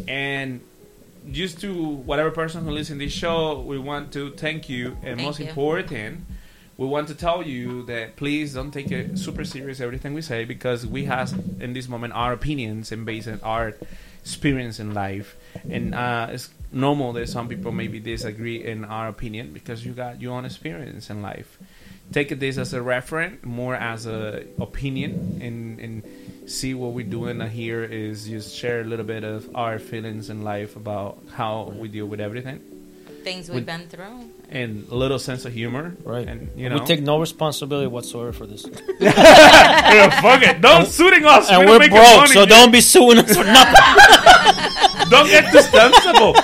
and 0.08 0.60
just 1.30 1.60
to 1.60 1.72
whatever 1.74 2.30
person 2.30 2.64
who 2.64 2.70
listens 2.70 2.98
to 3.00 3.04
this 3.04 3.12
show, 3.12 3.60
we 3.60 3.78
want 3.78 4.12
to 4.12 4.30
thank 4.32 4.68
you, 4.68 4.96
and 5.02 5.16
Thank 5.16 5.20
most 5.22 5.40
you. 5.40 5.46
important, 5.46 6.24
we 6.78 6.86
want 6.86 7.08
to 7.08 7.14
tell 7.14 7.42
you 7.42 7.82
that 7.86 8.16
please 8.16 8.54
don't 8.54 8.70
take 8.72 8.90
it 8.90 9.18
super 9.18 9.44
serious 9.44 9.80
everything 9.80 10.14
we 10.14 10.22
say 10.22 10.44
because 10.44 10.86
we 10.86 11.04
have 11.04 11.32
in 11.60 11.72
this 11.74 11.88
moment 11.88 12.12
our 12.14 12.32
opinions 12.32 12.90
and 12.92 13.04
based 13.04 13.28
on 13.28 13.40
our 13.42 13.74
experience 14.20 14.78
in 14.78 14.94
life, 14.94 15.36
and 15.68 15.94
uh, 15.94 16.28
it's 16.30 16.48
normal 16.70 17.12
that 17.12 17.28
some 17.28 17.48
people 17.48 17.72
maybe 17.72 17.98
disagree 17.98 18.64
in 18.64 18.84
our 18.84 19.08
opinion 19.08 19.52
because 19.52 19.84
you 19.84 19.92
got 19.92 20.20
your 20.20 20.32
own 20.34 20.44
experience 20.44 21.10
in 21.10 21.22
life. 21.22 21.58
Take 22.12 22.30
it 22.30 22.38
this 22.38 22.56
as 22.56 22.72
a 22.72 22.80
reference, 22.82 23.44
more 23.44 23.74
as 23.74 24.06
a 24.06 24.44
opinion, 24.60 25.40
and 25.42 25.80
and 25.80 26.02
see 26.50 26.72
what 26.74 26.92
we're 26.92 27.06
doing. 27.06 27.40
Here 27.48 27.82
is 27.82 28.26
just 28.28 28.54
share 28.54 28.80
a 28.80 28.84
little 28.84 29.04
bit 29.04 29.24
of 29.24 29.48
our 29.56 29.78
feelings 29.80 30.30
in 30.30 30.42
life 30.42 30.76
about 30.76 31.18
how 31.34 31.72
we 31.76 31.88
deal 31.88 32.06
with 32.06 32.20
everything, 32.20 32.60
Things 33.24 33.48
we've 33.48 33.56
With- 33.56 33.66
been 33.66 33.88
through. 33.88 34.30
And 34.52 34.86
a 34.90 34.94
little 34.94 35.18
sense 35.18 35.44
of 35.44 35.52
humor, 35.52 35.96
Right. 36.04 36.28
And 36.28 36.50
you 36.56 36.68
know, 36.68 36.76
we 36.78 36.84
take 36.84 37.02
no 37.02 37.18
responsibility 37.18 37.86
whatsoever 37.88 38.32
for 38.32 38.46
this. 38.46 38.64
Yeah, 39.00 40.20
fuck 40.20 40.42
it, 40.42 40.60
don't 40.60 40.86
suing 40.86 41.24
us, 41.24 41.50
And 41.50 41.60
we 41.60 41.66
we're 41.66 41.78
don't 41.78 41.78
make 41.80 41.90
broke, 41.90 42.16
money, 42.16 42.32
so 42.34 42.40
dude. 42.40 42.48
don't 42.50 42.70
be 42.72 42.80
suing 42.80 43.18
us 43.18 43.36
for 43.36 43.44
nothing. 43.44 45.08
don't 45.10 45.26
get 45.28 45.50
too 45.52 45.60
sensible. 45.62 46.34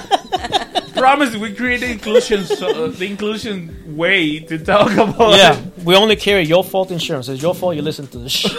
Promise, 0.97 1.36
we 1.36 1.55
create 1.55 1.80
the 1.80 1.90
inclusion, 1.93 2.44
so, 2.44 2.86
uh, 2.86 2.89
the 2.89 3.06
inclusion 3.06 3.97
way 3.97 4.40
to 4.40 4.59
talk 4.59 4.90
about. 4.93 5.36
yeah, 5.36 5.56
it. 5.56 5.85
we 5.85 5.94
only 5.94 6.16
carry 6.16 6.43
your 6.44 6.64
fault 6.64 6.90
insurance. 6.90 7.28
It's 7.28 7.40
your 7.40 7.55
fault 7.55 7.76
you 7.76 7.82
listen 7.82 8.06
to 8.09 8.18
this 8.18 8.32
shit. 8.32 8.51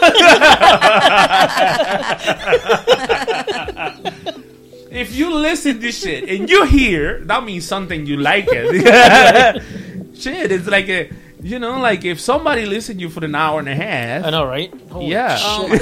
If 5.10 5.16
you 5.16 5.34
listen 5.34 5.74
to 5.76 5.80
this 5.80 6.02
shit 6.02 6.30
and 6.30 6.48
you 6.50 6.66
hear, 6.66 7.20
that 7.26 7.44
means 7.44 7.66
something 7.66 8.06
you 8.06 8.18
like 8.18 8.46
it. 8.50 9.64
shit, 10.16 10.52
it's 10.52 10.68
like 10.68 10.88
a, 10.90 11.10
you 11.42 11.58
know, 11.58 11.80
like 11.80 12.06
if 12.06 12.20
somebody 12.20 12.66
listen 12.68 12.96
to 12.98 13.02
you 13.02 13.10
for 13.10 13.26
an 13.26 13.34
hour 13.34 13.60
and 13.60 13.68
a 13.70 13.74
half. 13.76 14.26
I 14.26 14.30
know, 14.30 14.46
right? 14.46 14.72
Holy 14.92 15.08
yeah. 15.12 15.38
Oh 15.42 15.68
shit. 15.70 15.82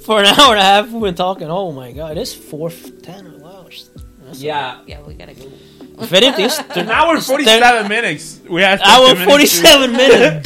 For 0.02 0.18
an 0.20 0.26
hour 0.26 0.52
and 0.52 0.58
a 0.58 0.62
half, 0.62 0.90
we've 0.90 1.02
been 1.02 1.14
talking. 1.14 1.48
Oh 1.48 1.72
my 1.72 1.92
god, 1.92 2.18
it's 2.18 2.34
four 2.34 2.70
ten. 3.02 3.40
Wow. 3.40 3.62
That's- 3.68 4.40
Yeah. 4.42 4.80
Yeah, 4.86 5.00
we 5.02 5.14
gotta 5.14 5.34
go. 5.34 5.50
If 6.00 6.12
anything, 6.12 6.46
it's 6.46 6.58
An 6.76 6.90
hour 6.90 7.14
and 7.14 7.24
47 7.24 7.88
minutes. 7.88 8.40
We 8.48 8.62
have 8.62 8.80
Hour 8.80 9.08
30 9.14 9.18
minutes 9.20 9.30
forty-seven 9.30 9.90
to- 9.92 9.96
minutes. 9.96 10.44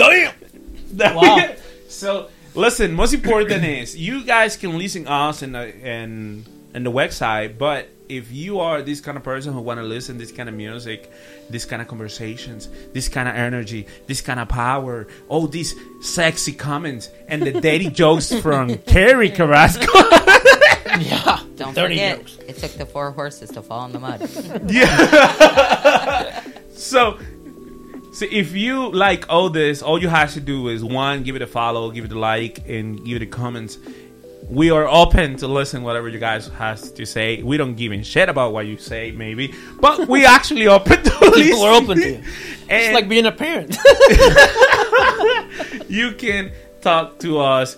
Damn. 0.97 1.15
Wow. 1.16 1.55
so 1.89 2.28
listen, 2.55 2.93
most 2.93 3.14
important 3.14 3.64
is 3.64 3.97
you 3.97 4.24
guys 4.24 4.56
can 4.56 4.78
listen 4.78 5.06
us 5.06 5.43
and 5.43 5.55
the 5.55 5.74
in 5.74 6.44
in 6.74 6.85
the 6.85 6.90
website, 6.90 7.56
but 7.59 7.89
if 8.09 8.31
you 8.31 8.60
are 8.60 8.82
this 8.82 9.01
kind 9.01 9.16
of 9.16 9.24
person 9.24 9.52
who 9.52 9.60
want 9.60 9.78
to 9.78 9.85
listen 9.85 10.18
this 10.18 10.32
kind 10.32 10.48
of 10.48 10.55
music, 10.55 11.10
this 11.48 11.64
kind 11.64 11.81
of 11.81 11.89
conversations, 11.89 12.68
this 12.93 13.09
kind 13.09 13.28
of 13.28 13.35
energy, 13.35 13.86
this 14.06 14.20
kind 14.20 14.40
of 14.40 14.48
power, 14.48 15.06
all 15.28 15.47
these 15.47 15.74
sexy 16.02 16.52
comments 16.52 17.10
and 17.28 17.43
the 17.43 17.52
dirty 17.60 17.89
jokes 18.02 18.32
from 18.40 18.76
Carrie 18.78 19.31
Carrasco. 19.31 19.86
yeah. 21.01 21.40
Don't 21.56 21.74
forget, 21.74 22.18
jokes. 22.18 22.39
it 22.47 22.56
took 22.59 22.72
the 22.72 22.86
four 22.86 23.10
horses 23.12 23.51
to 23.51 23.62
fall 23.62 23.86
in 23.86 23.93
the 23.93 24.01
mud. 24.01 24.20
Yeah. 24.70 26.43
so, 26.74 27.18
so 28.15 28.27
if 28.31 28.53
you 28.53 28.93
like 28.93 29.27
all 29.28 29.51
this, 29.51 29.82
all 29.82 30.01
you 30.01 30.09
have 30.09 30.32
to 30.35 30.41
do 30.41 30.69
is 30.69 30.85
one, 30.85 31.24
give 31.24 31.35
it 31.35 31.43
a 31.43 31.49
follow, 31.49 31.91
give 31.91 32.05
it 32.05 32.12
a 32.12 32.19
like, 32.19 32.61
and 32.69 33.05
give 33.05 33.16
it 33.16 33.23
a 33.23 33.27
comments. 33.27 33.77
We 34.49 34.70
are 34.70 34.86
open 34.86 35.36
to 35.39 35.49
listen 35.49 35.82
whatever 35.82 36.09
you 36.09 36.20
guys 36.20 36.47
has 36.47 36.93
to 36.93 37.07
say. 37.07 37.43
We 37.43 37.57
don't 37.57 37.74
give 37.74 37.91
a 37.91 38.05
shit 38.05 38.28
about 38.28 38.53
what 38.53 38.66
you 38.66 38.78
say, 38.78 39.11
maybe, 39.11 39.53
but 39.81 40.07
we 40.07 40.24
actually 40.36 40.69
open 40.69 41.03
to 41.03 41.19
listen. 41.23 41.61
We're 41.61 41.74
open 41.74 41.99
to 41.99 42.09
you. 42.09 42.23
It's 42.70 42.95
like 42.95 43.09
being 43.09 43.27
a 43.27 43.32
parent. 43.32 43.70
you 45.91 46.12
can 46.12 46.53
talk 46.82 47.19
to 47.19 47.41
us 47.41 47.77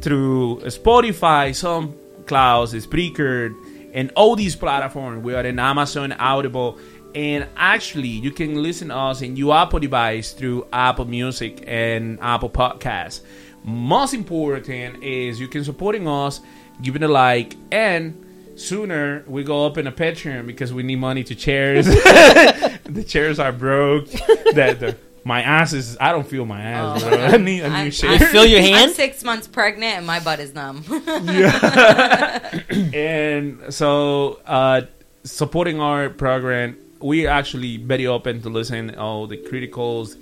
through 0.00 0.62
Spotify, 0.64 1.54
some 1.54 1.94
clouds, 2.26 2.74
Spreaker, 2.74 3.54
and 3.94 4.10
all 4.16 4.34
these 4.34 4.56
platforms. 4.56 5.22
We 5.22 5.34
are 5.34 5.44
in 5.44 5.60
Amazon, 5.60 6.10
Audible, 6.12 6.78
and 7.14 7.46
actually 7.56 8.08
you 8.08 8.30
can 8.30 8.62
listen 8.62 8.88
to 8.88 8.96
us 8.96 9.22
in 9.22 9.36
your 9.36 9.54
Apple 9.56 9.78
device 9.78 10.32
through 10.32 10.66
Apple 10.72 11.04
Music 11.04 11.64
and 11.66 12.18
Apple 12.20 12.50
Podcasts. 12.50 13.20
Most 13.64 14.14
important 14.14 15.02
is 15.02 15.40
you 15.40 15.48
can 15.48 15.64
supporting 15.64 16.06
us, 16.08 16.40
giving 16.80 17.02
a 17.02 17.08
like, 17.08 17.56
and 17.72 18.24
sooner 18.56 19.24
we 19.26 19.44
go 19.44 19.66
up 19.66 19.78
in 19.78 19.86
a 19.86 19.92
Patreon 19.92 20.46
because 20.46 20.72
we 20.72 20.82
need 20.82 20.96
money 20.96 21.22
to 21.24 21.34
chairs. 21.34 21.86
the 21.86 23.04
chairs 23.06 23.38
are 23.38 23.52
broke. 23.52 24.06
That 24.54 24.78
the, 24.80 24.96
my 25.24 25.42
ass 25.42 25.72
is. 25.72 25.96
I 26.00 26.12
don't 26.12 26.26
feel 26.26 26.46
my 26.46 26.60
ass, 26.62 27.02
bro. 27.02 27.12
I 27.12 27.36
need 27.36 27.60
a 27.60 27.68
new 27.68 27.74
I'm, 27.74 27.90
chair. 27.90 28.10
I'm- 28.10 28.74
I'm 28.74 28.90
six 28.90 29.22
months 29.22 29.46
pregnant 29.46 29.98
and 29.98 30.06
my 30.06 30.20
butt 30.20 30.40
is 30.40 30.54
numb. 30.54 30.84
yeah. 30.88 32.60
and 32.94 33.74
so 33.74 34.40
uh, 34.46 34.82
supporting 35.24 35.80
our 35.80 36.08
program, 36.08 36.78
we 37.00 37.26
actually 37.26 37.76
very 37.76 38.06
open 38.06 38.42
to 38.42 38.48
listen 38.48 38.94
all 38.96 39.26
the 39.26 39.36
criticals 39.36 40.16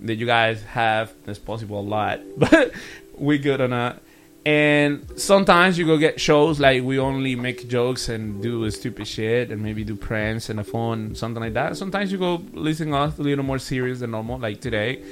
that 0.00 0.16
you 0.16 0.26
guys 0.26 0.62
have. 0.64 1.12
That's 1.24 1.38
possible 1.38 1.80
a 1.80 1.82
lot, 1.82 2.20
but 2.36 2.72
we 3.16 3.38
good 3.38 3.60
on 3.60 3.70
that. 3.70 4.02
And 4.44 5.06
sometimes 5.20 5.78
you 5.78 5.86
go 5.86 5.96
get 5.98 6.20
shows 6.20 6.58
like 6.58 6.82
we 6.82 6.98
only 6.98 7.36
make 7.36 7.68
jokes 7.68 8.08
and 8.08 8.42
do 8.42 8.68
stupid 8.72 9.06
shit 9.06 9.52
and 9.52 9.62
maybe 9.62 9.84
do 9.84 9.94
pranks 9.94 10.48
and 10.50 10.58
a 10.58 10.64
phone 10.64 11.14
something 11.14 11.40
like 11.40 11.52
that. 11.54 11.76
Sometimes 11.76 12.10
you 12.10 12.18
go 12.18 12.42
listen 12.52 12.90
to 12.90 12.96
us 12.96 13.18
a 13.18 13.22
little 13.22 13.44
more 13.44 13.60
serious 13.60 14.00
than 14.00 14.10
normal, 14.10 14.38
like 14.38 14.60
today. 14.60 15.02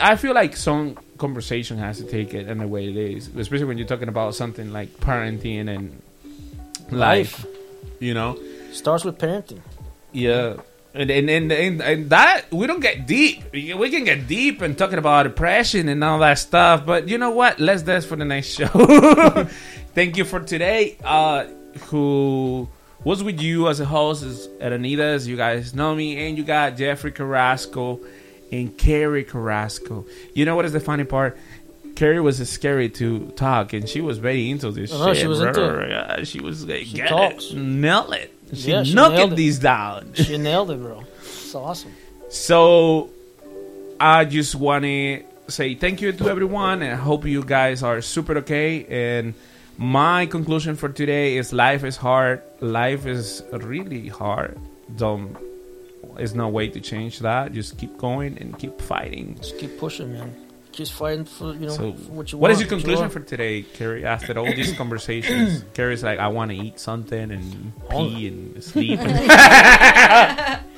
I 0.00 0.14
feel 0.14 0.34
like 0.34 0.56
some 0.56 0.96
conversation 1.18 1.78
has 1.78 1.98
to 1.98 2.04
take 2.04 2.32
it 2.32 2.46
in 2.48 2.58
the 2.58 2.68
way 2.68 2.88
it 2.88 2.96
is, 2.96 3.28
especially 3.36 3.66
when 3.66 3.76
you're 3.76 3.88
talking 3.88 4.08
about 4.08 4.36
something 4.36 4.72
like 4.72 4.88
parenting 5.00 5.68
and 5.68 6.00
life. 6.92 7.44
You 7.98 8.14
know, 8.14 8.38
starts 8.70 9.04
with 9.04 9.18
parenting. 9.18 9.60
Yeah, 10.12 10.56
and 10.94 11.10
and, 11.10 11.28
and 11.30 11.52
and 11.52 11.82
and 11.82 12.10
that 12.10 12.50
we 12.52 12.66
don't 12.66 12.80
get 12.80 13.06
deep. 13.06 13.44
We 13.52 13.90
can 13.90 14.04
get 14.04 14.26
deep 14.26 14.62
and 14.62 14.76
talking 14.76 14.98
about 14.98 15.24
depression 15.24 15.88
and 15.88 16.02
all 16.02 16.18
that 16.20 16.38
stuff. 16.38 16.86
But 16.86 17.08
you 17.08 17.18
know 17.18 17.30
what? 17.30 17.60
Let's 17.60 17.82
that's 17.82 18.06
for 18.06 18.16
the 18.16 18.24
next 18.24 18.48
show. 18.48 18.66
Thank 19.94 20.16
you 20.16 20.24
for 20.24 20.40
today. 20.40 20.96
Uh, 21.04 21.46
who 21.86 22.68
was 23.04 23.22
with 23.22 23.40
you 23.40 23.68
as 23.68 23.80
a 23.80 23.84
host 23.84 24.22
is 24.22 24.48
at 24.60 24.72
Anita's. 24.72 25.26
You 25.26 25.36
guys 25.36 25.74
know 25.74 25.94
me, 25.94 26.26
and 26.26 26.36
you 26.38 26.44
got 26.44 26.76
Jeffrey 26.76 27.12
Carrasco 27.12 28.00
and 28.50 28.76
Carrie 28.76 29.24
Carrasco. 29.24 30.06
You 30.34 30.44
know 30.44 30.56
what 30.56 30.64
is 30.64 30.72
the 30.72 30.80
funny 30.80 31.04
part? 31.04 31.36
Carrie 31.96 32.20
was 32.20 32.48
scary 32.48 32.88
to 32.90 33.26
talk, 33.32 33.72
and 33.72 33.88
she 33.88 34.00
was 34.00 34.18
very 34.18 34.48
into 34.50 34.70
this 34.70 34.92
know, 34.92 35.08
shit. 35.08 35.22
she 35.22 35.26
was 35.26 35.40
into 35.40 35.80
it. 35.80 36.26
She 36.28 36.40
was 36.40 36.64
like, 36.64 36.84
She 36.84 36.96
get 36.96 37.08
talks. 37.08 37.50
it, 37.50 37.56
nail 37.56 38.12
it. 38.12 38.32
She 38.54 38.70
Yeah, 38.70 38.82
she 38.82 38.94
knocking 38.94 39.16
nailed 39.16 39.32
it. 39.32 39.36
these 39.36 39.58
down. 39.58 40.12
She 40.14 40.38
nailed 40.38 40.70
it, 40.70 40.80
bro. 40.80 41.02
It's 41.20 41.54
awesome. 41.54 41.92
So 42.30 43.10
I 44.00 44.24
just 44.24 44.54
want 44.54 44.84
to 44.84 45.22
say 45.48 45.74
thank 45.74 46.00
you 46.02 46.12
to 46.12 46.28
everyone 46.28 46.82
and 46.82 46.92
I 46.92 46.96
hope 46.96 47.24
you 47.24 47.42
guys 47.42 47.82
are 47.82 48.00
super 48.02 48.38
okay. 48.38 48.84
And 48.86 49.34
my 49.78 50.26
conclusion 50.26 50.76
for 50.76 50.88
today 50.88 51.36
is 51.36 51.52
life 51.52 51.84
is 51.84 51.96
hard. 51.96 52.42
Life 52.60 53.06
is 53.06 53.42
really 53.52 54.08
hard. 54.08 54.58
Don't 54.96 55.36
there's 56.16 56.34
no 56.34 56.48
way 56.48 56.68
to 56.68 56.80
change 56.80 57.20
that. 57.20 57.52
Just 57.52 57.78
keep 57.78 57.96
going 57.96 58.38
and 58.38 58.58
keep 58.58 58.80
fighting. 58.80 59.36
Just 59.36 59.56
keep 59.58 59.78
pushing, 59.78 60.12
man. 60.12 60.34
Keep 60.72 60.88
fighting 60.88 61.24
for 61.24 61.52
you 61.54 61.66
know 61.66 61.68
So, 61.68 61.92
for 61.92 62.12
what 62.12 62.32
you 62.32 62.38
what 62.38 62.50
want. 62.50 62.52
is 62.52 62.60
your 62.60 62.66
what 62.68 62.78
you 62.78 62.84
conclusion 62.84 63.08
for 63.10 63.20
today, 63.20 63.62
Carrie? 63.62 64.04
After 64.04 64.38
all 64.38 64.46
these 64.46 64.72
conversations, 64.74 65.64
Carrie's 65.74 66.02
like, 66.02 66.18
I 66.18 66.28
want 66.28 66.50
to 66.50 66.56
eat 66.56 66.78
something 66.78 67.30
and 67.30 67.72
pee 67.90 68.28
and 68.28 68.62
sleep. 68.70 69.00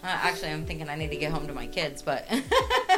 Uh, 0.00 0.06
actually, 0.06 0.50
I'm 0.52 0.64
thinking 0.64 0.88
I 0.88 0.94
need 0.94 1.10
to 1.10 1.16
get 1.16 1.32
home 1.32 1.48
to 1.48 1.52
my 1.52 1.66
kids, 1.66 2.02
but 2.02 2.26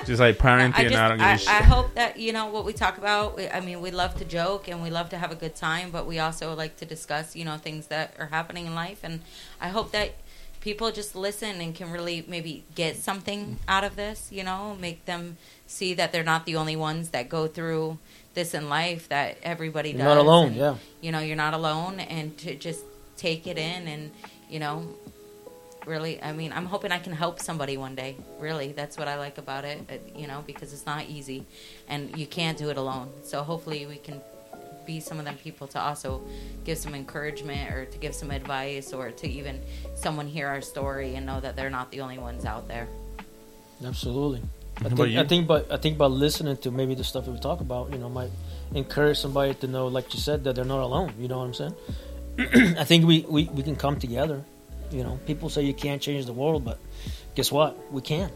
Just 0.05 0.21
like 0.21 0.37
parenting, 0.37 0.75
I, 0.75 0.83
just, 0.85 0.95
I 0.97 1.09
don't 1.09 1.17
give 1.17 1.27
a 1.27 1.31
I, 1.31 1.37
shit. 1.37 1.49
I 1.49 1.63
hope 1.63 1.95
that 1.95 2.19
you 2.19 2.33
know 2.33 2.47
what 2.49 2.67
we 2.67 2.75
talk 2.75 2.99
about. 2.99 3.37
We, 3.37 3.49
I 3.49 3.61
mean, 3.61 3.81
we 3.81 3.91
love 3.91 4.17
to 4.19 4.25
joke 4.27 4.69
and 4.69 4.83
we 4.83 4.91
love 4.91 5.09
to 5.09 5.19
have 5.19 5.33
a 5.33 5.35
good 5.35 5.57
time, 5.57 5.91
but 5.91 6.07
we 6.07 6.19
also 6.19 6.55
like 6.55 6.77
to 6.77 6.85
discuss, 6.85 7.35
you 7.35 7.47
know, 7.47 7.57
things 7.57 7.87
that 7.87 8.15
are 8.19 8.27
happening 8.27 8.67
in 8.67 8.75
life. 8.75 9.01
And 9.03 9.23
I 9.63 9.71
hope 9.71 9.93
that 9.93 10.13
people 10.61 10.93
just 10.93 11.17
listen 11.17 11.61
and 11.63 11.75
can 11.75 11.91
really 11.91 12.23
maybe 12.29 12.65
get 12.75 12.97
something 12.97 13.59
out 13.67 13.83
of 13.83 13.97
this. 13.97 14.29
You 14.31 14.45
know, 14.45 14.77
make 14.79 15.07
them 15.07 15.39
see 15.71 15.95
that 15.95 16.13
they're 16.13 16.25
not 16.25 16.47
the 16.47 16.57
only 16.57 16.77
ones 16.77 17.11
that 17.11 17.29
go 17.29 17.47
through 17.47 17.99
this 18.35 18.55
in 18.55 18.69
life. 18.69 19.09
That 19.09 19.39
everybody 19.43 19.93
does. 19.93 20.01
You're 20.01 20.09
does. 20.09 20.17
not 20.17 20.23
alone, 20.23 20.47
and, 20.49 20.57
yeah. 20.57 20.77
You 21.01 21.13
know, 21.13 21.21
you're 21.21 21.37
not 21.37 21.55
alone, 21.55 22.01
and 22.01 22.37
to 22.39 22.55
just 22.55 22.85
take 23.21 23.47
it 23.47 23.59
in 23.59 23.87
and 23.87 24.11
you 24.49 24.59
know 24.59 24.83
really 25.85 26.23
i 26.23 26.33
mean 26.33 26.53
i'm 26.55 26.65
hoping 26.65 26.91
i 26.91 26.99
can 26.99 27.13
help 27.13 27.39
somebody 27.39 27.77
one 27.77 27.95
day 27.95 28.17
really 28.39 28.73
that's 28.73 28.97
what 28.97 29.09
i 29.09 29.19
like 29.19 29.37
about 29.37 29.63
it 29.63 29.79
uh, 29.91 30.19
you 30.19 30.27
know 30.27 30.43
because 30.47 30.73
it's 30.73 30.87
not 30.87 31.05
easy 31.07 31.45
and 31.89 32.17
you 32.19 32.27
can't 32.27 32.57
do 32.57 32.71
it 32.71 32.79
alone 32.79 33.11
so 33.23 33.43
hopefully 33.43 33.85
we 33.85 33.97
can 33.97 34.23
be 34.87 35.01
some 35.01 35.19
of 35.19 35.27
them 35.27 35.37
people 35.37 35.67
to 35.67 35.79
also 35.79 36.23
give 36.65 36.79
some 36.79 36.95
encouragement 36.95 37.71
or 37.71 37.85
to 37.85 37.99
give 37.99 38.15
some 38.15 38.31
advice 38.31 38.95
or 38.95 39.11
to 39.11 39.29
even 39.29 39.61
someone 39.95 40.27
hear 40.27 40.49
our 40.49 40.63
story 40.63 41.15
and 41.17 41.27
know 41.27 41.41
that 41.41 41.55
they're 41.57 41.69
not 41.69 41.91
the 41.91 42.01
only 42.01 42.19
ones 42.19 42.47
out 42.47 42.67
there 42.69 42.89
Absolutely. 43.85 44.43
I 44.85 44.89
think. 44.89 45.17
I 45.17 45.25
think, 45.25 45.47
but 45.47 45.71
I 45.71 45.77
think 45.77 45.99
by 45.99 46.07
listening 46.07 46.57
to 46.59 46.71
maybe 46.71 46.95
the 46.95 47.05
stuff 47.05 47.27
that 47.27 47.31
we 47.31 47.39
talk 47.39 47.61
about, 47.61 47.93
you 47.93 47.99
know, 47.99 48.09
might 48.09 48.31
encourage 48.75 49.19
somebody 49.19 49.55
to 49.55 49.67
know, 49.67 49.89
like 49.89 50.13
you 50.15 50.21
said, 50.21 50.45
that 50.45 50.57
they're 50.57 50.65
not 50.65 50.81
alone. 50.81 51.13
You 51.19 51.29
know 51.29 51.39
what 51.39 51.45
I'm 51.45 51.55
saying? 51.55 51.75
I 52.79 52.85
think 52.85 53.07
we, 53.07 53.27
we, 53.29 53.45
we 53.45 53.63
can 53.63 53.77
come 53.77 53.99
together. 53.99 54.43
You 54.91 55.05
know, 55.05 55.19
people 55.27 55.51
say 55.51 55.63
you 55.63 55.75
can't 55.75 56.01
change 56.01 56.27
the 56.27 56.33
world, 56.33 56.65
but 56.65 56.79
guess 57.35 57.53
what? 57.53 57.93
We 57.93 58.01
can. 58.01 58.31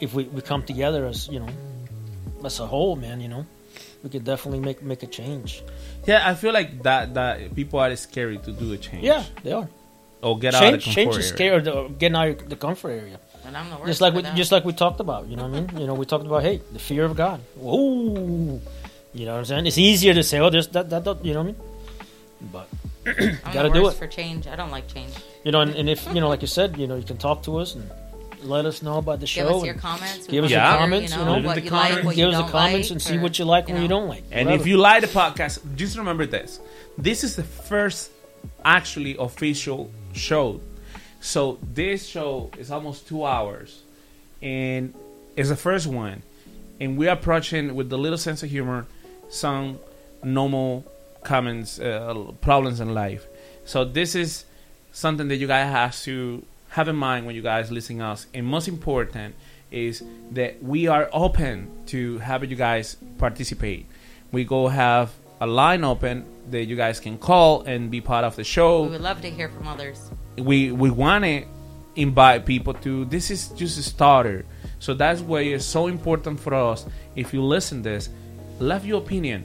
If 0.00 0.14
we, 0.14 0.24
we 0.24 0.42
come 0.42 0.62
together 0.62 1.06
as 1.06 1.28
you 1.28 1.40
know, 1.40 1.48
as 2.44 2.60
a 2.60 2.66
whole, 2.66 2.96
man, 2.96 3.20
you 3.20 3.28
know, 3.28 3.46
we 4.02 4.10
could 4.10 4.24
definitely 4.24 4.60
make 4.60 4.82
make 4.82 5.02
a 5.02 5.06
change. 5.06 5.62
Yeah, 6.06 6.28
I 6.28 6.34
feel 6.34 6.52
like 6.52 6.82
that 6.82 7.14
that 7.14 7.54
people 7.54 7.80
are 7.80 7.94
scary 7.96 8.38
to 8.38 8.52
do 8.52 8.72
a 8.72 8.76
change. 8.76 9.04
Yeah, 9.04 9.24
they 9.42 9.52
are. 9.52 9.68
Or 10.22 10.38
get 10.38 10.52
change, 10.54 10.64
out 10.64 10.74
of 10.74 10.84
the 10.84 10.90
change 10.90 11.06
comfort 11.06 11.18
is 11.20 11.32
area. 11.32 11.36
scared 11.36 11.68
of 11.68 11.98
getting 11.98 12.16
out 12.16 12.28
of 12.28 12.48
the 12.48 12.56
comfort 12.56 12.90
area. 12.90 13.18
And 13.52 13.56
i'm 13.60 13.68
the 13.68 13.76
worst 13.76 13.86
Just 13.86 14.00
like 14.00 14.14
we, 14.14 14.22
that. 14.22 14.34
just 14.34 14.50
like 14.50 14.64
we 14.64 14.72
talked 14.72 15.00
about, 15.00 15.28
you 15.28 15.36
know 15.36 15.46
what 15.46 15.56
I 15.58 15.60
mean? 15.60 15.80
You 15.80 15.86
know, 15.86 15.94
we 15.94 16.06
talked 16.06 16.24
about 16.24 16.42
hey, 16.42 16.62
the 16.72 16.78
fear 16.78 17.04
of 17.04 17.14
God. 17.14 17.40
Whoa, 17.56 18.60
you 19.12 19.26
know 19.26 19.32
what 19.32 19.38
I'm 19.40 19.44
saying? 19.44 19.66
It's 19.66 19.76
easier 19.78 20.14
to 20.14 20.22
say, 20.22 20.38
oh, 20.40 20.48
there's 20.48 20.68
that 20.68 20.88
that, 20.88 21.04
that 21.04 21.24
you 21.24 21.34
know 21.34 21.42
what 21.42 21.54
I 21.54 21.58
mean? 21.58 21.60
But 22.52 22.68
i'm 23.44 23.52
gotta 23.52 23.68
the 23.68 23.74
do 23.74 23.88
it. 23.88 23.94
for 23.94 24.06
change 24.06 24.46
i 24.46 24.54
don't 24.54 24.70
like 24.70 24.86
change 24.86 25.12
You 25.44 25.50
know, 25.50 25.60
and, 25.60 25.74
and 25.74 25.88
if 25.90 26.06
you 26.14 26.20
know, 26.22 26.28
like 26.28 26.40
you 26.40 26.46
said, 26.48 26.78
you 26.78 26.86
know, 26.86 26.96
you 26.96 27.02
can 27.04 27.18
talk 27.18 27.42
to 27.48 27.58
us 27.58 27.74
and 27.74 27.84
let 28.44 28.64
us 28.64 28.82
know 28.82 28.98
about 28.98 29.18
the 29.20 29.26
show. 29.26 29.42
Give 29.42 29.50
show. 29.50 29.58
us 29.58 29.64
your 29.70 29.74
comments. 29.74 30.26
Give 30.26 30.44
us 30.44 30.50
wanna 30.50 30.62
your 30.62 30.78
comments. 30.78 31.12
you 31.12 31.18
You 31.18 31.24
know, 31.24 31.38
know, 31.38 31.46
what 31.48 31.54
the 31.56 31.62
you 31.62 31.70
like, 31.70 32.04
what 32.04 32.16
give 32.16 32.30
you 32.30 32.36
us 32.36 32.44
the 32.46 32.50
comments 32.58 32.88
like, 32.88 32.94
and 32.94 33.02
see 33.02 33.16
or, 33.18 33.20
what 33.22 33.38
you 33.38 33.44
like 33.44 33.68
you 33.68 33.74
and 33.74 33.76
what 33.78 33.82
you 33.82 33.88
don't 33.88 34.08
like. 34.08 34.24
And 34.32 34.46
Whatever. 34.46 34.62
if 34.62 34.66
you 34.70 34.76
like 34.78 35.00
the 35.02 35.08
podcast, 35.08 35.58
just 35.76 35.96
remember 35.98 36.26
this: 36.26 36.60
this 36.98 37.22
is 37.24 37.36
the 37.36 37.44
first 37.44 38.10
actually 38.64 39.16
official 39.18 39.90
show. 40.12 40.60
So 41.22 41.58
this 41.62 42.04
show 42.04 42.50
is 42.58 42.72
almost 42.72 43.06
two 43.06 43.24
hours, 43.24 43.82
and 44.42 44.92
it's 45.36 45.50
the 45.50 45.56
first 45.56 45.86
one, 45.86 46.22
and 46.80 46.98
we're 46.98 47.12
approaching 47.12 47.76
with 47.76 47.92
a 47.92 47.96
little 47.96 48.18
sense 48.18 48.42
of 48.42 48.50
humor 48.50 48.86
some 49.30 49.78
normal 50.24 50.84
comments, 51.22 51.78
uh, 51.78 52.32
problems 52.40 52.80
in 52.80 52.92
life. 52.92 53.24
So 53.64 53.84
this 53.84 54.16
is 54.16 54.44
something 54.90 55.28
that 55.28 55.36
you 55.36 55.46
guys 55.46 55.70
have 55.70 55.96
to 56.02 56.44
have 56.70 56.88
in 56.88 56.96
mind 56.96 57.24
when 57.24 57.36
you 57.36 57.42
guys 57.42 57.70
listen 57.70 58.00
us, 58.00 58.26
and 58.34 58.44
most 58.44 58.66
important 58.66 59.36
is 59.70 60.02
that 60.32 60.60
we 60.60 60.88
are 60.88 61.08
open 61.12 61.70
to 61.86 62.18
have 62.18 62.42
you 62.44 62.56
guys 62.56 62.96
participate. 63.18 63.86
We 64.32 64.44
go 64.44 64.66
have 64.66 65.12
a 65.40 65.46
line 65.46 65.84
open 65.84 66.24
that 66.50 66.64
you 66.64 66.74
guys 66.76 66.98
can 67.00 67.16
call 67.16 67.62
and 67.62 67.92
be 67.92 68.00
part 68.00 68.24
of 68.24 68.34
the 68.34 68.44
show 68.44 68.82
We 68.82 68.90
would 68.90 69.00
love 69.00 69.20
to 69.22 69.30
hear 69.30 69.48
from 69.48 69.68
others. 69.68 70.10
We 70.38 70.72
we 70.72 70.90
want 70.90 71.24
to 71.24 71.44
invite 71.96 72.46
people 72.46 72.74
to 72.74 73.04
this 73.06 73.30
is 73.30 73.48
just 73.48 73.78
a 73.78 73.82
starter. 73.82 74.44
So 74.78 74.94
that's 74.94 75.20
why 75.20 75.40
it's 75.42 75.64
so 75.64 75.86
important 75.86 76.40
for 76.40 76.54
us 76.54 76.86
if 77.14 77.32
you 77.32 77.42
listen 77.42 77.82
this 77.82 78.08
left 78.58 78.84
your 78.84 78.98
opinion. 79.02 79.44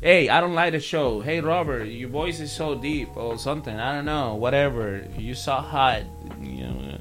Hey 0.00 0.28
i 0.28 0.40
don't 0.40 0.54
like 0.54 0.72
the 0.72 0.80
show. 0.80 1.20
Hey 1.20 1.40
robert 1.40 1.84
your 1.84 2.08
voice 2.08 2.40
is 2.40 2.52
so 2.52 2.74
deep 2.74 3.16
or 3.16 3.36
something. 3.38 3.74
I 3.74 3.94
don't 3.96 4.04
know 4.04 4.34
whatever. 4.34 5.04
You 5.18 5.34
so 5.34 5.54
hot 5.54 6.02
you 6.40 6.64
know. 6.66 6.98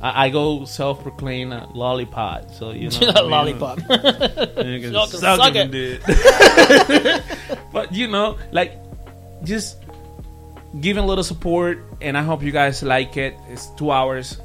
I, 0.00 0.26
I 0.26 0.30
go 0.30 0.64
self-proclaimed 0.64 1.52
a 1.52 1.68
lollipop, 1.72 2.50
so 2.50 2.70
you 2.72 2.90
know. 2.90 2.98
Not 3.12 3.26
lollipop. 3.26 3.78
You 4.64 4.80
can 4.80 4.92
Suck- 4.92 5.08
suck 5.10 5.36
suck 5.38 5.54
it, 5.54 5.70
it. 5.74 7.22
but 7.72 7.92
you 7.92 8.08
know, 8.08 8.38
like, 8.52 8.72
just 9.44 9.83
giving 10.80 11.02
a 11.02 11.06
little 11.06 11.24
support, 11.24 11.78
and 12.00 12.16
I 12.18 12.22
hope 12.22 12.42
you 12.42 12.52
guys 12.52 12.82
like 12.82 13.16
it. 13.16 13.34
It's 13.48 13.66
two 13.76 13.90
hours. 13.90 14.38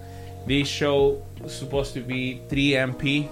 This 0.47 0.67
show 0.67 1.21
is 1.43 1.53
supposed 1.53 1.93
to 1.93 2.01
be 2.01 2.41
3 2.49 2.71
MP, 2.93 3.27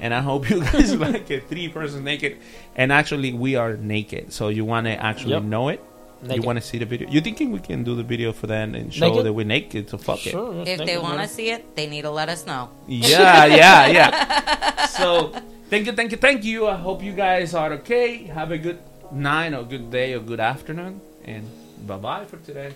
and 0.00 0.14
I 0.14 0.20
hope 0.20 0.48
you 0.48 0.60
guys 0.72 0.94
like 1.06 1.30
it. 1.30 1.48
Three 1.48 1.68
persons 1.68 2.02
naked, 2.02 2.38
and 2.76 2.92
actually, 2.92 3.32
we 3.32 3.56
are 3.56 3.76
naked, 3.76 4.32
so 4.32 4.48
you 4.48 4.64
want 4.64 4.86
to 4.86 4.92
actually 4.92 5.34
Yep. 5.34 5.42
know 5.44 5.68
it. 5.68 5.80
Naked. 6.22 6.36
You 6.36 6.42
want 6.46 6.58
to 6.60 6.64
see 6.64 6.76
the 6.76 6.84
video? 6.84 7.08
You 7.08 7.22
thinking 7.22 7.50
we 7.50 7.60
can 7.60 7.82
do 7.82 7.94
the 7.96 8.02
video 8.02 8.32
for 8.32 8.46
them 8.46 8.74
and 8.74 8.92
show 8.92 9.08
Naked? 9.08 9.24
that 9.24 9.32
we're 9.32 9.46
naked? 9.46 9.88
So 9.88 9.96
fuck 9.96 10.20
it. 10.26 10.34
If 10.68 10.84
they 10.84 10.98
want 10.98 11.18
to 11.22 11.26
see 11.26 11.48
it, 11.48 11.74
they 11.74 11.86
need 11.86 12.02
to 12.02 12.10
let 12.10 12.28
us 12.28 12.44
know. 12.44 12.68
Yeah, 12.86 13.46
yeah, 13.62 13.86
yeah. 13.86 14.84
So 14.86 15.32
thank 15.70 15.86
you, 15.86 15.92
thank 15.92 16.10
you, 16.12 16.18
thank 16.18 16.44
you. 16.44 16.66
I 16.68 16.76
hope 16.76 17.02
you 17.02 17.12
guys 17.12 17.54
are 17.54 17.72
okay. 17.80 18.24
Have 18.24 18.50
a 18.52 18.58
good 18.58 18.78
night 19.10 19.54
or 19.54 19.64
good 19.64 19.90
day 19.90 20.12
or 20.12 20.20
good 20.20 20.40
afternoon. 20.40 21.00
And 21.24 21.48
bye 21.86 21.96
bye 21.96 22.24
for 22.24 22.38
today. 22.38 22.72